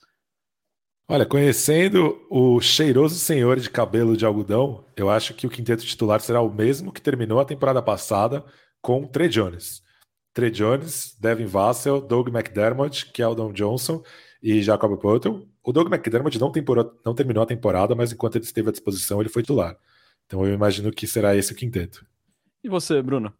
Olha, 1.09 1.25
conhecendo 1.25 2.27
o 2.29 2.61
cheiroso 2.61 3.17
senhor 3.17 3.61
de 3.61 3.71
cabelo 3.71 4.17
de 4.17 4.27
algodão, 4.27 4.85
eu 4.97 5.09
acho 5.09 5.35
que 5.35 5.47
o 5.47 5.51
quinteto 5.51 5.85
titular 5.85 6.21
será 6.21 6.41
o 6.41 6.53
mesmo 6.53 6.93
que 6.93 7.01
terminou 7.01 7.39
a 7.39 7.45
temporada 7.45 7.81
passada 7.81 8.45
com 8.83 9.03
o 9.03 9.07
Trey 9.07 9.29
Jones. 9.29 9.83
Trey 10.37 10.51
Jones, 10.51 11.17
Devin 11.19 11.47
Vassell, 11.47 11.99
Doug 11.99 12.29
McDermott, 12.29 13.11
Keldon 13.11 13.55
Johnson 13.55 14.03
e 14.43 14.61
Jacob 14.61 14.95
Potter. 15.01 15.33
O 15.65 15.73
Doug 15.73 15.91
McDermott 15.91 16.39
não, 16.39 16.53
não, 17.07 17.15
terminou 17.15 17.43
a 17.43 17.47
temporada, 17.47 17.95
mas 17.95 18.13
enquanto 18.13 18.37
ele 18.37 18.45
esteve 18.45 18.69
à 18.69 18.73
disposição, 18.73 19.19
ele 19.19 19.31
foi 19.31 19.41
titular. 19.41 19.75
Então 20.27 20.47
eu 20.47 20.53
imagino 20.53 20.93
que 20.93 21.07
será 21.07 21.35
esse 21.35 21.55
o 21.55 21.57
quinteto. 21.57 22.05
E 22.63 22.69
você, 22.69 23.01
Bruno? 23.01 23.33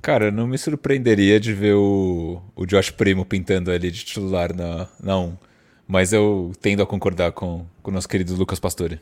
Cara, 0.00 0.30
não 0.30 0.46
me 0.46 0.56
surpreenderia 0.56 1.38
de 1.38 1.52
ver 1.52 1.74
o, 1.74 2.40
o 2.56 2.64
Josh 2.64 2.88
Primo 2.88 3.26
pintando 3.26 3.70
ali 3.70 3.90
de 3.90 4.02
titular 4.02 4.56
na, 4.56 4.88
na 4.98 5.18
1. 5.18 5.36
Mas 5.86 6.14
eu 6.14 6.50
tendo 6.62 6.82
a 6.82 6.86
concordar 6.86 7.32
com, 7.32 7.66
com 7.82 7.90
o 7.90 7.94
nosso 7.94 8.08
querido 8.08 8.34
Lucas 8.36 8.58
Pastore. 8.58 8.98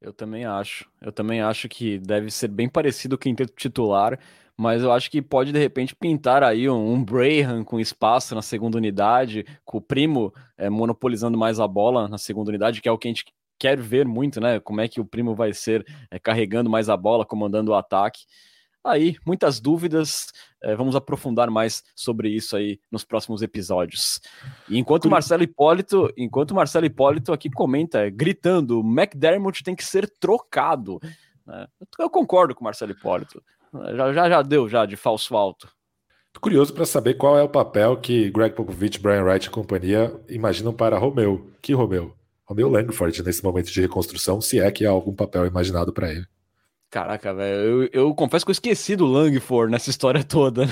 Eu 0.00 0.12
também 0.12 0.44
acho. 0.44 0.88
Eu 1.00 1.12
também 1.12 1.42
acho 1.42 1.68
que 1.68 1.98
deve 1.98 2.30
ser 2.30 2.48
bem 2.48 2.68
parecido 2.68 3.16
o 3.16 3.18
quinteto 3.18 3.52
titular, 3.54 4.18
mas 4.56 4.82
eu 4.82 4.92
acho 4.92 5.10
que 5.10 5.20
pode 5.20 5.52
de 5.52 5.58
repente 5.58 5.94
pintar 5.94 6.42
aí 6.42 6.68
um, 6.68 6.94
um 6.94 7.04
Braham 7.04 7.64
com 7.64 7.78
espaço 7.78 8.34
na 8.34 8.42
segunda 8.42 8.78
unidade, 8.78 9.44
com 9.64 9.78
o 9.78 9.80
Primo 9.80 10.32
é, 10.56 10.70
monopolizando 10.70 11.36
mais 11.36 11.60
a 11.60 11.68
bola 11.68 12.08
na 12.08 12.18
segunda 12.18 12.48
unidade, 12.50 12.80
que 12.80 12.88
é 12.88 12.92
o 12.92 12.98
que 12.98 13.08
a 13.08 13.10
gente 13.10 13.26
quer 13.58 13.78
ver 13.78 14.06
muito, 14.06 14.40
né? 14.40 14.58
Como 14.58 14.80
é 14.80 14.88
que 14.88 15.00
o 15.00 15.04
Primo 15.04 15.34
vai 15.34 15.52
ser 15.52 15.84
é, 16.10 16.18
carregando 16.18 16.70
mais 16.70 16.88
a 16.88 16.96
bola, 16.96 17.26
comandando 17.26 17.72
o 17.72 17.74
ataque 17.74 18.20
aí 18.84 19.16
muitas 19.26 19.60
dúvidas. 19.60 20.26
É, 20.62 20.74
vamos 20.74 20.94
aprofundar 20.94 21.50
mais 21.50 21.82
sobre 21.94 22.28
isso 22.28 22.56
aí 22.56 22.78
nos 22.90 23.04
próximos 23.04 23.42
episódios. 23.42 24.20
E 24.68 24.78
enquanto 24.78 25.06
o 25.06 25.10
Marcelo 25.10 25.42
Hipólito, 25.42 26.12
enquanto 26.16 26.54
Marcelo 26.54 26.86
Hipólito 26.86 27.32
aqui 27.32 27.50
comenta, 27.50 28.10
gritando, 28.10 28.80
McDermott 28.80 29.62
tem 29.62 29.74
que 29.74 29.84
ser 29.84 30.08
trocado. 30.20 31.00
É, 31.48 31.66
eu 31.98 32.10
concordo 32.10 32.54
com 32.54 32.60
o 32.60 32.64
Marcelo 32.64 32.92
Hipólito. 32.92 33.42
Já, 33.96 34.12
já, 34.12 34.28
já 34.28 34.42
deu 34.42 34.68
já 34.68 34.84
de 34.84 34.96
falso 34.96 35.36
alto. 35.36 35.68
Tô 36.32 36.40
curioso 36.40 36.72
para 36.72 36.86
saber 36.86 37.14
qual 37.14 37.36
é 37.36 37.42
o 37.42 37.48
papel 37.48 37.96
que 37.96 38.30
Greg 38.30 38.54
Popovich, 38.54 39.00
Brian 39.00 39.24
Wright 39.24 39.48
e 39.48 39.50
companhia 39.50 40.14
imaginam 40.28 40.72
para 40.72 40.98
Romeu. 40.98 41.50
Que 41.60 41.72
Romeu? 41.72 42.14
Romeu 42.44 42.68
Langford 42.68 43.22
nesse 43.22 43.42
momento 43.42 43.70
de 43.70 43.80
reconstrução, 43.80 44.40
se 44.40 44.60
é 44.60 44.70
que 44.70 44.84
há 44.84 44.90
algum 44.90 45.14
papel 45.14 45.46
imaginado 45.46 45.92
para 45.92 46.12
ele. 46.12 46.26
Caraca, 46.90 47.32
velho, 47.32 47.84
eu, 47.84 47.88
eu, 47.92 48.14
confesso 48.16 48.44
que 48.44 48.50
eu 48.50 48.52
esqueci 48.52 48.96
do 48.96 49.06
Langford 49.06 49.70
nessa 49.70 49.90
história 49.90 50.24
toda. 50.24 50.64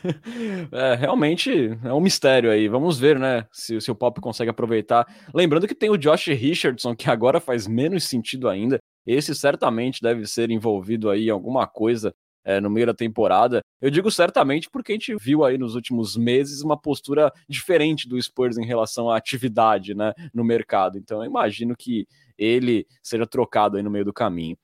é, 0.72 0.94
realmente 0.94 1.78
é 1.84 1.92
um 1.92 2.00
mistério 2.00 2.50
aí. 2.50 2.66
Vamos 2.66 2.98
ver, 2.98 3.18
né, 3.18 3.46
se, 3.52 3.78
se 3.78 3.90
o 3.90 3.94
Pop 3.94 4.18
consegue 4.22 4.50
aproveitar. 4.50 5.06
Lembrando 5.34 5.68
que 5.68 5.74
tem 5.74 5.90
o 5.90 5.98
Josh 5.98 6.28
Richardson, 6.28 6.96
que 6.96 7.10
agora 7.10 7.40
faz 7.40 7.66
menos 7.66 8.04
sentido 8.04 8.48
ainda. 8.48 8.78
Esse 9.06 9.34
certamente 9.34 10.00
deve 10.00 10.24
ser 10.26 10.50
envolvido 10.50 11.10
aí 11.10 11.26
em 11.26 11.30
alguma 11.30 11.66
coisa 11.66 12.14
é, 12.42 12.58
no 12.58 12.70
meio 12.70 12.86
da 12.86 12.94
temporada. 12.94 13.60
Eu 13.82 13.90
digo 13.90 14.10
certamente 14.10 14.70
porque 14.70 14.92
a 14.92 14.94
gente 14.94 15.14
viu 15.16 15.44
aí 15.44 15.58
nos 15.58 15.74
últimos 15.74 16.16
meses 16.16 16.62
uma 16.62 16.80
postura 16.80 17.30
diferente 17.46 18.08
do 18.08 18.20
Spurs 18.22 18.56
em 18.56 18.64
relação 18.64 19.10
à 19.10 19.18
atividade 19.18 19.94
né, 19.94 20.14
no 20.32 20.42
mercado. 20.42 20.96
Então 20.96 21.18
eu 21.22 21.26
imagino 21.26 21.74
que 21.76 22.06
ele 22.38 22.86
seja 23.02 23.26
trocado 23.26 23.76
aí 23.76 23.82
no 23.82 23.90
meio 23.90 24.06
do 24.06 24.12
caminho. 24.12 24.56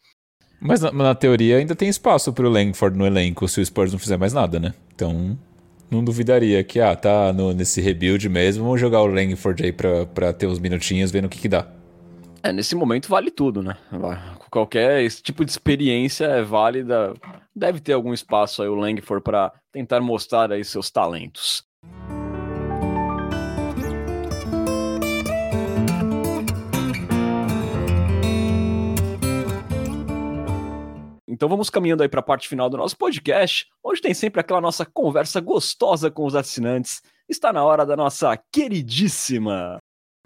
Mas 0.60 0.80
na, 0.82 0.92
na 0.92 1.14
teoria 1.14 1.56
ainda 1.56 1.74
tem 1.74 1.88
espaço 1.88 2.32
para 2.32 2.46
o 2.46 2.50
Langford 2.50 2.96
no 2.96 3.06
elenco 3.06 3.48
se 3.48 3.60
o 3.60 3.64
Spurs 3.64 3.92
não 3.92 3.98
fizer 3.98 4.18
mais 4.18 4.32
nada, 4.32 4.60
né? 4.60 4.74
Então 4.94 5.38
não 5.90 6.04
duvidaria 6.04 6.62
que, 6.62 6.80
ah, 6.80 6.94
tá 6.94 7.32
no, 7.32 7.52
nesse 7.52 7.80
rebuild 7.80 8.28
mesmo, 8.28 8.64
vamos 8.64 8.80
jogar 8.80 9.00
o 9.00 9.06
Langford 9.06 9.64
aí 9.64 9.72
para 9.72 10.32
ter 10.32 10.46
uns 10.46 10.58
minutinhos, 10.58 11.10
vendo 11.10 11.24
o 11.24 11.28
que, 11.28 11.38
que 11.38 11.48
dá. 11.48 11.66
É, 12.42 12.52
nesse 12.52 12.74
momento 12.74 13.08
vale 13.08 13.30
tudo, 13.30 13.62
né? 13.62 13.76
Qualquer 14.50 15.02
esse 15.02 15.22
tipo 15.22 15.44
de 15.44 15.50
experiência 15.50 16.24
é 16.24 16.42
válida. 16.42 17.12
Deve 17.54 17.80
ter 17.80 17.92
algum 17.92 18.14
espaço 18.14 18.62
aí 18.62 18.68
o 18.68 18.74
Langford 18.74 19.22
para 19.22 19.52
tentar 19.72 20.00
mostrar 20.00 20.50
aí 20.52 20.64
seus 20.64 20.90
talentos. 20.90 21.64
Então 31.40 31.48
vamos 31.48 31.70
caminhando 31.70 32.02
aí 32.02 32.08
para 32.10 32.20
a 32.20 32.22
parte 32.22 32.46
final 32.46 32.68
do 32.68 32.76
nosso 32.76 32.94
podcast, 32.98 33.66
onde 33.82 34.02
tem 34.02 34.12
sempre 34.12 34.42
aquela 34.42 34.60
nossa 34.60 34.84
conversa 34.84 35.40
gostosa 35.40 36.10
com 36.10 36.26
os 36.26 36.34
assinantes. 36.34 37.00
Está 37.26 37.50
na 37.50 37.64
hora 37.64 37.86
da 37.86 37.96
nossa 37.96 38.38
queridíssima 38.52 39.78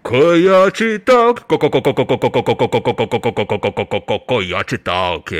Coyote 0.03 0.99
Talk. 0.99 1.45
Coyote 4.27 4.77
Talk. 4.77 5.33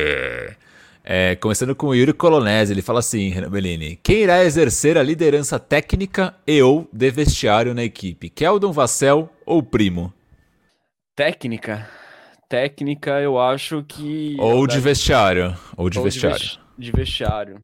É, 1.03 1.35
começando 1.35 1.75
com 1.75 1.87
o 1.87 1.93
Yuri 1.93 2.13
Colonese, 2.13 2.71
ele 2.71 2.81
fala 2.81 2.99
assim, 2.99 3.27
Renan 3.27 3.49
Bellini: 3.49 3.99
quem 4.01 4.21
irá 4.21 4.45
exercer 4.45 4.97
a 4.97 5.03
liderança 5.03 5.59
técnica 5.59 6.33
e 6.47 6.61
ou 6.61 6.87
de 6.93 7.11
vestiário 7.11 7.73
na 7.73 7.83
equipe? 7.83 8.29
Keldon 8.29 8.71
Vassell 8.71 9.29
ou 9.45 9.61
Primo? 9.61 10.13
Técnica? 11.13 12.04
Técnica, 12.49 13.19
eu 13.21 13.39
acho 13.39 13.83
que. 13.83 14.35
Ou 14.39 14.65
de 14.67 14.79
vestiário. 14.79 15.55
Ou 15.77 15.89
de 15.89 15.97
ou 15.97 16.03
vestiário. 16.03 16.59
De, 16.77 16.91
vestiário. 16.91 17.59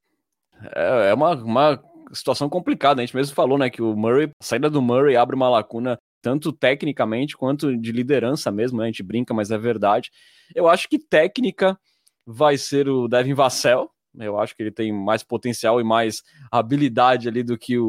É, 0.75 1.09
é 1.09 1.13
uma, 1.13 1.35
uma 1.35 1.83
situação 2.13 2.49
complicada. 2.49 3.01
A 3.01 3.05
gente 3.05 3.15
mesmo 3.15 3.35
falou, 3.35 3.57
né, 3.57 3.69
que 3.69 3.81
o 3.81 3.95
Murray, 3.95 4.25
a 4.25 4.43
saída 4.43 4.69
do 4.69 4.81
Murray 4.81 5.15
abre 5.15 5.35
uma 5.35 5.49
lacuna 5.49 5.97
tanto 6.21 6.53
tecnicamente 6.53 7.35
quanto 7.35 7.75
de 7.75 7.91
liderança 7.91 8.51
mesmo, 8.51 8.77
né? 8.77 8.83
A 8.83 8.87
gente 8.87 9.03
brinca, 9.03 9.33
mas 9.33 9.49
é 9.49 9.57
verdade. 9.57 10.11
Eu 10.53 10.67
acho 10.67 10.87
que 10.87 10.99
técnica 10.99 11.77
vai 12.25 12.57
ser 12.57 12.87
o 12.87 13.07
Devin 13.07 13.33
Vassell. 13.33 13.89
Eu 14.19 14.37
acho 14.37 14.55
que 14.55 14.61
ele 14.61 14.71
tem 14.71 14.91
mais 14.91 15.23
potencial 15.23 15.79
e 15.79 15.83
mais 15.83 16.21
habilidade 16.51 17.29
ali 17.29 17.43
do 17.43 17.57
que 17.57 17.77
o, 17.77 17.87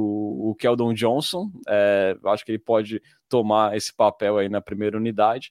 o 0.50 0.54
Keldon 0.54 0.94
Johnson. 0.94 1.50
É, 1.68 2.16
eu 2.22 2.30
acho 2.30 2.44
que 2.44 2.52
ele 2.52 2.58
pode 2.58 3.02
tomar 3.28 3.76
esse 3.76 3.94
papel 3.94 4.38
aí 4.38 4.48
na 4.48 4.60
primeira 4.60 4.96
unidade. 4.96 5.50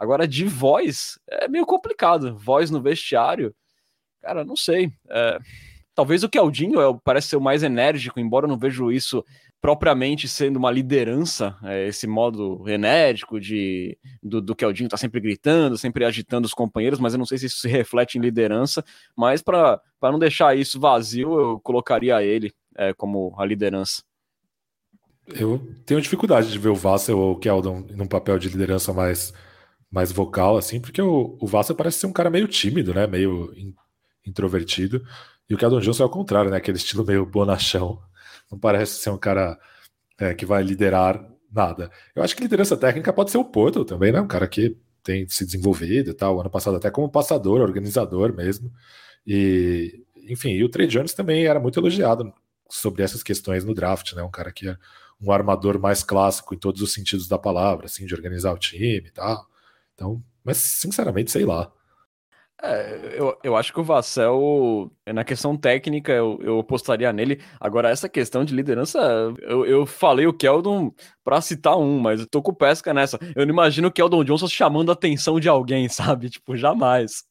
Agora, 0.00 0.26
de 0.26 0.46
voz, 0.46 1.18
é 1.28 1.46
meio 1.46 1.66
complicado. 1.66 2.34
Voz 2.38 2.70
no 2.70 2.80
vestiário, 2.80 3.54
cara, 4.22 4.42
não 4.42 4.56
sei. 4.56 4.90
É, 5.10 5.38
talvez 5.94 6.24
o 6.24 6.28
Keldinho 6.28 6.80
é, 6.80 6.98
parece 7.04 7.28
ser 7.28 7.36
o 7.36 7.40
mais 7.40 7.62
enérgico, 7.62 8.18
embora 8.18 8.46
eu 8.46 8.48
não 8.48 8.56
vejo 8.56 8.90
isso 8.90 9.22
propriamente 9.60 10.26
sendo 10.26 10.56
uma 10.56 10.70
liderança, 10.70 11.54
é, 11.62 11.86
esse 11.86 12.06
modo 12.06 12.66
enérgico 12.66 13.38
de 13.38 13.98
do, 14.22 14.40
do 14.40 14.56
Keldinho 14.56 14.88
tá 14.88 14.96
sempre 14.96 15.20
gritando, 15.20 15.76
sempre 15.76 16.02
agitando 16.02 16.46
os 16.46 16.54
companheiros, 16.54 16.98
mas 16.98 17.12
eu 17.12 17.18
não 17.18 17.26
sei 17.26 17.36
se 17.36 17.44
isso 17.44 17.58
se 17.58 17.68
reflete 17.68 18.16
em 18.16 18.22
liderança, 18.22 18.82
mas 19.14 19.42
para 19.42 19.82
não 20.04 20.18
deixar 20.18 20.56
isso 20.56 20.80
vazio, 20.80 21.38
eu 21.38 21.60
colocaria 21.60 22.22
ele 22.22 22.54
é, 22.74 22.94
como 22.94 23.34
a 23.36 23.44
liderança. 23.44 24.02
Eu 25.26 25.60
tenho 25.84 26.00
dificuldade 26.00 26.50
de 26.50 26.58
ver 26.58 26.70
o 26.70 26.74
Vassel 26.74 27.18
ou 27.18 27.32
o 27.32 27.38
Keldon 27.38 27.84
num 27.90 28.06
papel 28.06 28.38
de 28.38 28.48
liderança 28.48 28.94
mais 28.94 29.34
mais 29.90 30.12
vocal, 30.12 30.56
assim, 30.56 30.80
porque 30.80 31.02
o, 31.02 31.36
o 31.40 31.46
Vassa 31.46 31.74
parece 31.74 31.98
ser 31.98 32.06
um 32.06 32.12
cara 32.12 32.30
meio 32.30 32.46
tímido, 32.46 32.94
né? 32.94 33.06
Meio 33.06 33.52
in, 33.56 33.74
introvertido. 34.24 35.04
E 35.48 35.54
o 35.54 35.58
Keldon 35.58 35.80
Johnson 35.80 36.04
é 36.04 36.06
o 36.06 36.10
contrário, 36.10 36.50
né? 36.50 36.56
Aquele 36.56 36.76
estilo 36.76 37.04
meio 37.04 37.26
bonachão. 37.26 38.00
Não 38.50 38.58
parece 38.58 39.00
ser 39.00 39.10
um 39.10 39.18
cara 39.18 39.58
é, 40.18 40.34
que 40.34 40.46
vai 40.46 40.62
liderar 40.62 41.24
nada. 41.52 41.90
Eu 42.14 42.22
acho 42.22 42.36
que 42.36 42.42
liderança 42.42 42.76
técnica 42.76 43.12
pode 43.12 43.30
ser 43.30 43.38
o 43.38 43.44
Porto 43.44 43.84
também, 43.84 44.12
né? 44.12 44.20
Um 44.20 44.28
cara 44.28 44.46
que 44.46 44.76
tem 45.02 45.26
se 45.28 45.44
desenvolvido 45.44 46.10
e 46.10 46.14
tal. 46.14 46.40
Ano 46.40 46.50
passado 46.50 46.76
até 46.76 46.90
como 46.90 47.10
passador, 47.10 47.60
organizador 47.60 48.32
mesmo. 48.32 48.72
E, 49.26 50.04
enfim, 50.28 50.50
e 50.50 50.64
o 50.64 50.68
Trey 50.68 50.86
Jones 50.86 51.14
também 51.14 51.46
era 51.46 51.58
muito 51.58 51.80
elogiado 51.80 52.32
sobre 52.68 53.02
essas 53.02 53.22
questões 53.22 53.64
no 53.64 53.74
draft, 53.74 54.12
né? 54.12 54.22
Um 54.22 54.30
cara 54.30 54.52
que 54.52 54.68
é 54.68 54.76
um 55.20 55.32
armador 55.32 55.78
mais 55.78 56.02
clássico 56.02 56.54
em 56.54 56.58
todos 56.58 56.80
os 56.80 56.92
sentidos 56.92 57.28
da 57.28 57.38
palavra, 57.38 57.86
assim, 57.86 58.06
de 58.06 58.14
organizar 58.14 58.52
o 58.52 58.58
time 58.58 59.08
e 59.08 59.10
tal. 59.10 59.49
Então, 60.00 60.22
mas 60.42 60.56
sinceramente, 60.56 61.30
sei 61.30 61.44
lá. 61.44 61.70
É, 62.62 63.16
eu, 63.18 63.38
eu 63.44 63.56
acho 63.56 63.72
que 63.72 63.80
o 63.80 63.84
Vassell, 63.84 64.90
na 65.06 65.24
questão 65.24 65.56
técnica, 65.56 66.10
eu, 66.12 66.38
eu 66.42 66.58
apostaria 66.58 67.12
nele. 67.12 67.40
Agora, 67.58 67.90
essa 67.90 68.08
questão 68.08 68.42
de 68.42 68.54
liderança, 68.54 68.98
eu, 69.42 69.66
eu 69.66 69.84
falei 69.84 70.26
o 70.26 70.32
Keldon 70.32 70.90
pra 71.22 71.40
citar 71.42 71.76
um, 71.76 71.98
mas 71.98 72.20
eu 72.20 72.26
tô 72.26 72.40
com 72.40 72.54
pesca 72.54 72.94
nessa. 72.94 73.18
Eu 73.36 73.44
não 73.44 73.52
imagino 73.52 73.88
o 73.88 73.92
Keldon 73.92 74.24
Johnson 74.24 74.48
chamando 74.48 74.88
a 74.88 74.94
atenção 74.94 75.38
de 75.38 75.50
alguém, 75.50 75.88
sabe? 75.90 76.30
Tipo, 76.30 76.56
jamais. 76.56 77.24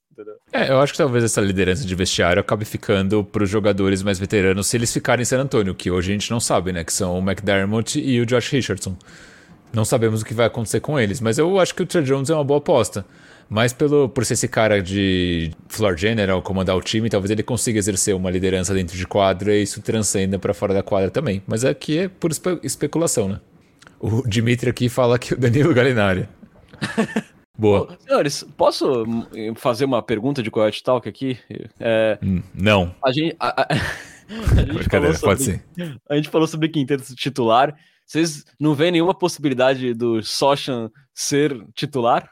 É, 0.52 0.70
eu 0.70 0.80
acho 0.80 0.92
que 0.94 0.98
talvez 0.98 1.24
essa 1.24 1.42
liderança 1.42 1.86
de 1.86 1.96
vestiário 1.96 2.42
acabe 2.42 2.66
ficando 2.66 3.24
para 3.24 3.44
os 3.44 3.50
jogadores 3.50 4.04
mais 4.04 4.20
veteranos 4.20 4.68
se 4.68 4.76
eles 4.76 4.92
ficarem 4.92 5.22
em 5.22 5.26
San 5.26 5.40
Antonio, 5.40 5.74
que 5.74 5.90
hoje 5.90 6.12
a 6.12 6.14
gente 6.14 6.30
não 6.30 6.40
sabe, 6.40 6.72
né? 6.72 6.84
Que 6.84 6.94
são 6.94 7.18
o 7.18 7.22
McDermott 7.22 8.00
e 8.00 8.20
o 8.20 8.26
Josh 8.26 8.50
Richardson. 8.50 8.96
Não 9.72 9.86
sabemos 9.86 10.22
o 10.22 10.26
que 10.26 10.34
vai 10.34 10.48
acontecer 10.48 10.80
com 10.80 11.00
eles, 11.00 11.22
mas 11.22 11.38
eu 11.38 11.60
acho 11.60 11.76
que 11.76 11.84
o 11.84 11.86
Trey 11.86 12.04
Jones 12.04 12.30
é 12.30 12.34
uma 12.34 12.44
boa 12.44 12.58
aposta. 12.58 13.06
Mas 13.50 13.74
pelo, 13.74 14.08
por 14.08 14.24
ser 14.26 14.34
esse 14.34 14.48
cara 14.48 14.82
de 14.82 15.52
floor 15.68 15.98
general, 15.98 16.42
comandar 16.42 16.76
o 16.76 16.82
time, 16.82 17.10
talvez 17.10 17.32
ele 17.32 17.42
consiga 17.42 17.80
exercer 17.80 18.16
uma 18.16 18.30
liderança 18.30 18.74
dentro 18.74 18.96
de 18.96 19.08
quadra 19.08 19.56
e 19.56 19.64
isso 19.64 19.82
transcenda 19.82 20.38
para 20.38 20.54
fora 20.54 20.74
da 20.74 20.84
quadra 20.84 21.10
também. 21.10 21.42
Mas 21.48 21.66
aqui 21.66 21.98
é 21.98 22.08
por 22.08 22.30
espe 22.30 22.60
especulação, 22.62 23.28
né? 23.28 23.40
O 24.00 24.22
Dimitri 24.28 24.70
aqui 24.70 24.88
fala 24.88 25.18
que 25.18 25.34
o 25.34 25.38
Danilo 25.38 25.74
Galinari. 25.74 26.30
Boa. 27.58 27.98
Senhores, 28.00 28.46
posso 28.56 29.04
fazer 29.56 29.84
uma 29.84 30.02
pergunta 30.02 30.42
de 30.42 30.50
Coyote 30.50 30.82
Talk 30.82 31.10
aqui? 31.10 31.38
É, 31.80 32.18
hum, 32.24 32.42
não. 32.54 32.96
A 33.04 33.12
gente, 33.12 33.36
a, 33.38 33.64
a, 33.64 33.68
A 34.30 34.62
gente, 34.62 34.90
falou 34.90 35.14
sobre, 35.14 35.20
pode 35.22 35.44
ser. 35.44 35.64
a 36.08 36.16
gente 36.16 36.30
falou 36.30 36.48
sobre 36.48 36.70
quinteto 36.70 37.16
titular. 37.16 37.76
Vocês 38.10 38.44
não 38.60 38.74
veem 38.74 38.94
nenhuma 38.94 39.14
possibilidade 39.14 39.94
do 39.94 40.24
Sochan 40.24 40.90
ser 41.14 41.64
titular? 41.76 42.28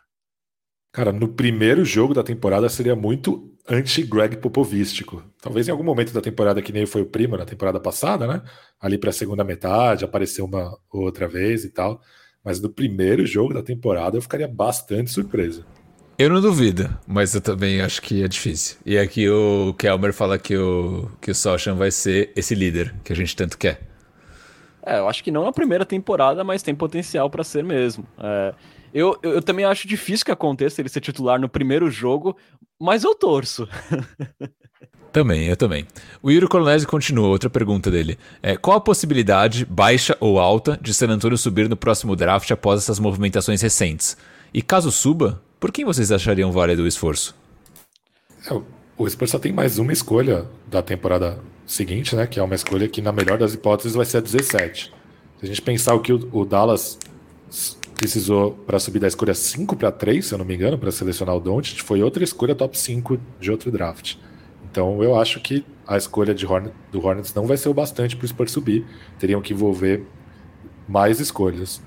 Cara, 0.92 1.12
no 1.12 1.28
primeiro 1.28 1.86
jogo 1.86 2.16
da 2.16 2.24
temporada 2.24 2.68
seria 2.68 2.96
muito 2.96 3.56
anti-Greg 3.70 4.38
Popovístico. 4.38 5.24
Talvez 5.40 5.68
em 5.68 5.72
algum 5.72 5.84
momento 5.84 6.12
da 6.12 6.20
temporada, 6.20 6.64
que 6.64 6.74
nem 6.74 6.88
foi 6.88 7.04
o 7.04 7.06
primo 7.06 7.38
na 7.38 7.46
temporada 7.46 7.80
passada, 7.80 8.26
né? 8.26 8.42
Ali 8.82 8.98
para 8.98 9.12
a 9.12 9.14
segunda 9.14 9.44
metade, 9.44 10.04
apareceu 10.04 10.46
uma 10.46 10.76
outra 10.90 11.28
vez 11.28 11.64
e 11.64 11.70
tal. 11.70 12.02
Mas 12.44 12.60
no 12.60 12.72
primeiro 12.72 13.24
jogo 13.24 13.54
da 13.54 13.62
temporada 13.62 14.18
eu 14.18 14.22
ficaria 14.24 14.48
bastante 14.48 15.12
surpreso. 15.12 15.64
Eu 16.18 16.32
não 16.32 16.42
duvido, 16.42 16.90
mas 17.06 17.36
eu 17.36 17.42
também 17.42 17.82
acho 17.82 18.02
que 18.02 18.24
é 18.24 18.28
difícil. 18.28 18.78
E 18.84 18.98
aqui 18.98 19.30
o 19.30 19.76
Kelmer 19.76 20.12
fala 20.12 20.40
que 20.40 20.58
o, 20.58 21.08
que 21.22 21.30
o 21.30 21.36
Sochan 21.36 21.76
vai 21.76 21.92
ser 21.92 22.32
esse 22.36 22.56
líder 22.56 22.96
que 23.04 23.14
a 23.14 23.16
gente 23.16 23.36
tanto 23.36 23.60
quer. 23.60 23.87
É, 24.88 25.00
eu 25.00 25.10
acho 25.10 25.22
que 25.22 25.32
não 25.32 25.44
na 25.44 25.52
primeira 25.52 25.86
temporada, 25.86 26.46
mas 26.46 26.64
tem 26.64 26.74
potencial 26.74 27.30
para 27.30 27.44
ser 27.44 27.62
mesmo. 27.62 28.08
É, 28.18 28.54
eu, 28.94 29.20
eu, 29.22 29.34
eu, 29.34 29.42
também 29.42 29.66
acho 29.66 29.86
difícil 29.86 30.26
que 30.26 30.32
aconteça 30.32 30.82
ele 30.82 30.88
ser 30.88 31.02
titular 31.02 31.38
no 31.42 31.50
primeiro 31.50 31.92
jogo, 31.92 32.38
mas 32.80 33.04
eu 33.04 33.14
torço. 33.14 33.68
Também, 35.12 35.46
eu 35.48 35.58
também. 35.58 35.88
O 36.22 36.30
Yuri 36.30 36.48
Colonese 36.48 36.86
continua, 36.86 37.30
outra 37.30 37.50
pergunta 37.50 37.90
dele. 37.90 38.20
É, 38.44 38.56
qual 38.56 38.78
a 38.78 38.82
possibilidade, 38.82 39.66
baixa 39.66 40.16
ou 40.20 40.38
alta, 40.38 40.78
de 40.80 40.94
San 40.94 41.08
Antonio 41.08 41.38
subir 41.38 41.68
no 41.68 41.76
próximo 41.76 42.16
draft 42.16 42.52
após 42.52 42.84
essas 42.84 43.00
movimentações 43.00 43.62
recentes? 43.62 44.16
E 44.54 44.62
caso 44.62 44.92
suba, 44.92 45.42
por 45.60 45.72
quem 45.72 45.86
vocês 45.86 46.12
achariam 46.12 46.52
válido 46.52 46.84
o 46.84 46.88
esforço? 46.88 47.36
É, 48.46 48.62
o 48.96 49.10
Spurs 49.10 49.32
só 49.32 49.40
tem 49.40 49.52
mais 49.52 49.80
uma 49.80 49.94
escolha 49.94 50.46
da 50.68 50.84
temporada 50.84 51.40
seguinte, 51.68 52.16
né? 52.16 52.26
Que 52.26 52.40
é 52.40 52.44
uma 52.44 52.56
escolha 52.56 52.88
que, 52.88 53.02
na 53.02 53.12
melhor 53.12 53.38
das 53.38 53.54
hipóteses, 53.54 53.94
vai 53.94 54.06
ser 54.06 54.18
a 54.18 54.22
17. 54.22 54.94
Se 55.40 55.46
a 55.46 55.46
gente 55.46 55.62
pensar 55.62 55.94
o 55.94 56.00
que 56.00 56.14
o, 56.14 56.30
o 56.32 56.46
Dallas 56.46 56.98
precisou 57.94 58.52
para 58.52 58.80
subir 58.80 59.00
da 59.00 59.08
escolha 59.08 59.34
5 59.34 59.76
para 59.76 59.92
3, 59.92 60.26
se 60.26 60.34
eu 60.34 60.38
não 60.38 60.46
me 60.46 60.56
engano, 60.56 60.78
para 60.78 60.92
selecionar 60.92 61.36
o 61.36 61.40
Doncic, 61.40 61.82
foi 61.82 62.02
outra 62.02 62.24
escolha 62.24 62.56
top 62.56 62.78
5 62.78 63.20
de 63.40 63.52
outro 63.52 63.72
draft. 63.72 64.16
Então 64.70 65.04
eu 65.04 65.20
acho 65.20 65.40
que 65.40 65.66
a 65.86 65.98
escolha 65.98 66.34
de 66.34 66.46
Hornet, 66.46 66.74
do 66.92 67.04
Hornets 67.04 67.34
não 67.34 67.46
vai 67.46 67.58
ser 67.58 67.70
o 67.70 67.74
bastante 67.74 68.16
para 68.16 68.26
o 68.26 68.28
Spurs 68.28 68.52
subir. 68.52 68.86
Teriam 69.18 69.42
que 69.42 69.54
envolver 69.54 70.04
mais 70.88 71.20
escolhas. 71.20 71.82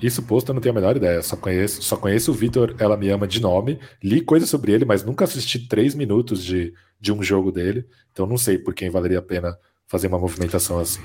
Isso 0.00 0.22
posto 0.22 0.48
eu 0.48 0.54
não 0.54 0.62
tenho 0.62 0.74
a 0.74 0.80
menor 0.80 0.96
ideia. 0.96 1.22
Só 1.22 1.36
conheço, 1.36 1.82
só 1.82 1.96
conheço 1.96 2.30
o 2.30 2.34
Vitor 2.34 2.74
Ela 2.78 2.96
Me 2.96 3.10
Ama 3.10 3.26
de 3.26 3.40
nome, 3.40 3.78
li 4.02 4.20
coisas 4.22 4.48
sobre 4.48 4.72
ele, 4.72 4.84
mas 4.84 5.04
nunca 5.04 5.24
assisti 5.24 5.58
três 5.68 5.94
minutos 5.94 6.42
de, 6.42 6.72
de 7.00 7.12
um 7.12 7.22
jogo 7.22 7.50
dele. 7.50 7.86
Então 8.12 8.26
não 8.26 8.36
sei 8.36 8.58
por 8.58 8.74
quem 8.74 8.90
valeria 8.90 9.18
a 9.18 9.22
pena 9.22 9.56
fazer 9.86 10.06
uma 10.08 10.18
movimentação 10.18 10.78
assim. 10.78 11.00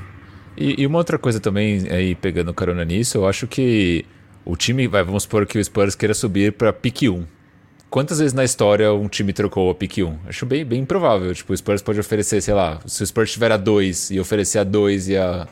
E, 0.58 0.82
e 0.82 0.88
uma 0.88 0.98
outra 0.98 1.18
coisa 1.18 1.40
também, 1.40 1.88
aí 1.90 2.16
pegando 2.16 2.54
carona 2.54 2.86
nisso, 2.86 3.18
eu 3.18 3.28
acho 3.28 3.48
que 3.48 4.06
o 4.46 4.56
time, 4.56 4.88
vai, 4.88 5.04
vamos 5.04 5.24
supor 5.24 5.46
que 5.46 5.58
o 5.58 5.64
Spurs 5.64 5.96
queira 5.96 6.14
subir 6.14 6.54
para 6.54 6.72
pique 6.72 7.10
1. 7.10 7.26
Quantas 7.90 8.20
vezes 8.20 8.34
na 8.34 8.44
história 8.44 8.94
um 8.94 9.08
time 9.08 9.34
trocou 9.34 9.70
a 9.70 9.76
pique 9.76 10.04
1? 10.04 10.20
Acho 10.28 10.46
bem, 10.46 10.66
bem 10.66 10.82
improvável. 10.82 11.34
Tipo, 11.34 11.54
o 11.54 11.58
Spurs 11.58 11.82
pode 11.82 12.00
oferecer, 12.00 12.42
sei 12.42 12.54
lá, 12.54 12.80
se 12.86 13.02
o 13.04 13.08
Spurs 13.08 13.32
tiver 13.32 13.52
a 13.52 13.58
2 13.58 14.12
e 14.12 14.20
oferecer 14.20 14.60
a 14.60 14.64
2 14.64 15.10
e 15.10 15.18
a 15.18 15.48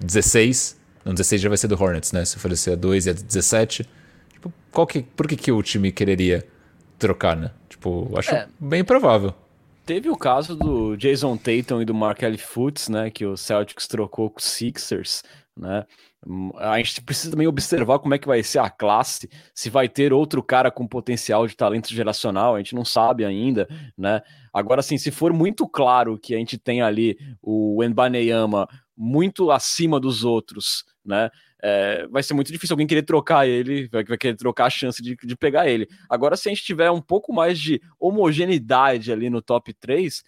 16, 0.00 0.80
não, 1.04 1.12
16 1.12 1.42
já 1.42 1.48
vai 1.48 1.58
ser 1.58 1.68
do 1.68 1.80
Hornets, 1.80 2.12
né? 2.12 2.24
Se 2.24 2.36
oferecer 2.36 2.72
a 2.72 2.76
2 2.76 3.06
e 3.06 3.10
a 3.10 3.12
17, 3.12 3.86
tipo, 4.32 4.52
qual 4.72 4.86
que, 4.86 5.02
por 5.02 5.28
que, 5.28 5.36
que 5.36 5.52
o 5.52 5.62
time 5.62 5.92
quereria 5.92 6.44
trocar, 6.98 7.36
né? 7.36 7.50
Tipo, 7.68 8.10
acho 8.16 8.34
é. 8.34 8.48
bem 8.58 8.82
provável. 8.82 9.34
Teve 9.86 10.08
o 10.08 10.16
caso 10.16 10.56
do 10.56 10.96
Jason 10.96 11.36
Tatum 11.36 11.82
e 11.82 11.84
do 11.84 11.92
Markelly 11.92 12.38
Fultz, 12.38 12.88
né? 12.88 13.10
Que 13.10 13.26
o 13.26 13.36
Celtics 13.36 13.86
trocou 13.86 14.30
com 14.30 14.38
os 14.38 14.44
Sixers, 14.44 15.22
né? 15.54 15.84
A 16.56 16.78
gente 16.78 17.02
precisa 17.02 17.30
também 17.30 17.46
observar 17.46 17.98
como 17.98 18.14
é 18.14 18.18
que 18.18 18.26
vai 18.26 18.42
ser 18.42 18.60
a 18.60 18.70
classe, 18.70 19.28
se 19.54 19.68
vai 19.68 19.86
ter 19.86 20.10
outro 20.10 20.42
cara 20.42 20.70
com 20.70 20.88
potencial 20.88 21.46
de 21.46 21.54
talento 21.54 21.92
geracional, 21.92 22.54
a 22.54 22.58
gente 22.58 22.74
não 22.74 22.84
sabe 22.84 23.26
ainda, 23.26 23.68
né? 23.96 24.22
Agora, 24.50 24.80
assim, 24.80 24.96
se 24.96 25.10
for 25.10 25.34
muito 25.34 25.68
claro 25.68 26.18
que 26.18 26.34
a 26.34 26.38
gente 26.38 26.56
tem 26.56 26.80
ali 26.80 27.18
o 27.42 27.84
Enbaneyama 27.84 28.66
muito 28.96 29.50
acima 29.50 30.00
dos 30.00 30.24
outros, 30.24 30.84
né? 31.04 31.28
É, 31.66 32.06
vai 32.08 32.22
ser 32.22 32.34
muito 32.34 32.52
difícil 32.52 32.74
alguém 32.74 32.86
querer 32.86 33.04
trocar 33.04 33.48
ele, 33.48 33.88
vai, 33.88 34.04
vai 34.04 34.18
querer 34.18 34.36
trocar 34.36 34.66
a 34.66 34.70
chance 34.70 35.02
de, 35.02 35.16
de 35.16 35.34
pegar 35.34 35.66
ele. 35.66 35.88
Agora, 36.10 36.36
se 36.36 36.46
a 36.46 36.52
gente 36.52 36.62
tiver 36.62 36.90
um 36.90 37.00
pouco 37.00 37.32
mais 37.32 37.58
de 37.58 37.80
homogeneidade 37.98 39.10
ali 39.10 39.30
no 39.30 39.40
top 39.40 39.72
3, 39.72 40.22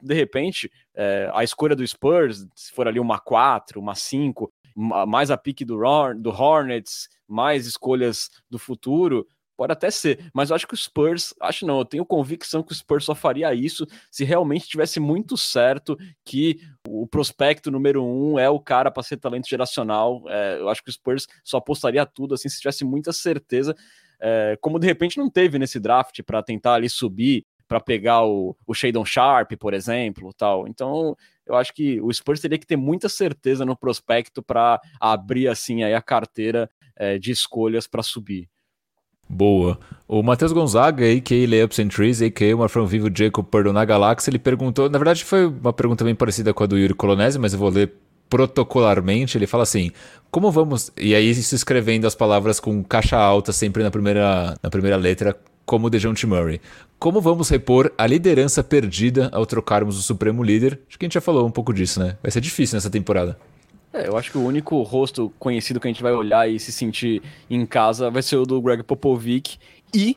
de 0.00 0.14
repente, 0.14 0.72
é, 0.94 1.30
a 1.34 1.44
escolha 1.44 1.76
do 1.76 1.86
Spurs, 1.86 2.46
se 2.54 2.72
for 2.72 2.88
ali 2.88 2.98
uma 2.98 3.18
4, 3.18 3.78
uma 3.78 3.94
5, 3.94 4.50
mais 4.74 5.30
a 5.30 5.36
pique 5.36 5.62
do, 5.62 5.76
do 6.14 6.30
Hornets, 6.30 7.10
mais 7.28 7.66
escolhas 7.66 8.30
do 8.48 8.58
futuro, 8.58 9.26
pode 9.58 9.72
até 9.72 9.90
ser, 9.90 10.30
mas 10.32 10.50
eu 10.50 10.56
acho 10.56 10.68
que 10.68 10.74
o 10.74 10.76
Spurs, 10.76 11.34
acho 11.40 11.66
não, 11.66 11.80
eu 11.80 11.84
tenho 11.84 12.06
convicção 12.06 12.62
que 12.62 12.70
o 12.70 12.74
Spurs 12.74 13.04
só 13.04 13.12
faria 13.12 13.52
isso 13.52 13.84
se 14.08 14.22
realmente 14.22 14.68
tivesse 14.68 15.00
muito 15.00 15.36
certo 15.36 15.98
que 16.24 16.60
o 16.86 17.08
prospecto 17.08 17.68
número 17.68 18.04
um 18.04 18.38
é 18.38 18.48
o 18.48 18.60
cara 18.60 18.88
para 18.88 19.02
ser 19.02 19.16
talento 19.16 19.48
geracional. 19.48 20.22
É, 20.28 20.60
eu 20.60 20.68
acho 20.68 20.80
que 20.80 20.90
o 20.90 20.92
Spurs 20.92 21.26
só 21.42 21.56
apostaria 21.56 22.06
tudo 22.06 22.34
assim 22.34 22.48
se 22.48 22.58
tivesse 22.58 22.84
muita 22.84 23.12
certeza, 23.12 23.74
é, 24.20 24.56
como 24.60 24.78
de 24.78 24.86
repente 24.86 25.18
não 25.18 25.28
teve 25.28 25.58
nesse 25.58 25.80
draft 25.80 26.22
para 26.22 26.40
tentar 26.40 26.74
ali 26.74 26.88
subir 26.88 27.44
para 27.66 27.80
pegar 27.80 28.24
o, 28.24 28.56
o 28.64 28.72
Shadon 28.72 29.04
Sharp, 29.04 29.52
por 29.58 29.74
exemplo, 29.74 30.32
tal. 30.32 30.68
Então, 30.68 31.16
eu 31.44 31.56
acho 31.56 31.74
que 31.74 32.00
o 32.00 32.12
Spurs 32.12 32.40
teria 32.40 32.58
que 32.58 32.66
ter 32.66 32.76
muita 32.76 33.08
certeza 33.08 33.64
no 33.64 33.76
prospecto 33.76 34.40
para 34.40 34.80
abrir 35.00 35.48
assim 35.48 35.82
aí 35.82 35.94
a 35.94 36.00
carteira 36.00 36.70
é, 36.96 37.18
de 37.18 37.32
escolhas 37.32 37.88
para 37.88 38.04
subir. 38.04 38.48
Boa. 39.28 39.78
O 40.06 40.22
Matheus 40.22 40.52
Gonzaga, 40.52 41.04
a.k.a. 41.04 41.48
Layups 41.48 41.78
and 41.78 41.88
Trees, 41.88 42.22
a.k.a. 42.22 42.56
uma 42.56 42.68
from 42.68 42.86
Vivo 42.86 43.10
Jacob 43.14 43.44
Perdão 43.46 43.72
na 43.72 43.84
Galáxia, 43.84 44.30
ele 44.30 44.38
perguntou, 44.38 44.88
na 44.88 44.98
verdade 44.98 45.22
foi 45.24 45.46
uma 45.46 45.72
pergunta 45.72 46.02
bem 46.04 46.14
parecida 46.14 46.54
com 46.54 46.64
a 46.64 46.66
do 46.66 46.78
Yuri 46.78 46.94
Colonese, 46.94 47.38
mas 47.38 47.52
eu 47.52 47.58
vou 47.58 47.68
ler 47.68 47.92
protocolarmente, 48.30 49.36
ele 49.36 49.46
fala 49.46 49.62
assim: 49.62 49.90
como 50.30 50.50
vamos. 50.50 50.90
E 50.96 51.14
aí, 51.14 51.34
se 51.34 51.54
escrevendo 51.54 52.06
as 52.06 52.14
palavras 52.14 52.60
com 52.60 52.82
caixa 52.82 53.16
alta, 53.16 53.52
sempre 53.52 53.82
na 53.82 53.90
primeira, 53.90 54.56
na 54.62 54.70
primeira 54.70 54.96
letra, 54.96 55.36
como 55.64 55.90
DeJounte 55.90 56.26
Murray. 56.26 56.60
Como 56.98 57.20
vamos 57.20 57.48
repor 57.48 57.92
a 57.96 58.06
liderança 58.06 58.64
perdida 58.64 59.28
ao 59.32 59.46
trocarmos 59.46 59.98
o 59.98 60.02
Supremo 60.02 60.42
Líder? 60.42 60.80
Acho 60.88 60.98
que 60.98 61.04
a 61.04 61.06
gente 61.06 61.14
já 61.14 61.20
falou 61.20 61.46
um 61.46 61.50
pouco 61.50 61.72
disso, 61.72 62.00
né? 62.00 62.16
Vai 62.22 62.30
ser 62.30 62.40
difícil 62.40 62.76
nessa 62.76 62.90
temporada. 62.90 63.38
É, 63.92 64.06
eu 64.06 64.16
acho 64.16 64.30
que 64.30 64.38
o 64.38 64.44
único 64.44 64.82
rosto 64.82 65.32
conhecido 65.38 65.80
que 65.80 65.88
a 65.88 65.90
gente 65.90 66.02
vai 66.02 66.12
olhar 66.12 66.48
e 66.48 66.58
se 66.58 66.70
sentir 66.72 67.22
em 67.48 67.64
casa 67.64 68.10
vai 68.10 68.22
ser 68.22 68.36
o 68.36 68.44
do 68.44 68.60
Greg 68.60 68.82
Popovic 68.82 69.58
e 69.94 70.16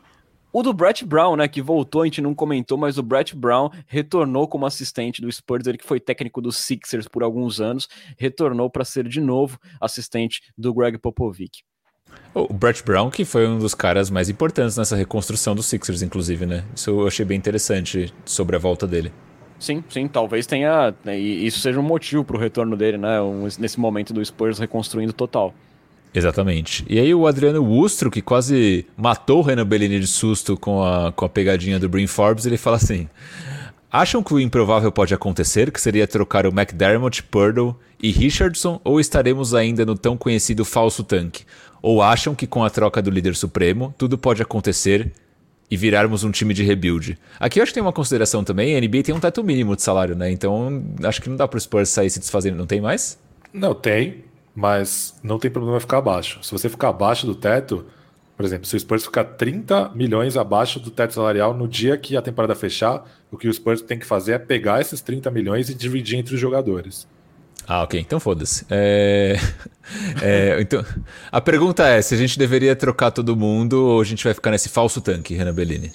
o 0.54 0.62
do 0.62 0.74
Brett 0.74 1.06
Brown, 1.06 1.38
né, 1.38 1.48
que 1.48 1.62
voltou, 1.62 2.02
a 2.02 2.06
gente 2.06 2.20
não 2.20 2.36
comentou, 2.36 2.78
mas 2.78 2.98
o 2.98 3.04
Brett 3.04 3.34
Brown 3.34 3.70
retornou 3.88 4.50
como 4.50 4.66
assistente 4.66 5.22
do 5.22 5.32
Spurs, 5.32 5.66
ele 5.66 5.78
que 5.78 5.88
foi 5.88 5.98
técnico 5.98 6.42
dos 6.42 6.58
Sixers 6.58 7.08
por 7.08 7.24
alguns 7.24 7.62
anos, 7.62 7.88
retornou 8.18 8.70
para 8.70 8.84
ser 8.84 9.08
de 9.08 9.22
novo 9.22 9.58
assistente 9.80 10.42
do 10.58 10.74
Greg 10.74 10.98
Popovic. 10.98 11.62
O 12.34 12.54
Brett 12.54 12.84
Brown, 12.84 13.10
que 13.10 13.24
foi 13.24 13.48
um 13.48 13.60
dos 13.60 13.74
caras 13.74 14.10
mais 14.10 14.28
importantes 14.28 14.76
nessa 14.76 14.98
reconstrução 14.98 15.56
dos 15.56 15.68
Sixers, 15.68 16.02
inclusive, 16.02 16.46
né? 16.46 16.66
Isso 16.76 16.90
eu 16.90 17.08
achei 17.08 17.26
bem 17.26 17.38
interessante 17.38 18.14
sobre 18.26 18.58
a 18.58 18.60
volta 18.60 18.86
dele. 18.86 19.14
Sim, 19.62 19.84
sim, 19.90 20.08
talvez 20.08 20.48
tenha. 20.48 20.92
Né, 21.06 21.20
isso 21.20 21.60
seja 21.60 21.80
um 21.80 21.84
motivo 21.84 22.24
para 22.24 22.36
o 22.36 22.40
retorno 22.40 22.76
dele, 22.76 22.98
né? 22.98 23.22
Um, 23.22 23.48
nesse 23.60 23.80
momento 23.80 24.12
do 24.12 24.26
Spurs 24.26 24.58
reconstruindo 24.58 25.14
total. 25.14 25.54
Exatamente. 26.14 26.84
E 26.90 27.00
aí 27.00 27.14
o 27.14 27.28
Adriano 27.28 27.64
Wustro, 27.64 28.10
que 28.10 28.24
quase 28.24 28.86
matou 28.98 29.40
o 29.40 29.42
Renan 29.44 29.66
Bellini 29.66 30.00
de 30.00 30.08
susto 30.08 30.58
com 30.58 30.84
a, 30.84 31.12
com 31.12 31.26
a 31.26 31.30
pegadinha 31.30 31.80
do 31.80 31.88
Brin 31.88 32.08
Forbes, 32.08 32.48
ele 32.48 32.58
fala 32.58 32.78
assim: 32.78 33.08
Acham 33.92 34.24
que 34.24 34.34
o 34.34 34.40
improvável 34.40 34.92
pode 34.92 35.14
acontecer, 35.14 35.72
que 35.72 35.80
seria 35.80 36.08
trocar 36.08 36.48
o 36.48 36.50
McDermott, 36.50 37.22
Purdle 37.22 37.76
e 38.02 38.10
Richardson, 38.10 38.82
ou 38.84 39.00
estaremos 39.00 39.54
ainda 39.54 39.86
no 39.86 39.96
tão 39.96 40.18
conhecido 40.18 40.66
falso 40.66 41.04
tanque? 41.04 41.46
Ou 41.84 42.02
acham 42.02 42.34
que 42.34 42.48
com 42.48 42.64
a 42.64 42.70
troca 42.70 43.00
do 43.00 43.12
líder 43.12 43.36
supremo, 43.36 43.94
tudo 43.96 44.18
pode 44.18 44.42
acontecer 44.42 45.12
e 45.72 45.78
virarmos 45.78 46.26
um 46.26 46.32
time 46.32 46.54
de 46.54 46.64
rebuild. 46.64 47.18
Aqui 47.40 47.60
eu 47.60 47.64
acho 47.64 47.72
que 47.72 47.76
tem 47.76 47.84
uma 47.84 47.94
consideração 47.94 48.44
também, 48.44 48.76
a 48.76 48.82
NBA 48.82 49.04
tem 49.04 49.16
um 49.16 49.20
teto 49.22 49.42
mínimo 49.42 49.74
de 49.74 49.82
salário, 49.82 50.14
né? 50.14 50.30
Então 50.30 50.84
acho 51.02 51.22
que 51.22 51.30
não 51.30 51.38
dá 51.38 51.48
pro 51.48 51.60
Spurs 51.60 51.88
sair 51.90 52.10
se 52.10 52.20
desfazendo, 52.20 52.58
não 52.58 52.66
tem 52.66 52.82
mais? 52.82 53.18
Não, 53.54 53.74
tem, 53.74 54.26
mas 54.54 55.18
não 55.24 55.40
tem 55.40 55.50
problema 55.50 55.80
ficar 55.80 56.00
abaixo. 56.00 56.44
Se 56.44 56.52
você 56.52 56.68
ficar 56.68 56.90
abaixo 56.90 57.26
do 57.26 57.34
teto, 57.34 57.86
por 58.36 58.46
exemplo, 58.46 58.66
se 58.66 58.76
o 58.76 58.80
Spurs 58.80 59.06
ficar 59.06 59.24
30 59.24 59.92
milhões 59.96 60.36
abaixo 60.36 60.78
do 60.80 60.92
teto 60.92 61.14
salarial 61.14 61.54
no 61.54 61.68
dia 61.68 61.98
que 61.98 62.18
a 62.18 62.22
temporada 62.22 62.54
fechar, 62.54 63.06
o 63.32 63.38
que 63.38 63.48
o 63.48 63.54
Spurs 63.54 63.82
tem 63.82 63.98
que 63.98 64.06
fazer 64.06 64.34
é 64.34 64.40
pegar 64.40 64.82
esses 64.82 65.00
30 65.00 65.32
milhões 65.32 65.70
e 65.70 65.74
dividir 65.74 66.20
entre 66.20 66.36
os 66.36 66.42
jogadores. 66.42 67.08
Ah, 67.68 67.84
ok. 67.84 68.00
Então 68.00 68.20
foda-se. 68.20 68.66
É... 68.70 69.36
é... 70.22 70.62
então, 70.62 70.84
a 71.32 71.42
pergunta 71.42 71.88
é 71.88 72.02
se 72.02 72.14
a 72.14 72.18
gente 72.18 72.38
deveria 72.38 72.76
trocar 72.76 73.12
todo 73.12 73.36
mundo 73.36 73.86
ou 73.86 74.02
a 74.02 74.04
gente 74.04 74.24
vai 74.24 74.34
ficar 74.34 74.52
nesse 74.52 74.70
falso 74.70 75.02
tanque, 75.02 75.36
Renan 75.36 75.54
Bellini? 75.54 75.92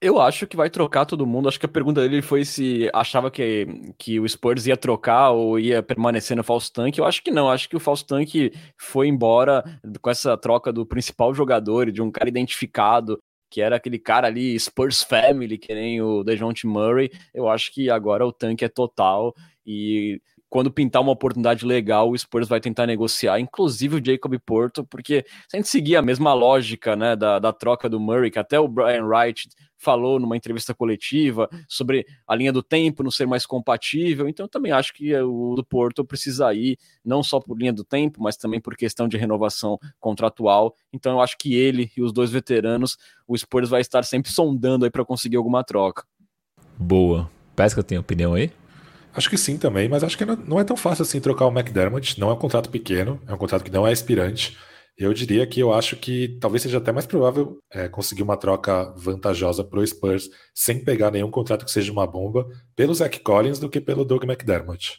Eu 0.00 0.20
acho 0.20 0.46
que 0.46 0.56
vai 0.56 0.68
trocar 0.68 1.06
todo 1.06 1.26
mundo. 1.26 1.48
Acho 1.48 1.58
que 1.58 1.64
a 1.64 1.68
pergunta 1.68 2.02
dele 2.02 2.20
foi 2.20 2.44
se 2.44 2.90
achava 2.92 3.30
que, 3.30 3.66
que 3.98 4.20
o 4.20 4.28
Spurs 4.28 4.66
ia 4.66 4.76
trocar 4.76 5.30
ou 5.30 5.58
ia 5.58 5.82
permanecer 5.82 6.36
no 6.36 6.44
falso 6.44 6.70
tanque. 6.70 7.00
Eu 7.00 7.06
acho 7.06 7.22
que 7.22 7.30
não. 7.30 7.50
Acho 7.50 7.68
que 7.68 7.76
o 7.76 7.80
falso 7.80 8.06
tanque 8.06 8.52
foi 8.76 9.08
embora 9.08 9.64
com 10.02 10.10
essa 10.10 10.36
troca 10.36 10.70
do 10.70 10.84
principal 10.84 11.32
jogador, 11.32 11.90
de 11.90 12.02
um 12.02 12.10
cara 12.10 12.28
identificado, 12.28 13.18
que 13.50 13.62
era 13.62 13.76
aquele 13.76 13.98
cara 13.98 14.26
ali, 14.26 14.58
Spurs 14.60 15.02
Family, 15.02 15.56
que 15.56 15.74
nem 15.74 16.02
o 16.02 16.22
DeJounte 16.22 16.66
Murray. 16.66 17.10
Eu 17.32 17.48
acho 17.48 17.72
que 17.72 17.88
agora 17.88 18.26
o 18.26 18.32
tanque 18.32 18.66
é 18.66 18.68
total 18.68 19.34
e 19.64 20.20
quando 20.48 20.70
pintar 20.70 21.02
uma 21.02 21.12
oportunidade 21.12 21.66
legal, 21.66 22.10
o 22.10 22.16
Spurs 22.16 22.48
vai 22.48 22.60
tentar 22.60 22.86
negociar, 22.86 23.40
inclusive 23.40 23.96
o 23.96 24.04
Jacob 24.04 24.34
Porto, 24.44 24.84
porque 24.84 25.24
se 25.48 25.56
a 25.56 25.58
gente 25.58 25.68
seguir 25.68 25.96
a 25.96 26.02
mesma 26.02 26.32
lógica 26.32 26.94
né, 26.94 27.16
da, 27.16 27.38
da 27.38 27.52
troca 27.52 27.88
do 27.88 27.98
Murray, 27.98 28.30
que 28.30 28.38
até 28.38 28.58
o 28.58 28.68
Brian 28.68 29.04
Wright 29.04 29.48
falou 29.76 30.18
numa 30.18 30.36
entrevista 30.36 30.72
coletiva 30.72 31.48
sobre 31.68 32.06
a 32.26 32.34
linha 32.34 32.52
do 32.52 32.62
tempo 32.62 33.02
não 33.02 33.10
ser 33.10 33.26
mais 33.26 33.44
compatível, 33.44 34.28
então 34.28 34.48
também 34.48 34.72
acho 34.72 34.94
que 34.94 35.14
o 35.14 35.54
do 35.54 35.64
Porto 35.64 36.04
precisa 36.04 36.52
ir, 36.54 36.78
não 37.04 37.22
só 37.22 37.40
por 37.40 37.58
linha 37.58 37.72
do 37.72 37.84
tempo, 37.84 38.22
mas 38.22 38.36
também 38.36 38.60
por 38.60 38.76
questão 38.76 39.08
de 39.08 39.16
renovação 39.16 39.78
contratual, 40.00 40.74
então 40.92 41.12
eu 41.12 41.20
acho 41.20 41.36
que 41.36 41.54
ele 41.54 41.90
e 41.96 42.02
os 42.02 42.12
dois 42.12 42.30
veteranos, 42.30 42.96
o 43.26 43.36
Spurs 43.36 43.68
vai 43.68 43.80
estar 43.80 44.04
sempre 44.04 44.30
sondando 44.30 44.84
aí 44.84 44.90
para 44.90 45.04
conseguir 45.04 45.36
alguma 45.36 45.62
troca. 45.64 46.04
Boa. 46.78 47.30
Pesca 47.54 47.82
tem 47.82 47.98
opinião 47.98 48.34
aí? 48.34 48.50
Acho 49.16 49.30
que 49.30 49.38
sim 49.38 49.56
também, 49.56 49.88
mas 49.88 50.04
acho 50.04 50.18
que 50.18 50.26
não 50.26 50.60
é 50.60 50.64
tão 50.64 50.76
fácil 50.76 51.00
assim 51.02 51.18
trocar 51.20 51.46
o 51.46 51.50
McDermott. 51.50 52.20
Não 52.20 52.28
é 52.28 52.34
um 52.34 52.38
contrato 52.38 52.68
pequeno, 52.68 53.18
é 53.26 53.32
um 53.32 53.38
contrato 53.38 53.64
que 53.64 53.70
não 53.70 53.86
é 53.86 53.90
aspirante. 53.90 54.58
Eu 54.94 55.14
diria 55.14 55.46
que 55.46 55.58
eu 55.58 55.72
acho 55.72 55.96
que 55.96 56.36
talvez 56.38 56.62
seja 56.62 56.76
até 56.76 56.92
mais 56.92 57.06
provável 57.06 57.58
é, 57.70 57.88
conseguir 57.88 58.22
uma 58.22 58.36
troca 58.36 58.92
vantajosa 58.94 59.64
para 59.64 59.80
o 59.80 59.86
Spurs 59.86 60.28
sem 60.54 60.84
pegar 60.84 61.10
nenhum 61.10 61.30
contrato 61.30 61.64
que 61.64 61.70
seja 61.70 61.90
uma 61.90 62.06
bomba 62.06 62.46
pelo 62.74 62.94
Zach 62.94 63.18
Collins 63.20 63.58
do 63.58 63.70
que 63.70 63.80
pelo 63.80 64.04
Doug 64.04 64.24
McDermott. 64.24 64.98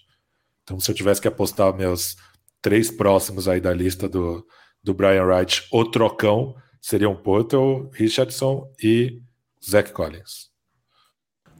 Então, 0.64 0.80
se 0.80 0.90
eu 0.90 0.96
tivesse 0.96 1.22
que 1.22 1.28
apostar 1.28 1.72
meus 1.76 2.16
três 2.60 2.90
próximos 2.90 3.48
aí 3.48 3.62
da 3.62 3.72
lista 3.72 4.10
do, 4.10 4.44
do 4.84 4.96
Brian 4.96 5.26
Wright, 5.26 5.68
o 5.72 5.86
trocão, 5.86 6.56
seriam 6.82 7.16
Porto, 7.16 7.88
Richardson 7.94 8.68
e 8.84 9.22
Zach 9.64 9.92
Collins. 9.92 10.57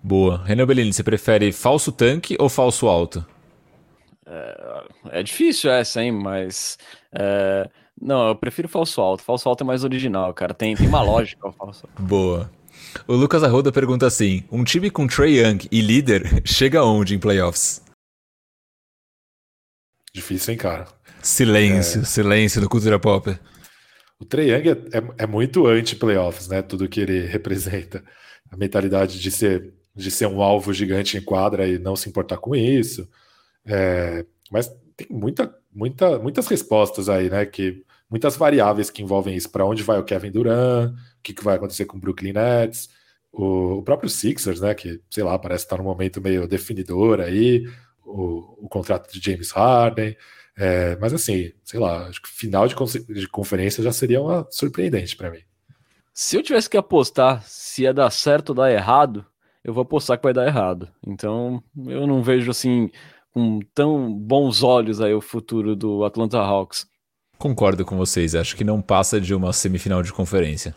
Boa. 0.08 0.42
Renan 0.46 0.66
Bellini, 0.66 0.94
você 0.94 1.04
prefere 1.04 1.52
falso 1.52 1.92
tanque 1.92 2.38
ou 2.40 2.48
falso 2.48 2.88
alto? 2.88 3.26
É, 4.26 5.20
é 5.20 5.24
difícil 5.24 5.70
essa, 5.70 6.02
hein? 6.02 6.14
Mas. 6.14 6.78
É, 7.12 7.70
não, 8.02 8.30
eu 8.30 8.36
prefiro 8.36 8.70
falso 8.70 9.02
alto. 9.02 9.22
Falso 9.22 9.50
alto 9.50 9.66
é 9.66 9.68
mais 9.68 9.84
original, 9.84 10.34
cara. 10.34 10.54
Tem, 10.54 10.74
tem 10.78 10.88
uma 10.88 11.02
lógica 11.02 11.46
o 11.46 11.52
falso 11.52 11.90
Boa. 12.00 12.50
O 13.06 13.16
Lucas 13.16 13.44
Arruda 13.44 13.70
pergunta 13.70 14.08
assim: 14.08 14.46
um 14.50 14.64
time 14.64 14.90
com 14.90 15.06
Trey 15.08 15.42
Young 15.42 15.68
e 15.70 15.82
líder 15.82 16.42
chega 16.48 16.86
onde 16.86 17.14
em 17.14 17.20
playoffs? 17.20 17.84
Difícil, 20.14 20.54
hein, 20.54 20.58
cara? 20.58 20.88
Silêncio, 21.22 22.00
é... 22.04 22.06
silêncio 22.06 22.62
do 22.62 22.70
Cultura 22.70 22.98
Pop. 22.98 23.38
O 24.18 24.24
Trey 24.24 24.52
Young 24.52 24.70
é, 24.70 24.98
é, 25.00 25.04
é 25.18 25.28
muito 25.28 25.68
anti-playoffs, 25.68 26.48
né? 26.48 26.62
Tudo 26.62 26.88
que 26.88 27.02
ele 27.02 27.26
representa. 27.28 28.02
A 28.50 28.56
mentalidade 28.56 29.20
de 29.20 29.30
ser 29.30 29.77
de 29.98 30.12
ser 30.12 30.28
um 30.28 30.42
alvo 30.42 30.72
gigante 30.72 31.18
em 31.18 31.22
quadra 31.22 31.68
e 31.68 31.80
não 31.80 31.96
se 31.96 32.08
importar 32.08 32.38
com 32.38 32.56
isso. 32.56 33.10
É, 33.66 34.26
mas 34.52 34.72
tem 34.96 35.08
muita, 35.10 35.54
muita, 35.74 36.20
muitas 36.20 36.48
respostas 36.48 37.10
aí, 37.10 37.30
né? 37.30 37.46
Que 37.46 37.84
muitas 38.10 38.38
variáveis 38.38 38.90
que 38.90 39.02
envolvem 39.02 39.36
isso. 39.36 39.50
Para 39.50 39.66
onde 39.66 39.84
vai 39.84 40.00
o 40.00 40.04
Kevin 40.04 40.32
Durant? 40.32 40.92
O 40.92 40.96
que, 41.24 41.34
que 41.34 41.44
vai 41.44 41.56
acontecer 41.58 41.86
com 41.86 41.98
o 41.98 42.00
Brooklyn 42.00 42.34
Nets? 42.34 42.90
O, 43.32 43.80
o, 43.80 43.84
próprio 43.84 44.10
Sixers, 44.10 44.62
né? 44.62 44.74
Que 44.76 45.02
sei 45.10 45.24
lá, 45.24 45.38
parece 45.38 45.66
estar 45.66 45.78
num 45.78 45.84
momento 45.84 46.22
meio 46.22 46.48
definidor 46.48 47.20
aí. 47.20 47.68
O, 48.06 48.66
o 48.66 48.70
contrato 48.70 49.12
de 49.12 49.20
James 49.20 49.52
Harden. 49.52 50.16
É, 50.56 50.96
mas 50.98 51.14
assim, 51.14 51.52
sei 51.64 51.80
lá, 51.80 52.08
acho 52.08 52.22
que 52.22 52.30
final 52.30 52.68
de, 52.68 52.76
de 53.14 53.28
conferência 53.28 53.84
já 53.84 53.92
seria 53.92 54.22
uma 54.22 54.48
surpreendente 54.50 55.16
para 55.16 55.30
mim. 55.30 55.42
Se 56.14 56.36
eu 56.36 56.42
tivesse 56.42 56.68
que 56.68 56.78
apostar 56.78 57.44
se 57.44 57.84
ia 57.84 57.94
dar 57.94 58.10
certo 58.10 58.50
ou 58.50 58.56
dar 58.56 58.72
errado, 58.72 59.24
eu 59.68 59.74
vou 59.74 59.82
apostar 59.82 60.18
que 60.18 60.24
vai 60.24 60.34
dar 60.34 60.48
errado. 60.48 60.88
Então, 61.06 61.62
eu 61.86 62.08
não 62.08 62.24
vejo 62.24 62.50
assim 62.50 62.90
com 63.34 63.60
tão 63.76 64.12
bons 64.12 64.64
olhos 64.64 65.02
aí 65.02 65.14
o 65.14 65.20
futuro 65.20 65.76
do 65.76 66.06
Atlanta 66.06 66.40
Hawks. 66.40 66.88
Concordo 67.38 67.84
com 67.86 67.98
vocês, 67.98 68.34
acho 68.34 68.56
que 68.56 68.64
não 68.64 68.82
passa 68.82 69.20
de 69.20 69.36
uma 69.36 69.52
semifinal 69.52 70.02
de 70.02 70.14
conferência. 70.14 70.74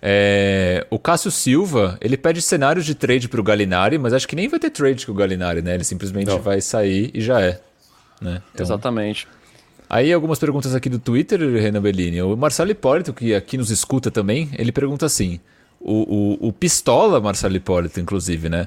É... 0.00 0.86
O 0.90 0.98
Cássio 0.98 1.30
Silva, 1.30 1.98
ele 2.02 2.18
pede 2.18 2.42
cenários 2.42 2.84
de 2.84 2.94
trade 2.94 3.30
para 3.30 3.40
o 3.40 3.42
Galinari, 3.42 3.96
mas 3.96 4.12
acho 4.12 4.28
que 4.28 4.36
nem 4.36 4.46
vai 4.46 4.60
ter 4.60 4.70
trade 4.70 5.06
com 5.06 5.12
o 5.12 5.14
Galinari, 5.14 5.62
né? 5.62 5.74
Ele 5.74 5.82
simplesmente 5.82 6.28
não. 6.28 6.38
vai 6.38 6.60
sair 6.60 7.10
e 7.14 7.22
já 7.22 7.40
é. 7.40 7.60
Né? 8.20 8.42
Então... 8.52 8.64
Exatamente. 8.64 9.26
Aí 9.88 10.12
algumas 10.12 10.38
perguntas 10.38 10.74
aqui 10.74 10.90
do 10.90 10.98
Twitter, 10.98 11.40
Renan 11.40 11.80
Bellini. 11.80 12.20
O 12.20 12.36
Marcelo 12.36 12.70
Hipólito, 12.70 13.12
que 13.12 13.34
aqui 13.34 13.56
nos 13.56 13.70
escuta 13.70 14.10
também, 14.10 14.50
ele 14.58 14.70
pergunta 14.70 15.06
assim: 15.06 15.40
o, 15.84 16.38
o, 16.42 16.48
o 16.48 16.52
pistola 16.52 17.20
Marcelo 17.20 17.56
Hipólito, 17.56 18.00
inclusive, 18.00 18.48
né? 18.48 18.66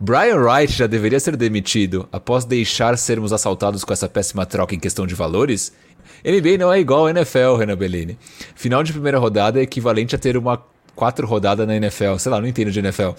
Brian 0.00 0.36
Wright 0.36 0.72
já 0.72 0.88
deveria 0.88 1.20
ser 1.20 1.36
demitido 1.36 2.08
após 2.10 2.44
deixar 2.44 2.98
sermos 2.98 3.32
assaltados 3.32 3.84
com 3.84 3.92
essa 3.92 4.08
péssima 4.08 4.44
troca 4.44 4.74
em 4.74 4.80
questão 4.80 5.06
de 5.06 5.14
valores? 5.14 5.72
NBA 6.24 6.58
não 6.58 6.72
é 6.72 6.80
igual 6.80 7.02
ao 7.02 7.08
NFL, 7.08 7.54
Renan 7.58 7.76
Bellini. 7.76 8.18
Final 8.56 8.82
de 8.82 8.92
primeira 8.92 9.18
rodada 9.18 9.60
é 9.60 9.62
equivalente 9.62 10.16
a 10.16 10.18
ter 10.18 10.36
uma 10.36 10.60
quatro 10.96 11.26
rodada 11.26 11.64
na 11.64 11.76
NFL. 11.76 12.16
Sei 12.18 12.30
lá, 12.30 12.40
não 12.40 12.48
entendo 12.48 12.72
de 12.72 12.80
NFL. 12.80 13.10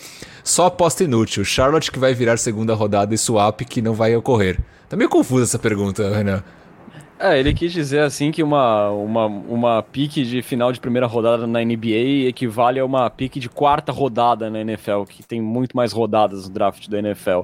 Só 0.44 0.66
aposta 0.66 1.04
inútil. 1.04 1.46
Charlotte 1.46 1.92
que 1.92 2.00
vai 2.00 2.14
virar 2.14 2.38
segunda 2.38 2.74
rodada 2.74 3.16
e 3.16 3.18
swap 3.18 3.62
que 3.62 3.82
não 3.82 3.94
vai 3.94 4.16
ocorrer. 4.16 4.60
Tá 4.90 4.98
meio 4.98 5.10
confusa 5.10 5.46
essa 5.46 5.60
pergunta, 5.60 6.10
Renan. 6.10 6.44
É, 7.18 7.40
ele 7.40 7.54
quis 7.54 7.72
dizer 7.72 8.02
assim 8.02 8.30
que 8.30 8.44
uma, 8.44 8.90
uma, 8.90 9.26
uma 9.26 9.84
pique 9.84 10.24
de 10.26 10.42
final 10.42 10.72
de 10.74 10.80
primeira 10.82 11.08
rodada 11.08 11.48
na 11.48 11.64
NBA 11.64 12.28
equivale 12.28 12.80
a 12.80 12.86
uma 12.86 13.10
pique 13.10 13.40
de 13.40 13.50
quarta 13.50 13.92
rodada 13.92 14.50
na 14.50 14.60
NFL, 14.60 15.04
que 15.04 15.24
tem 15.24 15.42
muito 15.42 15.78
mais 15.78 15.94
rodadas 15.94 16.48
no 16.48 16.54
draft 16.54 16.90
da 16.90 17.00
NFL. 17.00 17.42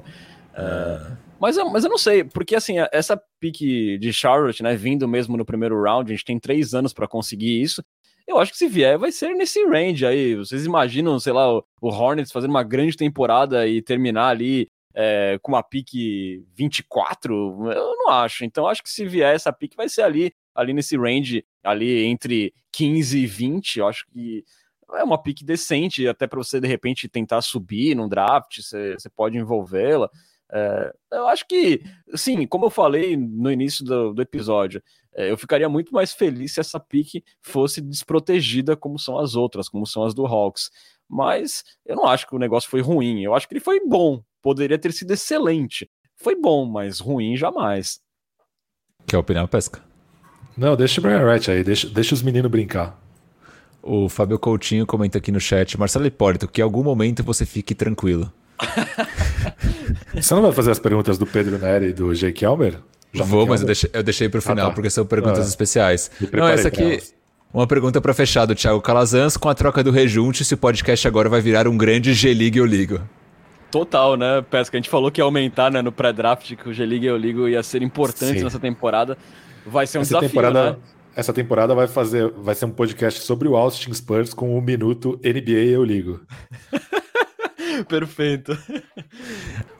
É. 0.54 0.62
É, 0.62 1.16
mas, 1.40 1.56
eu, 1.56 1.70
mas 1.70 1.84
eu 1.84 1.90
não 1.90 1.96
sei, 1.96 2.22
porque 2.22 2.54
assim, 2.54 2.74
essa 2.92 3.20
pique 3.40 3.96
de 3.98 4.12
Charlotte, 4.12 4.62
né, 4.62 4.76
vindo 4.76 5.08
mesmo 5.08 5.38
no 5.38 5.44
primeiro 5.44 5.82
round, 5.82 6.12
a 6.12 6.14
gente 6.14 6.24
tem 6.24 6.38
três 6.38 6.74
anos 6.74 6.92
para 6.92 7.08
conseguir 7.08 7.62
isso. 7.62 7.82
Eu 8.28 8.38
acho 8.38 8.52
que 8.52 8.58
se 8.58 8.68
vier, 8.68 8.98
vai 8.98 9.10
ser 9.10 9.34
nesse 9.34 9.64
range 9.66 10.06
aí. 10.06 10.36
Vocês 10.36 10.64
imaginam, 10.64 11.18
sei 11.18 11.32
lá, 11.32 11.50
o, 11.50 11.64
o 11.80 11.88
Hornets 11.88 12.30
fazendo 12.30 12.50
uma 12.50 12.62
grande 12.62 12.96
temporada 12.96 13.66
e 13.66 13.82
terminar 13.82 14.28
ali 14.28 14.68
é, 14.94 15.38
com 15.42 15.52
uma 15.52 15.62
pique 15.62 16.44
24, 16.54 17.32
eu 17.72 17.96
não 17.96 18.08
acho. 18.10 18.44
Então 18.44 18.66
acho 18.66 18.82
que 18.82 18.90
se 18.90 19.06
vier 19.06 19.34
essa 19.34 19.52
pique 19.52 19.76
vai 19.76 19.88
ser 19.88 20.02
ali, 20.02 20.34
ali 20.54 20.72
nesse 20.72 20.96
range, 20.96 21.44
ali 21.62 22.04
entre 22.04 22.52
15 22.72 23.18
e 23.18 23.26
20, 23.26 23.78
eu 23.78 23.88
acho 23.88 24.06
que 24.06 24.44
é 24.94 25.04
uma 25.04 25.20
pique 25.20 25.44
decente, 25.44 26.06
até 26.06 26.26
para 26.26 26.38
você 26.38 26.60
de 26.60 26.68
repente 26.68 27.08
tentar 27.08 27.40
subir 27.42 27.94
num 27.94 28.08
draft, 28.08 28.60
você, 28.60 28.96
pode 29.14 29.38
envolvê-la. 29.38 30.08
É, 30.54 30.92
eu 31.12 31.28
acho 31.28 31.46
que, 31.46 31.82
sim, 32.14 32.46
como 32.46 32.66
eu 32.66 32.70
falei 32.70 33.16
no 33.16 33.50
início 33.50 33.84
do, 33.84 34.12
do 34.12 34.20
episódio, 34.20 34.82
é, 35.14 35.30
eu 35.30 35.36
ficaria 35.38 35.68
muito 35.68 35.94
mais 35.94 36.12
feliz 36.12 36.52
se 36.52 36.60
essa 36.60 36.78
pique 36.78 37.24
fosse 37.40 37.80
desprotegida 37.80 38.76
como 38.76 38.98
são 38.98 39.18
as 39.18 39.34
outras, 39.34 39.68
como 39.68 39.86
são 39.86 40.04
as 40.04 40.12
do 40.14 40.26
Hawks. 40.26 40.70
Mas 41.08 41.64
eu 41.86 41.96
não 41.96 42.06
acho 42.06 42.26
que 42.26 42.34
o 42.34 42.38
negócio 42.38 42.68
foi 42.68 42.82
ruim, 42.82 43.22
eu 43.22 43.34
acho 43.34 43.48
que 43.48 43.54
ele 43.54 43.60
foi 43.60 43.80
bom, 43.86 44.22
poderia 44.42 44.78
ter 44.78 44.92
sido 44.92 45.12
excelente. 45.12 45.88
Foi 46.16 46.34
bom, 46.34 46.66
mas 46.66 47.00
ruim 47.00 47.36
jamais. 47.36 48.00
Quer 49.06 49.18
opinar, 49.18 49.48
Pesca? 49.48 49.80
Não, 50.56 50.76
deixa 50.76 51.00
o 51.00 51.02
Brian 51.02 51.24
Wright 51.24 51.50
aí, 51.50 51.64
deixa, 51.64 51.88
deixa 51.88 52.14
os 52.14 52.22
meninos 52.22 52.50
brincar. 52.50 53.00
O 53.82 54.08
Fábio 54.08 54.38
Coutinho 54.38 54.86
comenta 54.86 55.18
aqui 55.18 55.32
no 55.32 55.40
chat, 55.40 55.78
Marcelo 55.78 56.06
Hipólito, 56.06 56.46
que 56.46 56.60
em 56.60 56.64
algum 56.64 56.82
momento 56.82 57.24
você 57.24 57.44
fique 57.44 57.74
tranquilo. 57.74 58.32
você 60.14 60.34
não 60.34 60.42
vai 60.42 60.52
fazer 60.52 60.70
as 60.70 60.78
perguntas 60.78 61.18
do 61.18 61.26
Pedro 61.26 61.58
Nery 61.58 61.86
e 61.86 61.92
do 61.92 62.14
Jake 62.14 62.44
Elmer? 62.44 62.78
Já 63.12 63.24
Vou, 63.24 63.46
mas 63.46 63.60
eu 63.60 63.66
deixei, 63.66 63.90
eu 63.92 64.02
deixei 64.02 64.28
para 64.28 64.38
o 64.38 64.42
final, 64.42 64.66
ah, 64.66 64.68
tá. 64.68 64.74
porque 64.74 64.88
são 64.88 65.04
perguntas 65.04 65.46
ah, 65.46 65.48
especiais. 65.48 66.10
Não, 66.32 66.46
essa 66.48 66.68
aqui... 66.68 67.00
Uma 67.52 67.66
pergunta 67.66 68.00
para 68.00 68.14
fechar 68.14 68.46
do 68.46 68.54
Thiago 68.54 68.80
Calazans. 68.80 69.36
Com 69.36 69.50
a 69.50 69.54
troca 69.54 69.84
do 69.84 69.90
rejunte, 69.90 70.42
se 70.42 70.54
o 70.54 70.56
podcast 70.56 71.06
agora 71.06 71.28
vai 71.28 71.42
virar 71.42 71.68
um 71.68 71.76
grande 71.76 72.14
G-League 72.14 72.58
ou 72.58 72.66
Ligo? 72.66 72.98
Total, 73.72 74.18
né, 74.18 74.42
Pesca? 74.42 74.76
A 74.76 74.78
gente 74.78 74.90
falou 74.90 75.10
que 75.10 75.18
ia 75.18 75.24
aumentar 75.24 75.72
né, 75.72 75.80
no 75.80 75.90
pré-draft, 75.90 76.54
que 76.54 76.68
o 76.68 76.74
G-League 76.74 77.06
e 77.06 77.10
o 77.10 77.16
Ligo 77.16 77.48
ia 77.48 77.62
ser 77.62 77.82
importante 77.82 78.38
Sim. 78.38 78.44
nessa 78.44 78.60
temporada. 78.60 79.16
Vai 79.64 79.86
ser 79.86 79.96
um 79.96 80.02
essa 80.02 80.10
desafio, 80.10 80.28
temporada, 80.28 80.72
né? 80.72 80.76
Essa 81.16 81.32
temporada 81.32 81.74
vai 81.74 81.88
fazer, 81.88 82.30
vai 82.32 82.54
ser 82.54 82.66
um 82.66 82.70
podcast 82.70 83.20
sobre 83.20 83.48
o 83.48 83.56
Austin 83.56 83.92
Spurs 83.94 84.34
com 84.34 84.56
um 84.56 84.60
minuto 84.60 85.18
NBA 85.24 85.50
e 85.50 85.70
eu 85.70 85.82
ligo. 85.82 86.20
Perfeito. 87.88 88.56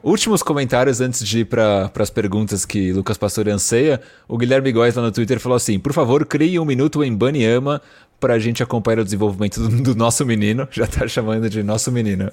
Últimos 0.02 0.42
comentários 0.42 1.00
antes 1.00 1.26
de 1.26 1.40
ir 1.40 1.44
para 1.44 1.90
as 1.94 2.10
perguntas 2.10 2.64
que 2.64 2.92
Lucas 2.92 3.16
Pastore 3.16 3.50
anseia. 3.50 4.00
O 4.28 4.36
Guilherme 4.36 4.72
Góes 4.72 4.94
lá 4.94 5.02
no 5.02 5.12
Twitter 5.12 5.38
falou 5.38 5.56
assim: 5.56 5.78
por 5.78 5.92
favor, 5.92 6.24
crie 6.26 6.58
um 6.58 6.64
minuto 6.64 7.02
em 7.04 7.14
Baniama 7.14 7.80
para 8.18 8.34
a 8.34 8.38
gente 8.38 8.62
acompanhar 8.62 9.00
o 9.00 9.04
desenvolvimento 9.04 9.60
do, 9.60 9.82
do, 9.82 9.94
nosso 9.96 10.24
menino. 10.24 10.68
Já 10.70 10.86
tá 10.86 11.08
chamando 11.08 11.50
de 11.50 11.62
nosso 11.62 11.90
menino. 11.90 12.30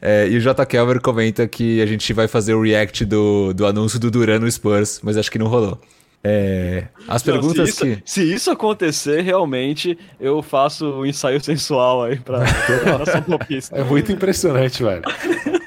É, 0.00 0.26
e 0.28 0.36
o 0.36 0.40
J. 0.40 0.64
Kelver 0.64 1.00
comenta 1.00 1.46
que 1.46 1.80
a 1.82 1.86
gente 1.86 2.10
vai 2.12 2.26
fazer 2.26 2.54
o 2.54 2.62
react 2.62 3.04
do, 3.04 3.52
do 3.52 3.66
anúncio 3.66 3.98
do 3.98 4.10
Duran 4.10 4.38
no 4.38 4.50
Spurs, 4.50 5.00
mas 5.02 5.16
acho 5.16 5.30
que 5.30 5.38
não 5.38 5.46
rolou. 5.46 5.78
É, 6.28 6.88
as 7.06 7.22
perguntas 7.22 7.56
não, 7.56 7.66
se 7.66 7.70
isso, 7.70 7.84
que. 7.84 8.02
Se 8.04 8.34
isso 8.34 8.50
acontecer, 8.50 9.20
realmente 9.20 9.96
eu 10.18 10.42
faço 10.42 10.84
o 10.84 11.00
um 11.02 11.06
ensaio 11.06 11.38
sensual 11.42 12.02
aí 12.02 12.18
pra 12.18 12.42
É 13.70 13.84
muito 13.84 14.10
impressionante, 14.10 14.82
velho. 14.82 15.02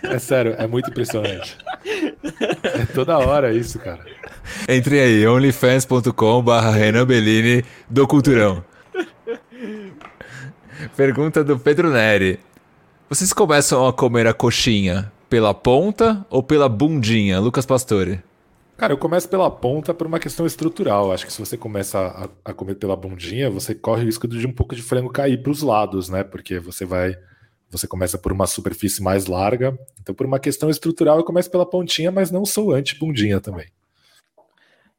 É 0.04 0.20
sério, 0.20 0.56
é 0.58 0.68
muito 0.68 0.90
impressionante. 0.90 1.58
É 2.62 2.86
toda 2.94 3.18
hora 3.18 3.54
isso, 3.54 3.80
cara. 3.80 4.02
Entre 4.68 5.00
aí, 5.00 5.26
onlyfans.com/barra 5.26 6.72
Renan 6.72 7.06
Bellini 7.06 7.64
do 7.90 8.06
Culturão. 8.06 8.62
Pergunta 10.98 11.42
do 11.42 11.58
Pedro 11.58 11.90
Neri. 11.90 12.38
Vocês 13.08 13.32
começam 13.32 13.88
a 13.88 13.94
comer 13.94 14.28
a 14.28 14.34
coxinha 14.34 15.10
pela 15.30 15.54
ponta 15.54 16.26
ou 16.30 16.44
pela 16.44 16.68
bundinha, 16.68 17.40
Lucas 17.40 17.66
Pastore? 17.66 18.22
Cara, 18.80 18.94
eu 18.94 18.98
começo 18.98 19.28
pela 19.28 19.52
ponta 19.52 19.94
por 19.94 20.08
uma 20.08 20.20
questão 20.20 20.46
estrutural. 20.46 21.12
Acho 21.12 21.26
que 21.26 21.34
se 21.34 21.40
você 21.40 21.58
começa 21.58 22.00
a, 22.00 22.52
a 22.52 22.54
comer 22.54 22.76
pela 22.76 22.96
bundinha, 22.96 23.50
você 23.50 23.76
corre 23.76 24.04
o 24.04 24.06
risco 24.06 24.26
de 24.26 24.48
um 24.48 24.54
pouco 24.54 24.74
de 24.74 24.82
frango 24.82 25.10
cair 25.10 25.44
para 25.44 25.52
os 25.52 25.62
lados, 25.62 26.08
né? 26.08 26.24
Porque 26.24 26.60
você 26.60 26.86
vai. 26.86 27.14
Você 27.70 27.86
começa 27.86 28.18
por 28.18 28.32
uma 28.32 28.48
superfície 28.48 29.04
mais 29.04 29.26
larga. 29.26 29.78
Então, 30.00 30.16
por 30.16 30.26
uma 30.26 30.40
questão 30.40 30.70
estrutural, 30.70 31.18
eu 31.18 31.26
começo 31.26 31.52
pela 31.52 31.70
pontinha, 31.70 32.10
mas 32.10 32.32
não 32.32 32.46
sou 32.46 32.72
anti-bundinha 32.72 33.42
também. 33.42 33.68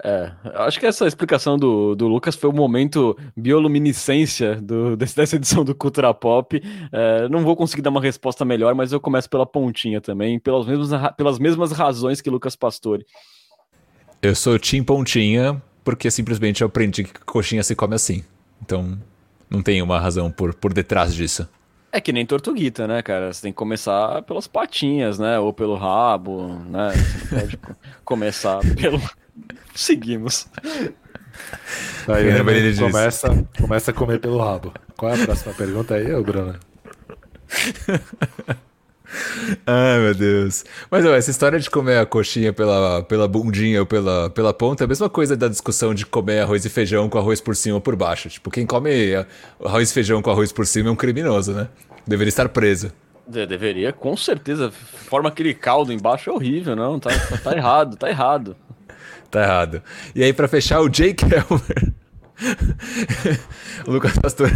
É, 0.05 0.31
acho 0.57 0.79
que 0.79 0.85
essa 0.85 1.07
explicação 1.07 1.57
do, 1.59 1.95
do 1.95 2.07
Lucas 2.07 2.35
foi 2.35 2.51
o 2.51 2.55
momento 2.55 3.17
bioluminescência 3.35 4.57
do, 4.57 4.95
dessa 5.01 5.37
edição 5.37 5.65
do 5.65 5.75
Cultura 5.75 6.13
Pop. 6.13 6.63
É, 6.93 7.31
não 7.31 7.43
vou 7.43 7.57
conseguir 7.57 7.81
dar 7.81 7.91
uma 7.91 8.01
resposta 8.03 8.45
melhor, 8.45 8.75
mas 8.75 8.93
eu 8.93 9.01
começo 9.01 9.31
pela 9.31 9.47
pontinha 9.47 10.03
também, 10.03 10.39
pelas 10.39 10.67
mesmas, 10.67 11.13
pelas 11.17 11.39
mesmas 11.39 11.73
razões 11.73 12.21
que 12.21 12.29
Lucas 12.29 12.55
Pastore. 12.55 13.07
Eu 14.23 14.35
sou 14.35 14.59
Tim 14.59 14.83
Pontinha 14.83 15.61
porque 15.83 16.11
simplesmente 16.11 16.61
eu 16.61 16.67
aprendi 16.67 17.05
que 17.05 17.13
coxinha 17.21 17.63
se 17.63 17.75
come 17.75 17.95
assim. 17.95 18.23
Então, 18.61 18.99
não 19.49 19.63
tem 19.63 19.81
uma 19.81 19.99
razão 19.99 20.31
por, 20.31 20.53
por 20.55 20.75
detrás 20.75 21.15
disso. 21.15 21.49
É 21.91 22.01
que 22.01 22.13
nem 22.13 22.27
tortuguita, 22.27 22.87
né, 22.87 23.03
cara? 23.03 23.33
Você 23.33 23.43
tem 23.43 23.53
que 23.53 23.57
começar 23.57 24.23
pelas 24.23 24.47
patinhas, 24.47 25.19
né? 25.19 25.39
Ou 25.39 25.53
pelo 25.53 25.75
rabo, 25.75 26.49
né? 26.67 26.93
Você 26.93 27.35
pode 27.35 27.59
começar 28.05 28.61
pelo. 28.77 29.01
Seguimos. 29.75 30.47
Aí, 32.07 32.25
né, 32.25 32.39
começa, 32.79 33.47
começa 33.59 33.91
a 33.91 33.95
comer 33.95 34.21
pelo 34.21 34.39
rabo. 34.39 34.73
Qual 34.97 35.11
é 35.11 35.21
a 35.21 35.25
próxima 35.25 35.55
pergunta 35.55 35.95
aí, 35.95 36.23
Bruno? 36.23 36.57
Ai, 39.67 39.99
meu 39.99 40.15
Deus. 40.15 40.65
Mas 40.91 41.05
ó, 41.05 41.15
essa 41.15 41.31
história 41.31 41.59
de 41.59 41.69
comer 41.69 41.99
a 41.99 42.07
coxinha 42.07 42.53
pela, 42.53 43.03
pela 43.03 43.27
bundinha 43.27 43.81
ou 43.81 43.87
pela, 43.87 44.31
pela 44.31 44.55
ponta 44.55 44.85
é 44.85 44.87
a 44.87 44.89
mesma 44.89 45.09
coisa 45.09 45.37
da 45.37 45.49
discussão 45.49 45.95
de 45.95 46.07
comer 46.07 46.41
arroz 46.41 46.65
e 46.65 46.69
feijão 46.69 47.09
com 47.09 47.19
arroz 47.19 47.41
por 47.41 47.57
cima 47.57 47.77
ou 47.77 47.81
por 47.81 47.97
baixo. 47.97 48.29
Tipo, 48.29 48.51
quem 48.51 48.67
come 48.67 49.15
arroz 49.65 49.91
e 49.91 49.95
feijão 49.95 50.23
com 50.23 50.31
arroz 50.31 50.53
por 50.53 50.67
cima 50.67 50.89
é 50.89 50.93
um 50.93 50.97
criminoso, 50.97 51.53
né? 51.53 51.69
Deveria 52.07 52.31
estar 52.31 52.49
preso. 52.49 52.93
De 53.27 53.47
deveria, 53.47 53.93
com 53.93 54.17
certeza. 54.17 54.71
Forma 54.71 55.29
aquele 55.29 55.55
caldo 55.55 55.93
embaixo 55.93 56.31
é 56.31 56.33
horrível, 56.33 56.75
não? 56.75 56.99
Tá, 56.99 57.11
tá, 57.43 57.57
errado, 57.57 57.97
tá 57.97 58.09
errado. 58.09 58.57
Tá 59.31 59.43
errado. 59.43 59.83
E 60.15 60.23
aí, 60.23 60.33
para 60.33 60.49
fechar, 60.49 60.81
o 60.81 60.89
Jake 60.89 61.25
Elmer. 61.25 61.93
o 63.87 63.93
Lucas 63.93 64.19
Pastor 64.19 64.51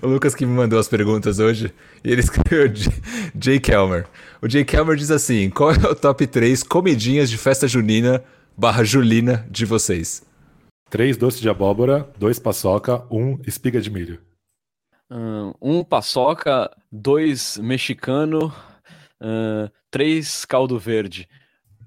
o 0.00 0.06
Lucas 0.06 0.34
que 0.34 0.46
me 0.46 0.52
mandou 0.52 0.78
as 0.78 0.88
perguntas 0.88 1.38
hoje, 1.38 1.72
e 2.04 2.10
ele 2.10 2.20
escreveu 2.22 2.72
Jay 3.40 3.60
Kelmer. 3.60 4.06
O 4.40 4.48
Jay 4.48 4.64
Kelmer 4.64 4.96
diz 4.96 5.10
assim: 5.10 5.50
qual 5.50 5.72
é 5.72 5.88
o 5.88 5.94
top 5.94 6.26
3 6.26 6.62
comidinhas 6.62 7.30
de 7.30 7.38
festa 7.38 7.66
junina 7.68 8.22
barra 8.56 8.84
julina 8.84 9.46
de 9.50 9.64
vocês? 9.64 10.22
Três 10.90 11.16
doces 11.16 11.40
de 11.40 11.48
abóbora, 11.48 12.08
dois 12.18 12.38
paçoca, 12.38 13.02
um 13.10 13.38
espiga 13.46 13.80
de 13.80 13.90
milho. 13.90 14.20
Um 15.60 15.84
paçoca, 15.84 16.70
dois 16.90 17.58
mexicano, 17.58 18.52
uh, 19.20 19.70
três 19.90 20.44
caldo 20.44 20.78
verde. 20.78 21.28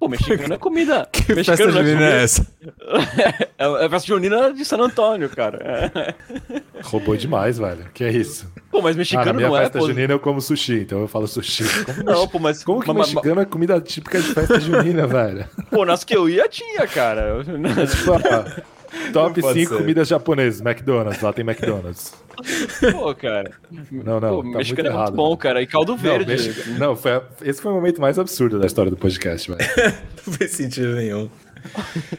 Pô, 0.06 0.10
mexicano 0.10 0.54
é 0.54 0.58
comida. 0.58 1.10
que 1.12 1.34
mexicano 1.34 1.58
festa 1.58 1.84
junina 1.84 2.06
é, 2.06 2.12
é 2.12 2.24
essa? 2.24 2.48
é, 3.58 3.86
é 3.86 3.90
festa 3.90 4.08
junina 4.08 4.54
de 4.54 4.64
San 4.64 4.78
Antônio, 4.78 5.30
cara. 5.30 5.60
É. 5.64 6.14
Roubou 6.84 7.18
demais, 7.18 7.58
velho. 7.58 7.90
Que 7.92 8.04
é 8.04 8.12
isso? 8.12 8.52
Pô, 8.70 8.82
mas 8.82 8.96
mexicano 8.96 9.32
ah, 9.32 9.34
minha 9.34 9.48
não 9.48 9.58
é. 9.58 9.62
festa 9.62 9.80
pô... 9.80 9.88
junina 9.88 10.14
eu 10.14 10.20
como 10.20 10.40
sushi, 10.40 10.82
então 10.82 11.00
eu 11.00 11.08
falo 11.08 11.28
sushi. 11.28 11.64
Como 11.86 12.04
não, 12.04 12.28
pô, 12.28 12.38
mas. 12.38 12.64
Como 12.64 12.82
que 12.82 12.88
mas, 12.88 12.98
mexicano 12.98 13.36
mas... 13.36 13.46
é 13.46 13.50
comida 13.50 13.82
típica 13.82 14.22
de 14.22 14.32
festa 14.32 14.60
junina, 14.60 15.08
velho? 15.08 15.48
Pô, 15.72 15.86
nas 15.86 16.04
que 16.04 16.16
eu 16.16 16.30
ia 16.30 16.48
tinha, 16.48 16.88
cara. 16.88 17.44
tipo, 17.44 18.12
Top 19.12 19.42
5 19.42 19.78
comidas 19.78 20.08
japonesas, 20.08 20.62
McDonald's, 20.62 21.22
lá 21.22 21.34
tem 21.34 21.46
McDonald's. 21.46 22.14
Pô, 22.92 23.14
cara. 23.16 23.52
Não, 23.92 24.20
não, 24.20 24.42
Pô, 24.42 24.44
tá 24.44 24.50
muito 24.50 24.82
é 24.82 24.86
errado. 24.86 25.04
muito 25.04 25.16
bom, 25.16 25.38
cara. 25.38 25.62
E 25.62 25.68
caldo 25.68 25.96
verde. 25.96 26.26
Não, 26.26 26.36
mex... 26.36 26.80
não 26.80 26.96
foi 26.96 27.12
a... 27.14 27.24
esse 27.42 27.62
foi 27.62 27.72
o 27.72 27.76
momento 27.76 28.02
mais 28.02 28.20
absurdo 28.20 28.60
da 28.60 28.66
história 28.66 28.92
do 28.92 28.98
podcast, 28.98 29.50
velho. 29.50 29.62
não 30.26 30.34
fez 30.34 30.52
sentido 30.52 30.96
nenhum. 30.96 31.30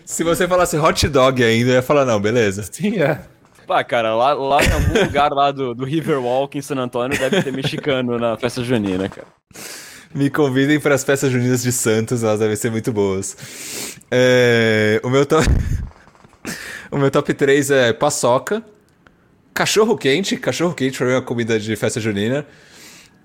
Se 0.04 0.24
você 0.24 0.48
falasse 0.48 0.76
hot 0.76 1.08
dog 1.08 1.42
ainda, 1.42 1.70
eu 1.70 1.74
ia 1.74 1.82
falar, 1.82 2.04
não, 2.04 2.20
beleza. 2.20 2.62
Sim, 2.62 3.00
é. 3.00 3.20
Pá, 3.66 3.82
cara, 3.82 4.14
lá, 4.14 4.32
lá 4.32 4.64
em 4.64 4.72
algum 4.72 5.04
lugar 5.04 5.32
lá 5.32 5.50
do, 5.50 5.74
do 5.74 5.84
Riverwalk 5.84 6.56
em 6.56 6.62
San 6.62 6.76
Antônio 6.76 7.18
deve 7.18 7.42
ter 7.42 7.52
mexicano 7.52 8.18
na 8.18 8.36
festa 8.36 8.62
junina, 8.62 9.08
cara. 9.08 9.26
Me 10.14 10.30
convidem 10.30 10.78
para 10.78 10.94
as 10.94 11.04
festas 11.04 11.30
juninas 11.32 11.62
de 11.62 11.72
Santos, 11.72 12.22
elas 12.22 12.38
devem 12.38 12.56
ser 12.56 12.70
muito 12.70 12.92
boas. 12.92 13.36
É... 14.10 15.00
O 15.02 15.10
meu 15.10 15.26
top... 15.26 15.44
O 16.90 16.98
meu 16.98 17.10
top 17.10 17.32
3 17.32 17.70
é 17.70 17.92
paçoca, 17.92 18.62
cachorro 19.52 19.96
quente. 19.96 20.36
Cachorro 20.36 20.74
quente 20.74 20.98
pra 20.98 21.06
mim 21.06 21.12
é 21.12 21.16
uma 21.16 21.22
comida 21.22 21.58
de 21.58 21.74
festa 21.76 22.00
junina. 22.00 22.46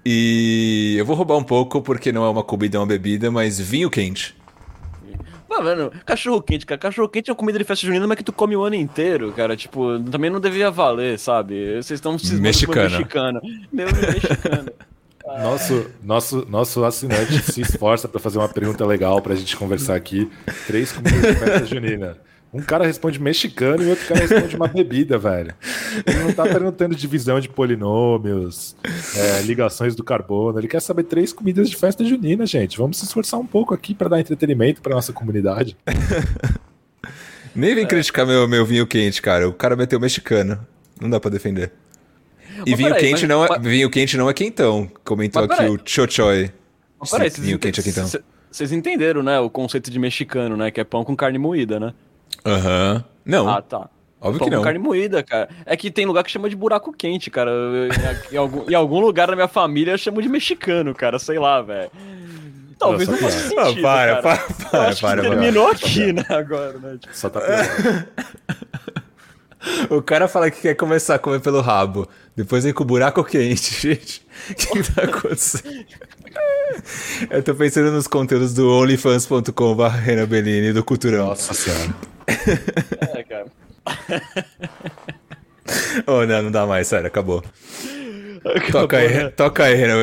E 0.05 0.95
eu 0.97 1.05
vou 1.05 1.15
roubar 1.15 1.37
um 1.37 1.43
pouco 1.43 1.81
porque 1.81 2.11
não 2.11 2.25
é 2.25 2.29
uma 2.29 2.43
comida, 2.43 2.77
é 2.77 2.79
uma 2.79 2.87
bebida, 2.87 3.29
mas 3.29 3.59
vinho 3.59 3.89
quente. 3.89 4.35
Vendo? 5.63 5.91
Cachorro 6.05 6.41
quente, 6.41 6.65
cara. 6.65 6.79
Cachorro 6.79 7.07
quente 7.07 7.29
é 7.29 7.33
uma 7.33 7.37
comida 7.37 7.59
de 7.59 7.63
festa 7.63 7.85
junina, 7.85 8.07
mas 8.07 8.17
que 8.17 8.23
tu 8.23 8.33
come 8.33 8.55
o 8.55 8.63
ano 8.63 8.75
inteiro, 8.75 9.31
cara. 9.33 9.55
Tipo, 9.55 9.99
também 9.99 10.29
não 10.29 10.39
devia 10.39 10.71
valer, 10.71 11.19
sabe? 11.19 11.75
Vocês 11.75 11.97
estão 11.97 12.17
se 12.17 12.33
mexicana. 12.35 13.41
Meu 13.71 13.87
mexicano. 13.87 14.71
Nosso, 15.23 15.85
nosso, 16.03 16.47
nosso 16.49 16.83
assinante 16.83 17.39
se 17.43 17.61
esforça 17.61 18.07
para 18.07 18.19
fazer 18.19 18.39
uma 18.39 18.49
pergunta 18.49 18.83
legal 18.85 19.21
pra 19.21 19.35
gente 19.35 19.55
conversar 19.55 19.95
aqui. 19.95 20.29
Três 20.65 20.91
comidas 20.91 21.21
de 21.21 21.35
festa 21.35 21.65
junina. 21.67 22.17
Um 22.53 22.61
cara 22.61 22.85
responde 22.85 23.17
mexicano 23.17 23.81
e 23.81 23.89
outro 23.89 24.05
cara 24.07 24.19
responde 24.19 24.55
uma 24.57 24.67
bebida, 24.67 25.17
velho. 25.17 25.53
Ele 26.05 26.19
não 26.19 26.33
tá 26.33 26.43
perguntando 26.43 26.93
divisão 26.93 27.39
de 27.39 27.47
polinômios, 27.47 28.75
é, 29.15 29.41
ligações 29.43 29.95
do 29.95 30.03
carbono. 30.03 30.59
Ele 30.59 30.67
quer 30.67 30.81
saber 30.81 31.03
três 31.03 31.31
comidas 31.31 31.69
de 31.69 31.77
festa 31.77 32.03
junina, 32.03 32.45
gente. 32.45 32.77
Vamos 32.77 32.97
se 32.97 33.05
esforçar 33.05 33.39
um 33.39 33.45
pouco 33.45 33.73
aqui 33.73 33.95
para 33.95 34.09
dar 34.09 34.19
entretenimento 34.19 34.81
para 34.81 34.93
nossa 34.93 35.13
comunidade. 35.13 35.77
Nem 37.55 37.73
vem 37.73 37.85
é. 37.85 37.87
criticar 37.87 38.25
meu, 38.25 38.47
meu 38.47 38.65
vinho 38.65 38.85
quente, 38.85 39.21
cara. 39.21 39.47
O 39.47 39.53
cara 39.53 39.75
meteu 39.77 39.99
mexicano. 39.99 40.59
Não 40.99 41.09
dá 41.09 41.19
para 41.21 41.31
defender. 41.31 41.71
E 42.65 42.75
vinho, 42.75 42.89
peraí, 42.89 43.01
quente 43.01 43.21
mas... 43.21 43.29
não 43.29 43.45
é, 43.45 43.59
vinho 43.59 43.89
quente 43.89 44.17
não 44.17 44.29
é 44.29 44.33
quentão. 44.33 44.91
Comentou 45.05 45.43
aqui 45.43 45.63
o 45.63 45.79
Chochoy. 45.83 46.51
Peraí, 47.09 47.29
vinho 47.29 47.57
quente 47.57 47.79
é 47.79 47.83
quentão. 47.83 48.09
Vocês 48.51 48.73
entenderam, 48.73 49.23
né? 49.23 49.39
O 49.39 49.49
conceito 49.49 49.89
de 49.89 49.97
mexicano, 49.97 50.57
né? 50.57 50.69
Que 50.69 50.81
é 50.81 50.83
pão 50.83 51.05
com 51.05 51.15
carne 51.15 51.37
moída, 51.37 51.79
né? 51.79 51.93
Aham. 52.45 52.95
Uhum. 52.95 53.03
Não. 53.25 53.49
Ah, 53.49 53.61
tá. 53.61 53.89
Óbvio 54.19 54.39
Pão 54.39 54.49
que 54.49 54.55
não. 54.55 54.61
carne 54.61 54.77
moída, 54.79 55.23
cara. 55.23 55.49
É 55.65 55.75
que 55.75 55.89
tem 55.89 56.05
lugar 56.05 56.23
que 56.23 56.29
chama 56.29 56.47
de 56.49 56.55
buraco 56.55 56.93
quente, 56.93 57.31
cara. 57.31 57.51
em, 58.31 58.37
algum, 58.37 58.69
em 58.69 58.75
algum 58.75 58.99
lugar 58.99 59.27
da 59.27 59.35
minha 59.35 59.47
família 59.47 59.97
chamo 59.97 60.21
de 60.21 60.29
mexicano, 60.29 60.93
cara. 60.93 61.17
Sei 61.17 61.39
lá, 61.39 61.61
velho. 61.61 61.89
Talvez 62.77 63.07
Nossa, 63.07 63.21
não 63.21 63.29
faça 63.29 63.49
sentido, 63.49 63.87
ah, 63.87 63.91
para, 63.91 64.21
para, 64.21 64.37
para, 64.71 64.95
para, 64.95 65.21
terminou 65.21 65.67
aqui, 65.67 66.11
né, 66.11 66.25
agora, 66.29 66.79
né? 66.79 66.97
Tipo... 66.99 67.15
Só 67.15 67.29
tá 67.29 67.39
O 69.91 70.01
cara 70.01 70.27
fala 70.27 70.49
que 70.49 70.61
quer 70.61 70.73
começar 70.73 71.15
a 71.15 71.19
comer 71.19 71.39
pelo 71.39 71.61
rabo. 71.61 72.07
Depois 72.35 72.63
vem 72.63 72.73
com 72.73 72.81
o 72.81 72.85
buraco 72.85 73.23
quente, 73.23 73.75
gente. 73.81 74.25
O 74.49 74.55
que, 74.55 74.81
que 74.81 74.93
tá 74.93 75.03
acontecendo? 75.03 75.85
Eu 77.29 77.43
tô 77.43 77.53
pensando 77.53 77.91
nos 77.91 78.07
conteúdos 78.07 78.53
do 78.53 78.83
Renan 78.83 80.25
Bellini 80.25 80.73
do 80.73 80.83
Culturão. 80.83 81.27
Nossa 81.27 81.53
senhora. 81.53 81.93
É, 82.27 83.23
cara. 83.23 83.45
oh, 86.07 86.25
não, 86.25 86.43
não 86.43 86.51
dá 86.51 86.65
mais, 86.65 86.87
sério, 86.87 87.07
acabou. 87.07 87.43
acabou 88.39 88.71
toca 88.71 88.97
aí, 88.97 89.13
né? 89.13 89.29
toca 89.29 89.63
aí, 89.63 89.75
Renan. 89.75 89.97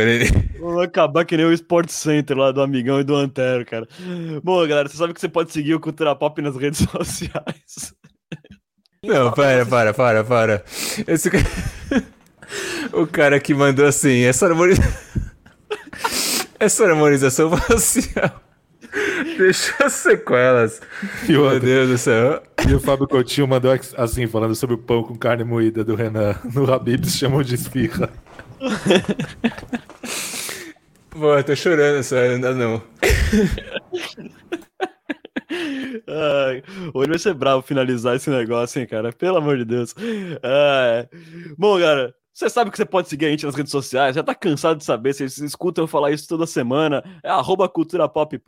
Vamos 0.59 0.82
acabar 0.82 1.24
que 1.24 1.36
nem 1.36 1.47
o 1.47 1.53
Sport 1.53 1.90
Center 1.90 2.36
lá 2.36 2.53
do 2.53 2.62
Amigão 2.62 3.01
e 3.01 3.05
do 3.05 3.15
Antero, 3.15 3.65
cara. 3.65 3.86
Bom, 4.43 4.66
galera, 4.66 4.89
você 4.89 4.97
sabe 4.97 5.15
que 5.15 5.20
você 5.20 5.28
pode 5.28 5.53
seguir 5.53 5.74
o 5.74 5.81
Cultura 5.81 6.15
Pop 6.15 6.40
nas 6.43 6.57
redes 6.57 6.81
sociais. 6.90 7.95
Não, 9.05 9.31
para, 9.32 9.65
para, 9.65 9.95
para, 9.95 10.24
para. 10.24 10.65
Esse. 11.07 11.31
O 12.95 13.07
cara 13.07 13.39
que 13.39 13.53
mandou 13.53 13.85
assim, 13.85 14.23
essa 14.23 14.47
harmonização... 14.47 14.90
Essa 16.59 16.86
harmonização 16.86 17.55
facial 17.55 18.47
deixa 19.39 19.89
sequelas. 19.89 20.81
E 21.28 21.32
Meu 21.32 21.59
Deus 21.60 21.89
do 21.89 21.98
céu. 21.98 22.43
E 22.69 22.74
o 22.74 22.81
Fábio 22.81 23.06
Coutinho 23.06 23.47
mandou 23.47 23.70
assim, 23.97 24.27
falando 24.27 24.55
sobre 24.55 24.74
o 24.74 24.78
pão 24.78 25.02
com 25.02 25.16
carne 25.16 25.44
moída 25.44 25.85
do 25.85 25.94
Renan. 25.94 26.35
No 26.52 26.73
Habibs 26.73 27.16
chamam 27.16 27.43
de 27.43 27.55
esfirra. 27.55 28.10
Pô, 31.10 31.35
eu 31.36 31.44
tô 31.44 31.56
chorando, 31.56 32.02
sério, 32.02 32.36
ainda 32.36 32.55
não. 32.55 32.82
Ai, 36.06 36.62
hoje 36.93 37.09
vai 37.09 37.19
ser 37.19 37.35
bravo 37.35 37.62
finalizar 37.62 38.16
esse 38.16 38.28
negócio, 38.31 38.81
hein, 38.81 38.86
cara? 38.86 39.12
Pelo 39.12 39.39
amor 39.39 39.56
de 39.59 39.65
Deus. 39.65 39.94
Ai. 40.43 41.09
Bom, 41.56 41.78
cara, 41.78 42.15
você 42.39 42.48
sabe 42.48 42.70
que 42.70 42.77
você 42.77 42.86
pode 42.86 43.09
seguir 43.09 43.27
a 43.27 43.31
gente 43.31 43.44
nas 43.44 43.56
redes 43.56 43.73
sociais, 43.73 44.15
já 44.15 44.23
tá 44.23 44.32
cansado 44.32 44.78
de 44.78 44.85
saber, 44.85 45.12
vocês 45.12 45.39
escutam 45.39 45.82
eu 45.82 45.89
falar 45.89 46.12
isso 46.12 46.28
toda 46.28 46.47
semana, 46.47 47.02
é 47.20 47.28
arroba 47.28 47.69
Cultura 47.69 48.09
Pop. 48.09 48.40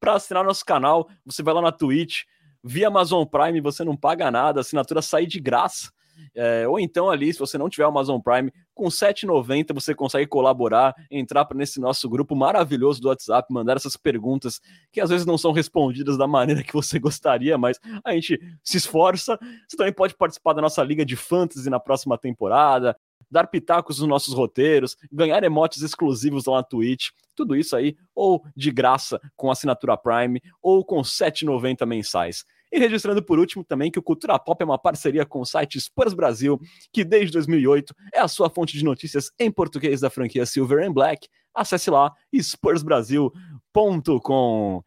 Pra 0.00 0.14
assinar 0.14 0.42
nosso 0.42 0.64
canal, 0.64 1.06
você 1.26 1.42
vai 1.42 1.52
lá 1.52 1.60
na 1.60 1.70
Twitch, 1.70 2.22
via 2.64 2.88
Amazon 2.88 3.26
Prime, 3.26 3.60
você 3.60 3.84
não 3.84 3.94
paga 3.94 4.30
nada, 4.30 4.60
a 4.60 4.62
assinatura 4.62 5.02
sai 5.02 5.26
de 5.26 5.38
graça. 5.38 5.90
É, 6.34 6.66
ou 6.66 6.80
então 6.80 7.10
ali, 7.10 7.30
se 7.30 7.38
você 7.38 7.58
não 7.58 7.68
tiver 7.68 7.84
Amazon 7.84 8.20
Prime, 8.20 8.50
com 8.74 8.84
R$ 8.84 8.90
7,90 8.90 9.74
você 9.74 9.94
consegue 9.94 10.26
colaborar, 10.26 10.94
entrar 11.10 11.46
nesse 11.54 11.78
nosso 11.78 12.08
grupo 12.08 12.34
maravilhoso 12.34 13.00
do 13.02 13.08
WhatsApp, 13.08 13.52
mandar 13.52 13.76
essas 13.76 13.96
perguntas 13.96 14.60
que 14.90 15.00
às 15.00 15.10
vezes 15.10 15.26
não 15.26 15.36
são 15.36 15.52
respondidas 15.52 16.16
da 16.16 16.26
maneira 16.26 16.62
que 16.62 16.72
você 16.72 16.98
gostaria, 16.98 17.58
mas 17.58 17.78
a 18.02 18.12
gente 18.12 18.40
se 18.62 18.78
esforça. 18.78 19.38
Você 19.68 19.76
também 19.76 19.92
pode 19.92 20.14
participar 20.14 20.54
da 20.54 20.62
nossa 20.62 20.82
liga 20.82 21.04
de 21.04 21.16
fantasy 21.16 21.68
na 21.68 21.80
próxima 21.80 22.16
temporada, 22.16 22.96
dar 23.30 23.46
pitacos 23.46 24.00
nos 24.00 24.08
nossos 24.08 24.34
roteiros, 24.34 24.96
ganhar 25.10 25.42
emotes 25.44 25.82
exclusivos 25.82 26.46
lá 26.46 26.56
na 26.56 26.62
Twitch, 26.62 27.08
tudo 27.34 27.56
isso 27.56 27.76
aí, 27.76 27.96
ou 28.14 28.42
de 28.56 28.70
graça 28.70 29.20
com 29.36 29.50
assinatura 29.50 29.96
Prime, 29.96 30.40
ou 30.62 30.84
com 30.84 30.96
R$ 30.96 31.04
7,90 31.04 31.86
mensais. 31.86 32.44
E 32.72 32.78
registrando 32.78 33.20
por 33.22 33.38
último 33.38 33.62
também 33.64 33.90
que 33.90 33.98
o 33.98 34.02
Cultura 34.02 34.38
Pop 34.38 34.62
é 34.62 34.64
uma 34.64 34.78
parceria 34.78 35.26
com 35.26 35.40
o 35.40 35.44
site 35.44 35.78
Spurs 35.80 36.14
Brasil, 36.14 36.56
que 36.92 37.04
desde 37.04 37.32
2008 37.32 37.92
é 38.14 38.20
a 38.20 38.28
sua 38.28 38.48
fonte 38.48 38.78
de 38.78 38.84
notícias 38.84 39.32
em 39.38 39.50
português 39.50 40.00
da 40.00 40.08
franquia 40.08 40.46
Silver 40.46 40.86
and 40.86 40.92
Black. 40.92 41.28
Acesse 41.52 41.90
lá 41.90 42.14
spursbrasil.com. 42.32 44.84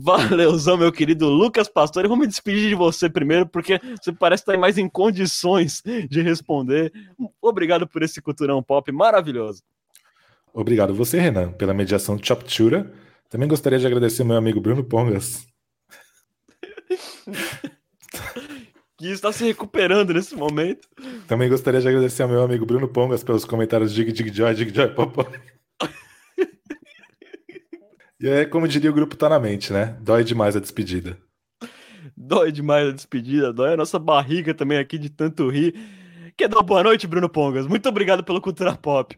Valeuzão, 0.00 0.76
meu 0.76 0.92
querido 0.92 1.28
Lucas 1.28 1.68
Pastor. 1.68 2.04
Eu 2.04 2.08
vou 2.08 2.18
me 2.18 2.26
despedir 2.26 2.68
de 2.68 2.74
você 2.74 3.08
primeiro, 3.08 3.46
porque 3.46 3.80
você 4.00 4.12
parece 4.12 4.42
estar 4.42 4.56
mais 4.58 4.78
em 4.78 4.88
condições 4.88 5.82
de 6.08 6.22
responder. 6.22 6.92
Obrigado 7.40 7.86
por 7.86 8.02
esse 8.02 8.20
culturão 8.20 8.62
pop 8.62 8.90
maravilhoso. 8.92 9.62
Obrigado 10.52 10.94
você, 10.94 11.18
Renan, 11.18 11.52
pela 11.52 11.74
mediação 11.74 12.16
de 12.16 12.26
Chaptura. 12.26 12.92
Também 13.28 13.48
gostaria 13.48 13.78
de 13.78 13.86
agradecer 13.86 14.22
ao 14.22 14.28
meu 14.28 14.36
amigo 14.36 14.60
Bruno 14.60 14.84
Pongas 14.84 15.46
que 18.96 19.08
está 19.10 19.32
se 19.32 19.44
recuperando 19.44 20.14
nesse 20.14 20.34
momento. 20.36 20.88
Também 21.26 21.48
gostaria 21.48 21.80
de 21.80 21.88
agradecer 21.88 22.22
ao 22.22 22.28
meu 22.28 22.42
amigo 22.42 22.64
Bruno 22.64 22.88
Pongas 22.88 23.24
pelos 23.24 23.44
comentários 23.44 23.92
Dig 23.92 24.12
Dig 24.12 24.32
Joy, 24.32 24.54
Dig 24.54 24.74
Joy, 24.74 24.88
Popó. 24.94 25.26
E 28.24 28.28
é 28.30 28.46
como 28.46 28.66
diria 28.66 28.90
o 28.90 28.94
grupo 28.94 29.16
Tá 29.16 29.28
na 29.28 29.38
Mente, 29.38 29.70
né? 29.70 29.98
Dói 30.00 30.24
demais 30.24 30.56
a 30.56 30.58
despedida. 30.58 31.18
Dói 32.16 32.50
demais 32.50 32.88
a 32.88 32.92
despedida, 32.92 33.52
dói 33.52 33.74
a 33.74 33.76
nossa 33.76 33.98
barriga 33.98 34.54
também 34.54 34.78
aqui 34.78 34.96
de 34.96 35.10
tanto 35.10 35.50
rir. 35.50 35.74
Quer 36.34 36.48
dar 36.48 36.56
uma 36.56 36.62
boa 36.62 36.82
noite, 36.82 37.06
Bruno 37.06 37.28
Pongas? 37.28 37.66
Muito 37.66 37.86
obrigado 37.86 38.24
pelo 38.24 38.40
Cultura 38.40 38.74
Pop. 38.74 39.14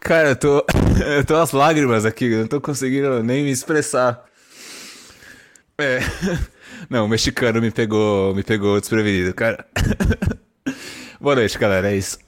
Cara, 0.00 0.30
eu 0.30 0.36
tô, 0.36 0.64
eu 1.14 1.22
tô 1.26 1.36
às 1.36 1.52
lágrimas 1.52 2.06
aqui, 2.06 2.24
eu 2.24 2.40
não 2.40 2.46
tô 2.48 2.58
conseguindo 2.58 3.22
nem 3.22 3.44
me 3.44 3.50
expressar. 3.50 4.24
É. 5.76 5.98
Não, 6.88 7.04
o 7.04 7.08
mexicano 7.08 7.60
me 7.60 7.70
pegou, 7.70 8.34
me 8.34 8.42
pegou 8.42 8.80
desprevenido, 8.80 9.34
cara. 9.34 9.66
Boa 11.20 11.36
noite, 11.36 11.58
galera, 11.58 11.92
é 11.92 11.96
isso. 11.96 12.18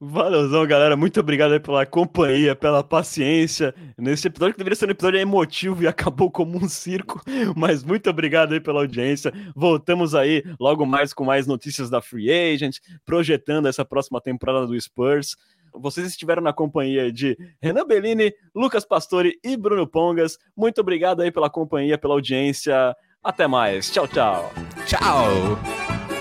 Valeuzão, 0.00 0.66
galera. 0.66 0.96
Muito 0.96 1.20
obrigado 1.20 1.60
pela 1.60 1.86
companhia, 1.86 2.54
pela 2.54 2.82
paciência. 2.82 3.74
Nesse 3.96 4.28
episódio 4.28 4.54
que 4.54 4.58
deveria 4.58 4.76
ser 4.76 4.86
um 4.86 4.90
episódio 4.90 5.20
emotivo 5.20 5.82
e 5.82 5.86
acabou 5.88 6.30
como 6.30 6.56
um 6.56 6.68
circo. 6.68 7.22
Mas 7.56 7.82
muito 7.82 8.08
obrigado 8.10 8.52
aí 8.52 8.60
pela 8.60 8.80
audiência. 8.80 9.32
Voltamos 9.54 10.14
aí 10.14 10.42
logo 10.58 10.84
mais 10.84 11.12
com 11.12 11.24
mais 11.24 11.46
notícias 11.46 11.88
da 11.90 12.00
Free 12.00 12.30
Agent, 12.30 12.78
projetando 13.04 13.66
essa 13.66 13.84
próxima 13.84 14.20
temporada 14.20 14.66
do 14.66 14.80
Spurs. 14.80 15.36
Vocês 15.72 16.06
estiveram 16.06 16.42
na 16.42 16.52
companhia 16.52 17.12
de 17.12 17.36
Renan 17.60 17.86
Bellini, 17.86 18.32
Lucas 18.54 18.84
Pastore 18.84 19.38
e 19.44 19.56
Bruno 19.56 19.86
Pongas. 19.86 20.38
Muito 20.56 20.80
obrigado 20.80 21.20
aí 21.20 21.30
pela 21.30 21.50
companhia, 21.50 21.98
pela 21.98 22.14
audiência. 22.14 22.96
Até 23.22 23.46
mais. 23.46 23.90
Tchau, 23.90 24.08
tchau. 24.08 24.52
Tchau. 24.86 26.15